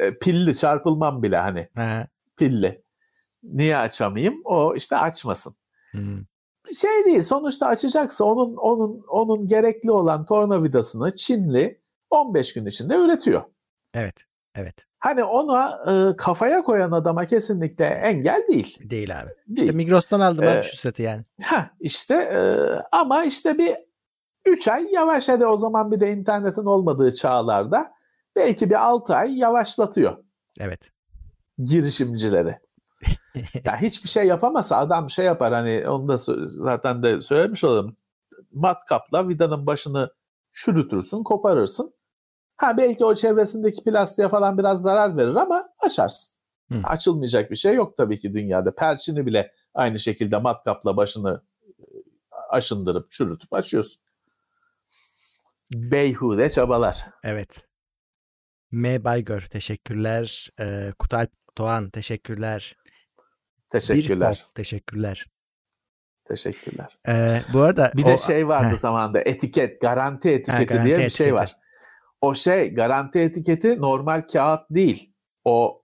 e, 0.00 0.18
pilli 0.18 0.56
çarpılmam 0.56 1.22
bile 1.22 1.36
hani. 1.36 1.68
Ha. 1.74 2.06
Pilli. 2.36 2.82
Niye 3.42 3.76
açamayayım? 3.76 4.40
O 4.44 4.74
işte 4.74 4.96
açmasın. 4.96 5.54
Hmm. 5.90 6.24
Şey 6.76 7.04
değil. 7.06 7.22
Sonuçta 7.22 7.66
açacaksa 7.66 8.24
onun 8.24 8.56
onun 8.56 9.04
onun 9.08 9.48
gerekli 9.48 9.90
olan 9.90 10.24
tornavidasını 10.24 11.16
Çinli 11.16 11.80
15 12.10 12.52
gün 12.52 12.66
içinde 12.66 12.96
üretiyor. 12.96 13.42
Evet. 13.94 14.16
Evet. 14.54 14.86
Hani 14.98 15.24
ona 15.24 15.78
e, 15.92 16.16
kafaya 16.16 16.62
koyan 16.62 16.92
adama 16.92 17.26
kesinlikle 17.26 17.84
engel 17.84 18.42
değil. 18.50 18.90
Değil 18.90 19.20
abi. 19.20 19.30
Değil. 19.48 19.66
İşte 19.66 19.76
Migros'tan 19.76 20.20
aldım 20.20 20.44
ee, 20.44 20.48
abi 20.48 20.62
şu 20.62 20.76
seti 20.76 21.02
yani. 21.02 21.24
Ha 21.42 21.70
işte 21.80 22.14
e, 22.14 22.40
ama 22.92 23.24
işte 23.24 23.58
bir 23.58 23.76
3 24.46 24.68
ay 24.68 24.92
yavaş 24.92 25.28
hadi 25.28 25.46
o 25.46 25.56
zaman 25.56 25.92
bir 25.92 26.00
de 26.00 26.12
internetin 26.12 26.64
olmadığı 26.64 27.14
çağlarda 27.14 27.92
belki 28.36 28.70
bir 28.70 28.86
6 28.86 29.14
ay 29.14 29.38
yavaşlatıyor. 29.38 30.16
Evet. 30.60 30.90
Girişimcileri. 31.58 32.58
Ya 33.64 33.80
hiçbir 33.80 34.08
şey 34.08 34.26
yapamasa 34.26 34.76
adam 34.76 35.10
şey 35.10 35.24
yapar 35.24 35.52
hani 35.52 35.88
onu 35.88 36.08
da 36.08 36.16
zaten 36.46 37.02
de 37.02 37.20
söylemiş 37.20 37.64
olalım. 37.64 37.96
Matkapla 38.52 39.28
vidanın 39.28 39.66
başını 39.66 40.14
çürütürsün, 40.52 41.22
koparırsın. 41.22 41.92
Ha 42.56 42.76
belki 42.76 43.04
o 43.04 43.14
çevresindeki 43.14 43.84
plastiğe 43.84 44.28
falan 44.28 44.58
biraz 44.58 44.82
zarar 44.82 45.16
verir 45.16 45.34
ama 45.34 45.68
açarsın. 45.78 46.38
Hı. 46.72 46.80
Açılmayacak 46.84 47.50
bir 47.50 47.56
şey 47.56 47.74
yok 47.74 47.96
tabii 47.96 48.18
ki 48.18 48.34
dünyada. 48.34 48.74
Perçini 48.74 49.26
bile 49.26 49.52
aynı 49.74 49.98
şekilde 49.98 50.38
matkapla 50.38 50.96
başını 50.96 51.42
e, 51.78 51.84
aşındırıp 52.50 53.10
çürütüp 53.10 53.52
açıyorsun. 53.52 54.02
Beyhude 55.74 56.50
çabalar. 56.50 57.06
Evet. 57.24 57.66
M. 58.70 59.04
Baygör 59.04 59.40
teşekkürler. 59.40 60.48
Ee, 60.60 60.92
Kutalp 60.98 61.30
Doğan 61.58 61.90
teşekkürler. 61.90 62.76
Teşekkürler. 63.68 64.44
Bir 64.48 64.54
teşekkürler. 64.54 65.26
Teşekkürler. 66.24 66.98
Ee, 67.08 67.42
bu 67.52 67.60
arada 67.60 67.92
bir 67.96 68.04
o, 68.04 68.06
de 68.06 68.18
şey 68.18 68.48
vardı 68.48 68.72
he. 68.72 68.76
zamanında 68.76 69.20
etiket, 69.20 69.80
garanti 69.80 70.28
etiketi 70.28 70.52
ha, 70.52 70.62
garanti 70.62 70.86
diye 70.86 70.96
bir 70.96 70.98
şey 70.98 71.06
etiketi. 71.06 71.16
şey 71.16 71.34
var. 71.34 71.56
O 72.20 72.34
şey 72.34 72.74
garanti 72.74 73.18
etiketi 73.18 73.80
normal 73.80 74.22
kağıt 74.32 74.60
değil. 74.70 75.12
O 75.44 75.82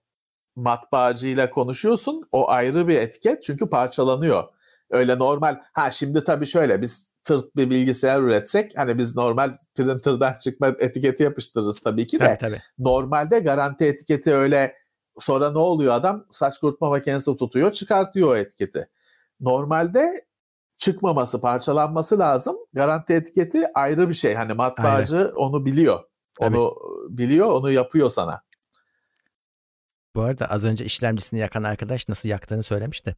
matbaacıyla 0.55 1.49
konuşuyorsun. 1.49 2.27
O 2.31 2.49
ayrı 2.49 2.87
bir 2.87 2.95
etiket 2.95 3.43
çünkü 3.43 3.69
parçalanıyor. 3.69 4.43
Öyle 4.89 5.19
normal. 5.19 5.59
Ha 5.73 5.91
şimdi 5.91 6.23
tabii 6.23 6.47
şöyle 6.47 6.81
biz 6.81 7.15
tırt 7.23 7.55
bir 7.55 7.69
bilgisayar 7.69 8.21
üretsek 8.21 8.77
hani 8.77 8.97
biz 8.97 9.15
normal 9.15 9.57
printer'dan 9.75 10.35
çıkma 10.43 10.67
etiketi 10.79 11.23
yapıştırırız 11.23 11.81
tabii 11.81 12.07
ki 12.07 12.19
de. 12.19 12.25
Tabii, 12.25 12.37
tabii. 12.37 12.61
Normalde 12.79 13.39
garanti 13.39 13.85
etiketi 13.85 14.33
öyle 14.33 14.75
sonra 15.19 15.51
ne 15.51 15.57
oluyor 15.57 15.93
adam 15.93 16.25
saç 16.31 16.59
kurutma 16.59 16.89
makinesi 16.89 17.37
tutuyor 17.37 17.71
çıkartıyor 17.71 18.29
o 18.29 18.35
etiketi. 18.35 18.89
Normalde 19.39 20.25
çıkmaması 20.77 21.41
parçalanması 21.41 22.19
lazım. 22.19 22.57
Garanti 22.73 23.13
etiketi 23.13 23.73
ayrı 23.73 24.09
bir 24.09 24.13
şey. 24.13 24.33
Hani 24.33 24.53
matbaacı 24.53 25.17
Aynen. 25.17 25.31
onu 25.31 25.65
biliyor. 25.65 26.03
Tabii. 26.39 26.57
Onu 26.57 26.75
biliyor 27.09 27.51
onu 27.51 27.71
yapıyor 27.71 28.09
sana. 28.09 28.41
Bu 30.15 30.21
arada 30.21 30.45
az 30.45 30.63
önce 30.63 30.85
işlemcisini 30.85 31.39
yakan 31.39 31.63
arkadaş 31.63 32.09
nasıl 32.09 32.29
yaktığını 32.29 32.63
söylemişti 32.63 33.15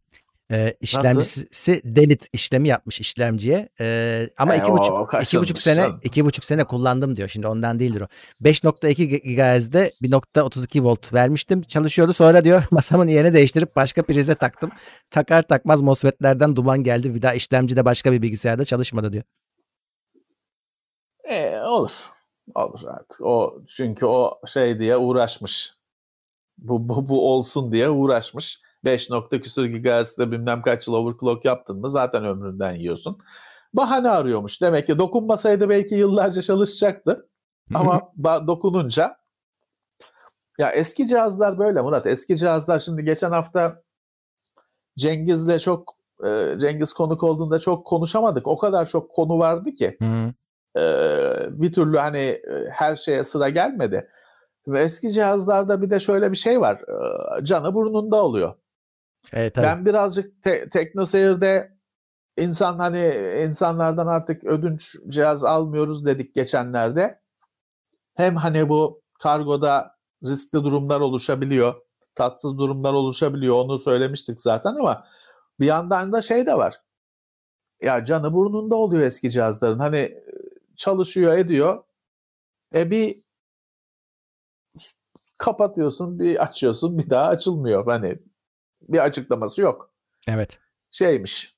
e, 0.52 0.78
işlemcisi 0.82 1.82
delit 1.84 2.28
işlemi 2.34 2.68
yapmış 2.68 3.00
işlemciye. 3.00 3.70
E, 3.80 4.30
ama 4.38 4.56
e, 4.56 4.60
iki, 4.60 4.72
buçuk, 4.72 5.14
iki 5.22 5.40
buçuk 5.40 5.60
sene 5.60 5.88
iki 6.04 6.26
buçuk 6.26 6.46
sene 6.46 6.64
kullandım 6.64 7.16
diyor. 7.16 7.30
Şimdi 7.30 7.48
ondan 7.48 7.80
değildir 7.80 8.02
o. 8.02 8.08
5.2 8.42 9.06
GHz'de 9.36 9.92
1.32 10.02 10.84
volt 10.84 11.14
vermiştim. 11.14 11.62
Çalışıyordu. 11.62 12.14
Sonra 12.14 12.44
diyor 12.44 12.64
masamın 12.72 13.08
yerini 13.08 13.34
değiştirip 13.34 13.76
başka 13.76 14.04
prize 14.04 14.36
taktım. 14.36 14.72
Takar 15.12 15.42
takmaz 15.42 15.82
MOSFET'lerden 15.82 16.56
duman 16.56 16.84
geldi. 16.84 17.16
Bir 17.16 17.22
daha 17.22 17.34
işlemci 17.34 17.76
de 17.76 17.86
başka 17.86 18.12
bir 18.12 18.22
bilgisayarda 18.22 18.66
çalışmadı 18.66 19.14
diyor. 19.14 19.24
E, 21.24 21.60
olur. 21.60 22.06
Olur 22.56 22.82
artık. 22.88 23.22
O 23.22 23.62
çünkü 23.68 24.06
o 24.06 24.42
şey 24.48 24.80
diye 24.80 24.98
uğraşmış. 24.98 25.78
Bu, 26.58 26.90
bu, 26.90 27.10
bu 27.10 27.32
olsun 27.34 27.72
diye 27.72 27.90
uğraşmış 27.90 28.62
5 28.84 29.10
nokta 29.10 29.42
küsur 29.42 29.66
gigahertz'de 29.66 30.32
bilmem 30.32 30.62
kaç 30.62 30.88
yıl 30.88 30.94
overclock 30.94 31.46
yaptın 31.46 31.80
mı 31.80 31.90
zaten 31.90 32.26
ömründen 32.26 32.76
yiyorsun. 32.76 33.18
Bahane 33.74 34.10
arıyormuş. 34.10 34.62
Demek 34.62 34.88
ki 34.88 35.00
dokunmasaydı 35.00 35.70
belki 35.70 35.96
yıllarca 35.96 36.42
çalışacaktı. 36.42 37.30
Ama 37.74 38.02
dokununca 38.48 39.18
ya 40.60 40.72
eski 40.72 41.08
cihazlar 41.08 41.60
böyle 41.60 41.82
Murat. 41.82 42.06
Eski 42.06 42.38
cihazlar 42.38 42.80
şimdi 42.80 43.04
geçen 43.04 43.32
hafta 43.32 43.82
Cengiz'le 44.98 45.60
çok 45.60 45.94
e, 46.26 46.56
Cengiz 46.60 46.94
konuk 46.94 47.24
olduğunda 47.24 47.60
çok 47.60 47.86
konuşamadık. 47.86 48.48
O 48.48 48.58
kadar 48.58 48.86
çok 48.86 49.12
konu 49.12 49.40
vardı 49.40 49.72
ki. 49.76 49.98
e, 50.78 50.82
bir 51.50 51.74
türlü 51.74 51.98
hani 51.98 52.18
e, 52.18 52.70
her 52.72 52.96
şeye 52.96 53.24
sıra 53.24 53.50
gelmedi. 53.50 54.10
Ve 54.68 54.84
eski 54.84 55.12
cihazlarda 55.12 55.82
bir 55.82 55.90
de 55.90 56.00
şöyle 56.00 56.32
bir 56.32 56.38
şey 56.38 56.62
var. 56.62 56.82
Canı 57.44 57.74
burnunda 57.74 58.24
oluyor. 58.24 58.54
Evet, 59.34 59.56
tabii. 59.56 59.66
Ben 59.66 59.86
birazcık 59.86 60.44
te- 60.44 60.70
TeknoSeyir'de 60.70 61.78
insan 62.38 62.80
hani 62.80 63.14
insanlardan 63.48 64.08
artık 64.08 64.46
ödünç 64.46 64.96
cihaz 65.08 65.44
almıyoruz 65.44 66.06
dedik 66.06 66.36
geçenlerde. 66.36 67.22
Hem 68.16 68.36
hani 68.36 68.70
bu 68.70 69.02
kargoda 69.20 69.98
riskli 70.24 70.64
durumlar 70.64 71.02
oluşabiliyor, 71.02 71.76
tatsız 72.16 72.58
durumlar 72.58 72.94
oluşabiliyor. 72.94 73.56
Onu 73.56 73.80
söylemiştik 73.80 74.40
zaten 74.42 74.76
ama 74.76 75.06
bir 75.60 75.66
yandan 75.66 76.12
da 76.12 76.22
şey 76.22 76.46
de 76.46 76.58
var. 76.58 76.82
Ya 77.82 78.06
canı 78.06 78.34
burnunda 78.34 78.76
oluyor 78.76 79.02
eski 79.02 79.32
cihazların. 79.32 79.80
Hani 79.80 80.18
çalışıyor, 80.76 81.38
ediyor. 81.38 81.84
E 82.76 82.92
bir 82.92 83.24
kapatıyorsun, 85.38 86.20
bir 86.20 86.44
açıyorsun, 86.44 86.98
bir 86.98 87.10
daha 87.10 87.28
açılmıyor. 87.28 87.86
Hani 87.86 88.20
bir 88.88 89.00
açıklaması 89.00 89.62
yok. 89.62 89.94
Evet. 90.28 90.60
Şeymiş. 90.92 91.58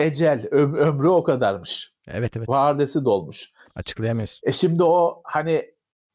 Ecel 0.00 0.44
öm- 0.50 0.76
ömrü 0.76 1.08
o 1.08 1.22
kadarmış. 1.22 1.94
Evet 2.08 2.36
evet. 2.36 2.48
Vadesi 2.48 3.04
dolmuş. 3.04 3.52
Açıklayamıyorsun. 3.74 4.48
E 4.48 4.52
şimdi 4.52 4.82
o 4.82 5.20
hani 5.24 5.74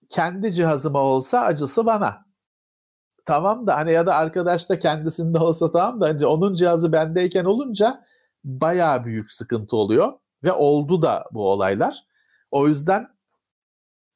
kendi 0.10 0.54
cihazıma 0.54 1.00
olsa 1.00 1.42
acısı 1.42 1.86
bana. 1.86 2.26
Tamam 3.26 3.68
da 3.68 3.76
hani 3.76 3.92
ya 3.92 4.06
da 4.06 4.16
arkadaş 4.16 4.70
da 4.70 4.80
kendisinde 4.80 5.38
olsa 5.38 5.72
tamam 5.72 6.02
da 6.02 6.08
hani 6.08 6.26
onun 6.26 6.56
cihazı 6.56 6.92
bendeyken 6.92 7.46
olunca 7.46 8.04
baya 8.44 9.06
büyük 9.06 9.32
sıkıntı 9.32 9.76
oluyor 9.76 10.14
ve 10.44 10.52
oldu 10.52 11.02
da 11.02 11.26
bu 11.32 11.50
olaylar. 11.50 12.04
O 12.52 12.68
yüzden 12.68 13.08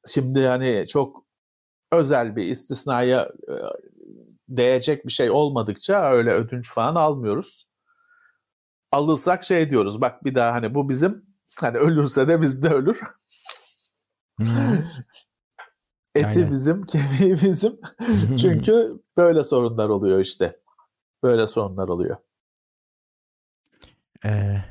şimdi 0.06 0.46
hani 0.46 0.86
çok 0.88 1.24
özel 1.92 2.36
bir 2.36 2.44
istisnaya 2.44 3.22
e, 3.22 3.54
değecek 4.48 5.06
bir 5.06 5.12
şey 5.12 5.30
olmadıkça 5.30 6.10
öyle 6.12 6.30
ödünç 6.30 6.72
falan 6.74 6.94
almıyoruz. 6.94 7.68
Alırsak 8.92 9.44
şey 9.44 9.70
diyoruz 9.70 10.00
bak 10.00 10.24
bir 10.24 10.34
daha 10.34 10.52
hani 10.52 10.74
bu 10.74 10.88
bizim 10.88 11.26
hani 11.60 11.78
ölürse 11.78 12.28
de 12.28 12.40
bizde 12.40 12.68
ölür. 12.68 13.00
Eti 16.14 16.26
Aynen. 16.26 16.50
bizim, 16.50 16.86
kemiği 16.86 17.34
bizim. 17.42 17.80
Çünkü 18.38 19.02
böyle 19.16 19.44
sorunlar 19.44 19.88
oluyor 19.88 20.20
işte. 20.20 20.60
Böyle 21.22 21.46
sorunlar 21.46 21.88
oluyor. 21.88 22.16
Ee, 24.24 24.64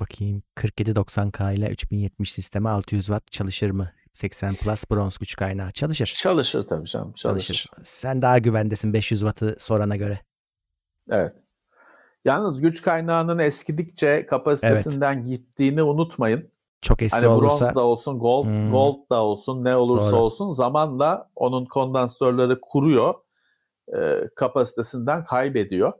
bakayım 0.00 0.42
4790K 0.56 1.54
ile 1.54 1.70
3070 1.70 2.32
sisteme 2.32 2.68
600 2.68 3.06
watt 3.06 3.32
çalışır 3.32 3.70
mı 3.70 3.92
80 4.18 4.54
Plus 4.54 4.84
bronz 4.90 5.18
güç 5.18 5.36
kaynağı 5.36 5.72
çalışır. 5.72 6.06
Çalışır 6.06 6.62
tabii 6.62 6.86
canım 6.86 7.12
çalışır. 7.12 7.54
çalışır. 7.54 7.70
Sen 7.82 8.22
daha 8.22 8.38
güvendesin 8.38 8.92
500 8.92 9.20
wattı 9.20 9.56
sorana 9.58 9.96
göre. 9.96 10.20
Evet. 11.10 11.32
Yalnız 12.24 12.60
güç 12.60 12.82
kaynağının 12.82 13.38
eskidikçe 13.38 14.26
kapasitesinden 14.26 15.16
evet. 15.16 15.26
gittiğini 15.26 15.82
unutmayın. 15.82 16.52
Çok 16.82 17.02
eski 17.02 17.16
hani 17.16 17.28
olursa. 17.28 17.64
Bronz 17.64 17.74
da 17.74 17.80
olsun, 17.80 18.18
gold, 18.18 18.44
hmm. 18.44 18.70
gold 18.70 19.10
da 19.10 19.22
olsun, 19.22 19.64
ne 19.64 19.76
olursa 19.76 20.12
Doğru. 20.12 20.20
olsun 20.20 20.50
zamanla 20.50 21.30
onun 21.36 21.64
kondansatörleri 21.64 22.60
kuruyor. 22.60 23.14
E, 23.96 24.20
kapasitesinden 24.36 25.24
kaybediyor. 25.24 25.92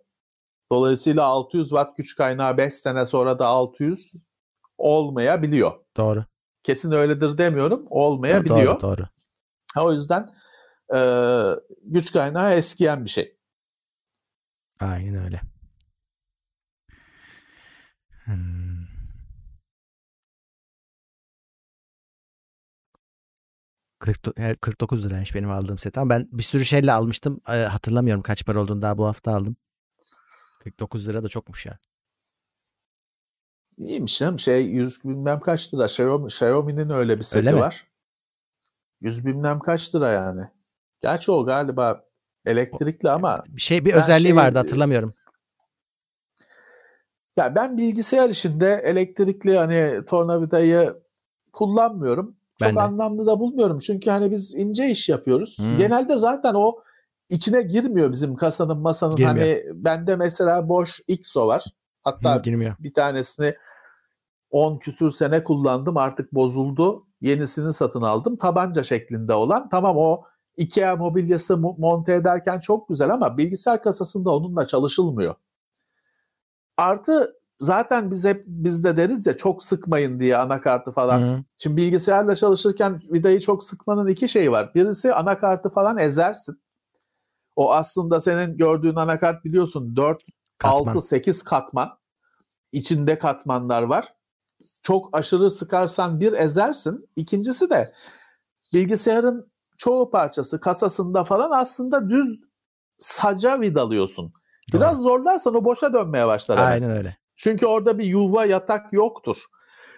Dolayısıyla 0.72 1.24
600 1.24 1.68
watt 1.68 1.96
güç 1.96 2.16
kaynağı 2.16 2.56
5 2.56 2.74
sene 2.74 3.06
sonra 3.06 3.38
da 3.38 3.46
600 3.46 4.16
olmayabiliyor. 4.78 5.72
Doğru 5.96 6.24
kesin 6.62 6.92
öyledir 6.92 7.38
demiyorum. 7.38 7.86
Olmayabiliyor. 7.90 8.80
Doğru, 8.80 8.96
doğru. 8.96 9.08
Ha, 9.74 9.84
o 9.84 9.92
yüzden 9.92 10.30
e, 10.94 11.00
güç 11.82 12.12
kaynağı 12.12 12.54
eskiyen 12.54 13.04
bir 13.04 13.10
şey. 13.10 13.36
Aynen 14.80 15.24
öyle. 15.24 15.40
Hmm. 18.24 18.68
Kırk, 23.98 24.60
49 24.60 25.06
liraymış 25.06 25.34
benim 25.34 25.50
aldığım 25.50 25.78
set 25.78 25.98
ama 25.98 26.10
ben 26.10 26.28
bir 26.32 26.42
sürü 26.42 26.64
şeyle 26.64 26.92
almıştım. 26.92 27.40
E, 27.48 27.52
hatırlamıyorum 27.52 28.22
kaç 28.22 28.44
para 28.46 28.60
olduğunu 28.60 28.82
daha 28.82 28.98
bu 28.98 29.06
hafta 29.06 29.34
aldım. 29.34 29.56
49 30.60 31.08
lira 31.08 31.22
da 31.22 31.28
çokmuş 31.28 31.66
ya. 31.66 31.78
İyiymiş 33.78 34.18
canım. 34.18 34.38
Şey 34.38 34.66
100 34.66 35.04
bilmem 35.04 35.40
kaç 35.40 35.74
lira. 35.74 35.84
Xiaomi, 35.84 36.26
Xiaomi'nin 36.26 36.90
öyle 36.90 37.18
bir 37.18 37.22
seti 37.22 37.48
öyle 37.48 37.60
var. 37.60 37.86
100 39.00 39.26
bilmem 39.26 39.58
kaç 39.58 39.94
lira 39.94 40.10
yani. 40.10 40.42
Gerçi 41.00 41.32
o 41.32 41.44
galiba 41.44 42.04
elektrikli 42.46 43.10
ama 43.10 43.42
bir 43.48 43.60
şey 43.60 43.84
bir 43.84 43.92
özelliği 43.94 44.28
şey, 44.28 44.36
vardı 44.36 44.58
hatırlamıyorum. 44.58 45.14
Ya 47.36 47.54
ben 47.54 47.76
bilgisayar 47.76 48.30
işinde 48.30 48.82
elektrikli 48.84 49.56
hani 49.56 50.04
tornavidayı 50.04 50.94
kullanmıyorum. 51.52 52.36
Çok 52.60 52.68
ben 52.68 52.76
anlamlı 52.76 53.26
da 53.26 53.40
bulmuyorum. 53.40 53.78
Çünkü 53.78 54.10
hani 54.10 54.30
biz 54.30 54.54
ince 54.54 54.90
iş 54.90 55.08
yapıyoruz. 55.08 55.58
Hmm. 55.58 55.76
Genelde 55.78 56.18
zaten 56.18 56.54
o 56.54 56.82
içine 57.28 57.62
girmiyor 57.62 58.12
bizim 58.12 58.34
kasanın 58.36 58.78
masanın 58.78 59.16
girmiyor. 59.16 59.36
hani 59.36 59.62
bende 59.74 60.16
mesela 60.16 60.68
boş 60.68 61.00
XO 61.08 61.46
var. 61.46 61.64
Hatta 62.08 62.36
girmiyor. 62.36 62.76
bir 62.78 62.94
tanesini 62.94 63.54
10 64.50 64.78
küsür 64.78 65.10
sene 65.10 65.44
kullandım 65.44 65.96
artık 65.96 66.34
bozuldu. 66.34 67.06
Yenisini 67.20 67.72
satın 67.72 68.02
aldım. 68.02 68.36
Tabanca 68.36 68.82
şeklinde 68.82 69.34
olan. 69.34 69.68
Tamam 69.68 69.96
o 69.96 70.22
IKEA 70.56 70.96
mobilyası 70.96 71.56
monte 71.56 72.14
ederken 72.14 72.60
çok 72.60 72.88
güzel 72.88 73.10
ama 73.10 73.38
bilgisayar 73.38 73.82
kasasında 73.82 74.30
onunla 74.30 74.66
çalışılmıyor. 74.66 75.34
Artı 76.76 77.34
zaten 77.60 78.10
biz 78.10 78.24
hep 78.24 78.44
biz 78.46 78.84
de 78.84 78.96
deriz 78.96 79.26
ya 79.26 79.36
çok 79.36 79.62
sıkmayın 79.62 80.20
diye 80.20 80.36
anakartı 80.36 80.90
falan. 80.90 81.20
Hı. 81.20 81.44
Şimdi 81.56 81.76
bilgisayarla 81.76 82.36
çalışırken 82.36 83.02
vidayı 83.12 83.40
çok 83.40 83.64
sıkmanın 83.64 84.08
iki 84.08 84.28
şeyi 84.28 84.52
var. 84.52 84.74
Birisi 84.74 85.14
anakartı 85.14 85.70
falan 85.70 85.98
ezersin. 85.98 86.62
O 87.56 87.72
aslında 87.72 88.20
senin 88.20 88.56
gördüğün 88.56 88.96
anakart 88.96 89.44
biliyorsun 89.44 89.96
4, 89.96 90.22
katman. 90.58 90.94
6, 90.94 91.06
8 91.06 91.42
katman. 91.42 91.97
İçinde 92.72 93.18
katmanlar 93.18 93.82
var. 93.82 94.14
Çok 94.82 95.08
aşırı 95.12 95.50
sıkarsan 95.50 96.20
bir 96.20 96.32
ezersin. 96.32 97.08
İkincisi 97.16 97.70
de 97.70 97.92
bilgisayarın 98.72 99.52
çoğu 99.78 100.10
parçası 100.10 100.60
kasasında 100.60 101.24
falan 101.24 101.50
aslında 101.50 102.10
düz 102.10 102.40
saca 102.98 103.60
vidalıyorsun. 103.60 104.32
Biraz 104.72 104.98
Doğru. 104.98 105.02
zorlarsan 105.02 105.54
o 105.54 105.64
boşa 105.64 105.92
dönmeye 105.92 106.26
başlar. 106.26 106.58
Aynen 106.58 106.90
öyle. 106.90 107.18
Çünkü 107.36 107.66
orada 107.66 107.98
bir 107.98 108.04
yuva 108.04 108.44
yatak 108.44 108.92
yoktur. 108.92 109.36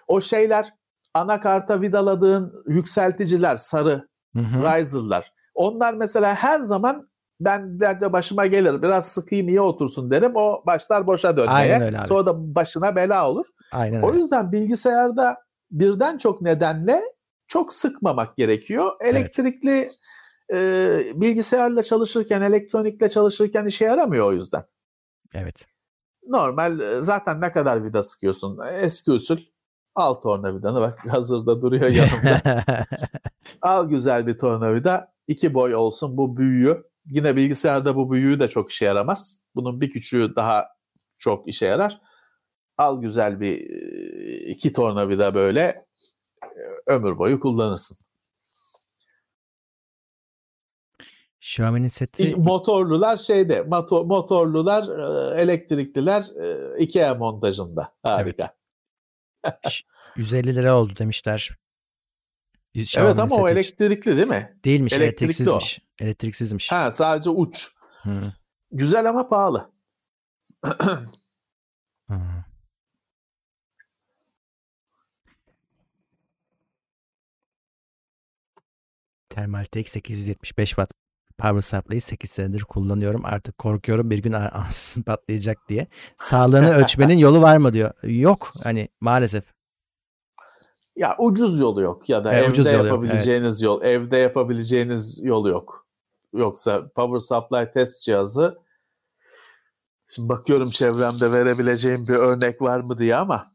O 0.09 0.21
şeyler 0.21 0.75
anakarta 1.15 1.81
vidaladığın 1.81 2.65
yükselticiler 2.67 3.57
sarı 3.57 4.09
hı 4.37 4.41
hı. 4.41 4.63
riser'lar. 4.63 5.33
Onlar 5.55 5.95
mesela 5.95 6.35
her 6.35 6.59
zaman 6.59 7.10
ben 7.41 7.81
de 7.81 8.13
başıma 8.13 8.47
gelir 8.47 8.83
biraz 8.83 9.09
sıkayım 9.09 9.49
iyi 9.49 9.61
otursun 9.61 10.11
derim. 10.11 10.33
O 10.35 10.63
başlar 10.67 11.07
boşa 11.07 11.37
dönmeye. 11.37 11.93
Sonra 12.05 12.27
da 12.27 12.55
başına 12.55 12.97
bela 12.97 13.31
olur. 13.31 13.47
Aynen 13.73 14.03
o 14.03 14.09
öyle. 14.09 14.19
yüzden 14.19 14.53
bilgisayarda 14.53 15.37
birden 15.71 16.19
çok 16.19 16.43
nedenle 16.43 17.03
çok 17.49 17.73
sıkmamak 17.73 18.37
gerekiyor. 18.37 18.91
Elektrikli 19.01 19.91
evet. 20.49 21.17
e, 21.17 21.21
bilgisayarla 21.21 21.83
çalışırken, 21.83 22.43
elektronikle 22.43 23.11
çalışırken 23.11 23.67
işe 23.67 23.85
yaramıyor 23.85 24.27
o 24.27 24.33
yüzden. 24.33 24.63
Evet. 25.35 25.67
Normal 26.29 27.01
zaten 27.03 27.41
ne 27.41 27.53
kadar 27.53 27.85
vida 27.85 28.03
sıkıyorsun? 28.03 28.59
Eski 28.73 29.11
usul 29.11 29.39
al 29.95 30.15
tornavidanı 30.15 30.81
bak 30.81 30.99
hazırda 31.09 31.63
duruyor 31.63 31.89
yanımda. 31.89 32.65
al 33.63 33.89
güzel 33.89 34.27
bir 34.27 34.39
tornavida. 34.39 35.13
iki 35.29 35.55
boy 35.55 35.75
olsun 35.75 36.17
bu 36.17 36.37
büyüğü. 36.37 36.90
Yine 37.11 37.37
bilgisayarda 37.37 37.97
bu 37.97 38.13
büyüğü 38.13 38.41
de 38.41 38.49
çok 38.49 38.71
işe 38.71 38.85
yaramaz. 38.85 39.43
Bunun 39.55 39.81
bir 39.81 39.91
küçüğü 39.91 40.37
daha 40.37 40.65
çok 41.17 41.49
işe 41.49 41.67
yarar. 41.67 42.01
Al 42.79 43.01
güzel 43.01 43.41
bir 43.41 43.61
iki 44.47 44.73
tornavida 44.73 45.35
böyle 45.35 45.87
ömür 46.87 47.19
boyu 47.19 47.41
kullanırsın. 47.41 47.97
Xiaomi'nin 51.41 51.89
seti... 51.89 52.37
Motorlular 52.37 53.17
şeyde, 53.17 53.63
motor, 53.63 54.05
motorlular, 54.05 54.89
elektrikliler 55.37 56.25
IKEA 56.79 57.15
montajında. 57.15 57.95
Harika. 58.03 58.57
Evet. 59.45 59.81
150 60.17 60.55
lira 60.55 60.77
oldu 60.77 60.93
demişler. 60.99 61.60
Xiaomi'nin 62.75 63.11
evet 63.11 63.33
ama 63.33 63.43
o 63.43 63.49
elektrikli 63.49 64.17
değil 64.17 64.29
mi? 64.29 64.59
Değilmiş, 64.65 64.93
elektrikli 64.93 65.25
elektriksizmiş. 65.25 65.81
O. 65.81 66.05
Elektriksizmiş. 66.05 66.73
Ha 66.73 66.91
sadece 66.91 67.31
uç. 67.31 67.69
Hı. 68.03 68.33
Güzel 68.73 69.09
ama 69.09 69.29
pahalı. 69.29 69.71
Thermaltake 79.31 79.91
875 79.91 80.69
watt 80.69 80.93
power 81.39 81.61
supply'ı 81.61 82.01
8 82.01 82.31
senedir 82.31 82.61
kullanıyorum. 82.63 83.25
Artık 83.25 83.59
korkuyorum 83.59 84.11
bir 84.11 84.19
gün 84.19 84.33
ansızın 84.33 85.03
patlayacak 85.07 85.69
diye. 85.69 85.87
Sağlığını 86.17 86.71
ölçmenin 86.71 87.19
yolu 87.19 87.43
var 87.43 87.57
mı 87.57 87.73
diyor. 87.73 87.93
Yok 88.03 88.53
hani 88.63 88.89
maalesef. 89.01 89.45
Ya 91.01 91.17
ucuz 91.19 91.59
yolu 91.59 91.81
yok 91.81 92.09
ya 92.09 92.25
da 92.25 92.33
evet, 92.33 92.59
evde 92.59 92.71
yapabileceğiniz 92.71 93.63
yok, 93.63 93.81
evet. 93.83 93.95
yol. 93.95 94.03
Evde 94.03 94.17
yapabileceğiniz 94.17 95.25
yol 95.25 95.47
yok. 95.47 95.87
Yoksa 96.33 96.89
power 96.89 97.19
supply 97.19 97.73
test 97.73 98.03
cihazı 98.03 98.59
Şimdi 100.09 100.29
bakıyorum 100.29 100.71
çevremde 100.71 101.33
verebileceğim 101.33 102.09
bir 102.09 102.15
örnek 102.15 102.63
var 102.63 102.81
mı 102.81 102.99
diye 102.99 103.17
ama 103.17 103.47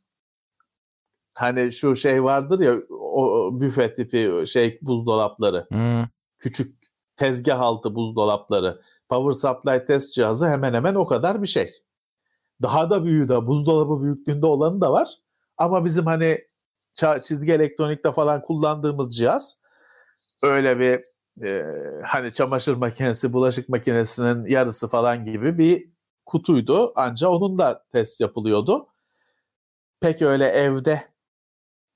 hani 1.33 1.71
şu 1.71 1.95
şey 1.95 2.23
vardır 2.23 2.59
ya 2.59 2.75
o 2.89 3.49
büfe 3.59 3.93
tipi 3.93 4.43
şey 4.47 4.79
buzdolapları. 4.81 5.67
Hmm. 5.69 6.07
Küçük 6.39 6.77
tezgah 7.15 7.59
altı 7.59 7.95
buzdolapları. 7.95 8.81
Power 9.09 9.31
supply 9.31 9.85
test 9.85 10.13
cihazı 10.13 10.47
hemen 10.47 10.73
hemen 10.73 10.95
o 10.95 11.07
kadar 11.07 11.41
bir 11.41 11.47
şey. 11.47 11.69
Daha 12.61 12.89
da 12.89 13.03
büyüğü 13.03 13.29
de 13.29 13.47
buzdolabı 13.47 14.03
büyüklüğünde 14.03 14.45
olanı 14.45 14.81
da 14.81 14.91
var. 14.91 15.19
Ama 15.57 15.85
bizim 15.85 16.05
hani 16.05 16.41
çizgi 17.23 17.51
elektronikte 17.51 18.11
falan 18.11 18.41
kullandığımız 18.41 19.17
cihaz 19.17 19.61
öyle 20.43 20.79
bir 20.79 21.03
e, 21.47 21.63
hani 22.03 22.33
çamaşır 22.33 22.75
makinesi, 22.75 23.33
bulaşık 23.33 23.69
makinesinin 23.69 24.45
yarısı 24.45 24.87
falan 24.87 25.25
gibi 25.25 25.57
bir 25.57 25.89
kutuydu. 26.25 26.93
Ancak 26.95 27.29
onun 27.29 27.57
da 27.57 27.83
test 27.91 28.21
yapılıyordu. 28.21 28.87
Pek 30.01 30.21
öyle 30.21 30.45
evde 30.45 31.15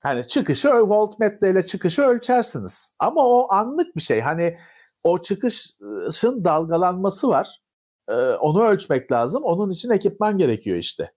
Hani 0.02 0.28
çıkışı 0.28 0.68
voltmetre 0.68 1.50
ile 1.50 1.66
çıkışı 1.66 2.02
ölçersiniz. 2.02 2.94
Ama 2.98 3.26
o 3.26 3.52
anlık 3.52 3.96
bir 3.96 4.00
şey. 4.00 4.20
Hani 4.20 4.58
o 5.04 5.22
çıkışın 5.22 6.44
dalgalanması 6.44 7.28
var. 7.28 7.60
Ee, 8.08 8.14
onu 8.14 8.62
ölçmek 8.64 9.12
lazım. 9.12 9.42
Onun 9.44 9.70
için 9.70 9.90
ekipman 9.90 10.38
gerekiyor 10.38 10.76
işte. 10.76 11.12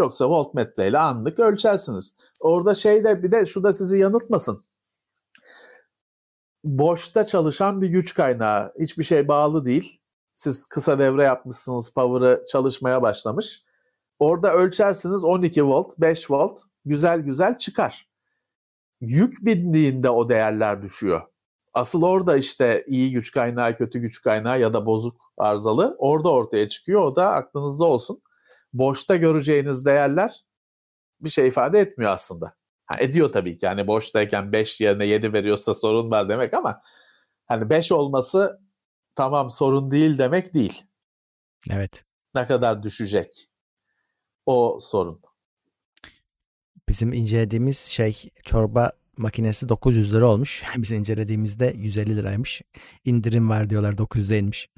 Yoksa 0.00 0.28
voltmetre 0.28 0.88
ile 0.88 0.98
anlık 0.98 1.38
ölçersiniz. 1.38 2.16
Orada 2.40 2.74
şeyde 2.74 3.22
bir 3.22 3.32
de 3.32 3.46
şu 3.46 3.62
da 3.62 3.72
sizi 3.72 3.98
yanıltmasın. 3.98 4.64
Boşta 6.64 7.26
çalışan 7.26 7.82
bir 7.82 7.88
güç 7.88 8.14
kaynağı. 8.14 8.72
Hiçbir 8.80 9.04
şey 9.04 9.28
bağlı 9.28 9.66
değil. 9.66 10.00
Siz 10.34 10.64
kısa 10.64 10.98
devre 10.98 11.24
yapmışsınız, 11.24 11.94
power'ı 11.94 12.44
çalışmaya 12.48 13.02
başlamış. 13.02 13.64
Orada 14.18 14.52
ölçersiniz 14.52 15.24
12 15.24 15.64
volt, 15.64 15.98
5 15.98 16.30
volt 16.30 16.60
güzel 16.84 17.20
güzel 17.20 17.58
çıkar. 17.58 18.08
Yük 19.00 19.44
bindiğinde 19.44 20.10
o 20.10 20.28
değerler 20.28 20.82
düşüyor. 20.82 21.22
Asıl 21.74 22.02
orada 22.02 22.36
işte 22.36 22.84
iyi 22.86 23.12
güç 23.12 23.32
kaynağı, 23.32 23.76
kötü 23.76 23.98
güç 23.98 24.22
kaynağı 24.22 24.60
ya 24.60 24.74
da 24.74 24.86
bozuk 24.86 25.20
arızalı 25.38 25.96
orada 25.98 26.28
ortaya 26.28 26.68
çıkıyor. 26.68 27.02
O 27.02 27.16
da 27.16 27.30
aklınızda 27.30 27.84
olsun. 27.84 28.22
Boşta 28.72 29.16
göreceğiniz 29.16 29.86
değerler 29.86 30.44
bir 31.20 31.30
şey 31.30 31.48
ifade 31.48 31.78
etmiyor 31.80 32.12
aslında. 32.12 32.54
Ha, 32.86 32.96
ediyor 33.00 33.32
tabii 33.32 33.58
ki. 33.58 33.66
Yani 33.66 33.86
boştayken 33.86 34.52
5 34.52 34.80
yerine 34.80 35.06
7 35.06 35.32
veriyorsa 35.32 35.74
sorun 35.74 36.10
var 36.10 36.28
demek 36.28 36.54
ama 36.54 36.82
hani 37.46 37.70
5 37.70 37.92
olması 37.92 38.60
tamam 39.14 39.50
sorun 39.50 39.90
değil 39.90 40.18
demek 40.18 40.54
değil. 40.54 40.84
Evet. 41.70 42.04
Ne 42.34 42.46
kadar 42.46 42.82
düşecek 42.82 43.48
o 44.46 44.78
sorun. 44.82 45.20
Bizim 46.88 47.12
incelediğimiz 47.12 47.78
şey 47.78 48.30
çorba 48.44 48.92
makinesi 49.16 49.68
900 49.68 50.14
lira 50.14 50.26
olmuş. 50.26 50.64
Biz 50.76 50.90
incelediğimizde 50.90 51.72
150 51.76 52.16
liraymış. 52.16 52.62
İndirim 53.04 53.50
var 53.50 53.70
diyorlar 53.70 53.92
900'e 53.92 54.38
inmiş. 54.38 54.68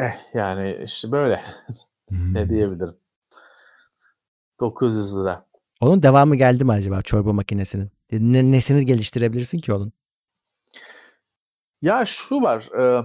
Eh 0.00 0.34
yani 0.34 0.78
işte 0.84 1.12
böyle. 1.12 1.44
Hmm. 2.08 2.34
ne 2.34 2.50
diyebilirim. 2.50 2.96
900 4.60 5.18
lira. 5.18 5.46
Onun 5.80 6.02
devamı 6.02 6.36
geldi 6.36 6.64
mi 6.64 6.72
acaba 6.72 7.02
çorba 7.02 7.32
makinesinin? 7.32 7.90
Ne, 8.12 8.52
nesini 8.52 8.86
geliştirebilirsin 8.86 9.58
ki 9.58 9.72
onun? 9.72 9.92
Ya 11.82 12.04
şu 12.04 12.40
var. 12.40 12.68
E, 12.80 13.04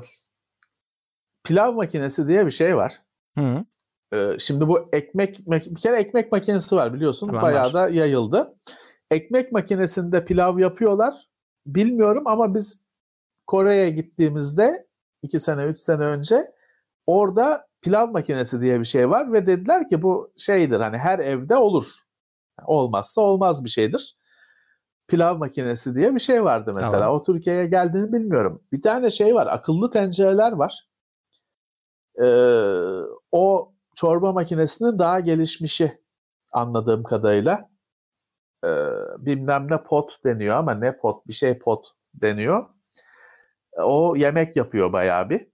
pilav 1.43 1.73
makinesi 1.73 2.27
diye 2.27 2.45
bir 2.45 2.51
şey 2.51 2.77
var. 2.77 3.01
Hı. 3.37 3.65
E, 4.13 4.39
şimdi 4.39 4.67
bu 4.67 4.89
ekmek 4.93 5.39
bir 5.47 5.75
kere 5.75 5.97
ekmek 5.97 6.31
makinesi 6.31 6.75
var 6.75 6.93
biliyorsun. 6.93 7.27
Tamam, 7.27 7.41
Bayağı 7.41 7.65
var. 7.65 7.73
da 7.73 7.89
yayıldı. 7.89 8.55
Ekmek 9.11 9.51
makinesinde 9.51 10.25
pilav 10.25 10.59
yapıyorlar. 10.59 11.13
Bilmiyorum 11.65 12.27
ama 12.27 12.55
biz 12.55 12.85
Kore'ye 13.47 13.89
gittiğimizde 13.89 14.87
iki 15.21 15.39
sene, 15.39 15.63
üç 15.63 15.79
sene 15.79 16.03
önce 16.03 16.51
orada 17.07 17.67
pilav 17.83 18.07
makinesi 18.11 18.61
diye 18.61 18.79
bir 18.79 18.85
şey 18.85 19.09
var 19.09 19.33
ve 19.33 19.47
dediler 19.47 19.89
ki 19.89 20.01
bu 20.01 20.33
şeydir 20.37 20.79
hani 20.79 20.97
her 20.97 21.19
evde 21.19 21.55
olur. 21.55 21.93
Olmazsa 22.65 23.21
olmaz 23.21 23.65
bir 23.65 23.69
şeydir. 23.69 24.17
pilav 25.07 25.37
makinesi 25.37 25.95
diye 25.95 26.15
bir 26.15 26.19
şey 26.19 26.43
vardı 26.43 26.71
mesela. 26.75 26.91
Tamam. 26.91 27.15
O 27.15 27.23
Türkiye'ye 27.23 27.67
geldiğini 27.67 28.13
bilmiyorum. 28.13 28.63
Bir 28.71 28.81
tane 28.81 29.11
şey 29.11 29.35
var. 29.35 29.47
Akıllı 29.47 29.91
tencereler 29.91 30.51
var. 30.51 30.87
Ee, 32.21 32.25
o 33.31 33.73
çorba 33.95 34.33
makinesinin 34.33 34.99
daha 34.99 35.19
gelişmişi 35.19 36.01
anladığım 36.51 37.03
kadarıyla. 37.03 37.69
Ee, 38.65 38.87
bilmem 39.17 39.67
ne 39.71 39.83
pot 39.83 40.11
deniyor 40.25 40.55
ama 40.55 40.73
ne 40.73 40.97
pot 40.97 41.27
bir 41.27 41.33
şey 41.33 41.59
pot 41.59 41.87
deniyor. 42.13 42.65
O 43.77 44.15
yemek 44.15 44.55
yapıyor 44.55 44.93
bayağı 44.93 45.29
bir. 45.29 45.52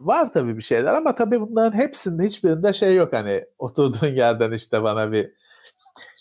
Var 0.00 0.32
tabii 0.32 0.56
bir 0.56 0.62
şeyler 0.62 0.94
ama 0.94 1.14
tabii 1.14 1.40
bunların 1.40 1.78
hepsinde 1.78 2.24
hiçbirinde 2.24 2.72
şey 2.72 2.94
yok 2.94 3.12
hani 3.12 3.44
oturduğun 3.58 4.08
yerden 4.08 4.52
işte 4.52 4.82
bana 4.82 5.12
bir 5.12 5.30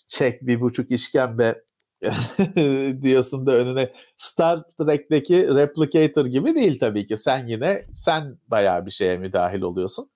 çek 0.07 0.41
bir 0.41 0.61
buçuk 0.61 0.91
işkembe 0.91 1.63
diyorsun 3.01 3.45
da 3.45 3.51
önüne 3.51 3.93
Star 4.17 4.63
Trek'teki 4.77 5.47
Replicator 5.47 6.25
gibi 6.25 6.55
değil 6.55 6.79
tabii 6.79 7.07
ki. 7.07 7.17
Sen 7.17 7.47
yine 7.47 7.85
sen 7.93 8.37
bayağı 8.47 8.85
bir 8.85 8.91
şeye 8.91 9.17
müdahil 9.17 9.61
oluyorsun. 9.61 10.09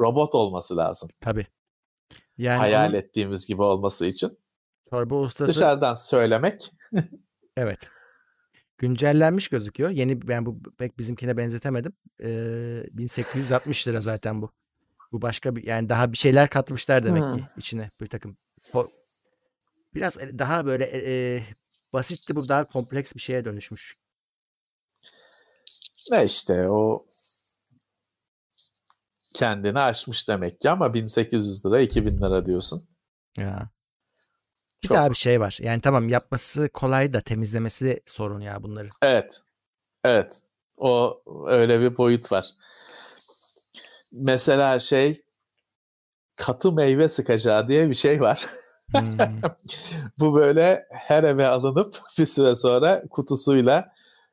Robot 0.00 0.34
olması 0.34 0.76
lazım. 0.76 1.10
Tabii. 1.20 1.46
Yani 2.38 2.58
Hayal 2.58 2.88
onun... 2.88 2.98
ettiğimiz 2.98 3.46
gibi 3.46 3.62
olması 3.62 4.06
için. 4.06 4.38
Çorba 4.90 5.14
ustası... 5.14 5.52
Dışarıdan 5.52 5.94
söylemek. 5.94 6.72
evet. 7.56 7.90
Güncellenmiş 8.78 9.48
gözüküyor. 9.48 9.90
Yeni 9.90 10.28
ben 10.28 10.46
bu 10.46 10.62
pek 10.78 10.98
bizimkine 10.98 11.36
benzetemedim. 11.36 11.92
Ee, 12.22 12.84
1860 12.92 13.88
lira 13.88 14.00
zaten 14.00 14.42
bu. 14.42 14.52
Bu 15.12 15.22
başka 15.22 15.56
bir 15.56 15.66
yani 15.66 15.88
daha 15.88 16.12
bir 16.12 16.18
şeyler 16.18 16.50
katmışlar 16.50 17.04
demek 17.04 17.24
hmm. 17.24 17.32
ki 17.32 17.42
içine 17.56 17.88
bir 18.00 18.08
takım 18.08 18.34
biraz 19.94 20.18
e, 20.18 20.38
daha 20.38 20.66
böyle 20.66 20.84
e, 20.84 21.12
e, 21.12 21.44
basitti 21.92 22.36
bu 22.36 22.48
daha 22.48 22.66
kompleks 22.66 23.14
bir 23.14 23.20
şeye 23.20 23.44
dönüşmüş. 23.44 23.96
Ne 26.10 26.24
işte 26.24 26.68
o 26.68 27.06
kendini 29.34 29.78
aşmış 29.78 30.28
demek 30.28 30.60
ki 30.60 30.70
ama 30.70 30.94
1800 30.94 31.66
lira 31.66 31.80
2000 31.80 32.16
lira 32.16 32.46
diyorsun. 32.46 32.88
Ya. 33.36 33.70
Bir 34.82 34.88
Çok. 34.88 34.96
daha 34.96 35.10
bir 35.10 35.14
şey 35.16 35.40
var. 35.40 35.58
Yani 35.62 35.80
tamam 35.80 36.08
yapması 36.08 36.68
kolay 36.68 37.12
da 37.12 37.20
temizlemesi 37.20 38.00
sorun 38.06 38.40
ya 38.40 38.62
bunları. 38.62 38.88
Evet. 39.02 39.40
Evet. 40.04 40.42
O 40.76 41.22
öyle 41.46 41.80
bir 41.80 41.96
boyut 41.96 42.32
var. 42.32 42.50
Mesela 44.12 44.78
şey 44.78 45.22
katı 46.36 46.72
meyve 46.72 47.08
sıkacağı 47.08 47.68
diye 47.68 47.90
bir 47.90 47.94
şey 47.94 48.20
var. 48.20 48.46
Hmm. 48.92 49.18
Bu 50.18 50.34
böyle 50.34 50.86
her 50.90 51.24
eve 51.24 51.46
alınıp 51.46 52.00
bir 52.18 52.26
süre 52.26 52.54
sonra 52.54 53.02
kutusuyla 53.10 53.92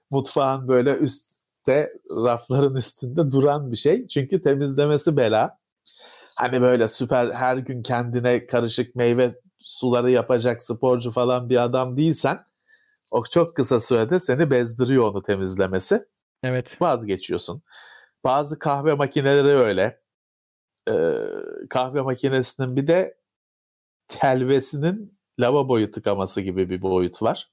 mutfağın 0.09 0.67
böyle 0.67 0.93
üstte 0.95 1.93
rafların 2.25 2.75
üstünde 2.75 3.31
duran 3.31 3.71
bir 3.71 3.77
şey. 3.77 4.07
Çünkü 4.07 4.41
temizlemesi 4.41 5.17
bela. 5.17 5.59
Hani 6.35 6.61
böyle 6.61 6.87
süper 6.87 7.31
her 7.31 7.57
gün 7.57 7.83
kendine 7.83 8.45
karışık 8.45 8.95
meyve 8.95 9.33
suları 9.59 10.11
yapacak 10.11 10.63
sporcu 10.63 11.11
falan 11.11 11.49
bir 11.49 11.63
adam 11.63 11.97
değilsen 11.97 12.39
o 13.11 13.23
çok 13.23 13.55
kısa 13.55 13.79
sürede 13.79 14.19
seni 14.19 14.51
bezdiriyor 14.51 15.03
onu 15.03 15.23
temizlemesi. 15.23 16.05
Evet. 16.43 16.81
Vazgeçiyorsun. 16.81 17.61
Bazı 18.23 18.59
kahve 18.59 18.93
makineleri 18.93 19.57
öyle. 19.57 20.01
Ee, 20.89 21.13
kahve 21.69 22.01
makinesinin 22.01 22.75
bir 22.75 22.87
de 22.87 23.17
telvesinin 24.07 25.19
lavaboyu 25.39 25.91
tıkaması 25.91 26.41
gibi 26.41 26.69
bir 26.69 26.81
boyut 26.81 27.21
var. 27.21 27.51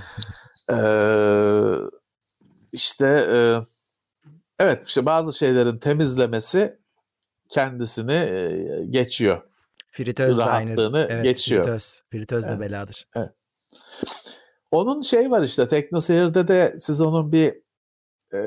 ee, 0.70 1.74
işte 2.72 3.06
e, 3.06 3.36
evet 4.58 4.84
işte 4.86 5.06
bazı 5.06 5.32
şeylerin 5.38 5.78
temizlemesi 5.78 6.78
kendisini 7.48 8.12
e, 8.12 8.84
geçiyor. 8.90 9.51
Fritöz 9.92 10.38
de 10.38 10.44
aynı. 10.44 11.06
Evet, 11.10 11.24
geçiyor. 11.24 11.64
Fritöz. 11.64 12.02
Fritöz 12.10 12.44
de 12.44 12.48
evet. 12.48 12.60
beladır. 12.60 13.08
Evet. 13.14 13.30
Onun 14.70 15.00
şey 15.00 15.30
var 15.30 15.42
işte 15.42 15.68
TeknoSeyir'de 15.68 16.48
de 16.48 16.74
siz 16.78 17.00
onun 17.00 17.32
bir 17.32 17.54
e, 18.34 18.40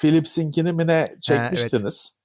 Philips'inkini 0.00 0.72
mi 0.72 0.86
ne 0.86 1.16
çekmiştiniz. 1.20 2.10
Ha, 2.10 2.18
evet. 2.18 2.22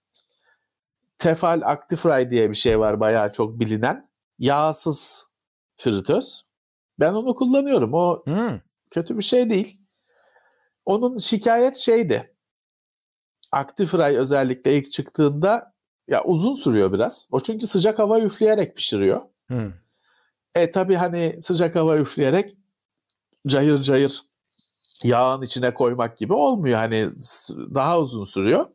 Tefal 1.19 1.61
Actifry 1.65 2.29
diye 2.29 2.49
bir 2.49 2.55
şey 2.55 2.79
var 2.79 2.99
bayağı 2.99 3.31
çok 3.31 3.59
bilinen 3.59 4.09
yağsız 4.39 5.27
fritöz. 5.75 6.45
Ben 6.99 7.13
onu 7.13 7.35
kullanıyorum. 7.35 7.93
O 7.93 8.23
hmm. 8.25 8.59
kötü 8.91 9.17
bir 9.17 9.23
şey 9.23 9.49
değil. 9.49 9.81
Onun 10.85 11.17
şikayet 11.17 11.75
şeydi. 11.75 12.35
Actifry 13.51 14.17
özellikle 14.17 14.73
ilk 14.77 14.91
çıktığında 14.91 15.73
ya 16.07 16.23
uzun 16.23 16.53
sürüyor 16.53 16.93
biraz. 16.93 17.27
O 17.31 17.39
çünkü 17.39 17.67
sıcak 17.67 17.99
hava 17.99 18.19
üfleyerek 18.19 18.75
pişiriyor. 18.75 19.21
Hmm. 19.47 19.73
E 20.55 20.71
tabi 20.71 20.95
hani 20.95 21.41
sıcak 21.41 21.75
hava 21.75 21.97
üfleyerek 21.97 22.57
cayır 23.47 23.81
cayır 23.81 24.23
yağın 25.03 25.41
içine 25.41 25.73
koymak 25.73 26.17
gibi 26.17 26.33
olmuyor. 26.33 26.77
Hani 26.77 27.05
daha 27.75 27.99
uzun 27.99 28.23
sürüyor. 28.23 28.65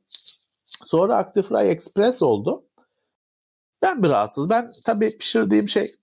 Sonra 0.84 1.16
Actifry 1.16 1.70
Express 1.70 2.22
oldu. 2.22 2.64
Ben 3.82 4.02
bir 4.02 4.08
rahatsız. 4.08 4.50
Ben 4.50 4.72
tabii 4.84 5.18
pişirdiğim 5.18 5.68
şey 5.68 5.94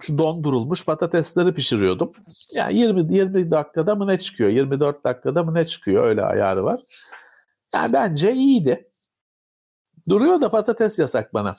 şu 0.00 0.18
dondurulmuş 0.18 0.84
patatesleri 0.84 1.54
pişiriyordum. 1.54 2.12
Yani 2.52 2.78
20 2.78 3.14
20 3.14 3.50
dakikada 3.50 3.94
mı 3.94 4.06
ne 4.06 4.18
çıkıyor? 4.18 4.50
24 4.50 5.04
dakikada 5.04 5.42
mı 5.42 5.54
ne 5.54 5.66
çıkıyor? 5.66 6.04
Öyle 6.04 6.22
ayarı 6.22 6.64
var. 6.64 6.80
Yani 7.74 7.92
bence 7.92 8.32
iyiydi. 8.32 8.87
Duruyor 10.08 10.40
da 10.40 10.50
patates 10.50 10.98
yasak 10.98 11.34
bana. 11.34 11.56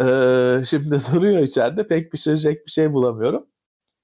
Ee, 0.00 0.62
şimdi 0.64 0.90
duruyor 1.14 1.42
içeride 1.42 1.86
pek 1.86 2.12
pişirecek 2.12 2.66
bir 2.66 2.70
şey 2.70 2.92
bulamıyorum. 2.92 3.46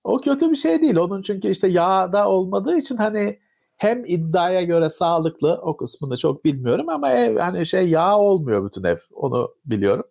O 0.04 0.20
kötü 0.20 0.50
bir 0.50 0.56
şey 0.56 0.82
değil. 0.82 0.96
Onun 0.96 1.22
çünkü 1.22 1.48
işte 1.48 1.68
yağda 1.68 2.28
olmadığı 2.28 2.76
için 2.76 2.96
hani 2.96 3.40
hem 3.76 4.04
iddiaya 4.04 4.62
göre 4.62 4.90
sağlıklı 4.90 5.60
o 5.62 5.76
kısmını 5.76 6.16
çok 6.16 6.44
bilmiyorum 6.44 6.88
ama 6.88 7.12
ev 7.12 7.36
hani 7.38 7.66
şey 7.66 7.88
yağ 7.88 8.18
olmuyor 8.18 8.64
bütün 8.64 8.84
ev. 8.84 8.96
Onu 9.12 9.54
biliyorum. 9.64 10.04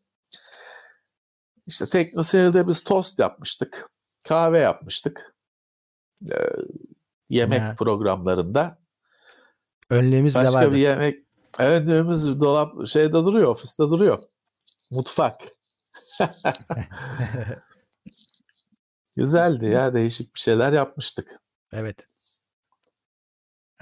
İşte 1.68 1.86
TeknoSeyir'de 1.86 2.68
biz 2.68 2.84
tost 2.84 3.20
yapmıştık. 3.20 3.90
Kahve 4.28 4.60
yapmıştık. 4.60 5.36
Ee, 6.32 6.36
yemek 7.30 7.62
ha. 7.62 7.76
programlarında. 7.78 8.78
Önlüğümüz 9.90 10.36
Başka 10.36 10.50
bile 10.50 10.58
vardı. 10.58 10.76
bir 10.76 10.80
yemek. 10.80 11.25
Önlüğümüz 11.60 12.40
dolap 12.40 12.88
şeyde 12.88 13.14
duruyor, 13.14 13.48
ofiste 13.48 13.84
duruyor. 13.84 14.20
Mutfak. 14.92 15.42
Güzeldi 19.16 19.66
ya, 19.66 19.94
değişik 19.94 20.36
bir 20.36 20.40
şeyler 20.40 20.74
yapmıştık. 20.74 21.42
Evet. 21.72 22.08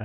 Ee, 0.00 0.04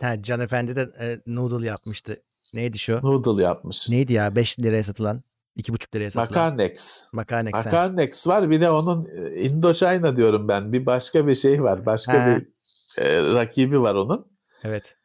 ha, 0.00 0.22
Can 0.22 0.40
Efendi 0.40 0.76
de 0.76 0.90
e, 1.00 1.20
noodle 1.26 1.66
yapmıştı. 1.66 2.22
Neydi 2.54 2.78
şu? 2.78 3.00
Noodle 3.02 3.42
yapmış. 3.42 3.88
Neydi 3.90 4.12
ya? 4.12 4.36
5 4.36 4.58
liraya 4.58 4.82
satılan. 4.82 5.22
2,5 5.56 5.94
liraya 5.94 6.10
satılan. 6.10 6.44
Makarnex. 6.44 7.08
Makarnex. 7.12 7.52
Makarnex 7.52 8.26
var. 8.26 8.50
Bir 8.50 8.60
de 8.60 8.70
onun 8.70 9.08
e, 9.16 9.30
Indochina 9.40 10.16
diyorum 10.16 10.48
ben. 10.48 10.72
Bir 10.72 10.86
başka 10.86 11.26
bir 11.26 11.34
şey 11.34 11.62
var. 11.62 11.86
Başka 11.86 12.24
ha. 12.24 12.26
bir 12.26 12.46
e, 13.02 13.22
rakibi 13.22 13.80
var 13.80 13.94
onun. 13.94 14.26
Evet. 14.64 14.96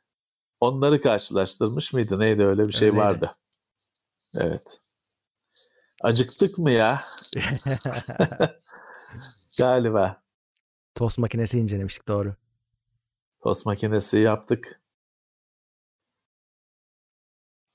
Onları 0.60 1.02
karşılaştırmış 1.02 1.94
mıydı? 1.94 2.20
Neydi 2.20 2.44
öyle 2.44 2.66
bir 2.66 2.72
şey 2.72 2.88
Öyleydi. 2.88 3.06
vardı. 3.06 3.36
Evet. 4.36 4.82
Acıktık 6.02 6.58
mı 6.58 6.72
ya? 6.72 7.04
Galiba. 9.58 10.22
Tost 10.96 11.18
makinesi 11.18 11.60
incelemiştik 11.60 12.08
doğru. 12.08 12.36
Tost 13.44 13.66
makinesi 13.66 14.20
yaptık. 14.20 14.82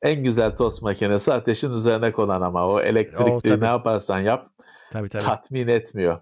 En 0.02 0.24
güzel 0.24 0.56
tost 0.56 0.82
makinesi 0.82 1.32
ateşin 1.32 1.72
üzerine 1.72 2.12
konan 2.12 2.40
ama 2.40 2.68
o 2.68 2.80
elektrikli 2.80 3.54
o, 3.54 3.60
ne 3.60 3.66
yaparsan 3.66 4.20
yap 4.20 4.50
tabii, 4.92 5.08
tabii. 5.08 5.22
tatmin 5.22 5.68
etmiyor. 5.68 6.20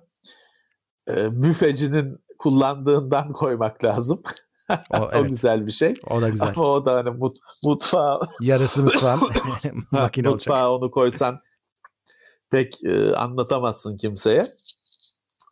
Ee, 1.08 1.42
büfecinin 1.42 2.24
kullandığından 2.38 3.32
koymak 3.32 3.84
lazım. 3.84 4.22
O, 4.70 4.76
o 4.98 5.10
evet. 5.12 5.28
güzel 5.30 5.66
bir 5.66 5.72
şey. 5.72 5.94
O 6.10 6.22
da 6.22 6.28
güzel. 6.28 6.52
Ama 6.56 6.66
o 6.66 6.84
da 6.84 6.94
hani 6.94 7.10
mut, 7.10 7.38
mutfağı 7.64 8.20
yarısı 8.40 8.82
mutfağın 8.82 9.20
makine 9.90 10.28
mutfağa 10.28 10.70
olacak. 10.70 10.82
onu 10.82 10.90
koysan 10.90 11.40
pek 12.50 12.84
e, 12.84 13.14
anlatamazsın 13.14 13.96
kimseye. 13.96 14.46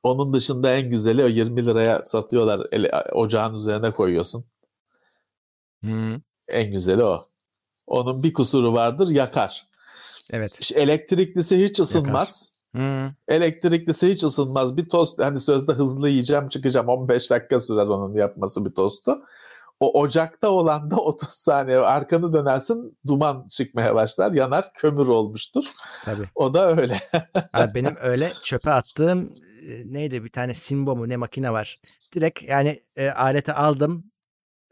Onun 0.03 0.33
dışında 0.33 0.75
en 0.75 0.91
güzeli 0.91 1.25
o 1.25 1.29
20 1.29 1.67
liraya 1.67 2.05
satıyorlar. 2.05 2.67
Ele, 2.73 2.91
ocağın 3.13 3.55
üzerine 3.55 3.93
koyuyorsun. 3.93 4.45
Hmm. 5.81 6.17
En 6.49 6.73
güzeli 6.73 7.05
o. 7.05 7.29
Onun 7.87 8.23
bir 8.23 8.33
kusuru 8.33 8.73
vardır 8.73 9.11
yakar. 9.11 9.67
Evet. 10.33 10.61
İşte 10.61 10.81
elektriklisi 10.81 11.65
hiç 11.65 11.81
ısınmaz. 11.81 12.60
Hmm. 12.73 13.11
Elektriklisi 13.29 14.11
hiç 14.11 14.25
ısınmaz. 14.25 14.77
Bir 14.77 14.89
tost 14.89 15.21
hani 15.21 15.41
sözde 15.41 15.73
hızlı 15.73 16.09
yiyeceğim 16.09 16.49
çıkacağım 16.49 16.89
15 16.89 17.31
dakika 17.31 17.61
sürer 17.61 17.87
onun 17.87 18.15
yapması 18.15 18.65
bir 18.65 18.71
tostu. 18.71 19.19
O 19.81 20.01
ocakta 20.01 20.51
olan 20.51 20.91
da 20.91 20.97
30 20.97 21.29
saniye 21.29 21.79
arkanı 21.79 22.33
dönersin 22.33 22.99
duman 23.07 23.47
çıkmaya 23.47 23.95
başlar 23.95 24.33
yanar 24.33 24.65
kömür 24.75 25.07
olmuştur. 25.07 25.65
Tabii. 26.05 26.29
O 26.35 26.55
da 26.55 26.77
öyle. 26.77 27.01
Abi 27.53 27.75
benim 27.75 27.97
öyle 28.01 28.33
çöpe 28.45 28.71
attığım 28.71 29.35
neydi 29.85 30.25
bir 30.25 30.29
tane 30.29 30.55
Simbo 30.55 30.97
mu 30.97 31.09
ne 31.09 31.17
makine 31.17 31.53
var. 31.53 31.81
Direkt 32.15 32.43
yani 32.43 32.81
e, 32.97 33.11
aleti 33.11 33.53
aldım 33.53 34.05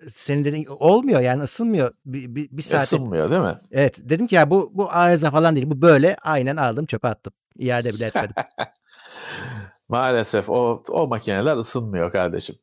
senin 0.07 0.45
dediğin 0.45 0.67
olmuyor 0.67 1.21
yani 1.21 1.43
ısınmıyor 1.43 1.91
bir, 2.07 2.35
bir, 2.35 2.49
bir 2.51 2.63
saat. 2.63 2.83
Isınmıyor 2.83 3.31
değil 3.31 3.43
mi? 3.43 3.57
Evet 3.73 4.01
dedim 4.03 4.27
ki 4.27 4.35
ya 4.35 4.51
bu 4.51 4.71
bu 4.75 4.91
arıza 4.91 5.31
falan 5.31 5.57
değil 5.57 5.71
bu 5.71 5.83
böyle 5.83 6.17
aynen 6.23 6.57
aldım 6.57 6.87
çöpe 6.87 7.09
attım. 7.09 7.33
İade 7.59 7.89
bile 7.95 8.07
etmedim. 8.07 8.35
Maalesef 9.89 10.51
o, 10.51 10.83
o 10.91 11.07
makineler 11.07 11.57
ısınmıyor 11.57 12.13
kardeşim. 12.13 12.57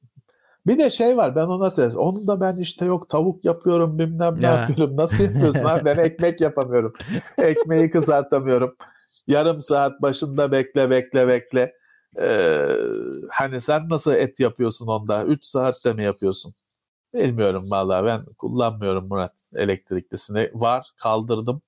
Bir 0.67 0.77
de 0.77 0.89
şey 0.89 1.17
var 1.17 1.35
ben 1.35 1.45
ona 1.45 1.73
tez. 1.73 1.95
Onun 1.95 2.27
da 2.27 2.41
ben 2.41 2.57
işte 2.57 2.85
yok 2.85 3.09
tavuk 3.09 3.45
yapıyorum 3.45 3.99
bilmem 3.99 4.41
ne 4.41 4.45
ya. 4.45 4.55
yapıyorum. 4.55 4.97
Nasıl 4.97 5.23
yapıyorsun 5.23 5.65
abi? 5.65 5.85
Ben 5.85 5.97
ekmek 5.97 6.41
yapamıyorum. 6.41 6.93
Ekmeği 7.37 7.89
kızartamıyorum. 7.89 8.75
Yarım 9.27 9.61
saat 9.61 10.01
başında 10.01 10.51
bekle 10.51 10.89
bekle 10.89 11.27
bekle. 11.27 11.73
Ee, 12.21 12.67
hani 13.29 13.61
sen 13.61 13.81
nasıl 13.89 14.13
et 14.13 14.39
yapıyorsun 14.39 14.87
onda? 14.87 15.23
3 15.23 15.45
saatte 15.45 15.93
mi 15.93 16.03
yapıyorsun? 16.03 16.53
Bilmiyorum 17.15 17.71
vallahi 17.71 18.05
ben 18.05 18.25
kullanmıyorum 18.25 19.07
Murat 19.07 19.51
elektriklisini. 19.55 20.51
Var 20.53 20.91
kaldırdım. 20.97 21.61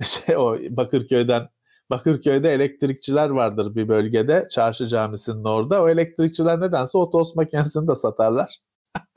Şey 0.02 0.36
o 0.36 0.56
Bakırköy'den 0.70 1.48
Bakırköy'de 1.90 2.50
elektrikçiler 2.50 3.30
vardır 3.30 3.74
bir 3.74 3.88
bölgede. 3.88 4.46
Çarşı 4.50 4.86
camisinin 4.86 5.44
orada. 5.44 5.82
O 5.82 5.88
elektrikçiler 5.88 6.60
nedense 6.60 6.98
o 6.98 7.10
tost 7.10 7.36
makinesini 7.36 7.88
de 7.88 7.94
satarlar. 7.94 8.60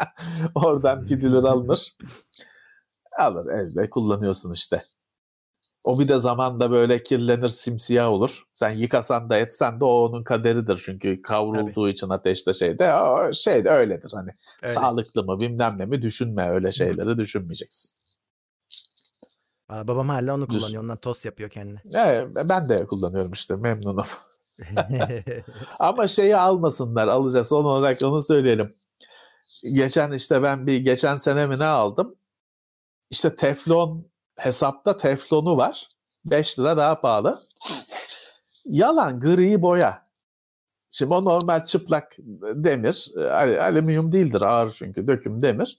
Oradan 0.56 1.06
gidilir 1.06 1.44
alınır. 1.44 1.98
Alır 3.20 3.46
elde 3.46 3.90
kullanıyorsun 3.90 4.54
işte. 4.54 4.84
O 5.88 6.00
bir 6.00 6.08
de 6.08 6.20
zamanda 6.20 6.72
böyle 6.72 7.04
kirlenir 7.04 7.50
simsiyah 7.50 8.10
olur. 8.10 8.44
Sen 8.54 8.70
yıkasan 8.70 9.30
da 9.30 9.38
etsen 9.38 9.80
de 9.80 9.86
o 9.86 9.90
onun 9.90 10.24
kaderidir. 10.24 10.82
Çünkü 10.86 11.22
kavrulduğu 11.22 11.82
Tabii. 11.82 11.90
için 11.90 12.10
ateşte 12.10 12.54
şeyde 12.54 12.94
o 12.94 13.34
şey 13.34 13.66
de 13.66 13.70
öyledir 13.70 14.12
hani. 14.14 14.32
Öyle. 14.64 14.74
Sağlıklı 14.74 15.24
mı 15.24 15.40
bilmem 15.40 15.76
ne 15.78 15.86
mi 15.86 16.02
düşünme 16.02 16.50
öyle 16.50 16.72
şeyleri 16.72 17.18
düşünmeyeceksin. 17.18 17.98
Aa, 19.70 19.88
babam 19.88 20.10
hala 20.10 20.34
onu 20.34 20.48
kullanıyor. 20.48 20.84
Ondan 20.84 20.98
tost 20.98 21.26
yapıyor 21.26 21.50
kendine. 21.50 21.82
Evet, 21.94 22.28
ben 22.36 22.70
de 22.70 22.86
kullanıyorum 22.86 23.32
işte 23.32 23.56
memnunum. 23.56 24.06
Ama 25.80 26.08
şeyi 26.08 26.36
almasınlar 26.36 27.08
alacağız 27.08 27.48
son 27.48 27.66
olarak 27.66 28.02
onu 28.04 28.22
söyleyelim. 28.22 28.76
Geçen 29.74 30.12
işte 30.12 30.44
ben 30.44 30.68
bir 30.68 30.78
geçen 30.78 31.18
sene 31.18 31.48
mi 31.48 31.60
ne 31.60 31.66
aldım? 31.66 32.16
İşte 33.10 33.36
teflon 33.36 34.08
hesapta 34.38 34.98
teflonu 34.98 35.58
var. 35.58 35.88
5 36.26 36.60
lira 36.60 36.78
daha 36.78 37.02
pahalı. 37.02 37.44
Yalan 38.66 39.20
gri 39.20 39.62
boya. 39.62 40.08
Şimdi 40.92 41.14
o 41.14 41.26
normal 41.26 41.66
çıplak 41.66 42.16
demir. 42.54 43.12
Alüminyum 43.62 44.12
değildir 44.12 44.42
ağır 44.42 44.72
çünkü 44.72 45.08
döküm 45.08 45.42
demir. 45.42 45.78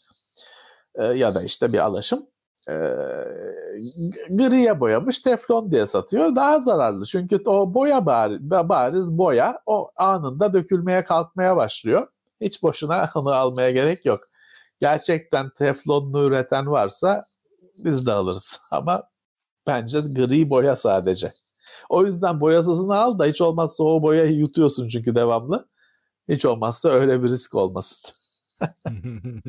Ee, 0.94 1.05
ya 1.05 1.35
da 1.35 1.43
işte 1.43 1.72
bir 1.72 1.78
alaşım. 1.78 2.26
Griye 4.28 4.80
boyamış 4.80 5.20
teflon 5.20 5.70
diye 5.70 5.86
satıyor. 5.86 6.36
Daha 6.36 6.60
zararlı 6.60 7.05
çünkü 7.05 7.39
o 7.47 7.74
boya 7.74 8.06
bariz, 8.06 8.51
bariz 8.51 9.18
boya 9.18 9.60
o 9.66 9.90
anında 9.97 10.52
dökülmeye 10.52 11.05
kalkmaya 11.05 11.56
başlıyor. 11.56 12.09
Hiç 12.40 12.62
boşuna 12.62 13.10
onu 13.14 13.32
almaya 13.32 13.70
gerek 13.70 14.06
yok. 14.06 14.20
Gerçekten 14.80 15.51
teflonlu 15.51 16.24
üreten 16.24 16.66
varsa 16.66 17.24
biz 17.84 18.06
de 18.06 18.12
alırız. 18.12 18.60
Ama 18.70 19.02
bence 19.66 20.00
gri 20.00 20.50
boya 20.50 20.76
sadece. 20.76 21.32
O 21.88 22.05
yüzden 22.05 22.40
boyasızını 22.40 22.96
al 22.96 23.18
da 23.18 23.24
hiç 23.24 23.40
olmazsa 23.40 23.84
o 23.84 24.02
boyayı 24.02 24.36
yutuyorsun 24.36 24.88
çünkü 24.88 25.14
devamlı. 25.14 25.68
Hiç 26.28 26.44
olmazsa 26.44 26.88
öyle 26.88 27.22
bir 27.22 27.28
risk 27.28 27.55
olmasın. 27.55 28.12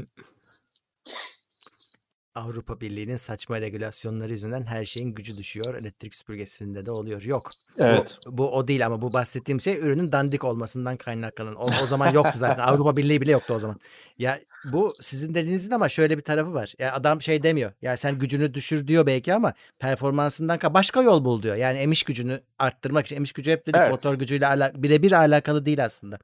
Avrupa 2.40 2.82
Birliği'nin 2.82 3.16
saçma 3.16 3.61
regülasyonları 3.61 4.32
yüzünden 4.32 4.66
her 4.66 4.86
şeyin 4.86 5.14
gücü 5.14 5.38
düşüyor. 5.38 5.76
Elektrik 5.76 6.16
süpürgesinde 6.16 6.86
de 6.86 6.91
oluyor. 6.91 7.22
Yok. 7.22 7.52
Evet. 7.78 8.20
Bu, 8.26 8.38
bu 8.38 8.56
o 8.56 8.68
değil 8.68 8.86
ama 8.86 9.02
bu 9.02 9.14
bahsettiğim 9.14 9.61
şey 9.61 9.78
ürünün 9.78 10.11
dandik 10.11 10.44
olmasından 10.44 10.98
kaynaklanan. 10.98 11.56
O, 11.56 11.66
o 11.84 11.86
zaman 11.86 12.11
yoktu 12.11 12.34
zaten. 12.36 12.64
Avrupa 12.64 12.98
Birliği 12.98 13.22
bile 13.22 13.32
yoktu 13.32 13.53
o 13.53 13.60
zaman. 13.60 13.80
Ya 14.18 14.40
bu 14.66 14.94
sizin 14.99 15.34
dediğinizin 15.34 15.72
ama 15.72 15.90
şöyle 15.90 16.18
bir 16.18 16.24
tarafı 16.24 16.53
var. 16.53 16.74
Ya 16.80 16.94
adam 16.94 17.22
şey 17.22 17.44
demiyor. 17.44 17.72
Ya 17.82 17.98
sen 17.98 18.20
gücünü 18.20 18.53
düşür 18.53 18.88
diyor 18.88 19.06
belki 19.06 19.34
ama 19.34 19.53
performansından 19.80 20.60
başka 20.70 21.02
yol 21.02 21.26
bul 21.26 21.41
diyor. 21.41 21.56
Yani 21.56 21.78
emiş 21.78 22.03
gücünü 22.03 22.41
arttırmak 22.60 23.06
için. 23.06 23.16
Emiş 23.16 23.32
gücü 23.32 23.52
hep 23.52 23.66
dedik 23.66 23.80
evet. 23.80 23.91
motor 23.91 24.16
gücüyle 24.16 24.48
ala 24.48 24.72
birebir 24.76 25.11
alakalı 25.11 25.66
değil 25.66 25.86
aslında. 25.86 26.20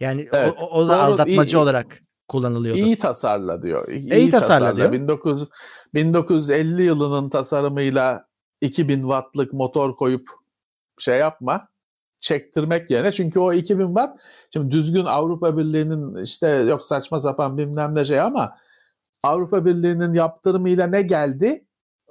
Yani 0.00 0.28
evet. 0.32 0.54
o, 0.58 0.66
o 0.66 0.88
da 0.88 0.92
Doğru, 0.92 1.02
aldatmacı 1.02 1.56
iyi, 1.56 1.60
olarak 1.60 2.02
kullanılıyordu. 2.28 2.80
İyi 2.80 2.98
tasarla 2.98 3.62
diyor. 3.62 3.88
İyi, 3.88 4.14
iyi 4.14 4.30
tasarla, 4.30 4.66
tasarla 4.70 4.92
diyor. 4.92 5.02
19, 5.02 5.48
1950 5.94 6.82
yılının 6.82 7.30
tasarımıyla 7.30 8.28
2000 8.60 9.00
wattlık 9.00 9.52
motor 9.52 9.96
koyup 9.96 10.28
şey 10.98 11.18
yapma 11.18 11.68
çektirmek 12.20 12.90
yerine 12.90 13.12
çünkü 13.12 13.40
o 13.40 13.52
2000 13.52 13.86
watt 13.86 14.20
şimdi 14.52 14.70
düzgün 14.70 15.04
Avrupa 15.04 15.58
Birliği'nin 15.58 16.22
işte 16.24 16.48
yok 16.48 16.84
saçma 16.84 17.20
sapan 17.20 17.58
bilmem 17.58 17.94
ne 17.94 18.04
şey 18.04 18.20
ama 18.20 18.52
Avrupa 19.22 19.64
Birliği'nin 19.64 20.14
yaptırımıyla 20.14 20.86
ne 20.86 21.02
geldi? 21.02 21.64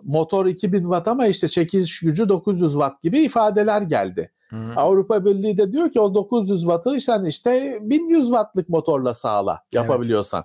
Motor 0.04 0.46
2000 0.46 0.82
watt 0.82 1.08
ama 1.08 1.28
işte 1.28 1.48
çekiş 1.48 2.00
gücü 2.00 2.30
900 2.30 2.72
watt 2.72 3.02
gibi 3.02 3.20
ifadeler 3.20 3.82
geldi. 3.82 4.32
Hı. 4.50 4.74
Avrupa 4.76 5.26
Birliği 5.26 5.58
de 5.58 5.72
diyor 5.72 5.92
ki 5.92 6.00
o 6.00 6.14
900 6.14 6.62
wattı 6.62 7.02
sen 7.02 7.24
işte 7.26 7.80
1100 7.82 8.26
wattlık 8.26 8.70
motorla 8.70 9.14
sağla 9.14 9.64
yapabiliyorsan. 9.72 10.44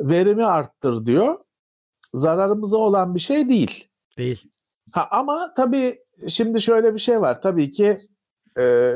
Evet. 0.00 0.10
Verimi 0.10 0.44
arttır 0.44 1.06
diyor. 1.06 1.36
Zararımıza 2.14 2.76
olan 2.76 3.14
bir 3.14 3.20
şey 3.20 3.48
değil. 3.48 3.88
Değil. 4.18 4.50
Ha, 4.92 5.08
ama 5.10 5.54
tabii 5.56 5.98
şimdi 6.28 6.60
şöyle 6.60 6.94
bir 6.94 6.98
şey 6.98 7.20
var. 7.20 7.42
Tabii 7.42 7.70
ki 7.70 8.00
e, 8.58 8.94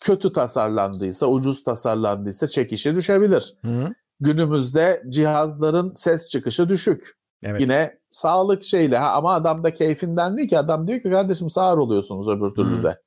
kötü 0.00 0.32
tasarlandıysa, 0.32 1.26
ucuz 1.26 1.64
tasarlandıysa 1.64 2.48
çekişi 2.48 2.96
düşebilir. 2.96 3.56
Hı. 3.64 3.94
Günümüzde 4.20 5.02
cihazların 5.08 5.92
ses 5.94 6.28
çıkışı 6.28 6.68
düşük. 6.68 7.19
Evet. 7.42 7.60
Yine 7.60 7.98
sağlık 8.10 8.64
şeyle 8.64 8.98
ha, 8.98 9.10
ama 9.12 9.34
adam 9.34 9.64
da 9.64 9.74
keyfinden 9.74 10.36
değil 10.36 10.48
ki 10.48 10.58
adam 10.58 10.86
diyor 10.86 11.00
ki 11.00 11.10
kardeşim 11.10 11.48
sağır 11.48 11.78
oluyorsunuz 11.78 12.28
öbür 12.28 12.54
türlü 12.54 12.82
de 12.82 13.00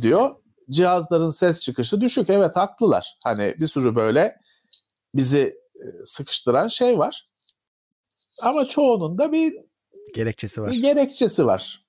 diyor. 0.00 0.30
Cihazların 0.70 1.30
ses 1.30 1.60
çıkışı 1.60 2.00
düşük 2.00 2.30
evet 2.30 2.56
haklılar. 2.56 3.18
Hani 3.24 3.54
bir 3.58 3.66
sürü 3.66 3.96
böyle 3.96 4.36
bizi 5.14 5.56
e, 5.74 5.84
sıkıştıran 6.04 6.68
şey 6.68 6.98
var. 6.98 7.28
Ama 8.42 8.64
çoğunun 8.64 9.18
da 9.18 9.32
bir 9.32 9.54
gerekçesi 10.14 10.62
var. 10.62 10.70
Bir 10.70 10.82
gerekçesi 10.82 11.46
var. 11.46 11.84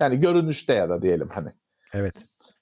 Yani 0.00 0.20
görünüşte 0.20 0.74
ya 0.74 0.88
da 0.90 1.02
diyelim 1.02 1.28
hani. 1.34 1.50
Evet. 1.92 2.14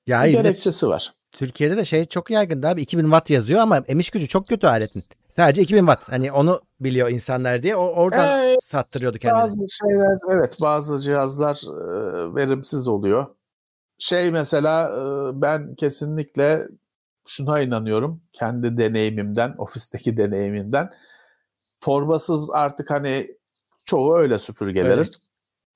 Ya 0.06 0.24
bir 0.24 0.30
gerekçesi 0.30 0.88
var. 0.88 1.12
Türkiye'de 1.32 1.76
de 1.76 1.84
şey 1.84 2.06
çok 2.06 2.30
yaygın 2.30 2.62
abi 2.62 2.82
2000 2.82 3.02
watt 3.02 3.30
yazıyor 3.30 3.60
ama 3.60 3.78
emiş 3.78 4.10
gücü 4.10 4.28
çok 4.28 4.48
kötü 4.48 4.66
aletin. 4.66 5.04
Sadece 5.38 5.62
2000 5.62 5.78
watt. 5.78 6.08
Hani 6.08 6.32
onu 6.32 6.60
biliyor 6.80 7.08
insanlar 7.08 7.62
diye. 7.62 7.76
O 7.76 7.86
oradan 7.86 8.48
ee, 8.48 8.56
sattırıyordu 8.60 9.18
kendini. 9.18 9.42
Bazı 9.42 9.58
şeyler 9.68 10.18
evet 10.30 10.56
bazı 10.60 10.98
cihazlar 10.98 11.56
e, 11.56 12.34
verimsiz 12.34 12.88
oluyor. 12.88 13.26
Şey 13.98 14.30
mesela 14.30 14.88
e, 14.88 15.02
ben 15.42 15.74
kesinlikle 15.74 16.68
şuna 17.26 17.60
inanıyorum. 17.60 18.22
Kendi 18.32 18.78
deneyimimden, 18.78 19.54
ofisteki 19.58 20.16
deneyimimden. 20.16 20.90
Torbasız 21.80 22.50
artık 22.50 22.90
hani 22.90 23.26
çoğu 23.84 24.16
öyle 24.16 24.38
süpürgelerin. 24.38 24.96
Evet. 24.96 25.14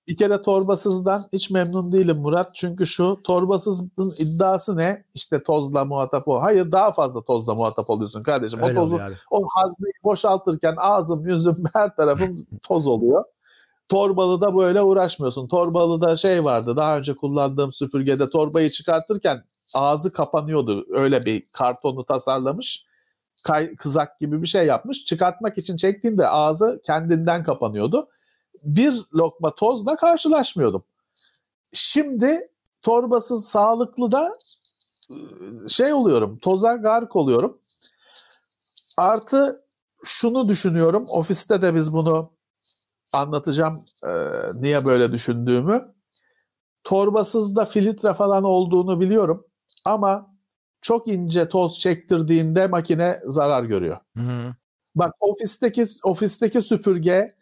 Bir 0.07 0.17
kere 0.17 0.43
torbasızdan 0.43 1.29
hiç 1.33 1.51
memnun 1.51 1.93
değilim 1.93 2.17
Murat. 2.17 2.55
Çünkü 2.55 2.87
şu 2.87 3.21
torbasızın 3.25 4.15
iddiası 4.19 4.77
ne? 4.77 5.05
İşte 5.15 5.43
tozla 5.43 5.85
muhatap 5.85 6.29
ol. 6.29 6.41
Hayır 6.41 6.73
daha 6.73 6.93
fazla 6.93 7.23
tozla 7.25 7.55
muhatap 7.55 7.91
oluyorsun 7.91 8.23
kardeşim. 8.23 8.63
Öyle 8.63 8.81
o 8.81 8.83
tozu, 8.83 9.01
o 9.31 9.47
hazneyi 9.49 9.93
boşaltırken 10.05 10.75
ağzım, 10.79 11.27
yüzüm, 11.29 11.65
her 11.73 11.97
tarafım 11.97 12.37
toz 12.63 12.87
oluyor. 12.87 13.25
Torbalı 13.89 14.41
da 14.41 14.57
böyle 14.57 14.83
uğraşmıyorsun. 14.83 15.49
Torbalı 15.49 16.01
da 16.01 16.17
şey 16.17 16.45
vardı. 16.45 16.77
Daha 16.77 16.99
önce 16.99 17.15
kullandığım 17.15 17.73
süpürgede 17.73 18.31
torbayı 18.31 18.71
çıkartırken 18.71 19.45
ağzı 19.75 20.13
kapanıyordu. 20.13 20.87
Öyle 20.91 21.25
bir 21.25 21.47
kartonu 21.53 22.05
tasarlamış. 22.05 22.87
Kay, 23.43 23.77
kızak 23.77 24.21
gibi 24.21 24.43
bir 24.43 24.47
şey 24.47 24.67
yapmış. 24.67 25.05
Çıkartmak 25.05 25.59
için 25.59 25.77
çektiğinde 25.77 26.29
ağzı 26.29 26.81
kendinden 26.85 27.45
kapanıyordu 27.45 28.09
bir 28.63 29.03
lokma 29.15 29.55
tozla 29.55 29.97
karşılaşmıyordum. 29.97 30.85
şimdi 31.73 32.49
torbasız 32.83 33.45
sağlıklı 33.49 34.13
da 34.13 34.39
şey 35.69 35.93
oluyorum. 35.93 36.39
Toza 36.39 36.77
gark 36.77 37.17
oluyorum. 37.17 37.59
Artı 38.97 39.65
şunu 40.05 40.49
düşünüyorum. 40.49 41.07
Ofiste 41.09 41.63
de 41.63 41.75
biz 41.75 41.93
bunu 41.93 42.31
anlatacağım 43.13 43.85
e, 44.07 44.11
niye 44.55 44.85
böyle 44.85 45.13
düşündüğümü. 45.13 45.95
Torbasız 46.85 47.57
da 47.57 47.65
filtre 47.65 48.15
falan 48.15 48.45
olduğunu 48.45 49.01
biliyorum. 49.01 49.47
Ama 49.85 50.33
çok 50.83 51.09
ince 51.09 51.49
toz 51.49 51.79
çektirdiğinde 51.79 52.67
makine 52.67 53.21
zarar 53.27 53.65
görüyor. 53.65 53.99
Hı-hı. 54.17 54.55
Bak 54.95 55.15
ofisteki 55.21 55.85
ofisteki 56.05 56.63
süpürge 56.63 57.35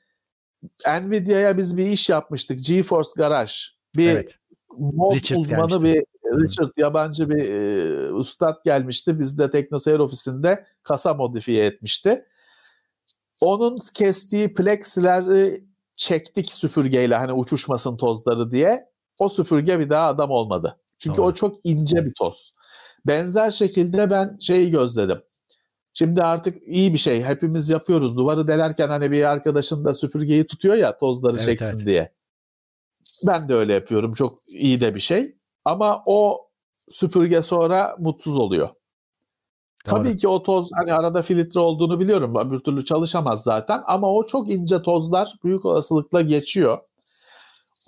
Nvidia'ya 0.87 1.59
biz 1.59 1.77
bir 1.77 1.87
iş 1.87 2.09
yapmıştık. 2.09 2.61
GeForce 2.65 3.11
Garage. 3.17 3.53
Bir 3.97 4.11
evet. 4.11 4.39
mod 4.79 5.15
Richard 5.15 5.39
uzmanı 5.39 5.69
gelmişti. 5.69 5.85
bir 5.85 6.11
Richard 6.45 6.71
yabancı 6.77 7.31
bir 7.31 7.45
e, 7.45 8.13
ustad 8.13 8.65
gelmişti. 8.65 9.19
Biz 9.19 9.39
de 9.39 9.51
TeknoSeyir 9.51 9.99
ofisinde 9.99 10.65
kasa 10.83 11.15
modifiye 11.15 11.67
etmişti. 11.67 12.25
Onun 13.41 13.77
kestiği 13.95 14.55
plexileri 14.55 15.65
çektik 15.97 16.53
süpürgeyle 16.53 17.17
hani 17.17 17.33
uçuşmasın 17.33 17.97
tozları 17.97 18.51
diye. 18.51 18.91
O 19.19 19.29
süpürge 19.29 19.79
bir 19.79 19.91
daha 19.91 20.07
adam 20.07 20.31
olmadı. 20.31 20.81
Çünkü 20.99 21.19
Doğru. 21.19 21.27
o 21.27 21.35
çok 21.35 21.61
ince 21.65 22.05
bir 22.05 22.15
toz. 22.15 22.55
Benzer 23.07 23.51
şekilde 23.51 24.11
ben 24.11 24.37
şeyi 24.41 24.71
gözledim. 24.71 25.23
Şimdi 25.95 26.23
artık 26.23 26.63
iyi 26.67 26.93
bir 26.93 26.99
şey. 26.99 27.23
Hepimiz 27.23 27.71
yapıyoruz. 27.71 28.17
Duvarı 28.17 28.49
delerken 28.49 28.89
hani 28.89 29.11
bir 29.11 29.25
arkadaşın 29.25 29.85
da 29.85 29.95
süpürgeyi 29.95 30.47
tutuyor 30.47 30.75
ya 30.75 30.99
tozları 30.99 31.37
evet, 31.37 31.45
çeksin 31.45 31.77
evet. 31.77 31.87
diye. 31.87 32.13
Ben 33.27 33.49
de 33.49 33.55
öyle 33.55 33.75
yapıyorum. 33.75 34.13
Çok 34.13 34.39
iyi 34.49 34.81
de 34.81 34.95
bir 34.95 35.01
şey. 35.01 35.37
Ama 35.65 36.03
o 36.07 36.49
süpürge 36.89 37.43
sonra 37.43 37.97
mutsuz 37.99 38.37
oluyor. 38.37 38.69
Doğru. 38.69 39.97
Tabii 39.97 40.17
ki 40.17 40.29
o 40.29 40.43
toz 40.43 40.71
hani 40.75 40.93
arada 40.93 41.23
filtre 41.23 41.61
olduğunu 41.61 42.01
biliyorum. 42.01 42.53
Bir 42.53 42.59
türlü 42.59 42.85
çalışamaz 42.85 43.43
zaten 43.43 43.83
ama 43.87 44.13
o 44.13 44.27
çok 44.27 44.51
ince 44.51 44.83
tozlar 44.83 45.35
büyük 45.45 45.65
olasılıkla 45.65 46.21
geçiyor. 46.21 46.79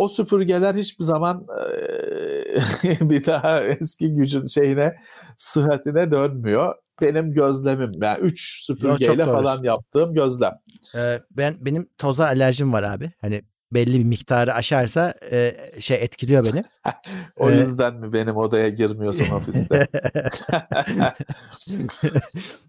O 0.03 0.09
süpürgeler 0.09 0.75
hiçbir 0.75 1.05
zaman 1.05 1.47
e, 1.61 3.01
bir 3.11 3.27
daha 3.27 3.65
eski 3.65 4.15
gücün 4.15 4.47
şeyine, 4.47 4.97
sıhhatine 5.37 6.11
dönmüyor. 6.11 6.75
Benim 7.01 7.35
gözlemim. 7.35 7.93
Yani 8.03 8.21
3 8.21 8.65
süpürgeyle 8.65 9.25
falan 9.25 9.63
yaptığım 9.63 10.15
gözlem. 10.15 10.53
Ee, 10.95 11.21
ben 11.31 11.55
benim 11.61 11.89
toza 11.99 12.25
alerjim 12.25 12.73
var 12.73 12.83
abi. 12.83 13.11
Hani 13.21 13.43
belli 13.73 13.99
bir 13.99 14.05
miktarı 14.05 14.55
aşarsa 14.55 15.15
e, 15.31 15.57
şey 15.81 15.97
etkiliyor 16.05 16.45
beni. 16.45 16.65
o 17.37 17.51
ee, 17.51 17.55
yüzden 17.55 17.95
mi 17.95 18.13
benim 18.13 18.37
odaya 18.37 18.69
girmiyorsun 18.69 19.31
ofiste? 19.35 19.89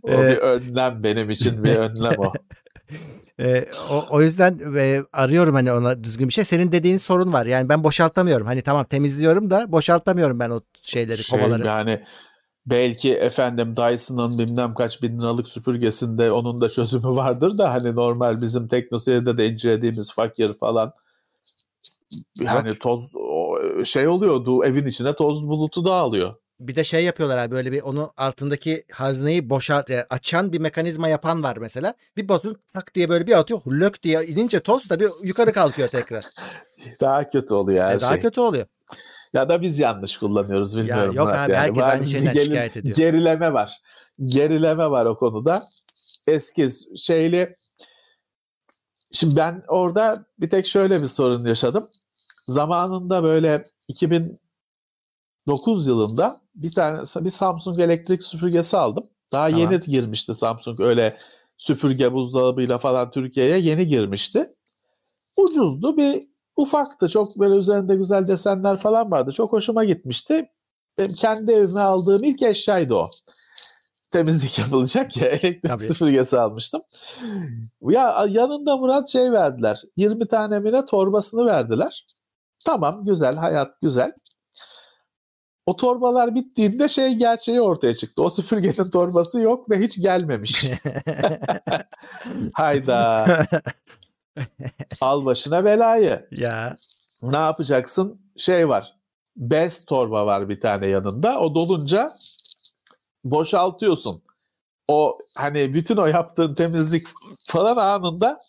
o 0.04 0.08
bir 0.08 0.38
önlem 0.38 1.04
benim 1.04 1.30
için 1.30 1.64
bir 1.64 1.76
önlem 1.76 2.14
o. 2.18 2.34
E, 3.40 3.66
o, 3.92 4.06
o 4.10 4.22
yüzden 4.22 4.60
e, 4.76 5.04
arıyorum 5.14 5.56
hani 5.56 5.72
ona 5.72 6.04
düzgün 6.04 6.28
bir 6.28 6.34
şey. 6.34 6.46
Senin 6.46 6.72
dediğin 6.72 6.98
sorun 6.98 7.34
var. 7.34 7.46
Yani 7.46 7.70
ben 7.70 7.84
boşaltamıyorum. 7.84 8.48
Hani 8.48 8.62
tamam 8.62 8.86
temizliyorum 8.86 9.50
da 9.50 9.72
boşaltamıyorum 9.72 10.40
ben 10.40 10.50
o 10.50 10.62
şeyleri, 10.82 11.24
şey, 11.24 11.40
kovaları. 11.40 11.68
Yani 11.68 12.04
belki 12.66 13.14
efendim 13.14 13.76
Dyson'ın 13.78 14.40
bilmem 14.40 14.74
kaç 14.74 15.02
bin 15.02 15.20
liralık 15.20 15.48
süpürgesinde 15.48 16.32
onun 16.32 16.62
da 16.62 16.70
çözümü 16.70 17.04
vardır 17.16 17.58
da 17.58 17.74
hani 17.74 17.96
normal 17.96 18.42
bizim 18.42 18.68
teknoseyirde 18.68 19.38
de 19.38 19.50
incelediğimiz 19.50 20.14
fakir 20.14 20.54
falan 20.54 20.94
yani 22.36 22.80
toz 22.80 23.12
şey 23.86 24.08
oluyor 24.08 24.66
evin 24.66 24.86
içine 24.86 25.14
toz 25.14 25.48
bulutu 25.48 25.86
dağılıyor. 25.86 26.36
Bir 26.60 26.76
de 26.76 26.84
şey 26.84 27.04
yapıyorlar 27.04 27.38
abi 27.38 27.52
böyle 27.52 27.72
bir 27.72 27.82
onu 27.82 28.14
altındaki 28.18 28.86
hazneyi 28.92 29.50
boşalt 29.50 29.90
e, 29.90 30.06
açan 30.10 30.54
bir 30.54 30.60
mekanizma 30.60 31.08
yapan 31.08 31.44
var 31.44 31.58
mesela. 31.58 31.94
Bir 32.18 32.30
basın 32.30 32.58
tak 32.74 32.96
diye 32.96 33.10
böyle 33.10 33.28
bir 33.28 33.40
atıyor. 33.40 33.62
Lök 33.68 34.04
diye 34.04 34.26
inince 34.26 34.60
toz 34.60 34.88
tabii 34.88 35.08
yukarı 35.24 35.54
kalkıyor 35.54 35.88
tekrar. 35.88 36.26
daha 37.02 37.30
kötü 37.30 37.54
oluyor 37.54 37.86
her 37.86 37.96
e, 37.96 38.02
daha 38.02 38.14
şey. 38.14 38.22
kötü 38.22 38.42
oluyor. 38.42 38.66
Ya 39.34 39.50
da 39.50 39.62
biz 39.62 39.80
yanlış 39.80 40.18
kullanıyoruz 40.18 40.78
bilmiyorum. 40.78 41.16
Ya 41.16 41.24
yok 41.24 41.32
abi 41.32 41.52
yani. 41.52 41.56
herkes 41.56 41.84
var, 41.84 41.92
aynı 41.92 42.06
şeyden 42.06 42.34
gelin, 42.34 42.46
şikayet 42.46 42.78
ediyor. 42.78 42.98
Gerileme 42.98 43.54
var. 43.54 43.82
Gerileme 44.26 44.90
var 44.90 45.06
o 45.06 45.18
konuda. 45.18 45.64
Eski 46.28 46.70
şeyli 46.98 47.56
Şimdi 49.14 49.36
ben 49.36 49.64
orada 49.68 50.26
bir 50.40 50.50
tek 50.50 50.68
şöyle 50.68 51.02
bir 51.02 51.08
sorun 51.08 51.46
yaşadım. 51.46 51.90
Zamanında 52.48 53.24
böyle 53.24 53.64
2009 53.88 55.88
yılında 55.88 56.42
bir 56.56 56.72
tane 56.72 57.02
bir 57.16 57.30
Samsung 57.30 57.80
elektrik 57.80 58.24
süpürgesi 58.24 58.78
aldım. 58.78 59.04
Daha 59.32 59.50
tamam. 59.50 59.72
yeni 59.72 59.80
girmişti 59.80 60.34
Samsung 60.36 60.80
öyle 60.80 61.18
süpürge 61.58 62.14
buzdolabıyla 62.14 62.78
falan 62.78 63.12
Türkiye'ye 63.12 63.58
yeni 63.58 63.88
girmişti. 63.88 64.54
Ucuzdu 65.38 65.98
bir 65.98 66.28
ufaktı. 66.56 67.08
Çok 67.08 67.40
böyle 67.40 67.56
üzerinde 67.56 67.96
güzel 67.96 68.28
desenler 68.28 68.78
falan 68.78 69.12
vardı. 69.12 69.32
Çok 69.32 69.52
hoşuma 69.54 69.84
gitmişti. 69.84 70.50
Benim 70.98 71.14
kendi 71.14 71.52
evime 71.52 71.82
aldığım 71.82 72.24
ilk 72.24 72.42
eşyaydı 72.42 72.96
o. 72.96 73.10
Temizlik 74.12 74.60
yapılacak 74.60 75.18
ya 75.18 75.28
elektrik 75.28 75.68
Tabii. 75.68 75.84
süpürgesi 75.84 76.40
almıştım. 76.40 76.82
Ya 77.82 78.26
yanında 78.30 78.78
Murat 78.78 79.10
şey 79.10 79.32
verdiler. 79.32 79.82
20 79.98 80.28
tane 80.28 80.60
mine 80.60 80.86
torbasını 80.86 81.46
verdiler. 81.46 82.06
Tamam 82.66 83.06
güzel 83.06 83.36
hayat 83.36 83.82
güzel. 83.82 84.12
O 85.66 85.76
torbalar 85.76 86.36
bittiğinde 86.36 86.88
şey 86.88 87.14
gerçeği 87.14 87.62
ortaya 87.62 87.96
çıktı. 87.96 88.24
O 88.24 88.30
süpürgenin 88.30 88.90
torbası 88.90 89.40
yok 89.40 89.70
ve 89.70 89.80
hiç 89.80 90.02
gelmemiş. 90.02 90.66
Hayda. 92.54 93.26
Al 95.02 95.26
başına 95.26 95.66
belayı. 95.66 96.28
Ya. 96.32 96.78
Ne 97.22 97.38
yapacaksın? 97.38 98.22
Şey 98.38 98.70
var. 98.70 98.96
Bez 99.36 99.86
torba 99.86 100.26
var 100.26 100.50
bir 100.50 100.62
tane 100.62 100.88
yanında. 100.88 101.40
O 101.40 101.56
dolunca 101.56 102.14
boşaltıyorsun. 103.24 104.24
O 104.88 105.18
hani 105.36 105.74
bütün 105.74 105.98
o 105.98 106.06
yaptığın 106.06 106.56
temizlik 106.56 107.08
falan 107.46 107.78
anında 107.78 108.42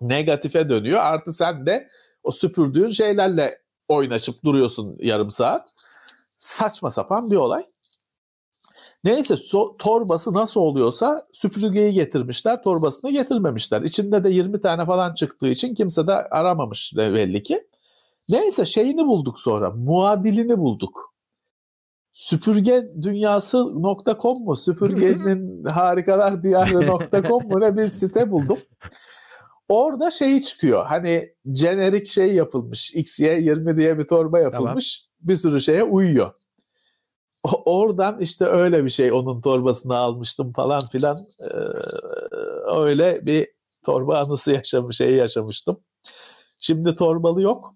negatife 0.00 0.68
dönüyor. 0.68 1.00
Artı 1.00 1.32
sen 1.32 1.66
de 1.66 1.88
o 2.22 2.32
süpürdüğün 2.32 2.90
şeylerle 2.90 3.58
oynaşıp 3.88 4.44
duruyorsun 4.44 4.96
yarım 5.00 5.30
saat. 5.30 5.68
Saçma 6.40 6.90
sapan 6.90 7.30
bir 7.30 7.36
olay. 7.36 7.66
Neyse 9.04 9.36
so, 9.36 9.76
torbası 9.76 10.34
nasıl 10.34 10.60
oluyorsa 10.60 11.26
süpürgeyi 11.32 11.92
getirmişler, 11.92 12.62
torbasını 12.62 13.10
getirmemişler. 13.10 13.82
İçinde 13.82 14.24
de 14.24 14.30
20 14.30 14.60
tane 14.60 14.84
falan 14.84 15.14
çıktığı 15.14 15.46
için 15.46 15.74
kimse 15.74 16.06
de 16.06 16.12
aramamış 16.12 16.96
de 16.96 17.14
belli 17.14 17.42
ki. 17.42 17.66
Neyse 18.28 18.64
şeyini 18.64 19.06
bulduk 19.06 19.40
sonra, 19.40 19.70
muadilini 19.70 20.58
bulduk. 20.58 21.14
Süpürge 22.12 22.88
dünyası.com 23.02 24.44
mu? 24.44 24.56
Süpürgenin 24.56 25.64
harikalar 25.68 26.42
diyarı.com 26.42 27.48
mu 27.48 27.60
ne 27.60 27.76
bir 27.76 27.88
site 27.88 28.30
buldum. 28.30 28.58
Orada 29.68 30.10
şeyi 30.10 30.44
çıkıyor. 30.44 30.86
Hani 30.86 31.34
jenerik 31.54 32.08
şey 32.08 32.34
yapılmış. 32.34 32.94
XY20 32.94 33.76
diye 33.76 33.98
bir 33.98 34.06
torba 34.06 34.38
yapılmış. 34.38 35.00
Tamam. 35.00 35.09
Bir 35.20 35.36
sürü 35.36 35.60
şeye 35.60 35.84
uyuyor. 35.84 36.32
Oradan 37.64 38.20
işte 38.20 38.44
öyle 38.44 38.84
bir 38.84 38.90
şey 38.90 39.12
onun 39.12 39.40
torbasını 39.40 39.96
almıştım 39.96 40.52
falan 40.52 40.88
filan. 40.88 41.26
Ee, 41.40 41.54
öyle 42.76 43.26
bir 43.26 43.48
torba 43.84 44.18
anısı 44.18 44.52
yaşamış, 44.52 44.96
şeyi 44.96 45.16
yaşamıştım. 45.16 45.80
Şimdi 46.60 46.96
torbalı 46.96 47.42
yok. 47.42 47.74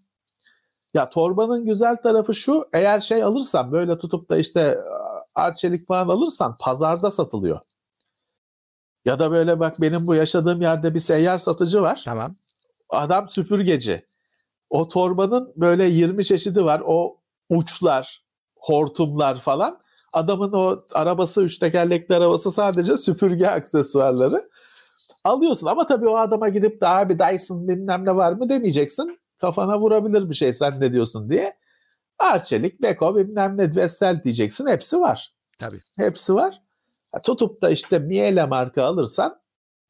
Ya 0.95 1.11
torbanın 1.11 1.65
güzel 1.65 1.97
tarafı 1.97 2.35
şu. 2.35 2.65
Eğer 2.73 3.01
şey 3.01 3.23
alırsan 3.23 3.73
böyle 3.73 3.99
tutup 3.99 4.31
da 4.31 4.37
işte 4.37 4.79
arçelik 5.35 5.89
falan 5.89 6.09
alırsan 6.09 6.57
pazarda 6.61 7.11
satılıyor. 7.11 7.61
Ya 9.05 9.19
da 9.19 9.31
böyle 9.31 9.61
bak 9.61 9.81
benim 9.81 10.07
bu 10.07 10.15
yaşadığım 10.15 10.63
yerde 10.63 10.95
bir 10.95 11.01
seyyar 11.01 11.39
satıcı 11.39 11.83
var. 11.83 12.03
Tamam. 12.05 12.37
Adam 12.89 13.29
süpürgeci. 13.29 14.07
O 14.71 14.89
torbanın 14.89 15.53
böyle 15.57 15.85
20 15.85 16.25
çeşidi 16.25 16.65
var. 16.65 16.83
O 16.87 17.21
uçlar, 17.49 18.25
hortumlar 18.57 19.41
falan. 19.41 19.81
Adamın 20.13 20.53
o 20.53 20.85
arabası, 20.93 21.43
üç 21.43 21.59
tekerlekli 21.59 22.15
arabası 22.15 22.53
sadece 22.53 22.97
süpürge 22.97 23.47
aksesuarları. 23.47 24.51
Alıyorsun 25.25 25.67
ama 25.67 25.87
tabii 25.87 26.09
o 26.09 26.17
adama 26.17 26.49
gidip 26.49 26.81
de 26.81 26.89
abi 26.89 27.19
Dyson 27.19 27.69
bilmem 27.69 28.05
ne 28.05 28.17
var 28.17 28.33
mı 28.33 28.49
demeyeceksin. 28.49 29.21
Kafana 29.39 29.81
vurabilir 29.81 30.31
bir 30.31 30.35
şey 30.35 30.55
sen 30.55 30.81
ne 30.81 30.93
diyorsun 30.93 31.31
diye. 31.31 31.57
Arçelik, 32.19 32.83
Beko 32.83 33.17
bilmem 33.17 33.59
ne 33.59 33.77
Vestel 33.77 34.23
diyeceksin. 34.25 34.67
Hepsi 34.67 35.01
var. 35.01 35.35
Tabii. 35.59 35.81
Hepsi 35.97 36.35
var. 36.35 36.63
Tutup 37.23 37.63
da 37.63 37.71
işte 37.71 37.99
Miele 37.99 38.47
marka 38.47 38.85
alırsan 38.85 39.41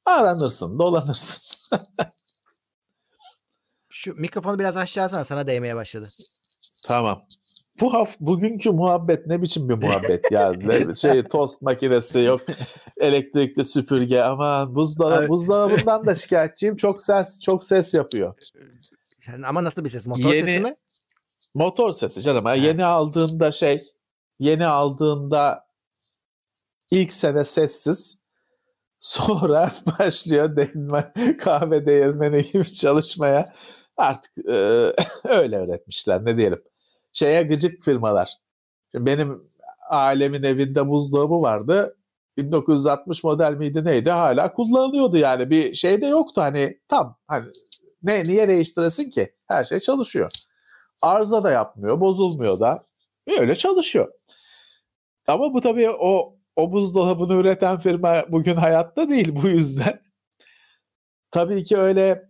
aranırsın, 0.05 0.79
dolanırsın. 0.79 1.43
Şu 3.91 4.15
mikrofonu 4.15 4.59
biraz 4.59 4.77
aşağı 4.77 5.05
alsana 5.05 5.25
sana 5.25 5.47
değmeye 5.47 5.77
başladı. 5.77 6.11
Tamam. 6.87 7.23
Bu 7.81 7.93
haf 7.93 8.21
bugünkü 8.21 8.71
muhabbet 8.71 9.27
ne 9.27 9.43
biçim 9.43 9.69
bir 9.69 9.75
muhabbet 9.75 10.33
ya? 10.33 10.53
şey 10.95 11.23
tost 11.23 11.63
makinesi 11.63 12.21
yok, 12.21 12.41
elektrikli 12.97 13.65
süpürge 13.65 14.21
aman 14.21 14.75
buzdolabı 14.75 15.29
buzdolabından 15.29 16.07
da 16.07 16.15
şikayetçiyim. 16.15 16.77
Çok 16.77 17.03
ses 17.03 17.43
çok 17.43 17.65
ses 17.65 17.95
yapıyor. 17.95 18.35
Yani 19.29 19.47
ama 19.47 19.65
nasıl 19.65 19.85
bir 19.85 19.89
ses? 19.89 20.07
Motor 20.07 20.35
yeni, 20.35 20.47
sesi 20.47 20.61
mi? 20.61 20.75
Motor 21.55 21.93
sesi 21.93 22.23
canım. 22.23 22.47
Yani 22.47 22.61
yeni 22.61 22.85
aldığında 22.85 23.53
şey 23.53 23.85
yeni 24.39 24.67
aldığında 24.67 25.67
ilk 26.91 27.13
sene 27.13 27.45
sessiz 27.45 28.19
sonra 28.99 29.73
başlıyor 29.99 30.57
değirmen, 30.57 31.13
kahve 31.39 31.87
değirmeni 31.87 32.45
gibi 32.53 32.73
çalışmaya. 32.75 33.55
Artık 33.97 34.39
e, 34.49 34.53
öyle 35.25 35.57
öğretmişler 35.57 36.25
ne 36.25 36.37
diyelim. 36.37 36.63
Şeye 37.15 37.43
gıcık 37.43 37.81
firmalar. 37.81 38.39
Şimdi 38.93 39.07
benim 39.07 39.51
ailemin 39.91 40.43
evinde 40.43 40.89
buzdolabı 40.89 41.43
vardı. 41.43 41.97
1960 42.39 43.25
model 43.25 43.53
miydi 43.53 43.85
neydi? 43.85 44.11
Hala 44.11 44.53
kullanılıyordu 44.53 45.17
yani. 45.17 45.51
Bir 45.51 45.75
şey 45.75 46.01
de 46.01 46.07
yoktu. 46.07 46.41
Hani 46.41 46.79
tam 46.89 47.19
hani 47.27 47.47
ne 48.03 48.25
niye 48.25 48.49
değiştiresin 48.49 49.11
ki? 49.11 49.35
Her 49.47 49.65
şey 49.65 49.81
çalışıyor. 49.81 50.31
Arıza 51.03 51.45
da 51.45 51.51
yapmıyor 51.51 52.01
bozulmuyor 52.01 52.61
da. 52.61 52.87
Öyle 53.41 53.55
çalışıyor. 53.55 54.13
Ama 55.27 55.55
bu 55.55 55.61
tabii 55.61 55.91
o 55.91 56.37
o 56.57 56.73
buzdolabını 56.73 57.35
üreten 57.35 57.79
firma 57.79 58.25
bugün 58.29 58.55
hayatta 58.55 59.11
değil 59.11 59.37
bu 59.43 59.49
yüzden. 59.49 60.01
Tabii 61.31 61.65
ki 61.65 61.77
öyle 61.77 62.29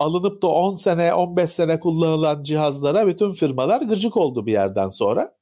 alınıp 0.00 0.42
da 0.42 0.46
10 0.48 0.74
sene 0.74 1.14
15 1.14 1.50
sene 1.50 1.80
kullanılan 1.80 2.42
cihazlara 2.42 3.06
bütün 3.06 3.32
firmalar 3.32 3.82
gıcık 3.82 4.16
oldu 4.16 4.46
bir 4.46 4.52
yerden 4.52 4.88
sonra. 4.88 5.36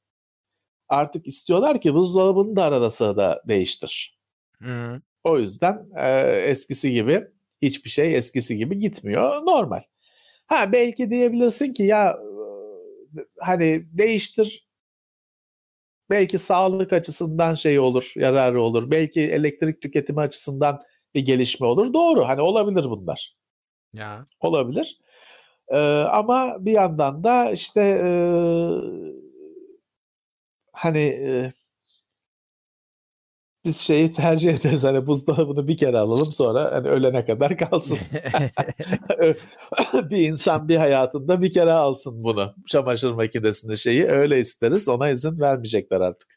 Artık 0.89 1.27
istiyorlar 1.27 1.81
ki 1.81 1.93
buzdolabını 1.93 2.55
da 2.55 2.63
arada 2.63 2.91
sırada 2.91 3.43
değiştir. 3.47 4.19
Hı. 4.61 5.01
O 5.23 5.39
yüzden 5.39 5.89
e, 5.97 6.21
eskisi 6.21 6.91
gibi 6.91 7.27
hiçbir 7.61 7.89
şey 7.89 8.15
eskisi 8.15 8.57
gibi 8.57 8.79
gitmiyor. 8.79 9.45
Normal. 9.45 9.81
Ha 10.47 10.71
belki 10.71 11.09
diyebilirsin 11.09 11.73
ki 11.73 11.83
ya 11.83 12.19
hani 13.39 13.85
değiştir 13.97 14.69
belki 16.09 16.37
sağlık 16.37 16.93
açısından 16.93 17.55
şey 17.55 17.79
olur, 17.79 18.13
yararı 18.15 18.63
olur. 18.63 18.91
Belki 18.91 19.21
elektrik 19.21 19.81
tüketimi 19.81 20.21
açısından 20.21 20.81
bir 21.15 21.21
gelişme 21.25 21.67
olur. 21.67 21.93
Doğru. 21.93 22.27
Hani 22.27 22.41
olabilir 22.41 22.83
bunlar. 22.83 23.38
Ya. 23.93 24.25
Olabilir. 24.39 24.99
Ee, 25.67 25.77
ama 26.11 26.65
bir 26.65 26.71
yandan 26.71 27.23
da 27.23 27.51
işte 27.51 27.81
e, 27.81 28.09
hani 30.73 30.99
e, 30.99 31.53
biz 33.65 33.77
şeyi 33.77 34.13
tercih 34.13 34.49
ederiz 34.59 34.83
hani 34.83 35.07
buzdolabını 35.07 35.67
bir 35.67 35.77
kere 35.77 35.99
alalım 35.99 36.31
sonra 36.31 36.71
hani 36.71 36.87
ölene 36.87 37.25
kadar 37.25 37.57
kalsın. 37.57 37.97
bir 39.93 40.29
insan 40.29 40.69
bir 40.69 40.77
hayatında 40.77 41.41
bir 41.41 41.53
kere 41.53 41.73
alsın 41.73 42.23
bunu. 42.23 42.55
Çamaşır 42.67 43.11
makinesinde 43.11 43.75
şeyi 43.75 44.05
öyle 44.05 44.39
isteriz. 44.39 44.89
Ona 44.89 45.09
izin 45.09 45.39
vermeyecekler 45.39 46.01
artık. 46.01 46.35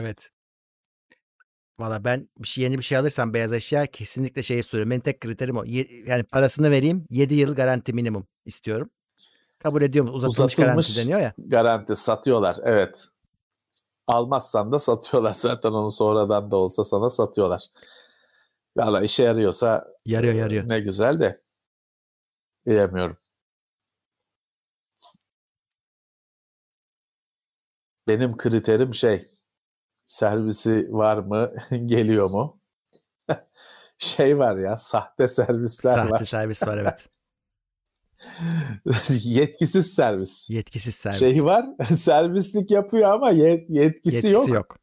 Evet. 0.00 0.30
Valla 1.78 2.04
ben 2.04 2.28
bir 2.38 2.48
şey, 2.48 2.64
yeni 2.64 2.78
bir 2.78 2.82
şey 2.82 2.98
alırsam 2.98 3.34
beyaz 3.34 3.52
eşya 3.52 3.86
kesinlikle 3.86 4.42
şeyi 4.42 4.62
soruyorum. 4.62 4.90
Benim 4.90 5.00
tek 5.00 5.20
kriterim 5.20 5.56
o. 5.56 5.64
Ye, 5.64 5.86
yani 6.06 6.24
parasını 6.24 6.70
vereyim 6.70 7.06
7 7.10 7.34
yıl 7.34 7.54
garanti 7.54 7.92
minimum 7.92 8.26
istiyorum. 8.44 8.90
Kabul 9.58 9.82
ediyorum. 9.82 10.14
Uzatılmış, 10.14 10.54
Uzatılmış 10.54 10.54
garanti 10.54 11.04
deniyor 11.04 11.20
ya. 11.20 11.34
Garanti 11.38 11.96
satıyorlar 11.96 12.56
evet. 12.62 13.04
Almazsan 14.06 14.72
da 14.72 14.78
satıyorlar 14.78 15.34
zaten 15.34 15.70
onu 15.70 15.90
sonradan 15.90 16.50
da 16.50 16.56
olsa 16.56 16.84
sana 16.84 17.10
satıyorlar. 17.10 17.66
Valla 18.76 19.02
işe 19.02 19.22
yarıyorsa 19.22 19.86
yarıyor 20.04 20.34
yarıyor. 20.34 20.68
Ne 20.68 20.80
güzel 20.80 21.20
de 21.20 21.40
bilemiyorum. 22.66 23.16
Benim 28.08 28.36
kriterim 28.36 28.94
şey 28.94 29.28
servisi 30.06 30.86
var 30.90 31.16
mı 31.18 31.52
geliyor 31.86 32.30
mu? 32.30 32.60
şey 33.98 34.38
var 34.38 34.56
ya 34.56 34.76
sahte 34.76 35.28
servisler 35.28 35.94
sahte 35.94 36.10
var. 36.10 36.18
Sahte 36.18 36.24
servis 36.24 36.66
var 36.66 36.78
evet. 36.78 37.08
yetkisiz 39.24 39.94
servis. 39.94 40.50
Yetkisiz 40.50 40.94
servis. 40.94 41.18
Şey 41.18 41.44
var, 41.44 41.66
servislik 41.96 42.70
yapıyor 42.70 43.10
ama 43.10 43.30
yet, 43.30 43.70
yetkisi, 43.70 44.16
yetkisi 44.16 44.32
yok. 44.32 44.48
yok. 44.48 44.76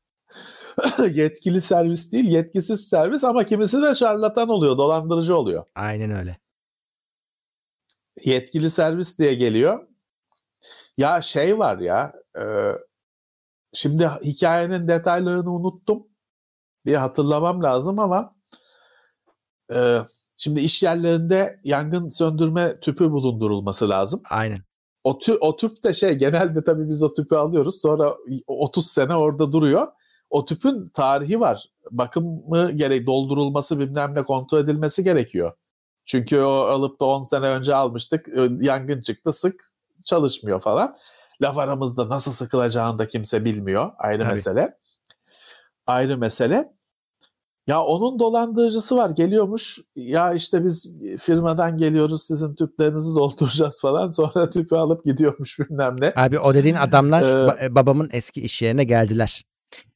Yetkili 1.12 1.62
servis 1.62 2.12
değil, 2.12 2.26
yetkisiz 2.26 2.88
servis 2.88 3.24
ama 3.24 3.45
kimisi 3.45 3.82
de 3.82 3.95
şarlatan 3.95 4.50
oluyor, 4.50 4.78
dolandırıcı 4.78 5.38
oluyor. 5.38 5.66
Aynen 5.76 6.12
öyle. 6.12 6.38
Yetkili 8.26 8.70
servis 8.70 9.20
diye 9.20 9.34
geliyor. 9.34 9.88
Ya 10.98 11.22
şey 11.22 11.60
var 11.60 11.78
ya, 11.78 12.14
e, 12.38 12.44
şimdi 13.74 14.10
hikayenin 14.24 14.88
detaylarını 14.88 15.54
unuttum. 15.54 16.08
Bir 16.86 16.95
hatırlamam 16.95 17.64
lazım 17.64 18.00
ama 18.00 18.36
e, 19.74 20.00
Şimdi 20.38 20.60
iş 20.60 20.84
yerlerinde 20.84 21.60
yangın 21.64 22.10
söndürme 22.10 22.80
tüpü 22.80 23.12
bulundurulması 23.12 23.90
lazım. 23.90 24.22
Aynen. 24.30 24.60
O, 25.04 25.18
tü, 25.18 25.34
o 25.34 25.56
tüp 25.56 25.84
de 25.84 25.94
şey 25.94 26.14
genelde 26.14 26.64
tabii 26.64 26.90
biz 26.90 27.04
o 27.04 27.14
tüpü 27.14 27.36
alıyoruz 27.36 27.82
sonra 27.82 28.16
30 28.48 28.88
sene 28.88 29.16
orada 29.16 29.52
duruyor. 29.52 29.88
O 30.30 30.45
tüpün 30.45 30.90
tarihi 30.90 31.40
var. 31.40 31.66
Bakımı 31.91 32.72
gerek 32.72 33.08
doldurulması 33.08 33.80
bilmem 33.80 34.16
ne 34.16 34.24
kontrol 34.24 34.60
edilmesi 34.60 35.04
gerekiyor. 35.04 35.54
Çünkü 36.06 36.40
o 36.40 36.52
alıp 36.52 37.00
da 37.00 37.06
10 37.06 37.24
sene 37.24 37.45
önce 37.48 37.76
almıştık 37.76 38.28
yangın 38.62 39.02
çıktı 39.02 39.34
sık 39.34 39.66
çalışmıyor 40.06 40.60
falan. 40.60 40.98
Laf 41.44 41.57
aramızda 41.57 42.10
nasıl 42.10 42.32
sıkılacağını 42.32 42.99
da 42.99 43.07
kimse 43.07 43.45
bilmiyor 43.45 43.91
ayrı 43.98 44.22
Tabii. 44.22 44.34
mesele. 44.34 44.78
Ayrı 45.88 46.18
mesele. 46.18 46.74
Ya 47.68 47.82
onun 47.84 48.20
dolandırıcısı 48.20 48.98
var 48.98 49.10
geliyormuş 49.10 49.80
ya 49.95 50.34
işte 50.34 50.65
biz 50.65 50.99
firmadan 51.20 51.78
geliyoruz 51.78 52.24
sizin 52.24 52.56
tüplerinizi 52.56 53.15
dolduracağız 53.15 53.82
falan 53.82 54.10
sonra 54.10 54.49
tüpü 54.49 54.76
alıp 54.76 55.06
gidiyormuş 55.06 55.60
bilmem 55.60 55.95
ne. 56.02 56.14
Abi 56.15 56.40
o 56.40 56.53
dediğin 56.53 56.76
adamlar 56.76 57.53
ee, 57.64 57.76
babamın 57.76 58.10
eski 58.14 58.41
iş 58.41 58.61
yerine 58.61 58.84
geldiler. 58.84 59.44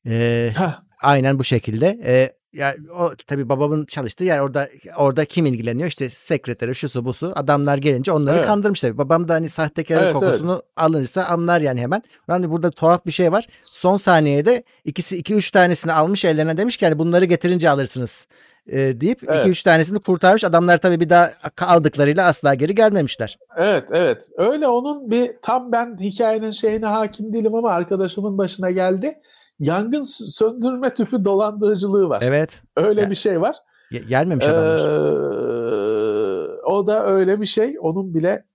Ee, 0.06 0.54
aynen 1.02 1.40
bu 1.40 1.44
şekilde. 1.44 1.88
Ee, 2.06 2.37
ya 2.54 2.76
o 3.00 3.12
tabii 3.28 3.50
babamın 3.50 3.86
çalıştığı 3.86 4.24
yer 4.24 4.40
orada 4.40 4.70
orada 4.98 5.26
kim 5.26 5.46
ilgileniyor 5.46 5.90
işte 5.90 6.10
sekreteri 6.10 6.76
şusu 6.76 7.06
busu 7.06 7.34
adamlar 7.36 7.78
gelince 7.78 8.12
onları 8.12 8.38
evet. 8.38 8.48
kandırmış 8.48 8.82
tabii. 8.82 8.98
Babam 8.98 9.28
da 9.28 9.34
hani 9.34 9.50
sahtekar 9.50 10.04
evet, 10.04 10.14
kokusunu 10.14 10.54
evet. 10.54 10.64
alınırsa 10.78 11.24
anlar 11.24 11.62
yani 11.62 11.82
hemen. 11.82 12.02
Yani 12.30 12.50
burada 12.50 12.72
tuhaf 12.72 13.06
bir 13.06 13.12
şey 13.12 13.32
var. 13.32 13.48
Son 13.66 13.98
saniyede 13.98 14.64
ikisi 14.86 15.18
iki 15.18 15.36
üç 15.36 15.52
tanesini 15.52 15.94
almış 15.94 16.26
ellerine 16.26 16.58
demiş 16.58 16.78
ki 16.78 16.86
hani 16.86 17.00
bunları 17.00 17.26
getirince 17.26 17.70
alırsınız 17.70 18.28
e, 18.68 19.02
deyip 19.02 19.24
evet. 19.28 19.42
iki 19.42 19.50
üç 19.50 19.64
tanesini 19.64 20.00
kurtarmış. 20.00 20.44
Adamlar 20.44 20.78
tabii 20.78 21.00
bir 21.00 21.10
daha 21.10 21.32
aldıklarıyla 21.62 22.28
asla 22.28 22.54
geri 22.54 22.76
gelmemişler. 22.76 23.38
Evet 23.58 23.84
evet 23.92 24.30
öyle 24.38 24.68
onun 24.68 25.12
bir 25.12 25.32
tam 25.42 25.72
ben 25.72 25.98
hikayenin 26.00 26.52
şeyine 26.52 26.86
hakim 26.86 27.34
değilim 27.34 27.56
ama 27.56 27.70
arkadaşımın 27.72 28.38
başına 28.38 28.72
geldi 28.72 29.22
yangın 29.60 30.02
söndürme 30.30 30.94
tüpü 30.94 31.26
dolandırıcılığı 31.26 32.10
var. 32.10 32.22
Evet. 32.26 32.64
Öyle 32.76 33.02
ya, 33.02 33.10
bir 33.10 33.16
şey 33.16 33.42
var. 33.42 33.58
Gelmemiş 33.92 34.46
adamlar. 34.46 34.80
Ee, 34.80 36.62
o 36.62 36.88
da 36.88 37.06
öyle 37.06 37.42
bir 37.42 37.46
şey. 37.46 37.78
Onun 37.80 38.14
bile 38.14 38.46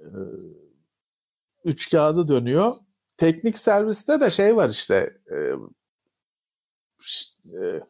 e, 0.00 0.10
üç 1.64 1.90
kağıdı 1.90 2.28
dönüyor. 2.28 2.74
Teknik 3.16 3.58
serviste 3.58 4.20
de 4.20 4.30
şey 4.30 4.56
var 4.56 4.68
işte 4.68 5.18
e, 5.30 5.36
e, 7.62 7.82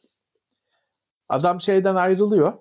adam 1.28 1.60
şeyden 1.60 1.94
ayrılıyor. 1.94 2.52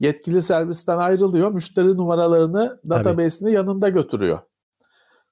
Yetkili 0.00 0.42
servisten 0.42 0.98
ayrılıyor. 0.98 1.50
Müşteri 1.50 1.96
numaralarını 1.96 2.80
database'ini 2.88 3.52
yanında 3.52 3.88
götürüyor. 3.88 4.38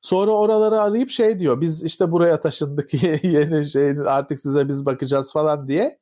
Sonra 0.00 0.30
oraları 0.30 0.80
arayıp 0.80 1.10
şey 1.10 1.38
diyor 1.38 1.60
biz 1.60 1.84
işte 1.84 2.10
buraya 2.10 2.40
taşındık 2.40 2.94
yeni 3.24 3.66
şey 3.66 3.90
artık 4.06 4.40
size 4.40 4.68
biz 4.68 4.86
bakacağız 4.86 5.32
falan 5.32 5.68
diye 5.68 5.98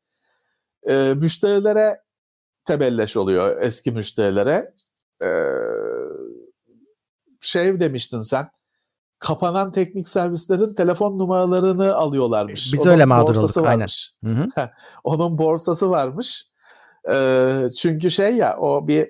e, 0.89 1.15
müşterilere 1.15 2.01
tebelleş 2.65 3.17
oluyor 3.17 3.63
eski 3.63 3.91
müşterilere. 3.91 4.75
E, 5.23 5.31
şey 7.41 7.81
demiştin 7.81 8.21
sen 8.21 8.49
kapanan 9.19 9.73
teknik 9.73 10.09
servislerin 10.09 10.75
telefon 10.75 11.19
numaralarını 11.19 11.95
alıyorlarmış. 11.95 12.73
Biz 12.73 12.81
Onun 12.81 12.91
öyle 12.93 13.05
mağdur 13.05 13.35
olduk 13.35 13.57
varmış. 13.57 14.13
aynen. 14.25 14.37
Hı 14.37 14.43
hı. 14.61 14.71
Onun 15.05 15.39
borsası 15.39 15.91
varmış. 15.91 16.47
E, 17.13 17.67
çünkü 17.79 18.11
şey 18.11 18.37
ya 18.37 18.59
o 18.59 18.89
bir 18.89 19.09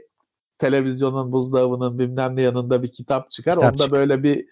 televizyonun 0.59 1.32
buzdolabının 1.32 1.98
bilmem 1.98 2.36
ne 2.36 2.43
yanında 2.43 2.82
bir 2.82 2.89
kitap 2.93 3.31
çıkar. 3.31 3.55
Kitap 3.55 3.73
Onda 3.73 3.82
çık. 3.82 3.93
böyle 3.93 4.23
bir 4.23 4.47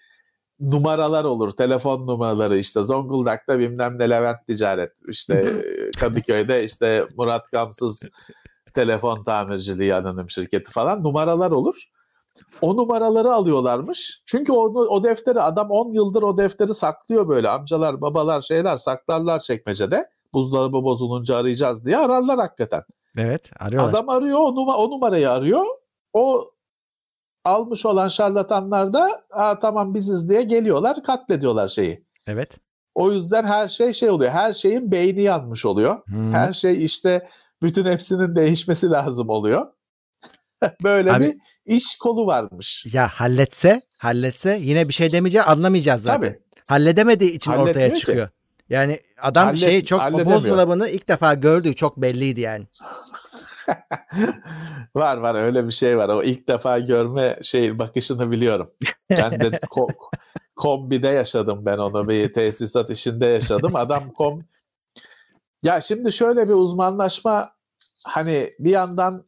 numaralar 0.59 1.23
olur. 1.23 1.51
Telefon 1.51 2.07
numaraları 2.07 2.57
işte 2.57 2.83
Zonguldak'ta 2.83 3.59
bilmem 3.59 3.99
ne 3.99 4.09
Levent 4.09 4.47
Ticaret. 4.47 4.91
işte 5.07 5.53
Kadıköy'de 5.99 6.63
işte 6.63 7.07
Murat 7.17 7.51
Gamsız 7.51 8.09
telefon 8.73 9.23
tamirciliği 9.23 9.95
anonim 9.95 10.29
şirketi 10.29 10.71
falan 10.71 11.03
numaralar 11.03 11.51
olur. 11.51 11.83
O 12.61 12.77
numaraları 12.77 13.33
alıyorlarmış. 13.33 14.21
Çünkü 14.25 14.51
onu, 14.51 14.79
o 14.79 15.03
defteri 15.03 15.41
adam 15.41 15.71
10 15.71 15.93
yıldır 15.93 16.23
o 16.23 16.37
defteri 16.37 16.73
saklıyor 16.73 17.27
böyle. 17.27 17.49
Amcalar, 17.49 18.01
babalar 18.01 18.41
şeyler 18.41 18.77
saklarlar 18.77 19.39
çekmecede. 19.39 20.09
Buzdolabı 20.33 20.83
bozulunca 20.83 21.35
arayacağız 21.35 21.85
diye 21.85 21.97
ararlar 21.97 22.39
hakikaten. 22.39 22.83
Evet 23.17 23.51
arıyorlar. 23.59 23.89
Adam 23.89 24.09
arıyor 24.09 24.39
o, 24.39 24.55
numara, 24.55 24.77
o 24.77 24.89
numarayı 24.89 25.31
arıyor. 25.31 25.65
O 26.13 26.51
almış 27.47 27.85
olan 27.85 28.07
şarlatanlar 28.07 28.93
da 28.93 29.09
tamam 29.61 29.93
biziz 29.93 30.29
diye 30.29 30.43
geliyorlar 30.43 31.03
katlediyorlar 31.03 31.67
şeyi. 31.67 32.05
Evet. 32.27 32.57
O 32.95 33.11
yüzden 33.11 33.43
her 33.43 33.67
şey 33.67 33.93
şey 33.93 34.09
oluyor. 34.09 34.31
Her 34.31 34.53
şeyin 34.53 34.91
beyni 34.91 35.21
yanmış 35.21 35.65
oluyor. 35.65 36.05
Hmm. 36.05 36.33
Her 36.33 36.53
şey 36.53 36.85
işte 36.85 37.27
bütün 37.61 37.85
hepsinin 37.85 38.35
değişmesi 38.35 38.89
lazım 38.89 39.29
oluyor. 39.29 39.67
Böyle 40.83 41.13
Abi, 41.13 41.25
bir 41.25 41.37
iş 41.75 41.97
kolu 41.97 42.27
varmış. 42.27 42.85
Ya 42.93 43.07
halletse, 43.07 43.81
halletse 43.97 44.59
yine 44.61 44.87
bir 44.87 44.93
şey 44.93 45.11
demeyeceğiz, 45.11 45.47
anlamayacağız 45.47 46.01
zaten. 46.01 46.21
Tabii. 46.21 46.39
Halledemediği 46.67 47.31
için 47.31 47.51
ortaya 47.51 47.93
çıkıyor. 47.93 48.27
Ki. 48.27 48.33
Yani 48.69 48.99
adam 49.21 49.45
Hallet, 49.45 49.59
şey 49.59 49.83
çok 49.83 50.01
o 50.13 50.25
buzdolabını 50.25 50.89
ilk 50.89 51.07
defa 51.07 51.33
gördüğü 51.33 51.75
çok 51.75 51.97
belliydi 51.97 52.41
yani. 52.41 52.67
var 54.95 55.17
var 55.17 55.35
öyle 55.35 55.67
bir 55.67 55.71
şey 55.71 55.97
var. 55.97 56.09
O 56.09 56.23
ilk 56.23 56.47
defa 56.47 56.79
görme 56.79 57.39
şey 57.41 57.79
bakışını 57.79 58.31
biliyorum. 58.31 58.71
Ben 59.09 59.31
de 59.39 59.47
ko- 59.57 60.09
kombide 60.55 61.07
yaşadım 61.07 61.65
ben 61.65 61.77
onu 61.77 62.09
bir 62.09 62.33
tesisat 62.33 62.89
işinde 62.89 63.25
yaşadım. 63.25 63.75
Adam 63.75 64.11
kom 64.11 64.43
ya 65.63 65.81
şimdi 65.81 66.11
şöyle 66.11 66.47
bir 66.47 66.53
uzmanlaşma 66.53 67.51
hani 68.05 68.53
bir 68.59 68.69
yandan 68.69 69.27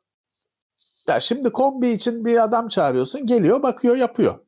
ya 1.07 1.20
şimdi 1.20 1.49
kombi 1.49 1.90
için 1.90 2.26
bir 2.26 2.44
adam 2.44 2.68
çağırıyorsun 2.68 3.26
geliyor 3.26 3.64
bakıyor 3.64 3.95
yapıyor. 3.95 4.40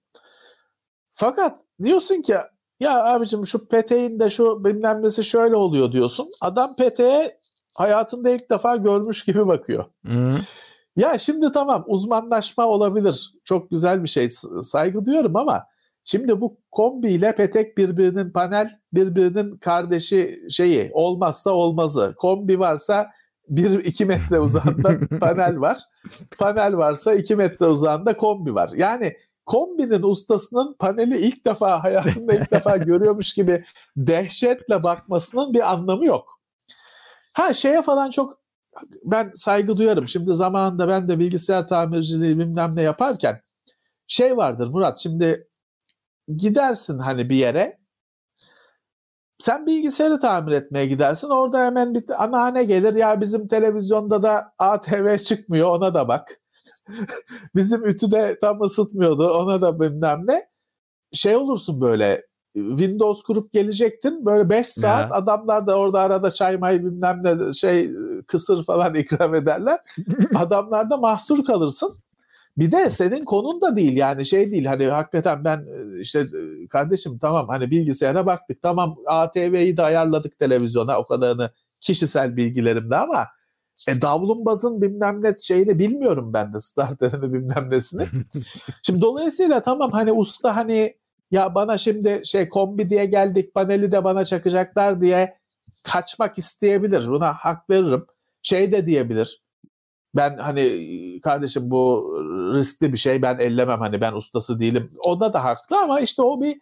Fakat 1.14 1.62
diyorsun 1.84 2.22
ki 2.22 2.36
ya 2.80 3.04
abicim 3.06 3.46
şu 3.46 3.68
peteğin 3.68 4.20
de 4.20 4.30
şu 4.30 4.66
bilmem 4.66 5.04
nesi 5.04 5.24
şöyle 5.24 5.56
oluyor 5.56 5.92
diyorsun. 5.92 6.32
Adam 6.42 6.76
peteğe 6.76 7.41
hayatında 7.74 8.30
ilk 8.30 8.50
defa 8.50 8.76
görmüş 8.76 9.26
gibi 9.26 9.48
bakıyor. 9.48 9.86
Hı. 10.06 10.36
Ya 10.96 11.18
şimdi 11.18 11.52
tamam 11.52 11.84
uzmanlaşma 11.88 12.68
olabilir. 12.68 13.34
Çok 13.44 13.70
güzel 13.72 14.04
bir 14.04 14.10
şey 14.10 14.30
saygı 14.62 15.06
duyuyorum 15.06 15.36
ama 15.36 15.66
şimdi 16.04 16.42
bu 16.42 16.58
kombi 16.72 17.12
ile 17.12 17.36
petek 17.36 17.78
birbirinin 17.78 18.32
panel 18.32 18.80
birbirinin 18.94 19.58
kardeşi 19.58 20.40
şeyi 20.50 20.92
olmazsa 20.94 21.52
olmazı. 21.52 22.16
Kombi 22.18 22.60
varsa 22.60 23.12
1-2 23.50 24.06
metre 24.06 24.40
uzağında 24.40 25.00
panel 25.20 25.60
var. 25.60 25.80
Panel 26.40 26.78
varsa 26.78 27.14
2 27.14 27.36
metre 27.36 27.66
uzağında 27.66 28.18
kombi 28.18 28.56
var. 28.56 28.72
Yani 28.76 29.14
kombinin 29.46 30.04
ustasının 30.04 30.76
paneli 30.80 31.18
ilk 31.18 31.46
defa 31.46 31.84
hayatında 31.84 32.34
ilk 32.34 32.52
defa 32.52 32.78
görüyormuş 32.78 33.34
gibi 33.34 33.64
dehşetle 33.98 34.84
bakmasının 34.84 35.54
bir 35.54 35.72
anlamı 35.72 36.06
yok. 36.06 36.41
Ha 37.34 37.54
şeye 37.54 37.82
falan 37.82 38.10
çok 38.10 38.42
ben 39.04 39.32
saygı 39.36 39.78
duyarım. 39.78 40.08
Şimdi 40.08 40.34
zamanında 40.34 40.88
ben 40.88 41.08
de 41.08 41.20
bilgisayar 41.20 41.68
tamirciliği 41.68 42.40
bilmem 42.40 42.76
ne 42.76 42.82
yaparken 42.82 43.42
şey 44.08 44.38
vardır 44.38 44.68
Murat 44.68 45.00
şimdi 45.00 45.48
gidersin 46.38 47.00
hani 47.00 47.30
bir 47.30 47.36
yere 47.36 47.82
sen 49.42 49.66
bilgisayarı 49.66 50.20
tamir 50.20 50.52
etmeye 50.52 50.86
gidersin. 50.88 51.30
Orada 51.30 51.66
hemen 51.66 51.94
bir 51.94 52.24
anneanne 52.24 52.64
gelir. 52.64 52.96
Ya 52.96 53.22
bizim 53.22 53.48
televizyonda 53.48 54.24
da 54.24 54.54
ATV 54.60 55.18
çıkmıyor 55.18 55.70
ona 55.70 55.94
da 55.94 56.08
bak. 56.08 56.42
bizim 57.56 57.86
ütüde 57.86 58.38
tam 58.42 58.62
ısıtmıyordu 58.62 59.30
ona 59.30 59.62
da 59.62 59.80
bilmem 59.80 60.22
ne. 60.28 60.50
Şey 61.14 61.36
olursun 61.36 61.82
böyle 61.82 62.26
Windows 62.54 63.24
kurup 63.24 63.54
gelecektin. 63.54 64.26
Böyle 64.26 64.50
5 64.50 64.68
saat 64.68 65.12
ya. 65.12 65.16
adamlar 65.16 65.68
da 65.68 65.78
orada 65.78 66.00
arada 66.00 66.32
çay 66.32 66.58
may 66.58 66.84
bilmem 66.84 67.22
ne 67.24 67.54
şey 67.54 67.92
kısır 68.28 68.66
falan 68.66 68.96
ikram 68.96 69.36
ederler. 69.36 69.80
adamlar 70.36 70.90
da 70.90 70.98
mahsur 70.98 71.46
kalırsın. 71.46 71.96
Bir 72.58 72.72
de 72.72 72.90
senin 72.90 73.26
konun 73.26 73.62
da 73.62 73.76
değil 73.76 73.98
yani 73.98 74.26
şey 74.26 74.52
değil 74.52 74.66
hani 74.66 74.86
hakikaten 74.86 75.44
ben 75.44 75.66
işte 76.02 76.26
kardeşim 76.70 77.18
tamam 77.22 77.48
hani 77.48 77.72
bilgisayara 77.72 78.26
baktık 78.26 78.62
tamam 78.62 78.96
ATV'yi 79.08 79.78
de 79.78 79.84
ayarladık 79.84 80.40
televizyona 80.40 81.00
o 81.00 81.08
kadarını 81.08 81.50
kişisel 81.82 82.38
bilgilerimde 82.38 82.96
ama 82.96 83.28
e, 83.88 84.02
davlumbazın 84.02 84.82
bilmem 84.82 85.24
ne 85.24 85.36
şeyini 85.38 85.80
bilmiyorum 85.80 86.34
ben 86.34 86.54
de 86.54 86.60
starterini 86.60 87.34
bilmem 87.34 87.68
nesini. 87.72 88.06
Şimdi 88.84 89.02
dolayısıyla 89.02 89.64
tamam 89.64 89.92
hani 89.92 90.12
usta 90.12 90.56
hani 90.56 90.96
ya 91.32 91.56
bana 91.56 91.78
şimdi 91.78 92.22
şey 92.26 92.50
kombi 92.50 92.90
diye 92.90 93.06
geldik 93.06 93.54
paneli 93.54 93.92
de 93.92 94.04
bana 94.04 94.26
çakacaklar 94.26 95.02
diye 95.02 95.38
kaçmak 95.84 96.38
isteyebilir. 96.38 97.08
Buna 97.08 97.34
hak 97.34 97.70
veririm. 97.70 98.06
Şey 98.42 98.72
de 98.72 98.88
diyebilir. 98.88 99.42
Ben 100.16 100.38
hani 100.38 101.20
kardeşim 101.24 101.72
bu 101.72 102.14
riskli 102.56 102.94
bir 102.94 102.98
şey 102.98 103.22
ben 103.22 103.38
ellemem 103.40 103.80
hani 103.80 104.02
ben 104.02 104.14
ustası 104.14 104.60
değilim. 104.60 104.94
O 105.06 105.20
da 105.20 105.34
da 105.34 105.44
haklı 105.44 105.78
ama 105.78 106.00
işte 106.00 106.22
o 106.22 106.42
bir 106.42 106.62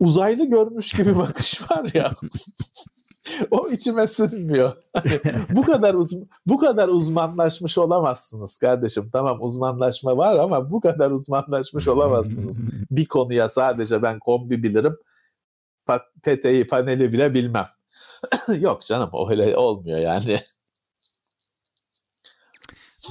uzaylı 0.00 0.44
görmüş 0.44 0.92
gibi 0.92 1.16
bakış 1.18 1.70
var 1.70 1.90
ya. 1.94 2.14
o 3.50 3.68
içime 3.68 4.06
sinmiyor. 4.06 4.72
Hani 4.92 5.20
bu 5.50 5.62
kadar 5.62 5.94
uz 5.94 6.12
bu 6.46 6.58
kadar 6.58 6.88
uzmanlaşmış 6.88 7.78
olamazsınız 7.78 8.58
kardeşim. 8.58 9.10
Tamam 9.12 9.42
uzmanlaşma 9.42 10.16
var 10.16 10.36
ama 10.36 10.70
bu 10.70 10.80
kadar 10.80 11.10
uzmanlaşmış 11.10 11.88
olamazsınız. 11.88 12.64
bir 12.90 13.06
konuya 13.06 13.48
sadece 13.48 14.02
ben 14.02 14.18
kombi 14.18 14.62
bilirim. 14.62 14.96
Peteği, 16.22 16.66
paneli 16.66 17.12
bile 17.12 17.34
bilmem. 17.34 17.68
Yok 18.60 18.82
canım 18.82 19.10
öyle 19.30 19.56
olmuyor 19.56 19.98
yani. 19.98 20.40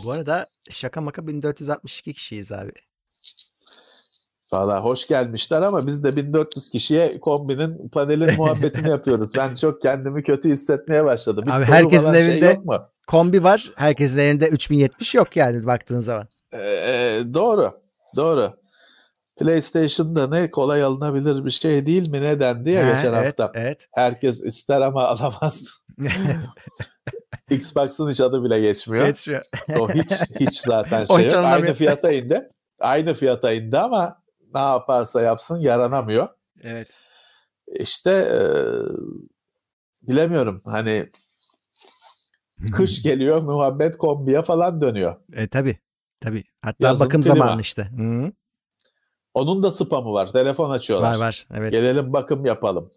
Bu 0.04 0.12
arada 0.12 0.48
şaka 0.70 1.02
maka 1.02 1.28
1462 1.28 2.14
kişiyiz 2.14 2.52
abi. 2.52 2.72
Valla 4.52 4.84
hoş 4.84 5.08
gelmişler 5.08 5.62
ama 5.62 5.88
biz 5.88 6.04
de 6.04 6.16
1400 6.16 6.70
kişiye 6.70 7.20
kombinin 7.20 7.90
panelin 7.90 8.36
muhabbetini 8.38 8.90
yapıyoruz. 8.96 9.32
Ben 9.38 9.56
çok 9.56 9.82
kendimi 9.82 10.24
kötü 10.24 10.50
hissetmeye 10.50 11.06
başladım. 11.06 11.44
Hiç 11.48 11.54
Abi 11.54 11.64
herkesin 11.64 12.12
şey 12.12 12.22
evinde 12.22 12.54
şey 12.54 12.64
mu? 12.64 12.90
kombi 13.08 13.44
var. 13.44 13.72
Herkesin 13.76 14.20
evinde 14.20 14.48
3070 14.48 15.16
yok 15.16 15.36
yani 15.36 15.66
baktığın 15.66 16.00
zaman. 16.00 16.28
Ee, 16.54 17.20
doğru. 17.34 17.82
Doğru. 18.16 18.54
PlayStation'da 19.40 20.28
ne 20.28 20.50
kolay 20.50 20.84
alınabilir 20.84 21.46
bir 21.46 21.52
şey 21.52 21.86
değil 21.86 22.10
mi 22.10 22.22
ne 22.22 22.40
dendi 22.40 22.72
ya 22.72 22.94
geçen 22.94 23.14
evet, 23.14 23.26
hafta. 23.40 23.52
Evet. 23.56 23.88
Herkes 23.94 24.42
ister 24.42 24.82
ama 24.82 25.04
alamaz. 25.04 25.80
Xbox'ın 27.50 28.10
hiç 28.10 28.22
adı 28.22 28.44
bile 28.44 28.62
geçmiyor. 28.62 29.06
Geçmiyor. 29.08 29.44
o 29.80 29.90
hiç 29.90 30.12
hiç 30.40 30.60
zaten 30.60 31.06
şey 31.16 31.18
hiç 31.18 31.34
Aynı 31.34 31.74
fiyata 31.74 32.12
indi. 32.12 32.50
Aynı 32.80 33.14
fiyata 33.14 33.52
indi 33.52 33.78
ama 33.78 34.19
ne 34.54 34.60
yaparsa 34.60 35.22
yapsın 35.22 35.60
yaranamıyor. 35.60 36.28
Evet. 36.62 36.98
İşte 37.68 38.12
e, 38.12 38.42
bilemiyorum 40.02 40.62
hani 40.66 41.10
kış 42.74 43.04
geliyor 43.04 43.42
muhabbet 43.42 43.98
kombiye 43.98 44.42
falan 44.42 44.82
dönüyor. 44.82 45.16
E 45.34 45.48
tabi 45.48 45.80
tabi. 46.20 46.44
Hatta 46.62 46.88
Yazın 46.88 47.08
bakım 47.08 47.22
klima. 47.22 47.36
zamanı 47.36 47.62
işte. 47.62 47.84
Hı-hı. 47.84 48.32
Onun 49.34 49.64
da 49.64 49.72
spamı 49.72 50.14
var. 50.14 50.32
Telefon 50.32 50.70
açıyorlar. 50.70 51.14
Var 51.14 51.20
var. 51.20 51.48
Evet. 51.54 51.72
Gelelim 51.72 52.14
bakım 52.14 52.46
yapalım. 52.46 52.92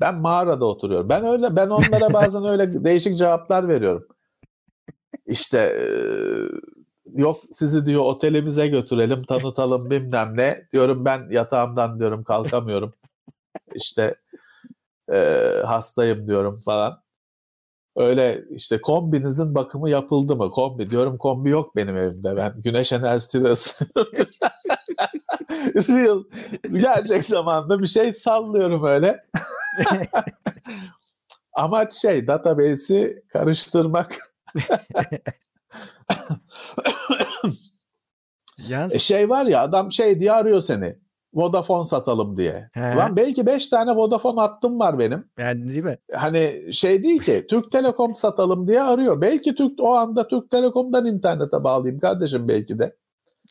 Ben 0.00 0.14
mağarada 0.14 0.64
oturuyorum. 0.64 1.08
Ben 1.08 1.24
öyle 1.24 1.56
ben 1.56 1.68
onlara 1.68 2.12
bazen 2.12 2.48
öyle 2.48 2.84
değişik 2.84 3.18
cevaplar 3.18 3.68
veriyorum. 3.68 4.06
İşte 5.26 5.58
e, 5.58 5.86
yok 7.14 7.40
sizi 7.50 7.86
diyor 7.86 8.02
otelimize 8.04 8.68
götürelim 8.68 9.24
tanıtalım 9.24 9.90
bilmem 9.90 10.36
ne. 10.36 10.68
Diyorum 10.72 11.04
ben 11.04 11.30
yatağımdan 11.30 11.98
diyorum 11.98 12.24
kalkamıyorum. 12.24 12.94
İşte 13.74 14.14
e, 15.12 15.16
hastayım 15.66 16.28
diyorum 16.28 16.60
falan. 16.60 17.02
Öyle 17.96 18.44
işte 18.50 18.80
kombinizin 18.80 19.54
bakımı 19.54 19.90
yapıldı 19.90 20.36
mı? 20.36 20.50
Kombi 20.50 20.90
diyorum 20.90 21.18
kombi 21.18 21.50
yok 21.50 21.76
benim 21.76 21.96
evimde. 21.96 22.36
Ben 22.36 22.60
güneş 22.60 22.92
enerjisiyle 22.92 23.48
ısınıyorum. 23.48 24.12
Real. 25.88 26.24
Gerçek 26.72 27.24
zamanda 27.24 27.82
bir 27.82 27.86
şey 27.86 28.12
sallıyorum 28.12 28.84
öyle. 28.84 29.24
Amaç 31.52 31.92
şey 31.92 32.26
database'i 32.26 33.22
karıştırmak. 33.28 34.18
Yalnız... 38.58 38.94
E 38.94 38.98
şey 38.98 39.28
var 39.28 39.46
ya 39.46 39.62
adam 39.62 39.92
şey 39.92 40.20
diye 40.20 40.32
arıyor 40.32 40.60
seni. 40.60 40.96
Vodafone 41.34 41.84
satalım 41.84 42.36
diye. 42.36 42.70
He. 42.72 42.80
Lan 42.80 43.16
belki 43.16 43.46
5 43.46 43.68
tane 43.68 43.96
Vodafone 43.96 44.40
hattım 44.40 44.78
var 44.78 44.98
benim. 44.98 45.24
Yani 45.38 45.68
değil 45.68 45.84
mi? 45.84 45.98
Hani 46.12 46.68
şey 46.72 47.02
değil 47.02 47.20
ki 47.22 47.46
Türk 47.50 47.72
Telekom 47.72 48.14
satalım 48.14 48.68
diye 48.68 48.82
arıyor. 48.82 49.20
Belki 49.20 49.54
Türk 49.54 49.72
o 49.80 49.94
anda 49.94 50.28
Türk 50.28 50.50
Telekom'dan 50.50 51.06
internete 51.06 51.64
bağlayayım 51.64 52.00
kardeşim 52.00 52.48
belki 52.48 52.78
de. 52.78 52.96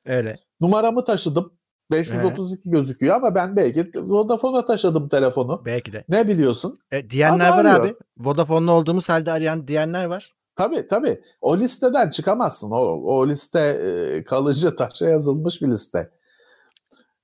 Öyle. 0.05 0.35
Numaramı 0.61 1.05
taşıdım. 1.05 1.53
532 1.91 2.69
gözüküyor 2.69 3.15
ama 3.15 3.35
ben 3.35 3.55
belki 3.55 3.91
Vodafone'a 3.95 4.65
taşıdım 4.65 5.09
telefonu. 5.09 5.61
Belki 5.65 5.93
de. 5.93 6.03
Ne 6.09 6.27
biliyorsun? 6.27 6.79
E, 6.91 7.09
diyenler 7.09 7.47
Ama 7.47 7.57
var 7.57 7.65
arıyor. 7.65 7.85
abi. 7.85 7.95
Vodafone'lu 8.17 8.71
olduğumuz 8.71 9.09
halde 9.09 9.31
arayan 9.31 9.67
diyenler 9.67 10.05
var. 10.05 10.36
Tabii 10.57 10.87
tabii. 10.87 11.21
O 11.41 11.57
listeden 11.57 12.09
çıkamazsın. 12.09 12.71
O, 12.71 12.77
o 13.15 13.27
liste 13.27 13.59
e, 13.59 14.23
kalıcı 14.23 14.75
taşa 14.75 15.09
yazılmış 15.09 15.61
bir 15.61 15.67
liste. 15.67 16.11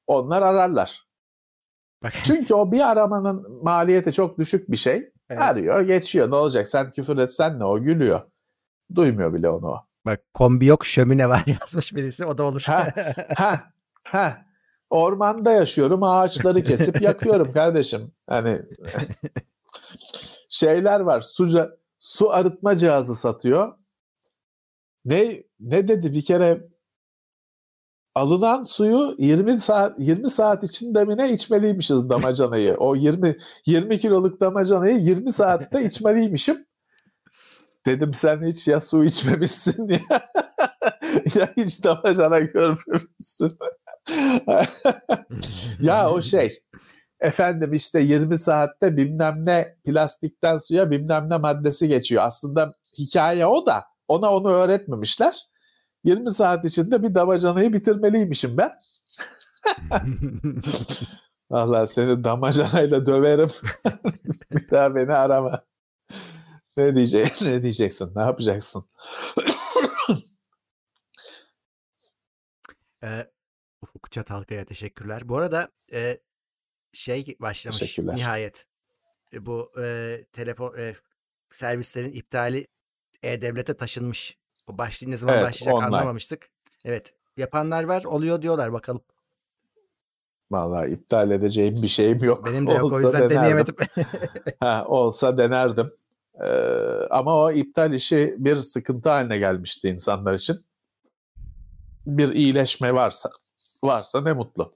Onlar 0.07 0.41
ararlar. 0.41 1.07
Bak. 2.03 2.13
Çünkü 2.23 2.53
o 2.53 2.71
bir 2.71 2.91
aramanın 2.91 3.63
maliyeti 3.63 4.13
çok 4.13 4.37
düşük 4.37 4.71
bir 4.71 4.77
şey. 4.77 5.11
Evet. 5.29 5.41
Arıyor, 5.41 5.81
geçiyor. 5.81 6.31
Ne 6.31 6.35
olacak? 6.35 6.67
Sen 6.67 6.91
küfür 6.91 7.17
etsen 7.17 7.59
ne? 7.59 7.65
O 7.65 7.79
gülüyor. 7.79 8.21
Duymuyor 8.95 9.33
bile 9.33 9.49
onu 9.49 9.67
o. 9.67 9.85
Bak 10.05 10.19
kombi 10.33 10.65
yok 10.65 10.85
şömine 10.85 11.29
var 11.29 11.43
yazmış 11.61 11.95
birisi 11.95 12.25
o 12.25 12.37
da 12.37 12.43
olur. 12.43 12.63
Ha. 12.67 12.87
Ha, 13.35 13.63
ha. 14.03 14.45
Ormanda 14.89 15.51
yaşıyorum, 15.51 16.03
ağaçları 16.03 16.63
kesip 16.63 17.01
yakıyorum 17.01 17.53
kardeşim. 17.53 18.11
Hani 18.27 18.61
şeyler 20.49 20.99
var. 20.99 21.21
Suca, 21.21 21.77
su 22.03 22.31
arıtma 22.31 22.77
cihazı 22.77 23.15
satıyor. 23.15 23.73
Ne 25.05 25.43
ne 25.59 25.87
dedi 25.87 26.13
bir 26.13 26.21
kere 26.21 26.67
alınan 28.15 28.63
suyu 28.63 29.15
20 29.19 29.61
saat 29.61 29.99
20 29.99 30.29
saat 30.29 30.63
içinde 30.63 31.05
mi 31.05 31.17
ne 31.17 31.33
içmeliymişiz 31.33 32.09
damacanayı. 32.09 32.75
O 32.77 32.95
20 32.95 33.37
20 33.65 33.99
kiloluk 33.99 34.41
damacanayı 34.41 34.97
20 34.97 35.33
saatte 35.33 35.85
içmeliymişim. 35.85 36.65
Dedim 37.85 38.13
sen 38.13 38.47
hiç 38.47 38.67
ya 38.67 38.81
su 38.81 39.03
içmemişsin 39.03 39.87
ya. 39.87 39.99
ya 41.35 41.49
hiç 41.57 41.83
damacana 41.83 42.39
görmemişsin. 42.39 43.57
ya 45.81 46.11
o 46.11 46.21
şey 46.21 46.59
efendim 47.23 47.73
işte 47.73 47.99
20 47.99 48.39
saatte 48.39 48.97
bilmem 48.97 49.45
ne 49.45 49.75
plastikten 49.85 50.57
suya 50.57 50.91
bilmem 50.91 51.29
ne 51.29 51.37
maddesi 51.37 51.87
geçiyor. 51.87 52.23
Aslında 52.23 52.73
hikaye 52.97 53.45
o 53.45 53.65
da 53.65 53.83
ona 54.07 54.31
onu 54.31 54.49
öğretmemişler. 54.49 55.41
20 56.03 56.31
saat 56.31 56.65
içinde 56.65 57.03
bir 57.03 57.15
damacanayı 57.15 57.73
bitirmeliymişim 57.73 58.57
ben. 58.57 58.71
Allah 61.49 61.87
seni 61.87 62.23
damacanayla 62.23 63.05
döverim. 63.05 63.49
bir 64.51 64.69
daha 64.71 64.95
beni 64.95 65.13
arama. 65.13 65.63
Ne 66.77 66.95
diyecek? 66.95 67.41
Ne 67.41 67.61
diyeceksin? 67.61 68.11
Ne 68.15 68.21
yapacaksın? 68.21 68.85
Ee, 73.03 73.31
Ufuk 73.81 74.11
Çatalkaya 74.11 74.65
teşekkürler. 74.65 75.29
Bu 75.29 75.37
arada 75.37 75.69
e, 75.93 76.19
şey 76.93 77.35
başlamış 77.39 77.99
nihayet. 77.99 78.65
E, 79.33 79.45
bu 79.45 79.71
e, 79.81 80.17
telefon 80.33 80.77
e, 80.77 80.95
servislerin 81.49 82.11
iptali 82.11 82.67
e-devlete 83.23 83.73
taşınmış. 83.77 84.37
O 84.67 84.77
başlığı 84.77 85.11
ne 85.11 85.17
zaman 85.17 85.35
Evet, 85.35 85.45
başlayacak 85.45 85.73
online. 85.75 85.85
anlamamıştık. 85.85 86.47
Evet. 86.85 87.13
Yapanlar 87.37 87.83
var, 87.83 88.03
oluyor 88.03 88.41
diyorlar 88.41 88.73
bakalım. 88.73 89.01
Vallahi 90.51 90.91
iptal 90.91 91.31
edeceğim 91.31 91.75
bir 91.81 91.87
şeyim 91.87 92.23
yok. 92.23 92.45
Benim 92.45 92.67
de 92.67 92.71
yok 92.71 92.83
o 92.83 92.85
Olsa 92.85 93.01
yüzden 93.01 93.19
denerdim. 93.29 93.37
deneyemedim. 93.37 93.75
Ha, 94.59 94.85
olsa 94.87 95.37
denerdim. 95.37 95.91
Ee, 96.43 96.47
ama 97.09 97.35
o 97.37 97.51
iptal 97.51 97.93
işi 97.93 98.35
bir 98.37 98.61
sıkıntı 98.61 99.09
haline 99.09 99.37
gelmişti 99.37 99.89
insanlar 99.89 100.33
için. 100.33 100.65
Bir 102.05 102.29
iyileşme 102.33 102.93
varsa 102.93 103.29
varsa 103.83 104.21
ne 104.21 104.33
mutlu. 104.33 104.71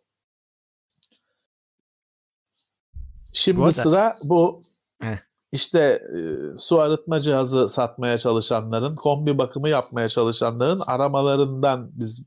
Şimdi 3.37 3.57
Bu 3.57 3.63
arada- 3.63 3.73
sıra 3.73 4.17
bu 4.23 4.61
Heh. 5.01 5.17
işte 5.51 5.79
e, 5.79 6.17
su 6.57 6.79
arıtma 6.81 7.21
cihazı 7.21 7.69
satmaya 7.69 8.17
çalışanların, 8.17 8.95
kombi 8.95 9.37
bakımı 9.37 9.69
yapmaya 9.69 10.09
çalışanların 10.09 10.79
aramalarından 10.79 11.91
biz 11.93 12.25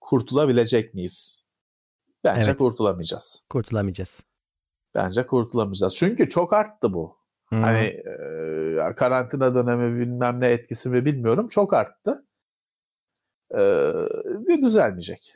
kurtulabilecek 0.00 0.94
miyiz? 0.94 1.46
Bence 2.24 2.50
Evet. 2.50 2.58
kurtulamayacağız. 2.58 3.46
Kurtulamayacağız. 3.50 4.24
Bence 4.94 5.26
kurtulamayacağız. 5.26 5.96
Çünkü 5.96 6.28
çok 6.28 6.52
arttı 6.52 6.92
bu. 6.92 7.16
Hı. 7.48 7.56
Hani 7.56 7.86
e, 7.86 8.94
karantina 8.96 9.54
dönemi 9.54 10.00
bilmem 10.00 10.40
ne 10.40 10.46
etkisi 10.46 10.88
mi 10.88 11.04
bilmiyorum. 11.04 11.48
Çok 11.48 11.74
arttı. 11.74 12.26
E, 13.50 13.60
ve 14.48 14.62
düzelmeyecek. 14.62 15.34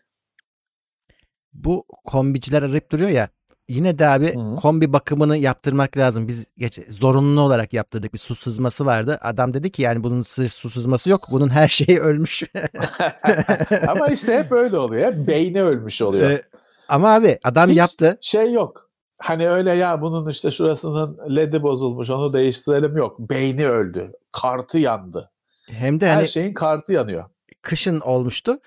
Bu 1.52 1.84
kombiciler 2.04 2.62
arayıp 2.62 2.90
duruyor 2.92 3.10
ya. 3.10 3.28
Yine 3.68 3.98
de 3.98 4.08
abi 4.08 4.34
Hı. 4.34 4.54
kombi 4.56 4.92
bakımını 4.92 5.36
yaptırmak 5.36 5.96
lazım. 5.96 6.28
Biz 6.28 6.48
geç, 6.58 6.78
zorunlu 6.88 7.40
olarak 7.40 7.72
yaptırdık. 7.72 8.12
Bir 8.12 8.18
su 8.18 8.34
sızması 8.34 8.86
vardı. 8.86 9.18
Adam 9.22 9.54
dedi 9.54 9.70
ki 9.70 9.82
yani 9.82 10.02
bunun 10.04 10.22
sı- 10.22 10.48
su 10.48 10.70
sızması 10.70 11.10
yok. 11.10 11.20
Bunun 11.30 11.48
her 11.48 11.68
şeyi 11.68 12.00
ölmüş. 12.00 12.42
Ama 13.88 14.06
işte 14.08 14.38
hep 14.38 14.52
öyle 14.52 14.78
oluyor. 14.78 15.12
Hep 15.12 15.28
beyni 15.28 15.62
ölmüş 15.62 16.02
oluyor. 16.02 16.30
Ee, 16.30 16.42
Ama 16.88 17.14
abi 17.14 17.38
adam 17.44 17.70
Hiç 17.70 17.76
yaptı. 17.76 18.18
Şey 18.20 18.52
yok. 18.52 18.90
Hani 19.18 19.48
öyle 19.50 19.72
ya 19.72 20.02
bunun 20.02 20.30
işte 20.30 20.50
şurasının 20.50 21.36
ledi 21.36 21.62
bozulmuş 21.62 22.10
onu 22.10 22.32
değiştirelim 22.32 22.96
yok. 22.96 23.18
Beyni 23.20 23.66
öldü. 23.66 24.12
Kartı 24.32 24.78
yandı. 24.78 25.30
Hem 25.66 26.00
de 26.00 26.08
Her 26.08 26.14
hani 26.14 26.28
şeyin 26.28 26.54
kartı 26.54 26.92
yanıyor. 26.92 27.24
kışın 27.62 28.00
olmuştu. 28.00 28.58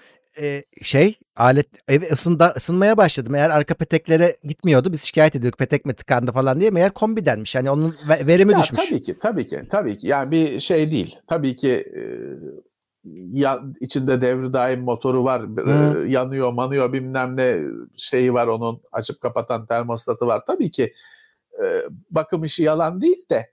Ee, 0.42 0.64
şey 0.82 1.20
alet 1.36 1.68
evi 1.88 2.06
ısında, 2.06 2.54
ısınmaya 2.58 2.98
başladı. 2.98 3.30
Eğer 3.36 3.50
arka 3.50 3.74
peteklere 3.74 4.38
gitmiyordu. 4.44 4.94
Biz 4.94 5.04
şikayet 5.04 5.36
ediyorduk 5.36 5.60
petek 5.60 5.86
mi 5.86 5.94
tıkandı 5.94 6.32
falan 6.32 6.60
diye. 6.60 6.70
Meğer 6.70 6.92
kombi 6.94 7.26
denmiş. 7.26 7.56
Yani 7.56 7.72
onun 7.72 7.96
ve- 8.10 8.28
verimi 8.28 8.52
Ya 8.54 8.60
düşmüş. 8.60 8.90
Tabii 8.90 9.02
ki, 9.02 9.20
tabii 9.20 9.48
ki, 9.48 9.64
tabii 9.70 9.98
ki. 9.98 10.08
Yani 10.08 10.32
bir 10.32 10.60
şey 10.60 10.92
değil. 10.92 11.20
Tabii 11.28 11.56
ki 11.56 11.70
e, 11.72 12.02
ya, 13.32 13.62
içinde 13.82 14.22
devri 14.22 14.54
daim 14.54 14.82
motoru 14.82 15.24
var, 15.24 15.42
e, 15.68 16.10
yanıyor, 16.10 16.52
manıyor 16.54 16.94
bilmem 16.94 17.38
ne 17.38 17.60
şeyi 17.96 18.34
var 18.34 18.48
onun 18.48 18.82
açıp 18.92 19.22
kapatan 19.22 19.66
termostatı 19.66 20.28
var. 20.28 20.44
Tabii 20.48 20.72
ki 20.72 20.94
e, 21.64 21.84
bakım 22.12 22.44
işi 22.44 22.64
yalan 22.64 23.02
değil 23.02 23.26
de 23.32 23.52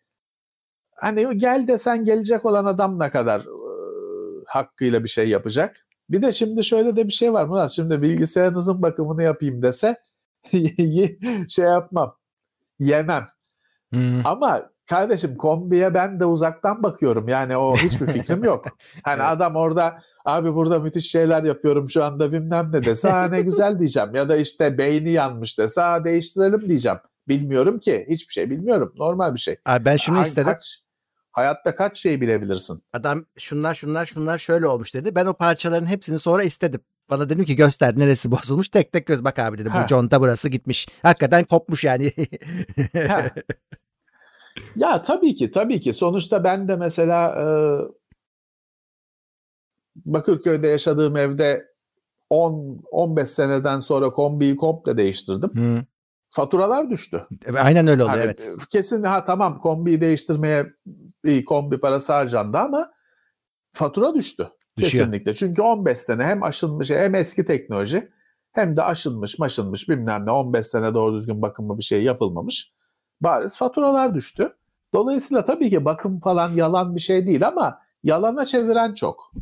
hani 0.97 1.39
gel 1.39 1.69
desen 1.69 2.05
gelecek 2.05 2.47
olan 2.47 2.65
adam 2.65 2.98
ne 2.98 3.11
kadar 3.11 3.40
e, 3.40 3.44
hakkıyla 4.47 5.05
bir 5.05 5.09
şey 5.09 5.28
yapacak. 5.28 5.86
Bir 6.10 6.22
de 6.22 6.32
şimdi 6.32 6.64
şöyle 6.64 6.97
de 6.97 7.06
bir 7.06 7.12
şey 7.12 7.32
var 7.32 7.44
Murat. 7.44 7.70
Şimdi 7.70 8.02
bilgisayarınızın 8.02 8.82
bakımını 8.82 9.22
yapayım 9.22 9.62
dese 9.62 9.97
şey 11.48 11.64
yapmam. 11.64 12.16
Yemem. 12.78 13.26
Hı. 13.94 14.20
Ama 14.24 14.62
kardeşim 14.86 15.36
kombiye 15.36 15.94
ben 15.94 16.20
de 16.20 16.24
uzaktan 16.24 16.82
bakıyorum. 16.82 17.28
Yani 17.28 17.56
o 17.56 17.76
hiçbir 17.76 18.06
fikrim 18.06 18.44
yok. 18.44 18.64
Hani 19.05 19.20
Evet. 19.20 19.31
adam 19.31 19.56
orada 19.56 19.98
abi 20.24 20.55
burada 20.55 20.78
müthiş 20.78 21.10
şeyler 21.10 21.43
yapıyorum 21.43 21.90
şu 21.90 22.05
anda 22.05 22.32
bilmem 22.32 22.70
ne 22.72 22.85
dese 22.85 23.09
ha 23.10 23.24
ne 23.28 23.43
güzel 23.43 23.78
diyeceğim. 23.78 24.14
Ya 24.14 24.28
da 24.28 24.36
işte 24.36 24.78
beyni 24.78 25.10
yanmış 25.10 25.59
dese 25.59 25.81
ha 25.81 26.05
değiştirelim 26.05 26.68
diyeceğim. 26.68 26.98
Bilmiyorum 27.28 27.78
ki. 27.81 28.06
Hiçbir 28.10 28.32
şey 28.32 28.51
bilmiyorum. 28.51 28.93
Normal 28.97 29.35
bir 29.35 29.40
şey. 29.40 29.56
Abi 29.66 29.85
ben 29.85 29.97
şunu 29.97 30.16
Hangi- 30.16 30.26
istedim. 30.28 30.52
Kaç, 30.52 30.81
hayatta 31.35 31.74
kaç 31.74 31.98
şey 31.98 32.20
bilebilirsin? 32.20 32.82
Adam 32.93 33.24
şunlar 33.39 33.74
şunlar 33.74 34.06
şunlar 34.06 34.39
şöyle 34.39 34.66
olmuş 34.66 34.94
dedi. 34.94 35.15
Ben 35.15 35.27
o 35.27 35.35
parçaların 35.35 35.86
hepsini 35.86 36.19
sonra 36.19 36.43
istedim. 36.43 36.81
Bana 37.11 37.28
dedim 37.28 37.44
ki 37.44 37.56
göster 37.56 37.98
neresi 37.98 38.31
bozulmuş. 38.31 38.69
Tek 38.69 38.93
tek 38.93 39.06
göz 39.06 39.24
bak 39.24 39.39
abi 39.39 39.59
dedi. 39.59 39.70
Bu 39.70 39.89
conta 39.89 40.20
burası 40.20 40.48
gitmiş. 40.48 40.86
Hakikaten 41.02 41.44
kopmuş 41.44 41.85
yani. 41.85 42.12
Ya 44.77 45.02
tabii 45.02 45.35
ki 45.35 45.51
tabii 45.52 45.81
ki. 45.81 45.93
Sonuçta 45.93 46.44
ben 46.44 46.69
de 46.69 46.77
mesela 46.77 47.35
e, 47.40 47.47
Bakırköy'de 49.97 50.69
yaşadığım 50.69 51.16
evde 51.16 51.74
10-15 52.31 53.27
seneden 53.27 53.81
sonra 53.81 54.11
kombiyi 54.11 54.56
komple 54.56 54.97
değiştirdim. 54.97 55.51
Hı. 55.55 55.85
Faturalar 56.35 56.90
düştü. 56.90 57.27
Aynen 57.59 57.86
öyle 57.86 58.02
oluyor 58.02 58.19
Hani 58.19 58.24
evet. 58.24 58.48
Kesin 58.70 59.02
ha 59.02 59.24
tamam 59.24 59.59
kombiyi 59.59 60.01
değiştirmeye 60.01 60.66
bir 61.24 61.44
kombi 61.44 61.81
parası 61.81 62.12
harcandı 62.12 62.59
ama 62.59 62.90
fatura 63.73 64.15
düştü. 64.15 64.48
Düşüyor. 64.78 65.05
Kesinlikle. 65.05 65.35
Çünkü 65.35 65.62
15 65.62 65.98
sene 65.98 66.24
hem 66.24 66.43
aşınmış 66.43 66.90
hem 66.90 67.15
eski 67.15 67.44
teknoloji 67.44 68.09
hem 68.52 68.77
de 68.77 68.82
aşınmış 68.82 69.39
maşınmış 69.39 69.89
bilmem 69.89 70.27
ne 70.27 70.31
15 70.31 70.66
sene 70.66 70.94
doğru 70.94 71.16
düzgün 71.16 71.43
bakımlı 71.43 71.78
bir 71.78 71.85
şey 71.85 72.02
yapılmamış. 72.02 72.73
Bariz 73.20 73.56
faturalar 73.56 74.15
düştü. 74.15 74.56
Dolayısıyla 74.94 75.44
tabii 75.44 75.70
ki 75.70 75.85
bakım 75.85 76.20
falan 76.20 76.51
yalan 76.51 76.97
bir 76.97 77.01
şey 77.01 77.27
değil 77.27 77.47
ama 77.47 77.78
yalana 78.02 78.44
çeviren 78.44 78.94
çok. 78.94 79.32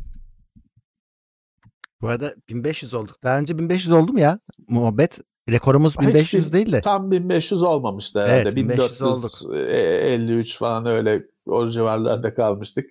Bu 2.01 2.07
arada 2.07 2.35
1500 2.49 2.93
olduk. 2.93 3.23
Daha 3.23 3.39
önce 3.39 3.57
1500 3.57 3.91
oldu 3.91 4.13
mu 4.13 4.19
ya 4.19 4.39
muhabbet? 4.67 5.19
Rekorumuz 5.49 5.99
1500 5.99 6.45
Hiç, 6.45 6.53
değil 6.53 6.71
de. 6.71 6.81
Tam 6.81 7.11
1500 7.11 7.63
olmamıştı 7.63 8.21
herhalde. 8.21 8.41
Evet, 8.41 8.55
1453 8.55 10.57
falan 10.57 10.85
öyle 10.85 11.23
o 11.45 11.69
civarlarda 11.69 12.33
kalmıştık. 12.33 12.89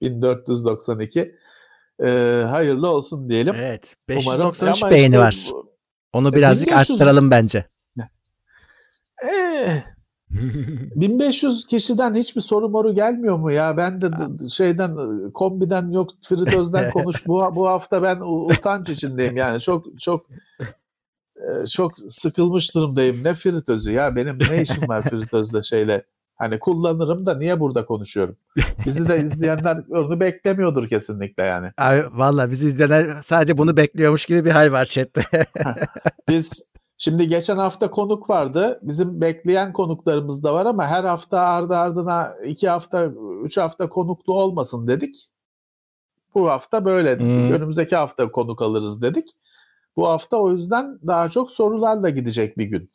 1492. 0.00 1.34
Ee, 2.04 2.44
hayırlı 2.50 2.90
olsun 2.90 3.28
diyelim. 3.28 3.54
Evet. 3.58 3.96
593 4.08 4.82
Umarım. 4.82 4.96
beğeni 4.96 5.06
işte, 5.06 5.18
var. 5.18 5.50
Onu 6.12 6.32
birazcık 6.32 6.68
1500... 6.68 7.00
arttıralım 7.00 7.30
bence. 7.30 7.64
Ee, 9.24 9.82
1500 10.30 11.66
kişiden 11.66 12.14
hiçbir 12.14 12.40
soru 12.40 12.68
moru 12.68 12.94
gelmiyor 12.94 13.36
mu 13.36 13.50
ya? 13.50 13.76
Ben 13.76 14.00
de 14.00 14.10
şeyden 14.48 14.96
kombiden 15.30 15.90
yok 15.90 16.10
fritözden 16.28 16.90
konuş. 16.90 17.26
bu 17.26 17.56
bu 17.56 17.68
hafta 17.68 18.02
ben 18.02 18.20
utanç 18.20 18.90
içindeyim 18.90 19.36
yani. 19.36 19.60
Çok 19.60 20.00
çok 20.00 20.30
e, 20.30 20.64
çok 21.70 21.92
sıkılmış 22.08 22.74
durumdayım. 22.74 23.24
Ne 23.24 23.34
fritözü 23.34 23.92
ya? 23.92 24.16
Benim 24.16 24.38
ne 24.50 24.62
işim 24.62 24.88
var 24.88 25.02
fritözle 25.10 25.62
şeyle? 25.62 26.04
Hani 26.36 26.58
kullanırım 26.58 27.26
da 27.26 27.38
niye 27.38 27.60
burada 27.60 27.86
konuşuyorum? 27.86 28.36
Bizi 28.86 29.08
de 29.08 29.20
izleyenler 29.20 29.76
onu 29.90 30.20
beklemiyordur 30.20 30.88
kesinlikle 30.88 31.42
yani. 31.42 31.70
Abi 31.78 32.02
valla 32.12 32.50
bizi 32.50 32.68
izleyenler 32.68 33.22
sadece 33.22 33.58
bunu 33.58 33.76
bekliyormuş 33.76 34.26
gibi 34.26 34.44
bir 34.44 34.50
hal 34.50 34.72
var 34.72 34.86
chatte. 34.86 35.22
Biz 36.28 36.74
Şimdi 36.98 37.28
geçen 37.28 37.56
hafta 37.56 37.90
konuk 37.90 38.30
vardı. 38.30 38.80
Bizim 38.82 39.20
bekleyen 39.20 39.72
konuklarımız 39.72 40.44
da 40.44 40.54
var 40.54 40.66
ama 40.66 40.86
her 40.86 41.04
hafta 41.04 41.40
ardı 41.40 41.76
ardına 41.76 42.34
iki 42.44 42.68
hafta, 42.68 43.12
üç 43.44 43.56
hafta 43.56 43.88
konuklu 43.88 44.34
olmasın 44.34 44.88
dedik. 44.88 45.28
Bu 46.34 46.50
hafta 46.50 46.84
böyle. 46.84 47.18
Hmm. 47.18 47.52
Önümüzdeki 47.52 47.96
hafta 47.96 48.30
konuk 48.30 48.62
alırız 48.62 49.02
dedik. 49.02 49.30
Bu 49.96 50.08
hafta 50.08 50.36
o 50.36 50.52
yüzden 50.52 50.98
daha 51.06 51.28
çok 51.28 51.50
sorularla 51.50 52.10
gidecek 52.10 52.58
bir 52.58 52.64
gün. 52.64 52.90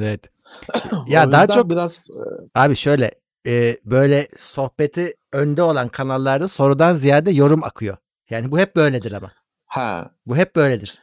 Evet. 0.00 0.30
ya 1.08 1.32
daha 1.32 1.46
çok 1.46 1.70
biraz 1.70 2.10
e, 2.10 2.24
abi 2.54 2.76
şöyle 2.76 3.10
e, 3.46 3.76
böyle 3.84 4.28
sohbeti 4.36 5.14
önde 5.32 5.62
olan 5.62 5.88
kanallarda 5.88 6.48
sorudan 6.48 6.94
ziyade 6.94 7.30
yorum 7.30 7.64
akıyor. 7.64 7.96
Yani 8.30 8.50
bu 8.50 8.58
hep 8.58 8.76
böyledir 8.76 9.12
ama. 9.12 9.30
Ha. 9.66 10.10
Bu 10.26 10.36
hep 10.36 10.56
böyledir. 10.56 10.98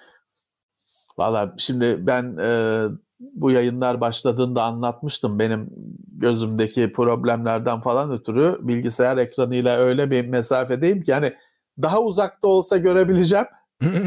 Valla 1.17 1.53
şimdi 1.57 2.07
ben 2.07 2.37
e, 2.37 2.83
bu 3.19 3.51
yayınlar 3.51 4.01
başladığında 4.01 4.63
anlatmıştım 4.63 5.39
benim 5.39 5.69
gözümdeki 6.07 6.93
problemlerden 6.93 7.81
falan 7.81 8.11
ötürü 8.11 8.57
bilgisayar 8.61 9.17
ekranıyla 9.17 9.77
öyle 9.77 10.11
bir 10.11 10.27
mesafedeyim 10.27 11.01
ki 11.01 11.11
yani 11.11 11.33
daha 11.81 12.01
uzakta 12.01 12.47
olsa 12.47 12.77
görebileceğim. 12.77 13.45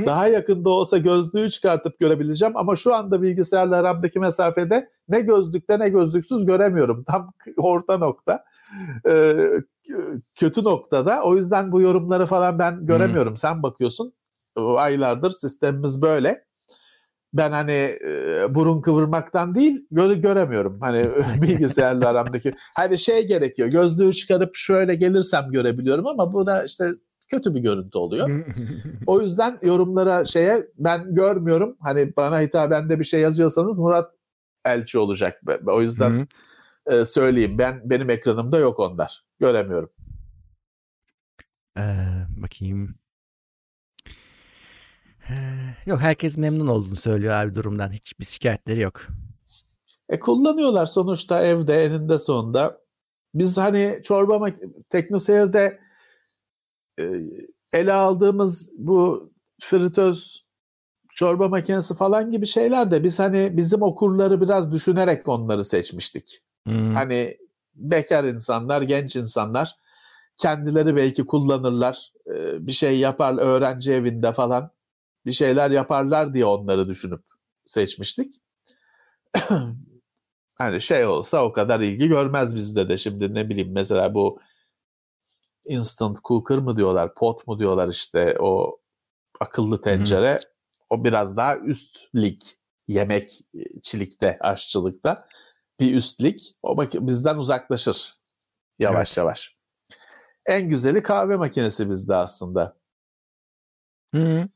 Daha 0.07 0.29
yakında 0.29 0.71
olsa 0.71 0.99
gözlüğü 0.99 1.51
çıkartıp 1.51 1.99
görebileceğim 1.99 2.57
ama 2.57 2.77
şu 2.77 2.95
anda 2.95 3.23
bilgisayarla 3.23 3.77
aramdaki 3.77 4.21
mesafede 4.21 4.89
ne 5.09 5.21
gözlükte 5.21 5.79
ne 5.79 5.89
gözlüksüz 5.89 6.47
göremiyorum. 6.47 7.05
Tam 7.05 7.33
orta 7.57 7.99
nokta. 7.99 8.45
Ee, 9.09 9.51
kötü 10.35 10.65
noktada. 10.65 11.23
O 11.23 11.37
yüzden 11.37 11.73
bu 11.73 11.81
yorumları 11.81 12.27
falan 12.27 12.59
ben 12.59 12.87
göremiyorum. 12.87 13.37
Sen 13.37 13.63
bakıyorsun. 13.63 14.13
Aylardır 14.57 15.31
sistemimiz 15.31 16.03
böyle 16.03 16.45
ben 17.35 17.53
hani 17.53 17.99
e, 18.07 18.47
burun 18.55 18.81
kıvırmaktan 18.81 19.55
değil 19.55 19.87
göre 19.91 20.15
göremiyorum. 20.15 20.81
Hani 20.81 21.03
bilgisayarla 21.43 22.09
aramdaki 22.09 22.53
hani 22.75 22.99
şey 22.99 23.27
gerekiyor. 23.27 23.69
Gözlüğü 23.69 24.13
çıkarıp 24.13 24.57
şöyle 24.57 24.95
gelirsem 24.95 25.51
görebiliyorum 25.51 26.07
ama 26.07 26.33
bu 26.33 26.47
da 26.47 26.65
işte 26.65 26.85
kötü 27.31 27.55
bir 27.55 27.61
görüntü 27.61 27.99
oluyor. 27.99 28.45
o 29.07 29.21
yüzden 29.21 29.59
yorumlara 29.63 30.25
şeye 30.25 30.67
ben 30.79 31.15
görmüyorum. 31.15 31.77
Hani 31.81 32.17
bana 32.17 32.41
hitaben 32.41 32.89
de 32.89 32.99
bir 32.99 33.05
şey 33.05 33.21
yazıyorsanız 33.21 33.79
Murat 33.79 34.11
Elçi 34.65 34.99
olacak. 34.99 35.41
O 35.67 35.83
yüzden 35.83 36.29
e, 36.87 37.05
söyleyeyim. 37.05 37.59
Ben 37.59 37.81
benim 37.85 38.11
ekranımda 38.11 38.59
yok 38.59 38.81
onlar. 38.81 39.25
Göremiyorum. 39.41 39.91
Ee, 41.79 41.83
bakayım. 42.43 42.95
Yok 45.87 46.01
herkes 46.01 46.37
memnun 46.37 46.67
olduğunu 46.67 46.97
söylüyor 46.97 47.35
abi 47.35 47.55
durumdan. 47.55 47.91
Hiçbir 47.91 48.25
şikayetleri 48.25 48.81
yok. 48.81 49.03
E 50.09 50.21
kullanıyorlar 50.21 50.87
sonuçta 50.87 51.45
evde 51.45 51.85
eninde 51.85 52.19
sonunda. 52.19 52.81
Biz 53.35 53.57
hani 53.57 54.01
çorba 54.03 54.49
teknoseyirde 54.89 55.61
e, 55.61 55.84
ele 57.73 57.93
aldığımız 57.93 58.73
bu 58.79 59.31
fritöz 59.61 60.45
çorba 61.15 61.49
makinesi 61.49 61.97
falan 61.97 62.31
gibi 62.31 62.47
şeyler 62.47 62.91
de 62.91 63.05
biz 63.05 63.19
hani 63.19 63.57
bizim 63.57 63.83
okurları 63.83 64.41
biraz 64.41 64.73
düşünerek 64.73 65.29
onları 65.29 65.65
seçmiştik. 65.65 66.41
Hmm. 66.65 66.95
Hani 66.95 67.39
bekar 67.75 68.25
insanlar, 68.25 68.83
genç 68.83 69.17
insanlar 69.17 69.77
kendileri 70.37 70.97
belki 70.97 71.27
kullanırlar, 71.27 72.13
e, 72.27 72.67
bir 72.67 72.73
şey 72.73 72.99
yapar 72.99 73.39
öğrenci 73.39 73.93
evinde 73.93 74.33
falan 74.33 74.71
bir 75.27 75.33
şeyler 75.33 75.71
yaparlar 75.71 76.35
diye 76.35 76.45
onları 76.45 76.89
düşünüp 76.89 77.23
seçmiştik. 77.65 78.35
hani 80.55 80.81
şey 80.81 81.07
olsa 81.07 81.45
o 81.45 81.53
kadar 81.53 81.81
ilgi 81.81 82.09
görmez 82.09 82.57
bizde 82.57 82.89
de 82.89 82.97
şimdi 82.97 83.35
ne 83.35 83.49
bileyim 83.49 83.73
mesela 83.73 84.15
bu 84.15 84.41
instant 85.65 86.19
cooker 86.25 86.59
mı 86.59 86.77
diyorlar, 86.77 87.15
pot 87.15 87.47
mu 87.47 87.59
diyorlar 87.59 87.89
işte 87.89 88.37
o 88.41 88.81
akıllı 89.41 89.81
tencere. 89.81 90.33
Hı-hı. 90.33 90.41
O 90.91 91.05
biraz 91.05 91.37
daha 91.37 91.57
üst 91.57 92.15
lig 92.15 92.41
yemek 92.89 93.41
çilikte, 93.83 94.39
aşçılıkta 94.41 95.27
bir 95.81 95.95
üstlik. 95.95 96.57
O 96.63 96.79
bizden 96.95 97.37
uzaklaşır 97.37 98.15
yavaş 98.79 99.09
evet. 99.09 99.17
yavaş. 99.17 99.57
En 100.47 100.69
güzeli 100.69 101.03
kahve 101.03 101.37
makinesi 101.37 101.91
bizde 101.91 102.15
aslında. 102.15 102.77
Hı. 104.15 104.49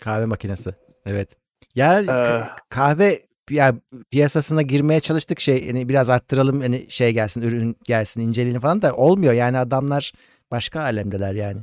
Kahve 0.00 0.26
makinesi. 0.26 0.74
Evet. 1.06 1.38
Ya 1.74 2.00
ee, 2.00 2.48
kahve 2.68 3.29
ya 3.50 3.74
piyasasına 4.10 4.62
girmeye 4.62 5.00
çalıştık 5.00 5.40
şey 5.40 5.66
yani 5.66 5.88
biraz 5.88 6.10
arttıralım 6.10 6.60
hani 6.60 6.90
şey 6.90 7.12
gelsin 7.12 7.42
ürün 7.42 7.76
gelsin 7.84 8.20
inceleyelim 8.20 8.60
falan 8.60 8.82
da 8.82 8.96
olmuyor 8.96 9.32
yani 9.32 9.58
adamlar 9.58 10.12
başka 10.50 10.80
alemdeler 10.80 11.34
yani. 11.34 11.60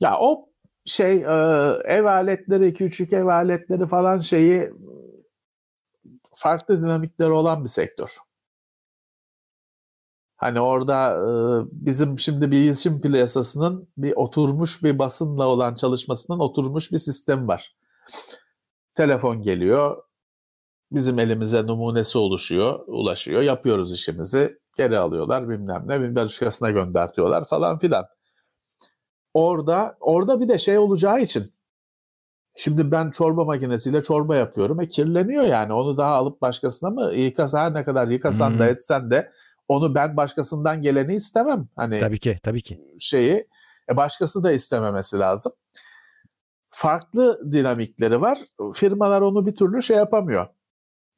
Ya 0.00 0.18
o 0.20 0.48
şey 0.84 1.12
e, 1.12 1.32
ev 1.84 2.04
aletleri 2.04 2.74
küçük 2.74 3.12
ev 3.12 3.26
aletleri 3.26 3.86
falan 3.86 4.20
şeyi 4.20 4.70
farklı 6.34 6.82
dinamikleri 6.82 7.30
olan 7.30 7.64
bir 7.64 7.68
sektör. 7.68 8.16
Hani 10.36 10.60
orada 10.60 11.12
e, 11.12 11.28
bizim 11.72 12.18
şimdi 12.18 12.50
bir 12.50 12.56
iletişim 12.56 13.00
piyasasının 13.00 13.88
bir 13.96 14.12
oturmuş 14.16 14.84
bir 14.84 14.98
basınla 14.98 15.46
olan 15.46 15.74
çalışmasının 15.74 16.38
oturmuş 16.38 16.92
bir 16.92 16.98
sistem 16.98 17.48
var. 17.48 17.76
Telefon 18.94 19.42
geliyor, 19.42 20.02
bizim 20.94 21.18
elimize 21.18 21.66
numunesi 21.66 22.18
oluşuyor, 22.18 22.80
ulaşıyor, 22.86 23.42
yapıyoruz 23.42 23.92
işimizi, 23.92 24.58
geri 24.76 24.98
alıyorlar 24.98 25.48
bilmem 25.48 25.84
ne, 25.86 26.00
bir 26.00 26.14
başkasına 26.14 26.70
göndertiyorlar 26.70 27.48
falan 27.48 27.78
filan. 27.78 28.04
Orada, 29.34 29.96
orada 30.00 30.40
bir 30.40 30.48
de 30.48 30.58
şey 30.58 30.78
olacağı 30.78 31.20
için 31.20 31.52
Şimdi 32.54 32.90
ben 32.90 33.10
çorba 33.10 33.44
makinesiyle 33.44 34.02
çorba 34.02 34.36
yapıyorum. 34.36 34.80
E 34.80 34.88
kirleniyor 34.88 35.42
yani. 35.42 35.72
Onu 35.72 35.96
daha 35.96 36.14
alıp 36.14 36.42
başkasına 36.42 36.90
mı 36.90 37.12
yıkasa 37.14 37.60
her 37.60 37.74
ne 37.74 37.84
kadar 37.84 38.08
yıkasan 38.08 38.50
hmm. 38.50 38.58
da 38.58 38.66
etsen 38.66 39.10
de 39.10 39.32
onu 39.68 39.94
ben 39.94 40.16
başkasından 40.16 40.82
geleni 40.82 41.14
istemem. 41.14 41.68
Hani 41.76 41.98
tabii 41.98 42.18
ki, 42.18 42.36
tabii 42.42 42.62
ki. 42.62 42.96
Şeyi 43.00 43.48
e 43.90 43.96
başkası 43.96 44.44
da 44.44 44.52
istememesi 44.52 45.18
lazım. 45.18 45.52
Farklı 46.70 47.52
dinamikleri 47.52 48.20
var. 48.20 48.38
Firmalar 48.74 49.20
onu 49.20 49.46
bir 49.46 49.56
türlü 49.56 49.82
şey 49.82 49.96
yapamıyor. 49.96 50.46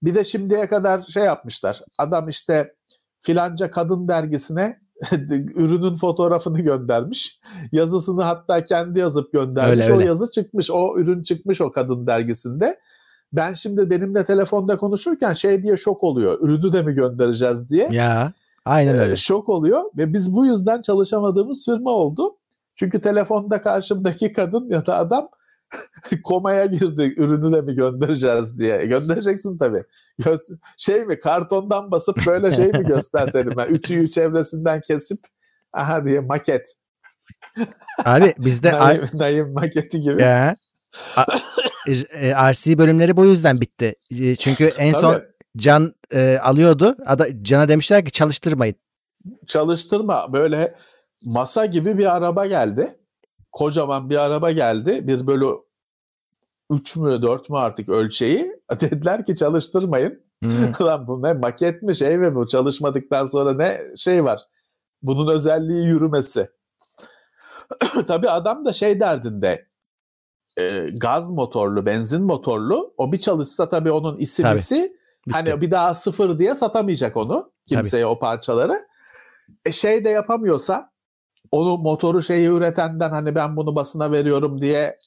Bir 0.04 0.14
de 0.14 0.24
şimdiye 0.24 0.68
kadar 0.68 1.02
şey 1.02 1.24
yapmışlar. 1.24 1.80
Adam 1.98 2.28
işte 2.28 2.74
filanca 3.22 3.70
kadın 3.70 4.08
dergisine 4.08 4.78
ürünün 5.54 5.94
fotoğrafını 5.94 6.60
göndermiş. 6.60 7.40
Yazısını 7.72 8.22
hatta 8.22 8.64
kendi 8.64 8.98
yazıp 8.98 9.32
göndermiş. 9.32 9.84
Öyle, 9.84 9.92
öyle. 9.92 10.04
O 10.04 10.08
yazı 10.08 10.30
çıkmış. 10.30 10.70
O 10.70 10.98
ürün 10.98 11.22
çıkmış 11.22 11.60
o 11.60 11.72
kadın 11.72 12.06
dergisinde. 12.06 12.78
Ben 13.32 13.54
şimdi 13.54 13.90
benimle 13.90 14.24
telefonda 14.24 14.76
konuşurken 14.76 15.32
şey 15.32 15.62
diye 15.62 15.76
şok 15.76 16.04
oluyor. 16.04 16.38
Ürünü 16.40 16.72
de 16.72 16.82
mi 16.82 16.94
göndereceğiz 16.94 17.70
diye. 17.70 17.88
Ya 17.90 18.32
aynen 18.64 18.98
öyle. 18.98 19.12
Ee, 19.12 19.16
şok 19.16 19.48
oluyor 19.48 19.84
ve 19.96 20.12
biz 20.12 20.36
bu 20.36 20.46
yüzden 20.46 20.80
çalışamadığımız 20.80 21.64
firma 21.64 21.90
oldu. 21.90 22.36
Çünkü 22.76 23.00
telefonda 23.00 23.62
karşımdaki 23.62 24.32
kadın 24.32 24.70
ya 24.70 24.86
da 24.86 24.96
adam 24.96 25.28
komaya 26.24 26.66
girdi 26.66 27.14
ürünü 27.16 27.56
de 27.56 27.60
mi 27.60 27.74
göndereceğiz 27.74 28.58
diye. 28.58 28.82
E, 28.82 28.86
göndereceksin 28.86 29.58
tabii. 29.58 29.82
Gö- 30.20 30.58
şey 30.78 31.04
mi 31.04 31.18
kartondan 31.20 31.90
basıp 31.90 32.26
böyle 32.26 32.52
şey 32.52 32.66
mi 32.66 32.84
göstersedim 32.86 33.52
ben 33.56 33.68
ütüyü 33.68 34.08
çevresinden 34.08 34.80
kesip 34.80 35.18
aha 35.72 36.06
diye 36.06 36.20
maket. 36.20 36.74
Abi 38.04 38.34
bizde 38.38 38.72
Naim, 38.78 39.04
Naim 39.14 39.52
maketi 39.52 40.00
gibi. 40.00 40.22
Ya. 40.22 40.54
e, 42.12 42.52
RC 42.52 42.78
bölümleri 42.78 43.16
bu 43.16 43.24
yüzden 43.24 43.60
bitti. 43.60 43.94
E, 44.10 44.36
çünkü 44.36 44.64
en 44.64 44.92
Tabii. 44.92 45.02
son 45.02 45.22
Can 45.56 45.94
e, 46.12 46.38
alıyordu. 46.42 46.96
Ada, 47.06 47.42
Can'a 47.42 47.68
demişler 47.68 48.04
ki 48.04 48.12
çalıştırmayın. 48.12 48.74
Çalıştırma 49.46 50.32
böyle 50.32 50.74
masa 51.22 51.66
gibi 51.66 51.98
bir 51.98 52.16
araba 52.16 52.46
geldi. 52.46 52.98
Kocaman 53.54 54.10
bir 54.10 54.16
araba 54.16 54.50
geldi. 54.50 55.00
Bir 55.06 55.26
bölü 55.26 55.46
3 56.70 56.96
mü 56.96 57.22
4 57.22 57.50
mü 57.50 57.56
artık 57.56 57.88
ölçeği. 57.88 58.52
Dediler 58.80 59.26
ki 59.26 59.36
çalıştırmayın. 59.36 60.22
Hmm. 60.42 60.72
Ulan 60.80 61.06
bu 61.06 61.22
ne 61.22 61.32
maket 61.32 61.82
mi 61.82 61.96
şey 61.96 62.16
mi 62.16 62.34
bu 62.34 62.46
çalışmadıktan 62.46 63.26
sonra 63.26 63.52
ne 63.52 63.80
şey 63.96 64.24
var. 64.24 64.40
Bunun 65.02 65.34
özelliği 65.34 65.86
yürümesi. 65.86 66.50
Tabii 68.06 68.30
adam 68.30 68.64
da 68.64 68.72
şey 68.72 69.00
derdinde 69.00 69.66
e, 70.56 70.86
gaz 70.92 71.30
motorlu, 71.30 71.86
benzin 71.86 72.24
motorlu. 72.24 72.94
O 72.96 73.12
bir 73.12 73.18
çalışsa 73.18 73.68
tabii 73.68 73.90
onun 73.90 74.16
isimisi 74.16 74.96
hani 75.32 75.60
bir 75.60 75.70
daha 75.70 75.94
sıfır 75.94 76.38
diye 76.38 76.54
satamayacak 76.54 77.16
onu 77.16 77.52
kimseye 77.68 78.06
o 78.06 78.18
parçaları. 78.18 78.78
E 79.64 79.72
şey 79.72 80.04
de 80.04 80.08
yapamıyorsa 80.08 80.93
onu 81.54 81.78
motoru 81.78 82.22
şeyi 82.22 82.48
üretenden 82.48 83.10
hani 83.10 83.34
ben 83.34 83.56
bunu 83.56 83.74
basına 83.74 84.12
veriyorum 84.12 84.60
diye 84.60 84.98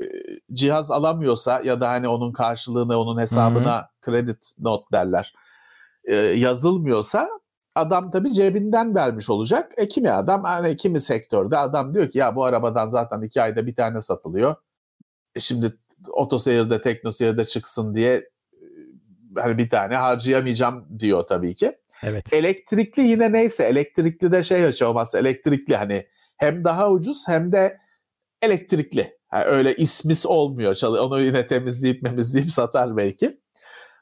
e, 0.00 0.06
cihaz 0.52 0.90
alamıyorsa 0.90 1.60
ya 1.64 1.80
da 1.80 1.88
hani 1.88 2.08
onun 2.08 2.32
karşılığını 2.32 2.98
onun 2.98 3.20
hesabına 3.20 3.88
kredi 4.00 4.36
not 4.58 4.92
derler 4.92 5.34
e, 6.04 6.16
yazılmıyorsa 6.16 7.28
adam 7.74 8.10
tabii 8.10 8.32
cebinden 8.32 8.94
vermiş 8.94 9.30
olacak. 9.30 9.72
E 9.76 9.88
kimi 9.88 10.10
adam 10.10 10.44
hani 10.44 10.76
kimi 10.76 11.00
sektörde 11.00 11.58
adam 11.58 11.94
diyor 11.94 12.10
ki 12.10 12.18
ya 12.18 12.36
bu 12.36 12.44
arabadan 12.44 12.88
zaten 12.88 13.22
iki 13.22 13.42
ayda 13.42 13.66
bir 13.66 13.74
tane 13.74 14.02
satılıyor. 14.02 14.56
E 15.34 15.40
şimdi 15.40 15.78
otoseyirde 16.12 16.82
teknoseyirde 16.82 17.44
çıksın 17.44 17.94
diye 17.94 18.12
e, 18.12 18.22
hani 19.36 19.58
bir 19.58 19.70
tane 19.70 19.96
harcayamayacağım 19.96 20.86
diyor 20.98 21.26
tabii 21.26 21.54
ki. 21.54 21.78
Evet. 22.04 22.32
Elektrikli 22.32 23.02
yine 23.02 23.32
neyse 23.32 23.64
elektrikli 23.64 24.32
de 24.32 24.44
şey 24.44 24.68
hiç 24.68 24.82
olmazsa 24.82 25.18
elektrikli 25.18 25.76
hani 25.76 26.06
hem 26.36 26.64
daha 26.64 26.90
ucuz 26.90 27.28
hem 27.28 27.52
de 27.52 27.78
elektrikli. 28.42 29.18
Yani 29.32 29.44
öyle 29.44 29.76
ismis 29.76 30.26
olmuyor. 30.26 30.82
Onu 30.82 31.20
yine 31.20 31.46
temizleyip 31.46 32.02
memizleyip 32.02 32.50
satar 32.52 32.96
belki. 32.96 33.40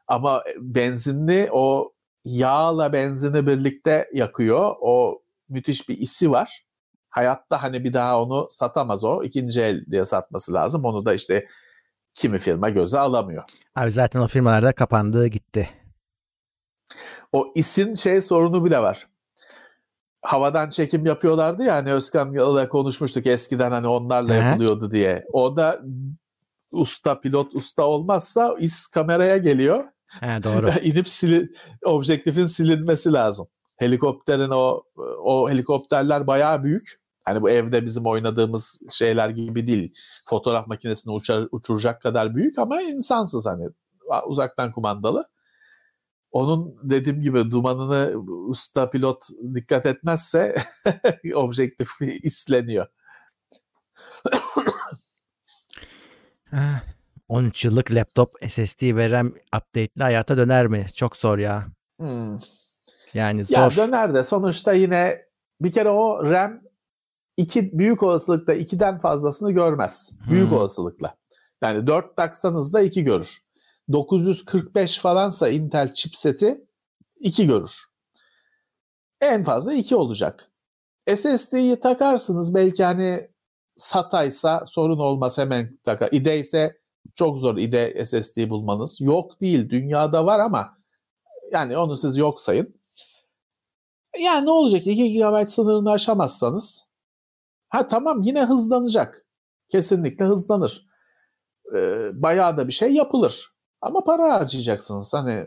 Ama 0.09 0.43
benzinli 0.59 1.49
o 1.53 1.93
yağla 2.25 2.93
benzini 2.93 3.47
birlikte 3.47 4.09
yakıyor. 4.13 4.75
O 4.81 5.23
müthiş 5.49 5.89
bir 5.89 5.99
isi 5.99 6.31
var. 6.31 6.65
Hayatta 7.09 7.63
hani 7.63 7.85
bir 7.85 7.93
daha 7.93 8.23
onu 8.23 8.47
satamaz 8.51 9.05
o. 9.05 9.23
İkinci 9.23 9.61
el 9.63 9.87
diye 9.91 10.05
satması 10.05 10.53
lazım. 10.53 10.85
Onu 10.85 11.05
da 11.05 11.15
işte 11.15 11.47
kimi 12.15 12.39
firma 12.39 12.71
göze 12.71 12.99
alamıyor. 12.99 13.45
Abi 13.77 13.91
zaten 13.91 14.21
o 14.21 14.27
firmalarda 14.27 14.73
kapandı 14.73 15.27
gitti. 15.27 15.69
O 17.33 17.53
isin 17.55 17.95
şey 17.95 18.21
sorunu 18.21 18.65
bile 18.65 18.79
var. 18.79 19.07
Havadan 20.23 20.71
çekim 20.71 21.07
yapıyorlardı 21.07 21.63
ya 21.63 21.75
hani 21.75 21.93
Özkan'la 21.93 22.69
konuşmuştuk 22.69 23.27
eskiden 23.27 23.71
hani 23.71 23.87
onlarla 23.87 24.35
Hı 24.35 24.39
hı. 24.39 24.45
yapılıyordu 24.45 24.91
diye. 24.91 25.25
O 25.33 25.57
da 25.57 25.81
usta 26.71 27.21
pilot 27.21 27.55
usta 27.55 27.87
olmazsa 27.87 28.55
is 28.59 28.87
kameraya 28.87 29.37
geliyor. 29.37 29.85
He, 30.21 30.43
doğru. 30.43 30.71
İnip 30.83 31.09
sili, 31.09 31.49
objektifin 31.85 32.45
silinmesi 32.45 33.13
lazım. 33.13 33.47
Helikopterin 33.77 34.51
o 34.51 34.83
o 35.25 35.51
helikopterler 35.51 36.27
bayağı 36.27 36.65
büyük. 36.65 37.03
Hani 37.25 37.43
bu 37.43 37.51
evde 37.51 37.85
bizim 37.85 38.07
oynadığımız 38.07 38.81
şeyler 38.91 39.29
gibi 39.29 39.67
değil. 39.67 39.95
Fotoğraf 40.29 40.67
makinesini 40.67 41.15
uçar, 41.15 41.49
uçuracak 41.53 42.03
kadar 42.03 42.35
büyük 42.35 42.59
ama 42.59 42.83
insansız 42.83 43.47
hani 43.47 43.69
uzaktan 44.27 44.73
kumandalı. 44.73 45.29
Onun 46.33 46.79
dediğim 46.83 47.21
gibi 47.21 47.51
dumanını 47.51 48.19
usta 48.49 48.91
pilot 48.91 49.25
dikkat 49.55 49.87
etmezse 49.87 50.57
objektif 51.35 51.89
isleniyor. 52.23 52.87
Ha, 56.51 56.83
13 57.29 57.65
yıllık 57.65 57.91
laptop 57.93 58.31
SSD 58.49 58.97
ve 58.97 59.11
RAM 59.11 59.27
update'li 59.29 60.03
hayata 60.03 60.37
döner 60.37 60.67
mi? 60.67 60.87
Çok 60.95 61.17
zor 61.17 61.39
ya. 61.39 61.67
Hmm. 61.99 62.39
Yani 63.15 63.45
Ya 63.49 63.71
zor. 63.71 63.77
döner 63.87 64.15
de 64.15 64.25
sonuçta 64.25 64.73
yine 64.73 65.23
bir 65.61 65.73
kere 65.73 65.89
o 65.89 66.25
RAM 66.31 66.61
iki 67.37 67.79
büyük 67.79 68.03
olasılıkla 68.03 68.55
ikiden 68.55 68.99
fazlasını 68.99 69.53
görmez. 69.53 70.19
Büyük 70.31 70.51
Hmm. 70.51 70.57
olasılıkla. 70.57 71.15
Yani 71.63 71.87
4 71.87 72.17
taksanız 72.17 72.73
da 72.75 72.81
2 72.81 73.05
görür. 73.05 73.39
945 73.93 74.99
falansa 74.99 75.49
Intel 75.49 75.95
chipseti 75.95 76.67
2 77.21 77.47
görür. 77.47 77.85
En 79.21 79.45
fazla 79.45 79.73
2 79.73 79.97
olacak. 79.97 80.51
SSD'yi 81.17 81.81
takarsınız 81.81 82.55
belki 82.55 82.85
hani 82.85 83.31
SATA'ysa 83.77 84.65
sorun 84.67 84.99
olmaz 84.99 85.39
hemen 85.39 85.79
takar. 85.85 86.09
IDE 86.13 86.39
ise 86.39 86.81
çok 87.15 87.39
zor 87.39 87.57
IDE 87.57 88.07
SSD 88.07 88.51
bulmanız. 88.51 89.01
Yok 89.01 89.41
değil 89.41 89.71
dünyada 89.71 90.27
var 90.27 90.39
ama 90.39 90.77
yani 91.53 91.77
onu 91.77 91.97
siz 91.97 92.17
yok 92.17 92.41
sayın. 92.41 92.75
Yani 94.19 94.47
ne 94.47 94.51
olacak 94.51 94.87
2 94.87 95.19
GB 95.19 95.49
sınırını 95.49 95.91
aşamazsanız 95.91 96.93
ha 97.69 97.89
tamam 97.89 98.23
yine 98.23 98.45
hızlanacak. 98.45 99.27
Kesinlikle 99.69 100.25
hızlanır. 100.25 100.87
Ee, 101.75 102.11
bayağı 102.23 102.57
da 102.57 102.69
bir 102.69 102.73
şey 102.73 102.93
yapılır. 102.93 103.52
Ama 103.83 104.05
para 104.05 104.33
harcayacaksınız. 104.33 105.15
Hani 105.15 105.47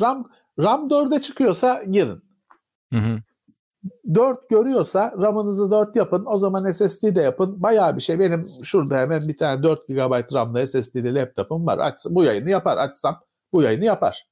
RAM 0.00 0.24
RAM 0.58 0.88
4'e 0.88 1.20
çıkıyorsa 1.20 1.82
girin. 1.82 2.22
Hı 2.92 2.98
hı. 2.98 3.18
4 4.14 4.48
görüyorsa 4.48 5.14
RAM'ınızı 5.18 5.70
4 5.70 5.96
yapın. 5.96 6.24
O 6.26 6.38
zaman 6.38 6.72
SSD 6.72 7.14
de 7.14 7.22
yapın. 7.22 7.62
Bayağı 7.62 7.96
bir 7.96 8.00
şey. 8.00 8.18
Benim 8.18 8.48
şurada 8.62 8.98
hemen 8.98 9.28
bir 9.28 9.36
tane 9.36 9.62
4 9.62 9.88
GB 9.88 10.34
RAM'lı 10.34 10.66
SSD'li 10.66 11.14
laptopum 11.14 11.66
var. 11.66 11.78
Aç, 11.78 11.94
bu 12.10 12.24
yayını 12.24 12.50
yapar. 12.50 12.76
Açsam 12.76 13.20
bu 13.52 13.62
yayını 13.62 13.84
yapar. 13.84 14.26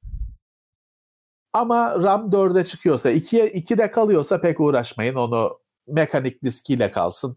Ama 1.52 2.02
RAM 2.02 2.30
4'e 2.30 2.64
çıkıyorsa 2.64 3.12
2'ye 3.12 3.52
2'de 3.52 3.90
kalıyorsa 3.90 4.40
pek 4.40 4.60
uğraşmayın. 4.60 5.14
Onu 5.14 5.58
mekanik 5.86 6.42
diskiyle 6.44 6.90
kalsın. 6.90 7.36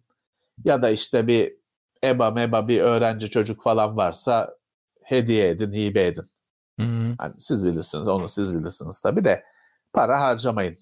Ya 0.64 0.81
da 0.81 0.89
işte 0.89 1.27
bir 1.27 1.57
EBA 2.03 2.32
meba 2.32 2.68
bir 2.68 2.82
öğrenci 2.82 3.30
çocuk 3.30 3.64
falan 3.64 3.98
varsa 3.98 4.53
hediye 5.03 5.49
edin, 5.49 5.72
hibe 5.72 6.06
edin. 6.06 6.26
Hı 6.80 6.86
hı. 6.86 7.15
Hani 7.18 7.34
siz 7.38 7.65
bilirsiniz, 7.65 8.07
onu 8.07 8.30
siz 8.30 8.60
bilirsiniz 8.60 9.02
tabii 9.02 9.24
de 9.24 9.44
para 9.94 10.22
harcamayın. 10.22 10.78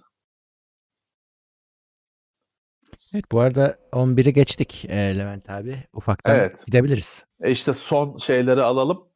Evet 3.14 3.32
bu 3.32 3.40
arada 3.40 3.78
11'i 3.92 4.34
geçtik 4.34 4.86
e, 4.90 5.18
Levent 5.18 5.50
abi. 5.50 5.84
Ufaktan 5.94 6.36
Evet. 6.36 6.64
gidebiliriz. 6.66 7.26
E 7.44 7.52
işte 7.52 7.74
son 7.74 8.18
şeyleri 8.18 8.62
alalım. 8.62 9.08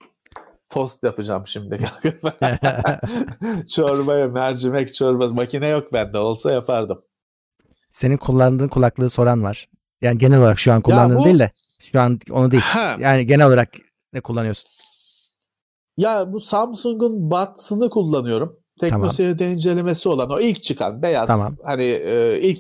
Tost 0.69 1.03
yapacağım 1.03 1.47
şimdi. 1.47 1.79
Çorbaya 3.75 4.27
mercimek 4.27 4.93
çorbası. 4.93 5.33
Makine 5.33 5.67
yok 5.67 5.93
bende. 5.93 6.17
Olsa 6.17 6.51
yapardım. 6.51 7.01
Senin 7.91 8.17
kullandığın 8.17 8.67
kulaklığı 8.67 9.09
soran 9.09 9.43
var. 9.43 9.69
Yani 10.01 10.17
genel 10.17 10.39
olarak 10.39 10.59
şu 10.59 10.73
an 10.73 10.81
kullandığın 10.81 11.17
bu- 11.17 11.25
değil 11.25 11.39
de 11.39 11.51
şu 11.79 12.01
an 12.01 12.19
onu 12.31 12.51
değil. 12.51 12.63
Ha, 12.63 12.95
Yani 12.99 13.27
genel 13.27 13.47
olarak 13.47 13.69
ne 14.13 14.21
kullanıyorsun? 14.21 14.69
ya 15.97 16.33
bu 16.33 16.39
Samsung'un 16.39 17.31
Buds'ını 17.31 17.89
kullanıyorum. 17.89 18.59
Teknoseyir'de 18.79 19.51
incelemesi 19.51 20.09
olan 20.09 20.29
o 20.31 20.39
ilk 20.39 20.63
çıkan 20.63 21.01
beyaz. 21.01 21.27
Tamam. 21.27 21.55
Hani 21.63 21.83
e, 21.83 22.39
ilk 22.41 22.59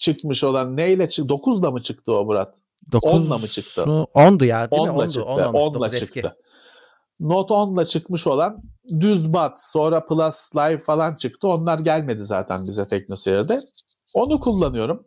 çıkmış 0.00 0.44
olan 0.44 0.76
neyle 0.76 1.08
çıktı? 1.08 1.34
9'da 1.34 1.70
mı 1.70 1.82
çıktı 1.82 2.12
o 2.12 2.24
Murat? 2.24 2.54
9 2.92 3.12
Onla 3.12 3.38
mı 3.38 3.48
çıktı? 3.48 3.80
10'du 3.80 4.44
ya 4.44 4.70
değil 4.70 4.82
mi? 4.82 4.88
10'la 4.88 5.04
10'du. 5.04 5.10
çıktı. 5.12 5.28
10 5.28 5.42
olması, 5.42 5.56
10'la 5.66 5.74
dokuz 5.74 5.98
çıktı. 6.00 6.18
eski. 6.18 6.28
Note 7.20 7.54
10'la 7.54 7.86
çıkmış 7.86 8.26
olan 8.26 8.62
düz 9.00 9.32
bat 9.32 9.62
sonra 9.62 10.06
Plus 10.06 10.56
Live 10.56 10.78
falan 10.78 11.16
çıktı. 11.16 11.48
Onlar 11.48 11.78
gelmedi 11.78 12.24
zaten 12.24 12.64
bize 12.66 12.88
TeknoSeyir'de. 12.88 13.60
Onu 14.14 14.40
kullanıyorum. 14.40 15.04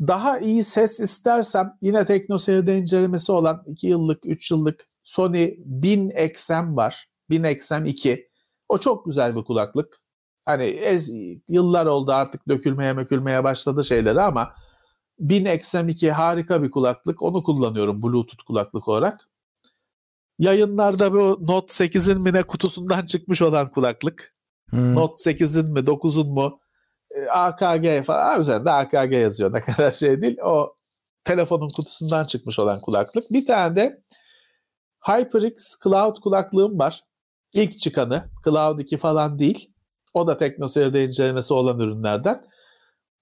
Daha 0.00 0.38
iyi 0.38 0.64
ses 0.64 1.00
istersem 1.00 1.78
yine 1.82 2.06
TeknoSeyir'de 2.06 2.78
incelemesi 2.78 3.32
olan 3.32 3.62
2 3.66 3.86
yıllık 3.86 4.26
3 4.26 4.50
yıllık 4.50 4.86
Sony 5.02 5.54
1000 5.58 6.10
XM 6.10 6.76
var. 6.76 7.08
1000 7.30 7.44
XM 7.44 7.84
2. 7.84 8.28
O 8.68 8.78
çok 8.78 9.04
güzel 9.04 9.36
bir 9.36 9.44
kulaklık. 9.44 10.00
Hani 10.44 10.64
ez, 10.64 11.10
yıllar 11.48 11.86
oldu 11.86 12.12
artık 12.12 12.48
dökülmeye 12.48 12.92
mökülmeye 12.92 13.44
başladı 13.44 13.84
şeyleri 13.84 14.20
ama 14.20 14.54
1000 15.18 15.44
XM2 15.44 16.10
harika 16.10 16.62
bir 16.62 16.70
kulaklık. 16.70 17.22
Onu 17.22 17.42
kullanıyorum 17.42 18.02
Bluetooth 18.02 18.44
kulaklık 18.46 18.88
olarak. 18.88 19.28
Yayınlarda 20.38 21.12
bu 21.12 21.38
Note 21.40 21.84
8'in 21.84 22.20
mi 22.20 22.32
ne 22.32 22.42
kutusundan 22.42 23.06
çıkmış 23.06 23.42
olan 23.42 23.70
kulaklık. 23.70 24.34
Hmm. 24.70 24.94
Note 24.94 25.30
8'in 25.30 25.72
mi 25.72 25.80
9'un 25.80 26.28
mu 26.28 26.60
AKG 27.30 28.04
falan 28.04 28.40
üzerinde 28.40 28.70
AKG 28.70 29.12
yazıyor 29.12 29.52
ne 29.52 29.60
kadar 29.60 29.90
şey 29.90 30.22
değil. 30.22 30.38
O 30.44 30.74
telefonun 31.24 31.68
kutusundan 31.68 32.24
çıkmış 32.24 32.58
olan 32.58 32.80
kulaklık. 32.80 33.24
Bir 33.30 33.46
tane 33.46 33.76
de 33.76 34.02
HyperX 35.00 35.80
Cloud 35.84 36.16
kulaklığım 36.20 36.78
var. 36.78 37.04
İlk 37.52 37.80
çıkanı. 37.80 38.30
Cloud 38.44 38.78
2 38.78 38.98
falan 38.98 39.38
değil. 39.38 39.70
O 40.14 40.26
da 40.26 40.38
teknoseyirde 40.38 41.04
incelemesi 41.04 41.54
olan 41.54 41.80
ürünlerden. 41.80 42.44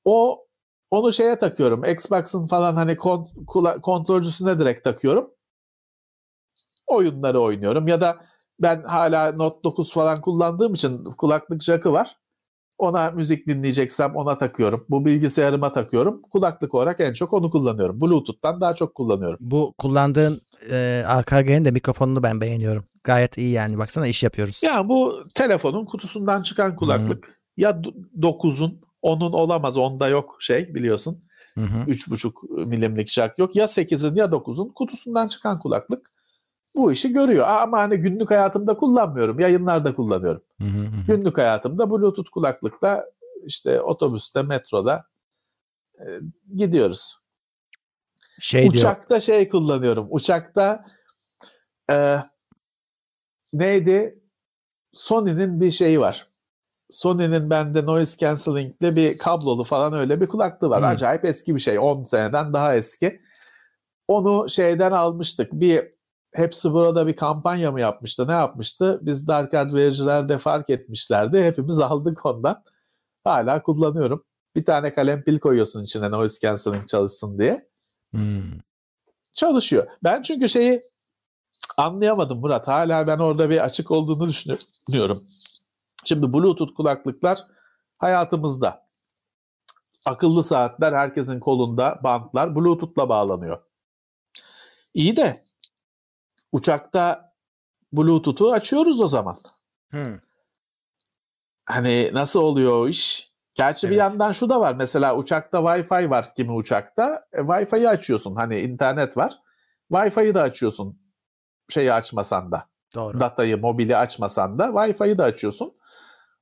O 0.04 0.46
onu 0.90 1.12
şeye 1.12 1.38
takıyorum. 1.38 1.84
Xbox'ın 1.84 2.46
falan 2.46 2.74
hani 2.74 2.96
kont 2.96 3.30
kontrolcüsüne 3.82 4.60
direkt 4.60 4.84
takıyorum. 4.84 5.30
Oyunları 6.86 7.40
oynuyorum 7.40 7.88
ya 7.88 8.00
da 8.00 8.26
ben 8.58 8.82
hala 8.82 9.32
Note 9.32 9.62
9 9.64 9.92
falan 9.92 10.20
kullandığım 10.20 10.74
için 10.74 11.04
kulaklık 11.04 11.62
jackı 11.62 11.92
var. 11.92 12.16
Ona 12.82 13.10
müzik 13.10 13.46
dinleyeceksem 13.46 14.16
ona 14.16 14.38
takıyorum. 14.38 14.86
Bu 14.90 15.04
bilgisayarıma 15.04 15.72
takıyorum. 15.72 16.22
Kulaklık 16.22 16.74
olarak 16.74 17.00
en 17.00 17.12
çok 17.12 17.32
onu 17.32 17.50
kullanıyorum. 17.50 18.00
Bluetooth'tan 18.00 18.60
daha 18.60 18.74
çok 18.74 18.94
kullanıyorum. 18.94 19.38
Bu 19.40 19.74
kullandığın 19.78 20.40
e, 20.70 21.04
AKG'nin 21.08 21.64
de 21.64 21.70
mikrofonunu 21.70 22.22
ben 22.22 22.40
beğeniyorum. 22.40 22.84
Gayet 23.04 23.38
iyi 23.38 23.50
yani. 23.50 23.78
Baksana 23.78 24.06
iş 24.06 24.22
yapıyoruz. 24.22 24.62
Ya 24.62 24.88
bu 24.88 25.24
telefonun 25.34 25.84
kutusundan 25.84 26.42
çıkan 26.42 26.76
kulaklık. 26.76 27.26
Hmm. 27.26 27.34
Ya 27.56 27.82
9'un, 28.20 28.80
onun 29.02 29.32
olamaz. 29.32 29.76
Onda 29.76 30.08
yok 30.08 30.36
şey 30.40 30.74
biliyorsun. 30.74 31.22
Hı 31.54 31.60
3,5 31.60 32.66
milimlik 32.66 33.08
jack 33.08 33.38
yok. 33.38 33.56
Ya 33.56 33.64
8'in 33.64 34.14
ya 34.14 34.24
9'un 34.24 34.68
kutusundan 34.68 35.28
çıkan 35.28 35.58
kulaklık 35.58 36.10
bu 36.74 36.92
işi 36.92 37.12
görüyor. 37.12 37.46
Ama 37.48 37.78
hani 37.78 37.96
günlük 37.96 38.30
hayatımda 38.30 38.76
kullanmıyorum. 38.76 39.40
Yayınlarda 39.40 39.94
kullanıyorum. 39.94 40.42
Hı 40.60 40.64
hı 40.64 40.86
hı. 40.86 41.06
Günlük 41.06 41.38
hayatımda 41.38 41.90
Bluetooth 41.90 42.30
kulaklıkla 42.30 43.04
işte 43.46 43.80
otobüste, 43.80 44.42
metroda 44.42 45.04
e, 45.98 46.06
gidiyoruz. 46.56 47.18
Şey 48.40 48.68
Uçakta 48.68 49.08
diyor. 49.08 49.20
şey 49.20 49.48
kullanıyorum. 49.48 50.06
Uçakta 50.10 50.84
e, 51.90 52.18
neydi? 53.52 54.22
Sony'nin 54.92 55.60
bir 55.60 55.70
şeyi 55.70 56.00
var. 56.00 56.28
Sony'nin 56.90 57.50
bende 57.50 57.86
noise 57.86 58.18
cancelling'de 58.18 58.96
bir 58.96 59.18
kablolu 59.18 59.64
falan 59.64 59.92
öyle 59.92 60.20
bir 60.20 60.26
kulaklığı 60.26 60.70
var. 60.70 60.80
Hmm. 60.80 60.88
Acayip 60.88 61.24
eski 61.24 61.54
bir 61.54 61.60
şey. 61.60 61.78
10 61.78 62.04
seneden 62.04 62.52
daha 62.52 62.74
eski. 62.74 63.20
Onu 64.08 64.48
şeyden 64.48 64.92
almıştık. 64.92 65.52
Bir 65.52 65.92
hepsi 66.32 66.72
burada 66.72 67.06
bir 67.06 67.16
kampanya 67.16 67.72
mı 67.72 67.80
yapmıştı? 67.80 68.28
Ne 68.28 68.32
yapmıştı? 68.32 68.98
Biz 69.02 69.28
Dark 69.28 69.54
Art 69.54 69.74
vericiler 69.74 70.28
de 70.28 70.38
fark 70.38 70.70
etmişlerdi. 70.70 71.42
Hepimiz 71.42 71.78
aldık 71.80 72.26
ondan. 72.26 72.64
Hala 73.24 73.62
kullanıyorum. 73.62 74.24
Bir 74.56 74.64
tane 74.64 74.94
kalem 74.94 75.22
pil 75.24 75.38
koyuyorsun 75.38 75.82
içine 75.82 76.10
noise 76.10 76.40
cancelling 76.40 76.88
çalışsın 76.88 77.38
diye. 77.38 77.68
Hmm. 78.10 78.52
Çalışıyor. 79.34 79.86
Ben 80.04 80.22
çünkü 80.22 80.48
şeyi 80.48 80.82
anlayamadım 81.76 82.40
Murat. 82.40 82.68
Hala 82.68 83.06
ben 83.06 83.18
orada 83.18 83.50
bir 83.50 83.64
açık 83.64 83.90
olduğunu 83.90 84.28
düşünüyorum. 84.28 85.24
Şimdi 86.04 86.32
Bluetooth 86.32 86.74
kulaklıklar 86.74 87.38
hayatımızda. 87.98 88.86
Akıllı 90.04 90.44
saatler 90.44 90.92
herkesin 90.92 91.40
kolunda, 91.40 92.00
bantlar 92.04 92.56
Bluetooth'la 92.56 93.08
bağlanıyor. 93.08 93.62
İyi 94.94 95.16
de 95.16 95.44
uçakta 96.52 97.32
Bluetooth'u 97.92 98.52
açıyoruz 98.52 99.00
o 99.00 99.08
zaman. 99.08 99.36
Hmm. 99.90 100.18
Hani 101.64 102.10
nasıl 102.12 102.40
oluyor 102.40 102.72
o 102.72 102.88
iş? 102.88 103.32
Gerçi 103.54 103.86
evet. 103.86 103.94
bir 103.94 103.98
yandan 103.98 104.32
şu 104.32 104.48
da 104.48 104.60
var. 104.60 104.74
Mesela 104.74 105.16
uçakta 105.16 105.58
Wi-Fi 105.58 106.10
var 106.10 106.34
kimi 106.34 106.52
uçakta. 106.52 107.24
E, 107.32 107.40
Wi-Fi'yi 107.40 107.88
açıyorsun. 107.88 108.36
Hani 108.36 108.60
internet 108.60 109.16
var. 109.16 109.32
Wi-Fi'yi 109.90 110.34
de 110.34 110.40
açıyorsun. 110.40 110.98
Şeyi 111.68 111.92
açmasan 111.92 112.52
da. 112.52 112.68
Doğru. 112.94 113.20
Datayı, 113.20 113.60
mobili 113.60 113.96
açmasan 113.96 114.58
da 114.58 114.64
Wi-Fi'yi 114.64 115.18
de 115.18 115.22
açıyorsun. 115.22 115.72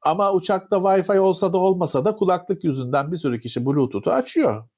Ama 0.02 0.32
uçakta 0.32 0.76
Wi-Fi 0.76 1.18
olsa 1.18 1.52
da 1.52 1.58
olmasa 1.58 2.04
da 2.04 2.16
kulaklık 2.16 2.64
yüzünden 2.64 3.12
bir 3.12 3.16
sürü 3.16 3.40
kişi 3.40 3.66
Bluetooth'u 3.66 4.10
açıyor. 4.10 4.68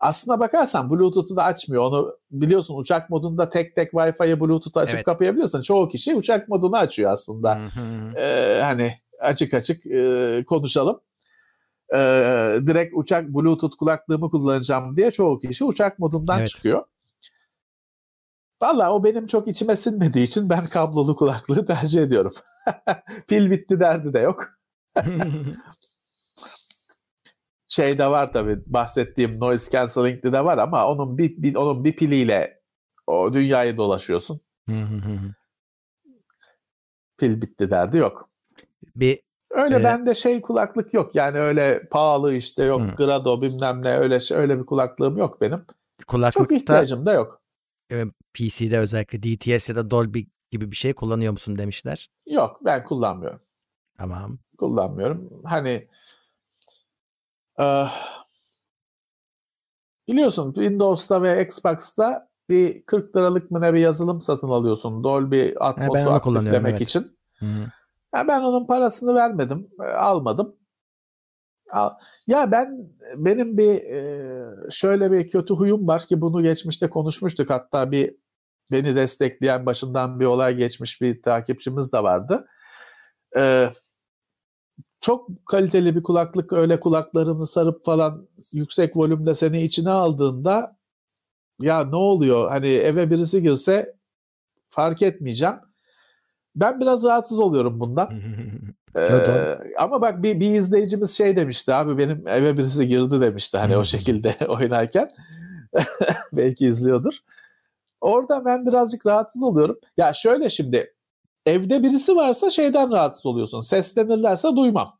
Aslına 0.00 0.40
bakarsan 0.40 0.90
Bluetooth'u 0.90 1.36
da 1.36 1.44
açmıyor. 1.44 1.82
Onu 1.82 2.18
biliyorsun 2.30 2.78
uçak 2.78 3.10
modunda 3.10 3.48
tek 3.48 3.76
tek 3.76 3.92
Wi-Fi'yi 3.92 4.40
Bluetooth'u 4.40 4.80
açıp 4.80 4.94
evet. 4.94 5.04
kapayabiliyorsun. 5.04 5.62
Çoğu 5.62 5.88
kişi 5.88 6.14
uçak 6.14 6.48
modunu 6.48 6.76
açıyor 6.76 7.12
aslında. 7.12 7.60
ee, 8.16 8.60
hani 8.62 8.98
açık 9.20 9.54
açık 9.54 9.86
e, 9.86 10.44
konuşalım. 10.46 11.00
Ee, 11.94 12.58
direkt 12.66 12.92
uçak 12.96 13.28
Bluetooth 13.28 13.76
kulaklığımı 13.76 14.30
kullanacağım 14.30 14.96
diye 14.96 15.10
çoğu 15.10 15.38
kişi 15.38 15.64
uçak 15.64 15.98
modundan 15.98 16.38
evet. 16.38 16.48
çıkıyor. 16.48 16.84
Valla 18.62 18.92
o 18.92 19.04
benim 19.04 19.26
çok 19.26 19.48
içime 19.48 19.76
sinmediği 19.76 20.24
için 20.24 20.50
ben 20.50 20.66
kablolu 20.66 21.16
kulaklığı 21.16 21.66
tercih 21.66 22.02
ediyorum. 22.02 22.32
Pil 23.28 23.50
bitti 23.50 23.80
derdi 23.80 24.12
de 24.12 24.18
yok. 24.18 24.48
şey 27.74 27.98
de 27.98 28.06
var 28.06 28.32
tabii 28.32 28.58
bahsettiğim 28.66 29.40
noise 29.40 29.70
cancelling'de 29.70 30.32
de 30.32 30.44
var 30.44 30.58
ama 30.58 30.88
onun 30.88 31.18
bir, 31.18 31.42
bir 31.42 31.54
onun 31.54 31.84
bir 31.84 31.96
piliyle 31.96 32.60
o 33.06 33.32
dünyayı 33.32 33.76
dolaşıyorsun. 33.76 34.40
Pil 37.18 37.42
bitti 37.42 37.70
derdi 37.70 37.96
yok. 37.96 38.28
Bir 38.96 39.18
öyle 39.50 39.76
e, 39.76 39.84
bende 39.84 40.14
şey 40.14 40.40
kulaklık 40.40 40.94
yok. 40.94 41.14
Yani 41.14 41.38
öyle 41.38 41.88
pahalı 41.90 42.34
işte 42.34 42.64
yok 42.64 42.80
hı. 42.80 42.94
Grado 42.96 43.42
bilmem 43.42 43.82
ne 43.82 43.98
öyle 43.98 44.20
şey, 44.20 44.36
öyle 44.36 44.58
bir 44.58 44.66
kulaklığım 44.66 45.16
yok 45.16 45.40
benim. 45.40 45.64
Kulaklıkta, 46.06 46.44
Çok 46.44 46.52
ihtiyacım 46.52 47.06
da 47.06 47.12
yok. 47.12 47.40
E, 47.92 48.04
PC'de 48.34 48.78
özellikle 48.78 49.22
DTS 49.22 49.68
ya 49.68 49.76
da 49.76 49.90
Dolby 49.90 50.20
gibi 50.50 50.70
bir 50.70 50.76
şey 50.76 50.92
kullanıyor 50.92 51.32
musun 51.32 51.58
demişler. 51.58 52.10
Yok 52.26 52.60
ben 52.64 52.84
kullanmıyorum. 52.84 53.40
Tamam. 53.98 54.38
Kullanmıyorum. 54.58 55.30
Hani 55.44 55.70
ee, 55.70 55.88
biliyorsun 60.08 60.52
Windows'ta 60.52 61.22
ve 61.22 61.44
Xbox'ta 61.44 62.28
bir 62.48 62.82
40 62.86 63.16
liralık 63.16 63.50
mı 63.50 63.60
ne 63.60 63.74
bir 63.74 63.78
yazılım 63.78 64.20
satın 64.20 64.48
alıyorsun 64.48 65.04
Dolby 65.04 65.48
Atmos'u 65.60 66.10
aktiflemek 66.10 66.70
evet. 66.70 66.80
için. 66.80 67.18
Hı-hı. 67.38 67.66
Ya 68.14 68.28
ben 68.28 68.42
onun 68.42 68.66
parasını 68.66 69.14
vermedim, 69.14 69.68
e, 69.80 69.84
almadım. 69.84 70.56
Ya 72.26 72.52
ben 72.52 72.90
benim 73.16 73.58
bir 73.58 73.74
e, 73.74 74.44
şöyle 74.70 75.12
bir 75.12 75.28
kötü 75.28 75.54
huyum 75.54 75.88
var 75.88 76.06
ki 76.06 76.20
bunu 76.20 76.42
geçmişte 76.42 76.90
konuşmuştuk. 76.90 77.50
Hatta 77.50 77.90
bir 77.90 78.16
beni 78.72 78.96
destekleyen 78.96 79.66
başından 79.66 80.20
bir 80.20 80.24
olay 80.24 80.56
geçmiş 80.56 81.00
bir 81.00 81.22
takipçimiz 81.22 81.92
de 81.92 82.02
vardı. 82.02 82.46
Ee, 83.36 83.70
çok 85.04 85.46
kaliteli 85.46 85.96
bir 85.96 86.02
kulaklık 86.02 86.52
öyle 86.52 86.80
kulaklarını 86.80 87.46
sarıp 87.46 87.84
falan 87.84 88.28
yüksek 88.52 88.96
volümde 88.96 89.34
seni 89.34 89.62
içine 89.62 89.90
aldığında 89.90 90.76
ya 91.60 91.84
ne 91.84 91.96
oluyor 91.96 92.50
hani 92.50 92.68
eve 92.68 93.10
birisi 93.10 93.42
girse 93.42 93.94
fark 94.70 95.02
etmeyeceğim. 95.02 95.54
Ben 96.56 96.80
biraz 96.80 97.04
rahatsız 97.04 97.40
oluyorum 97.40 97.80
bundan. 97.80 98.10
ee, 98.96 99.58
ama 99.78 100.00
bak 100.00 100.22
bir, 100.22 100.40
bir 100.40 100.54
izleyicimiz 100.54 101.16
şey 101.16 101.36
demişti 101.36 101.74
abi 101.74 101.98
benim 101.98 102.28
eve 102.28 102.56
birisi 102.58 102.88
girdi 102.88 103.20
demişti 103.20 103.58
hani 103.58 103.76
o 103.76 103.84
şekilde 103.84 104.36
oynarken. 104.48 105.10
Belki 106.32 106.66
izliyordur. 106.66 107.18
Orada 108.00 108.44
ben 108.44 108.66
birazcık 108.66 109.06
rahatsız 109.06 109.42
oluyorum. 109.42 109.78
Ya 109.96 110.14
şöyle 110.14 110.50
şimdi 110.50 110.93
Evde 111.46 111.82
birisi 111.82 112.16
varsa 112.16 112.50
şeyden 112.50 112.92
rahatsız 112.92 113.26
oluyorsun. 113.26 113.60
Seslenirlerse 113.60 114.48
duymam. 114.56 114.98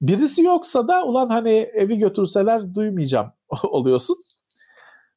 Birisi 0.00 0.42
yoksa 0.42 0.88
da 0.88 1.04
ulan 1.04 1.28
hani 1.28 1.50
evi 1.50 1.98
götürseler 1.98 2.74
duymayacağım 2.74 3.32
oluyorsun. 3.62 4.16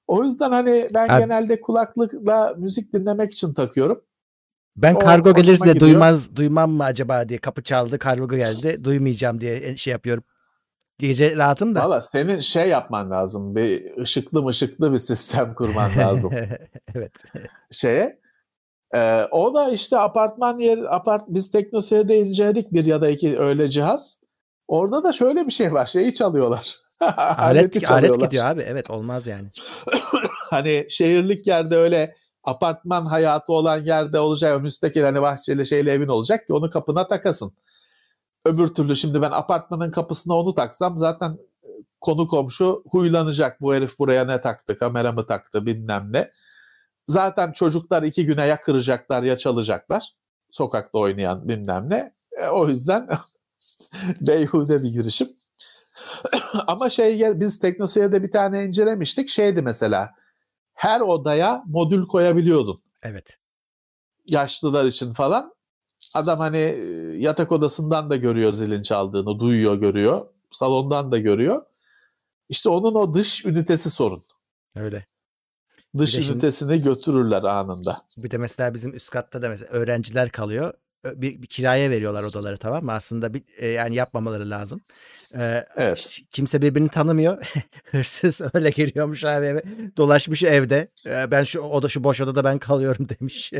O 0.07 0.23
yüzden 0.23 0.51
hani 0.51 0.88
ben 0.93 1.09
Abi, 1.09 1.22
genelde 1.22 1.61
kulaklıkla 1.61 2.53
müzik 2.57 2.93
dinlemek 2.93 3.34
için 3.34 3.53
takıyorum. 3.53 4.01
Ben 4.76 4.93
o, 4.93 4.99
kargo 4.99 5.34
gelirse 5.34 5.65
de 5.65 5.80
duymaz 5.80 6.35
duymam 6.35 6.72
mı 6.72 6.84
acaba 6.84 7.30
diye 7.30 7.39
kapı 7.39 7.63
çaldı 7.63 7.99
kargo 7.99 8.30
geldi 8.30 8.84
duymayacağım 8.84 9.41
diye 9.41 9.77
şey 9.77 9.91
yapıyorum. 9.91 10.23
Gece 10.97 11.35
rahatım 11.35 11.76
da. 11.76 11.84
Valla 11.84 12.01
senin 12.01 12.39
şey 12.39 12.69
yapman 12.69 13.11
lazım. 13.11 13.55
Bir 13.55 13.97
ışıklı 13.97 14.47
ışıklı 14.47 14.93
bir 14.93 14.97
sistem 14.97 15.53
kurman 15.53 15.97
lazım. 15.97 16.31
evet. 16.95 17.13
Şeye 17.72 18.20
ee, 18.93 19.27
o 19.31 19.53
da 19.53 19.69
işte 19.69 19.99
apartman 19.99 20.59
yer, 20.59 20.80
apart, 20.89 21.23
biz 21.27 21.51
teknoseyirde 21.51 22.19
inceledik 22.19 22.73
bir 22.73 22.85
ya 22.85 23.01
da 23.01 23.09
iki 23.09 23.39
öyle 23.39 23.69
cihaz. 23.69 24.22
Orada 24.68 25.03
da 25.03 25.11
şöyle 25.11 25.45
bir 25.45 25.51
şey 25.51 25.73
var. 25.73 25.85
Şeyi 25.85 26.13
çalıyorlar. 26.13 26.76
alet, 27.38 27.91
alet 27.91 28.19
gidiyor 28.19 28.45
abi. 28.45 28.61
Evet 28.61 28.89
olmaz 28.89 29.27
yani. 29.27 29.47
hani 30.49 30.85
şehirlik 30.89 31.47
yerde 31.47 31.76
öyle 31.76 32.15
apartman 32.43 33.05
hayatı 33.05 33.53
olan 33.53 33.84
yerde 33.85 34.19
olacak. 34.19 34.61
Müstakil 34.61 35.01
hani 35.01 35.22
bahçeli 35.22 35.65
şeyli 35.65 35.89
evin 35.89 36.07
olacak 36.07 36.47
ki 36.47 36.53
onu 36.53 36.69
kapına 36.69 37.07
takasın. 37.07 37.51
Öbür 38.45 38.68
türlü 38.68 38.95
şimdi 38.95 39.22
ben 39.22 39.31
apartmanın 39.31 39.91
kapısına 39.91 40.35
onu 40.35 40.55
taksam 40.55 40.97
zaten 40.97 41.38
konu 42.01 42.27
komşu 42.27 42.84
huylanacak. 42.91 43.61
Bu 43.61 43.73
herif 43.73 43.99
buraya 43.99 44.26
ne 44.26 44.41
taktı, 44.41 44.77
kamera 44.77 45.11
mı 45.11 45.26
taktı 45.26 45.65
bilmem 45.65 46.07
ne. 46.11 46.31
Zaten 47.07 47.52
çocuklar 47.52 48.03
iki 48.03 48.26
güne 48.26 48.45
ya 48.45 48.61
kıracaklar 48.61 49.23
ya 49.23 49.38
çalacaklar. 49.38 50.15
Sokakta 50.52 50.99
oynayan 50.99 51.48
bilmem 51.48 51.90
ne. 51.90 52.14
E, 52.32 52.48
o 52.48 52.68
yüzden 52.68 53.10
beyhude 54.22 54.84
bir 54.84 54.90
girişim. 54.90 55.30
Ama 56.68 56.90
şey 56.90 57.40
biz 57.40 57.60
Teknoseyir'de 57.60 58.23
bir 58.23 58.32
tane 58.32 58.65
incelemiştik. 58.65 59.30
Şeydi 59.30 59.61
mesela 59.61 60.10
her 60.73 61.02
odaya 61.02 61.64
modül 61.68 62.07
koyabiliyordun. 62.07 62.82
Evet. 63.03 63.38
Yaşlılar 64.30 64.86
için 64.86 65.14
falan. 65.14 65.53
Adam 66.14 66.40
hani 66.40 66.57
e, 66.57 66.84
yatak 67.18 67.52
odasından 67.52 68.10
da 68.10 68.15
görüyor 68.15 68.53
zilin 68.53 68.82
çaldığını, 68.82 69.40
duyuyor, 69.40 69.76
görüyor. 69.76 70.28
Salondan 70.52 71.11
da 71.11 71.18
görüyor. 71.18 71.65
İşte 72.49 72.69
onun 72.69 72.95
o 72.95 73.14
dış 73.14 73.45
ünitesi 73.45 73.90
sorun. 73.90 74.23
Öyle. 74.76 75.06
Dış 75.97 76.30
ünitesini 76.30 76.73
şimdi, 76.73 76.84
götürürler 76.84 77.43
anında. 77.43 77.97
Bir 78.18 78.31
de 78.31 78.38
mesela 78.38 78.73
bizim 78.73 78.93
üst 78.93 79.09
katta 79.09 79.41
da 79.41 79.49
mesela 79.49 79.72
öğrenciler 79.72 80.30
kalıyor 80.30 80.73
bir, 81.05 81.41
bir 81.41 81.47
kiraya 81.47 81.89
veriyorlar 81.89 82.23
odaları 82.23 82.57
tamam 82.57 82.85
mı? 82.85 82.91
Aslında 82.91 83.34
bir, 83.34 83.43
e, 83.57 83.68
yani 83.68 83.95
yapmamaları 83.95 84.49
lazım. 84.49 84.81
Ee, 85.38 85.65
evet. 85.76 86.19
Kimse 86.30 86.61
birbirini 86.61 86.89
tanımıyor. 86.89 87.51
Hırsız 87.91 88.41
öyle 88.53 88.69
giriyormuş 88.69 89.26
abi 89.26 89.45
eve. 89.45 89.63
Dolaşmış 89.97 90.43
evde. 90.43 90.88
Ee, 91.05 91.31
ben 91.31 91.43
şu 91.43 91.59
oda 91.61 91.89
şu 91.89 92.03
boş 92.03 92.22
odada 92.22 92.43
ben 92.43 92.59
kalıyorum 92.59 93.07
demiş. 93.19 93.53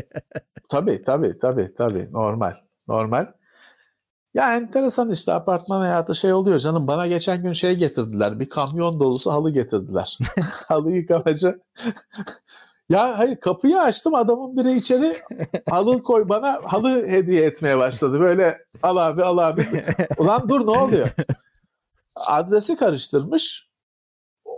tabii 0.68 1.02
tabii 1.06 1.38
tabii 1.38 1.74
tabii 1.78 2.08
normal. 2.12 2.54
Normal. 2.88 3.26
Ya 4.34 4.56
enteresan 4.56 5.10
işte 5.10 5.32
apartman 5.32 5.80
hayatı 5.80 6.14
şey 6.14 6.32
oluyor 6.32 6.58
canım. 6.58 6.86
Bana 6.86 7.06
geçen 7.06 7.42
gün 7.42 7.52
şey 7.52 7.76
getirdiler. 7.76 8.40
Bir 8.40 8.48
kamyon 8.48 9.00
dolusu 9.00 9.32
halı 9.32 9.50
getirdiler. 9.50 10.18
halı 10.68 10.92
yıkamacı 10.92 11.60
ya 12.88 13.18
hayır 13.18 13.36
kapıyı 13.36 13.80
açtım 13.80 14.14
adamın 14.14 14.56
biri 14.56 14.72
içeri 14.72 15.22
halı 15.70 16.02
koy 16.02 16.28
bana 16.28 16.60
halı 16.64 17.06
hediye 17.06 17.44
etmeye 17.44 17.78
başladı. 17.78 18.20
Böyle 18.20 18.58
al 18.82 18.96
abi 18.96 19.24
al 19.24 19.38
abi. 19.38 19.84
Ulan 20.18 20.48
dur 20.48 20.66
ne 20.66 20.70
oluyor? 20.70 21.14
Adresi 22.16 22.76
karıştırmış. 22.76 23.71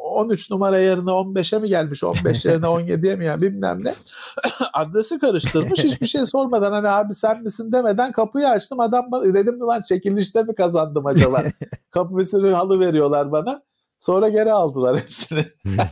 13 0.04 0.50
numara 0.50 0.78
yerine 0.78 1.10
15'e 1.10 1.58
mi 1.58 1.68
gelmiş 1.68 2.04
15 2.04 2.44
yerine 2.44 2.66
17'ye 2.66 3.16
mi 3.16 3.24
ya 3.24 3.40
bilmem 3.40 3.84
ne. 3.84 3.94
Adresi 4.72 5.18
karıştırmış 5.18 5.78
hiçbir 5.84 6.06
şey 6.06 6.26
sormadan 6.26 6.72
hani 6.72 6.88
abi 6.88 7.14
sen 7.14 7.42
misin 7.42 7.72
demeden 7.72 8.12
kapıyı 8.12 8.48
açtım 8.48 8.80
adam 8.80 9.06
bana 9.12 9.34
dedim 9.34 9.60
lan 9.60 9.80
çekilişte 9.80 10.42
mi 10.42 10.54
kazandım 10.54 11.06
acaba? 11.06 11.44
Kapı 11.90 12.18
bir 12.18 12.24
sürü 12.24 12.50
halı 12.50 12.80
veriyorlar 12.80 13.32
bana. 13.32 13.62
Sonra 14.00 14.28
geri 14.28 14.52
aldılar 14.52 15.00
hepsini 15.00 15.46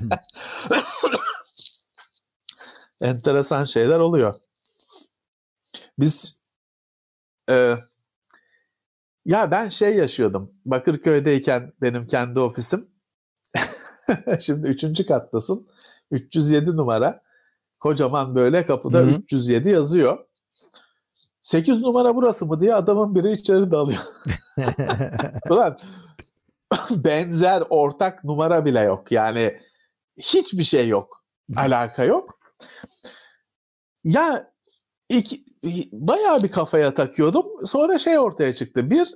enteresan 3.00 3.64
şeyler 3.64 3.98
oluyor. 3.98 4.34
Biz 5.98 6.42
e, 7.50 7.76
ya 9.24 9.50
ben 9.50 9.68
şey 9.68 9.96
yaşıyordum. 9.96 10.52
Bakırköy'deyken 10.64 11.72
benim 11.82 12.06
kendi 12.06 12.40
ofisim. 12.40 12.91
Şimdi 14.40 14.66
üçüncü 14.68 15.06
kattasın. 15.06 15.68
307 16.10 16.76
numara. 16.76 17.22
Kocaman 17.80 18.34
böyle 18.34 18.66
kapıda 18.66 18.98
Hı-hı. 18.98 19.10
307 19.10 19.68
yazıyor. 19.68 20.26
8 21.40 21.82
numara 21.82 22.16
burası 22.16 22.46
mı 22.46 22.60
diye 22.60 22.74
adamın 22.74 23.14
biri 23.14 23.32
içeri 23.32 23.70
dalıyor. 23.70 24.02
Ulan 25.50 25.78
benzer 26.90 27.62
ortak 27.70 28.24
numara 28.24 28.64
bile 28.64 28.80
yok. 28.80 29.12
Yani 29.12 29.60
hiçbir 30.18 30.62
şey 30.62 30.88
yok. 30.88 31.24
Alaka 31.56 32.04
yok. 32.04 32.38
Ya 34.04 34.52
iki, 35.08 35.44
bayağı 35.92 36.42
bir 36.42 36.50
kafaya 36.50 36.94
takıyordum. 36.94 37.46
Sonra 37.66 37.98
şey 37.98 38.18
ortaya 38.18 38.54
çıktı. 38.54 38.90
Bir, 38.90 39.14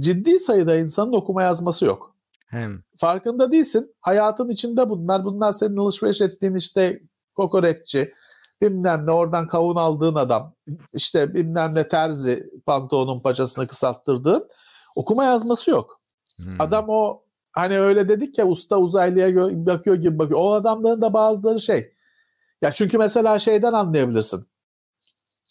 ciddi 0.00 0.40
sayıda 0.40 0.76
insanın 0.76 1.12
okuma 1.12 1.42
yazması 1.42 1.86
yok. 1.86 2.15
Hem. 2.46 2.82
Farkında 3.00 3.52
değilsin. 3.52 3.94
Hayatın 4.00 4.48
içinde 4.48 4.88
bunlar. 4.88 5.24
Bunlar 5.24 5.52
senin 5.52 5.76
alışveriş 5.76 6.20
ettiğin 6.20 6.54
işte 6.54 7.02
kokoreççi, 7.34 8.12
bilmem 8.60 9.06
ne 9.06 9.10
oradan 9.10 9.46
kavun 9.46 9.76
aldığın 9.76 10.14
adam, 10.14 10.54
işte 10.92 11.34
bilmem 11.34 11.74
ne 11.74 11.88
terzi 11.88 12.50
pantolonun 12.66 13.20
paçasını 13.20 13.66
kısalttırdığın 13.66 14.48
okuma 14.96 15.24
yazması 15.24 15.70
yok. 15.70 16.00
Hmm. 16.36 16.60
Adam 16.60 16.84
o 16.88 17.22
hani 17.52 17.78
öyle 17.80 18.08
dedik 18.08 18.38
ya 18.38 18.46
usta 18.46 18.76
uzaylıya 18.78 19.36
bakıyor 19.66 19.96
gibi 19.96 20.18
bakıyor. 20.18 20.40
O 20.40 20.52
adamların 20.52 21.02
da 21.02 21.12
bazıları 21.12 21.60
şey 21.60 21.92
ya 22.62 22.72
çünkü 22.72 22.98
mesela 22.98 23.38
şeyden 23.38 23.72
anlayabilirsin. 23.72 24.46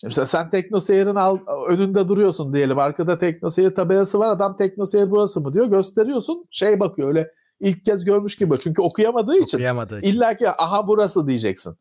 Mesela 0.06 0.26
sen 0.26 0.49
teknoseyir'in 0.49 1.15
al, 1.15 1.38
önünde 1.69 2.07
duruyorsun 2.07 2.53
diyelim. 2.53 2.80
Arkada 2.80 3.19
teknoseyir 3.19 3.76
tabelası 3.76 4.19
var. 4.19 4.27
Adam 4.27 4.57
teknoseyir 4.57 5.11
burası 5.11 5.41
mı 5.41 5.53
diyor. 5.53 5.65
Gösteriyorsun. 5.65 6.45
Şey 6.52 6.80
bakıyor 6.80 7.07
öyle 7.07 7.32
ilk 7.60 7.86
kez 7.86 8.06
görmüş 8.06 8.36
gibi. 8.36 8.56
Çünkü 8.60 8.82
okuyamadığı 8.82 9.38
için. 9.38 9.57
Okuyamadığı 9.57 9.99
için. 9.99 10.07
İlla 10.07 10.38
ki 10.38 10.49
aha 10.49 10.88
burası 10.88 11.27
diyeceksin. 11.27 11.76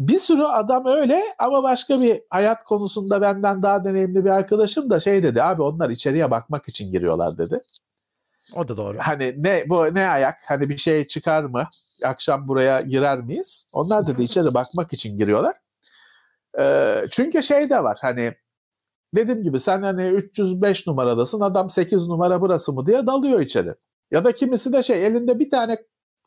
Bir 0.00 0.18
sürü 0.18 0.42
adam 0.42 0.86
öyle 0.86 1.22
ama 1.38 1.62
başka 1.62 2.00
bir 2.00 2.20
hayat 2.30 2.64
konusunda 2.64 3.20
benden 3.20 3.62
daha 3.62 3.84
deneyimli 3.84 4.24
bir 4.24 4.30
arkadaşım 4.30 4.90
da 4.90 5.00
şey 5.00 5.22
dedi. 5.22 5.42
Abi 5.42 5.62
onlar 5.62 5.90
içeriye 5.90 6.30
bakmak 6.30 6.68
için 6.68 6.90
giriyorlar 6.90 7.38
dedi. 7.38 7.60
O 8.54 8.68
da 8.68 8.76
doğru. 8.76 8.98
Hani 9.00 9.34
ne 9.38 9.64
bu 9.68 9.94
ne 9.94 10.08
ayak? 10.08 10.36
Hani 10.48 10.68
bir 10.68 10.76
şey 10.76 11.06
çıkar 11.06 11.44
mı? 11.44 11.68
akşam 12.04 12.48
buraya 12.48 12.80
girer 12.80 13.20
miyiz? 13.20 13.68
Onlar 13.72 14.06
da 14.06 14.12
içeri 14.22 14.54
bakmak 14.54 14.92
için 14.92 15.18
giriyorlar. 15.18 15.54
E, 16.58 16.94
çünkü 17.10 17.42
şey 17.42 17.70
de 17.70 17.82
var 17.84 17.98
hani 18.00 18.34
dediğim 19.14 19.42
gibi 19.42 19.60
sen 19.60 19.82
hani 19.82 20.06
305 20.06 20.86
numaradasın 20.86 21.40
adam 21.40 21.70
8 21.70 22.08
numara 22.08 22.40
burası 22.40 22.72
mı 22.72 22.86
diye 22.86 23.06
dalıyor 23.06 23.40
içeri. 23.40 23.74
Ya 24.10 24.24
da 24.24 24.32
kimisi 24.32 24.72
de 24.72 24.82
şey 24.82 25.06
elinde 25.06 25.38
bir 25.38 25.50
tane 25.50 25.76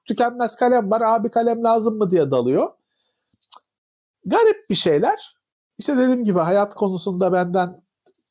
tükenmez 0.06 0.56
kalem 0.56 0.91
var 0.91 1.02
abi 1.02 1.32
kalem 1.32 1.64
lazım 1.64 1.98
mı 1.98 2.12
diye 2.12 2.32
dalıyor. 2.32 2.70
Garip 4.26 4.70
bir 4.70 4.76
şeyler. 4.76 5.36
İşte 5.80 5.98
dediğim 5.98 6.24
gibi 6.24 6.40
hayat 6.40 6.76
konusunda 6.76 7.34
benden 7.34 7.82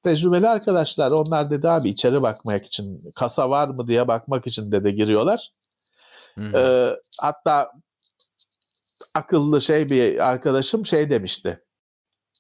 tecrübeli 0.02 0.48
arkadaşlar 0.48 1.10
onlar 1.10 1.51
dedi 1.51 1.68
abi 1.68 1.89
içeri 1.89 2.23
bakmak 2.23 2.66
için 2.66 3.10
kasa 3.16 3.51
var 3.51 3.68
mı 3.68 3.89
diye 3.89 4.09
bakmak 4.09 4.47
için 4.47 4.73
de 4.73 4.90
giriyorlar. 4.90 5.52
Ee, 6.55 6.90
hatta 7.20 7.73
akıllı 9.14 9.60
şey 9.60 9.90
bir 9.90 10.28
arkadaşım 10.28 10.86
şey 10.86 11.10
demişti. 11.10 11.65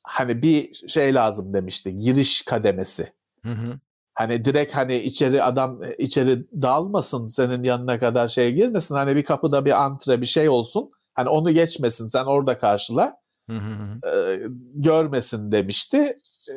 Hani 0.06 0.42
bir 0.42 0.88
şey 0.88 1.14
lazım 1.14 1.52
demişti. 1.54 1.98
Giriş 1.98 2.42
kademesi. 2.44 3.12
Hı 3.42 3.52
hı. 3.52 3.78
Hani 4.14 4.44
direkt 4.44 4.74
hani 4.74 4.96
içeri 4.96 5.42
adam 5.42 5.80
içeri 5.98 6.46
dalmasın 6.62 7.28
senin 7.28 7.62
yanına 7.62 7.98
kadar 7.98 8.28
şey 8.28 8.54
girmesin. 8.54 8.94
Hani 8.94 9.16
bir 9.16 9.24
kapıda 9.24 9.64
bir 9.64 9.84
antre 9.84 10.20
bir 10.20 10.26
şey 10.26 10.48
olsun. 10.48 10.90
Hani 11.14 11.28
onu 11.28 11.50
geçmesin 11.50 12.06
sen 12.06 12.24
orada 12.24 12.58
karşıla. 12.58 13.16
Hı 13.50 13.56
hı. 13.56 14.08
E, 14.08 14.40
görmesin 14.74 15.52
demişti. 15.52 16.18
E, 16.50 16.54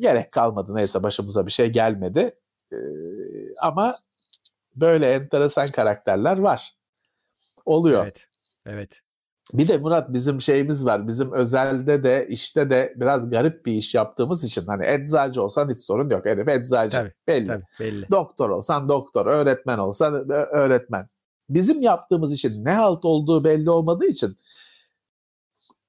gerek 0.00 0.32
kalmadı 0.32 0.74
neyse 0.74 1.02
başımıza 1.02 1.46
bir 1.46 1.52
şey 1.52 1.70
gelmedi. 1.70 2.34
E, 2.72 2.76
ama 3.60 3.98
böyle 4.76 5.12
enteresan 5.12 5.68
karakterler 5.68 6.38
var. 6.38 6.76
Oluyor. 7.64 8.02
Evet. 8.02 8.26
Evet. 8.66 9.00
Bir 9.52 9.68
de 9.68 9.78
Murat 9.78 10.12
bizim 10.12 10.40
şeyimiz 10.40 10.86
var. 10.86 11.08
Bizim 11.08 11.32
özelde 11.32 12.04
de 12.04 12.26
işte 12.30 12.70
de 12.70 12.94
biraz 12.96 13.30
garip 13.30 13.66
bir 13.66 13.72
iş 13.72 13.94
yaptığımız 13.94 14.44
için 14.44 14.66
hani 14.66 14.86
eczacı 14.86 15.42
olsan 15.42 15.70
hiç 15.70 15.78
sorun 15.78 16.10
yok. 16.10 16.26
Herif 16.26 16.48
eczacı. 16.48 16.96
Tabii, 16.96 17.12
belli. 17.28 17.46
Tabii, 17.46 17.64
belli. 17.80 18.10
Doktor 18.10 18.50
olsan 18.50 18.88
doktor, 18.88 19.26
öğretmen 19.26 19.78
olsan 19.78 20.30
öğretmen. 20.30 21.08
Bizim 21.48 21.80
yaptığımız 21.80 22.32
işin 22.32 22.64
ne 22.64 22.72
halt 22.72 23.04
olduğu 23.04 23.44
belli 23.44 23.70
olmadığı 23.70 24.06
için 24.06 24.36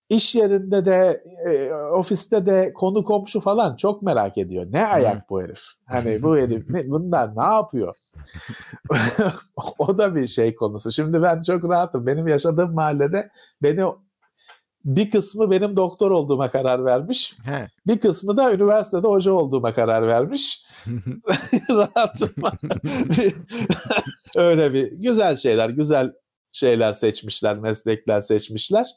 iş 0.10 0.36
yerinde 0.36 0.86
de 0.86 1.24
e, 1.50 1.74
ofiste 1.74 2.46
de 2.46 2.74
konu 2.74 3.04
komşu 3.04 3.42
falan 3.42 3.76
çok 3.76 4.02
merak 4.02 4.38
ediyor. 4.38 4.68
Ne 4.70 4.86
ayak 4.86 5.30
bu 5.30 5.42
herif? 5.42 5.64
Hani 5.86 6.24
bu 6.24 6.38
herif 6.38 6.70
ne, 6.70 6.90
bunlar 6.90 7.36
ne 7.36 7.44
yapıyor? 7.44 7.96
o 9.78 9.98
da 9.98 10.16
bir 10.16 10.28
şey 10.28 10.56
konusu. 10.56 10.92
Şimdi 10.92 11.22
ben 11.22 11.42
çok 11.42 11.70
rahatım. 11.70 12.08
Benim 12.08 12.28
yaşadığım 12.28 12.74
mahallede 12.74 13.30
beni 13.64 13.84
bir 14.86 15.12
kısmı 15.12 15.52
benim 15.52 15.78
doktor 15.78 16.12
olduğuma 16.12 16.52
karar 16.52 16.86
vermiş. 16.86 17.38
He. 17.46 17.68
Bir 17.88 18.00
kısmı 18.00 18.38
da 18.38 18.54
üniversitede 18.54 19.08
hoca 19.08 19.32
olduğuma 19.32 19.74
karar 19.74 20.08
vermiş. 20.08 20.66
Rahatım. 21.70 22.34
Öyle 24.36 24.74
bir 24.74 24.92
güzel 24.92 25.36
şeyler, 25.36 25.70
güzel 25.70 26.14
şeyler 26.52 26.94
seçmişler, 26.94 27.58
meslekler 27.58 28.22
seçmişler. 28.22 28.88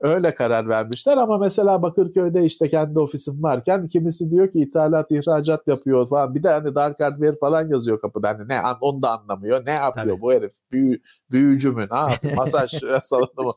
Öyle 0.00 0.34
karar 0.34 0.68
vermişler 0.68 1.16
ama 1.16 1.38
mesela 1.38 1.82
Bakırköy'de 1.82 2.44
işte 2.44 2.68
kendi 2.68 3.00
ofisim 3.00 3.42
varken 3.42 3.88
kimisi 3.88 4.30
diyor 4.30 4.52
ki 4.52 4.60
ithalat 4.60 5.10
ihracat 5.10 5.68
yapıyor 5.68 6.08
falan. 6.08 6.34
Bir 6.34 6.42
de 6.42 6.48
hani 6.48 6.74
dark 6.74 7.00
hardware 7.00 7.36
falan 7.40 7.68
yazıyor 7.68 8.00
kapıda. 8.00 8.28
Hani 8.28 8.48
ne 8.48 8.60
onu 8.80 9.02
da 9.02 9.20
anlamıyor. 9.20 9.66
Ne 9.66 9.72
yapıyor 9.72 10.06
Tabii. 10.06 10.20
bu 10.20 10.32
herif? 10.32 10.52
Büyü, 10.72 11.00
büyücü 11.30 11.70
mü? 11.70 11.86
Ne 11.90 11.96
yapıyor? 11.98 12.34
Masaj 12.36 12.72
salonu 13.02 13.42
mu? 13.42 13.56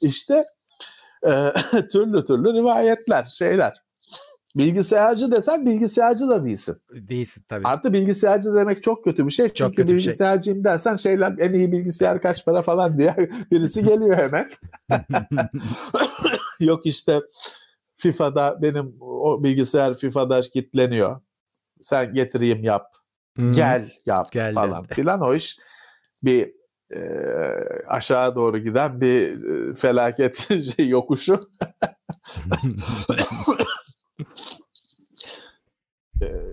İşte 0.00 0.44
e, 1.26 1.52
türlü 1.92 2.24
türlü 2.24 2.52
rivayetler, 2.52 3.24
şeyler. 3.24 3.85
Bilgisayarcı 4.56 5.32
desen 5.32 5.66
bilgisayarcı 5.66 6.28
da 6.28 6.44
değilsin. 6.44 6.76
Değilsin 6.92 7.44
tabii. 7.48 7.66
Artı 7.66 7.92
bilgisayarcı 7.92 8.54
demek 8.54 8.82
çok 8.82 9.04
kötü 9.04 9.26
bir 9.26 9.30
şey. 9.30 9.46
Çünkü 9.46 9.58
çok 9.58 9.76
kötü 9.76 9.94
bilgisayarcıyım 9.94 10.58
şey. 10.58 10.64
dersen 10.64 10.96
şeyler 10.96 11.34
en 11.38 11.52
iyi 11.52 11.72
bilgisayar 11.72 12.22
kaç 12.22 12.44
para 12.44 12.62
falan 12.62 12.98
diye 12.98 13.14
birisi 13.50 13.84
geliyor 13.84 14.16
hemen. 14.16 14.50
Yok 16.60 16.86
işte 16.86 17.20
FIFA'da 17.96 18.62
benim 18.62 18.96
o 19.00 19.44
bilgisayar 19.44 19.94
FIFA'da 19.94 20.40
kitleniyor. 20.40 21.20
Sen 21.80 22.14
getireyim 22.14 22.64
yap. 22.64 22.86
Hmm. 23.36 23.52
Gel 23.52 23.90
yap 24.06 24.32
Gel 24.32 24.54
falan 24.54 24.82
filan 24.82 25.20
o 25.20 25.34
iş 25.34 25.58
bir 26.22 26.52
e, 26.94 27.00
aşağı 27.88 28.34
doğru 28.34 28.58
giden 28.58 29.00
bir 29.00 29.44
e, 29.44 29.74
felaket 29.74 30.36
şey, 30.76 30.88
yokuşu. 30.88 31.40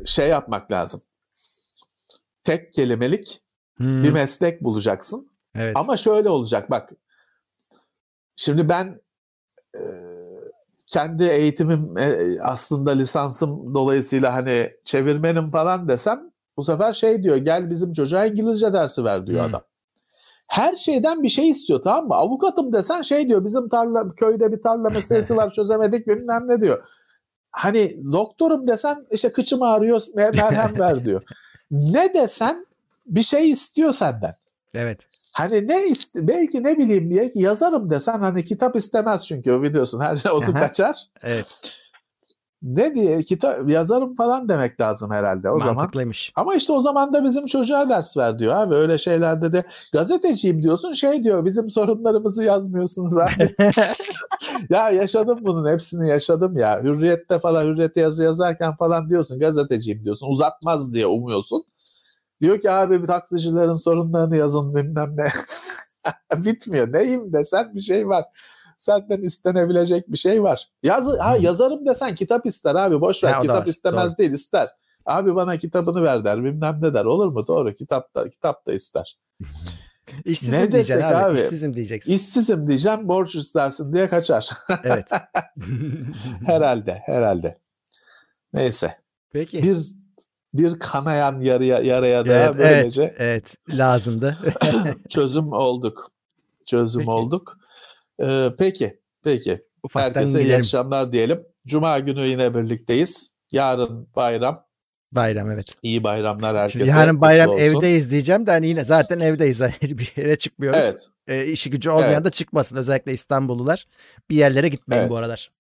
Şey 0.06 0.30
yapmak 0.30 0.72
lazım. 0.72 1.02
Tek 2.44 2.74
kelimelik 2.74 3.42
hmm. 3.78 4.04
bir 4.04 4.12
meslek 4.12 4.64
bulacaksın. 4.64 5.30
Evet. 5.56 5.78
Ama 5.78 5.98
şöyle 5.98 6.30
olacak 6.30 6.70
bak. 6.70 6.90
Şimdi 8.36 8.70
ben 8.70 9.02
e, 9.76 9.82
kendi 10.88 11.24
eğitimim 11.24 11.98
e, 11.98 12.38
aslında 12.42 12.92
lisansım 12.92 13.74
dolayısıyla 13.74 14.34
hani 14.34 14.72
çevirmenim 14.86 15.52
falan 15.52 15.88
desem 15.88 16.32
bu 16.58 16.64
sefer 16.64 16.94
şey 16.94 17.24
diyor 17.24 17.36
gel 17.36 17.70
bizim 17.70 17.92
çocuğa 17.92 18.26
İngilizce 18.26 18.74
dersi 18.74 19.04
ver 19.04 19.28
diyor 19.28 19.44
hmm. 19.44 19.50
adam. 19.50 19.64
Her 20.48 20.76
şeyden 20.76 21.24
bir 21.24 21.30
şey 21.30 21.50
istiyor 21.50 21.82
tamam 21.84 22.08
mı? 22.08 22.16
Avukatım 22.16 22.74
desen 22.74 23.02
şey 23.02 23.28
diyor 23.28 23.46
bizim 23.46 23.70
tarla 23.70 24.16
köyde 24.16 24.52
bir 24.52 24.62
tarla 24.62 24.90
meselesi 24.90 25.36
var 25.38 25.52
çözemedik 25.52 26.08
bilmem 26.08 26.48
ne 26.48 26.62
diyor. 26.62 26.84
Hani 27.54 27.98
doktorum 28.12 28.68
desen 28.68 29.06
işte 29.12 29.32
kıçım 29.32 29.62
ağrıyor 29.62 30.02
merhem 30.16 30.80
ver 30.80 31.06
diyor. 31.06 31.24
ne 31.72 32.14
desen 32.14 32.66
bir 33.06 33.24
şey 33.24 33.50
istiyor 33.50 33.94
senden. 33.94 34.36
Evet. 34.74 35.08
Hani 35.34 35.68
ne 35.68 35.86
iste, 35.86 36.28
belki 36.28 36.64
ne 36.64 36.78
bileyim 36.78 37.12
belki 37.12 37.40
yazarım 37.40 37.90
desen 37.90 38.20
hani 38.20 38.46
kitap 38.46 38.76
istemez 38.76 39.26
çünkü 39.28 39.62
biliyorsun 39.64 40.00
her 40.02 40.16
şey 40.16 40.32
onu 40.36 40.54
kaçar. 40.54 41.08
Evet 41.22 41.46
ne 42.64 42.96
diye 42.96 43.24
kitap 43.24 43.72
yazarım 43.72 44.16
falan 44.16 44.50
demek 44.50 44.82
lazım 44.82 45.12
herhalde 45.12 45.50
o 45.50 45.60
Mantıklıymış. 45.60 46.32
zaman. 46.36 46.46
Ama 46.46 46.56
işte 46.56 46.74
o 46.74 46.80
zaman 46.80 47.14
da 47.14 47.24
bizim 47.24 47.46
çocuğa 47.46 47.90
ders 47.90 48.18
ver 48.18 48.40
diyor 48.40 48.56
abi. 48.56 48.76
Öyle 48.76 48.98
şeylerde 48.98 49.54
de 49.54 49.64
gazeteciyim 49.94 50.64
diyorsun 50.64 50.94
şey 50.94 51.24
diyor 51.24 51.46
bizim 51.46 51.70
sorunlarımızı 51.70 52.44
yazmıyorsun 52.44 53.06
zaten. 53.06 53.50
ya 54.70 54.90
yaşadım 54.90 55.40
bunun 55.42 55.72
hepsini 55.72 56.10
yaşadım 56.10 56.58
ya. 56.58 56.84
Hürriyette 56.84 57.40
falan 57.40 57.66
hürriyette 57.66 58.02
yazı 58.02 58.24
yazarken 58.24 58.76
falan 58.76 59.10
diyorsun 59.10 59.40
gazeteciyim 59.40 60.04
diyorsun. 60.04 60.28
Uzatmaz 60.28 60.94
diye 60.94 61.08
umuyorsun. 61.08 61.64
Diyor 62.42 62.62
ki 62.62 62.72
abi 62.72 63.02
bir 63.02 63.08
taksicilerin 63.08 63.76
sorunlarını 63.76 64.38
yazın 64.38 64.76
bilmem 64.76 65.16
ne. 65.18 65.28
Bitmiyor. 66.46 66.94
Neyim 66.94 67.34
desen 67.34 67.76
bir 67.76 67.80
şey 67.80 68.08
var 68.08 68.26
senden 68.78 69.22
istenebilecek 69.22 70.12
bir 70.12 70.18
şey 70.18 70.44
var. 70.44 70.70
Yaz, 70.84 71.08
ha, 71.20 71.38
yazarım 71.38 71.86
desen 71.86 72.16
kitap 72.16 72.46
ister 72.46 72.76
abi 72.76 73.02
boş 73.02 73.24
ver. 73.24 73.34
Ha, 73.34 73.42
kitap 73.42 73.68
istemez 73.68 74.12
doğru. 74.12 74.18
değil 74.18 74.32
ister. 74.32 74.70
Abi 75.06 75.36
bana 75.36 75.58
kitabını 75.58 76.04
ver 76.04 76.24
der 76.24 76.44
bilmem 76.44 76.80
ne 76.82 76.94
der 76.94 77.06
olur 77.06 77.28
mu? 77.28 77.48
Doğru 77.48 77.74
kitap 77.74 78.16
da, 78.16 78.30
kitap 78.30 78.68
da 78.68 78.74
ister. 78.74 79.18
İşsizim 80.26 80.60
ne 80.60 80.72
diyeceksin 80.72 81.06
abi, 81.06 81.16
abi. 81.16 81.36
İşsizim 81.36 81.76
diyeceksin. 81.76 82.14
İşsizim 82.14 82.68
diyeceğim 82.68 83.08
borç 83.08 83.36
istersin 83.36 83.94
diye 83.94 84.10
kaçar. 84.10 84.50
Evet. 84.84 85.10
herhalde 86.46 87.02
herhalde. 87.06 87.58
Neyse. 88.54 88.98
Peki. 89.32 89.64
Bir 89.64 89.78
bir 90.54 90.80
kanayan 90.80 91.42
yaraya, 91.42 91.80
yaraya 91.80 92.26
da 92.26 92.34
evet, 92.34 92.56
böylece 92.58 93.04
evet, 93.04 93.18
evet 93.20 93.56
lazımdı. 93.70 94.38
çözüm 95.10 95.54
olduk. 95.54 96.12
Çözüm 96.66 97.02
Peki. 97.02 97.12
olduk. 97.12 97.58
Ee, 98.22 98.50
peki, 98.58 99.00
peki. 99.24 99.66
Ufaktan 99.84 100.22
Herkese 100.22 100.38
gidelim. 100.38 100.56
iyi 100.56 100.60
akşamlar 100.60 101.12
diyelim. 101.12 101.44
Cuma 101.68 102.00
günü 102.00 102.22
yine 102.22 102.56
birlikteyiz. 102.56 103.34
Yarın 103.52 104.08
bayram. 104.16 104.66
Bayram 105.12 105.52
evet. 105.52 105.68
İyi 105.84 106.04
bayramlar 106.04 106.58
herkese. 106.58 106.80
Şimdi 106.80 106.92
yarın 106.92 107.22
bayram 107.22 107.54
evdeyiz 107.54 108.12
diyeceğim 108.12 108.46
de 108.46 108.52
hani 108.52 108.68
yine 108.68 108.84
zaten 108.84 109.20
evdeyiz. 109.20 109.62
Hani 109.62 109.74
bir 109.82 110.14
yere 110.16 110.36
çıkmıyoruz. 110.36 110.84
Evet. 110.84 111.08
E, 111.28 111.46
işi 111.46 111.70
gücü 111.70 111.90
olmayan 111.90 112.14
evet. 112.14 112.26
da 112.26 112.30
çıkmasın. 112.30 112.76
Özellikle 112.76 113.12
İstanbullular. 113.12 113.86
Bir 114.30 114.36
yerlere 114.36 114.68
gitmeyin 114.68 115.02
evet. 115.02 115.12
bu 115.12 115.18
aralar. 115.18 115.52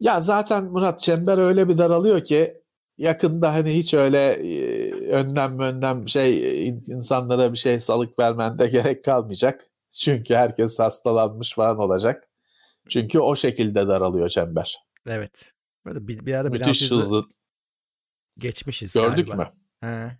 Ya 0.00 0.20
zaten 0.20 0.64
Murat 0.64 1.00
çember 1.00 1.38
öyle 1.38 1.68
bir 1.68 1.78
daralıyor 1.78 2.24
ki 2.24 2.62
yakında 2.98 3.52
hani 3.52 3.74
hiç 3.74 3.94
öyle 3.94 4.32
e, 4.32 4.90
önlem 4.92 5.58
önlem 5.58 6.08
şey 6.08 6.68
insanlara 6.68 7.52
bir 7.52 7.58
şey 7.58 7.80
salık 7.80 8.18
vermen 8.18 8.58
de 8.58 8.66
gerek 8.72 9.04
kalmayacak. 9.04 9.71
Çünkü 9.92 10.34
herkes 10.34 10.78
hastalanmış 10.78 11.54
falan 11.54 11.78
olacak. 11.78 12.28
Çünkü 12.88 13.18
o 13.18 13.36
şekilde 13.36 13.88
daralıyor 13.88 14.28
çember. 14.28 14.76
Evet. 15.06 15.52
Böyle 15.84 16.08
bir, 16.08 16.26
bir 16.26 16.34
ara 16.34 16.48
Müthiş 16.48 16.90
hızlı. 16.90 17.24
Geçmişiz 18.38 18.92
Gördük 18.92 19.26
galiba. 19.26 19.42
mü? 19.42 19.50
Ha. 19.80 20.16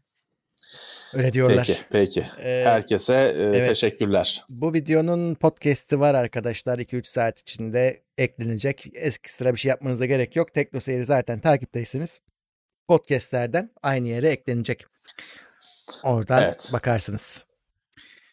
Öyle 1.14 1.32
diyorlar. 1.32 1.66
Peki, 1.66 1.80
peki. 1.90 2.26
Ee, 2.38 2.62
Herkese 2.64 3.14
e, 3.14 3.42
evet, 3.42 3.68
teşekkürler. 3.68 4.44
Bu 4.48 4.74
videonun 4.74 5.34
podcast'i 5.34 6.00
var 6.00 6.14
arkadaşlar. 6.14 6.78
2-3 6.78 7.04
saat 7.04 7.40
içinde 7.40 8.02
eklenecek. 8.18 8.86
Ekstra 8.94 9.52
bir 9.52 9.58
şey 9.58 9.68
yapmanıza 9.68 10.06
gerek 10.06 10.36
yok. 10.36 10.54
Tekno 10.54 10.80
Seyri 10.80 11.04
zaten 11.04 11.38
takipteyseniz 11.38 12.20
podcast'lerden 12.88 13.70
aynı 13.82 14.08
yere 14.08 14.28
eklenecek. 14.28 14.86
Oradan 16.02 16.42
evet. 16.42 16.70
bakarsınız. 16.72 17.46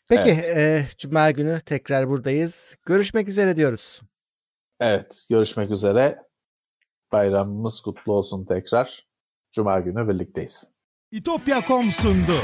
Peki 0.09 0.29
evet. 0.29 0.57
e, 0.57 0.97
Cuma 0.97 1.31
günü 1.31 1.59
tekrar 1.65 2.09
buradayız. 2.09 2.75
Görüşmek 2.85 3.27
üzere 3.27 3.55
diyoruz. 3.55 4.01
Evet 4.79 5.25
görüşmek 5.29 5.71
üzere. 5.71 6.19
Bayramımız 7.11 7.79
kutlu 7.79 8.13
olsun 8.13 8.45
tekrar. 8.45 9.07
Cuma 9.51 9.79
günü 9.79 10.07
birlikteyiz. 10.07 10.73
İtopya.com 11.11 11.91
sundu. 11.91 12.41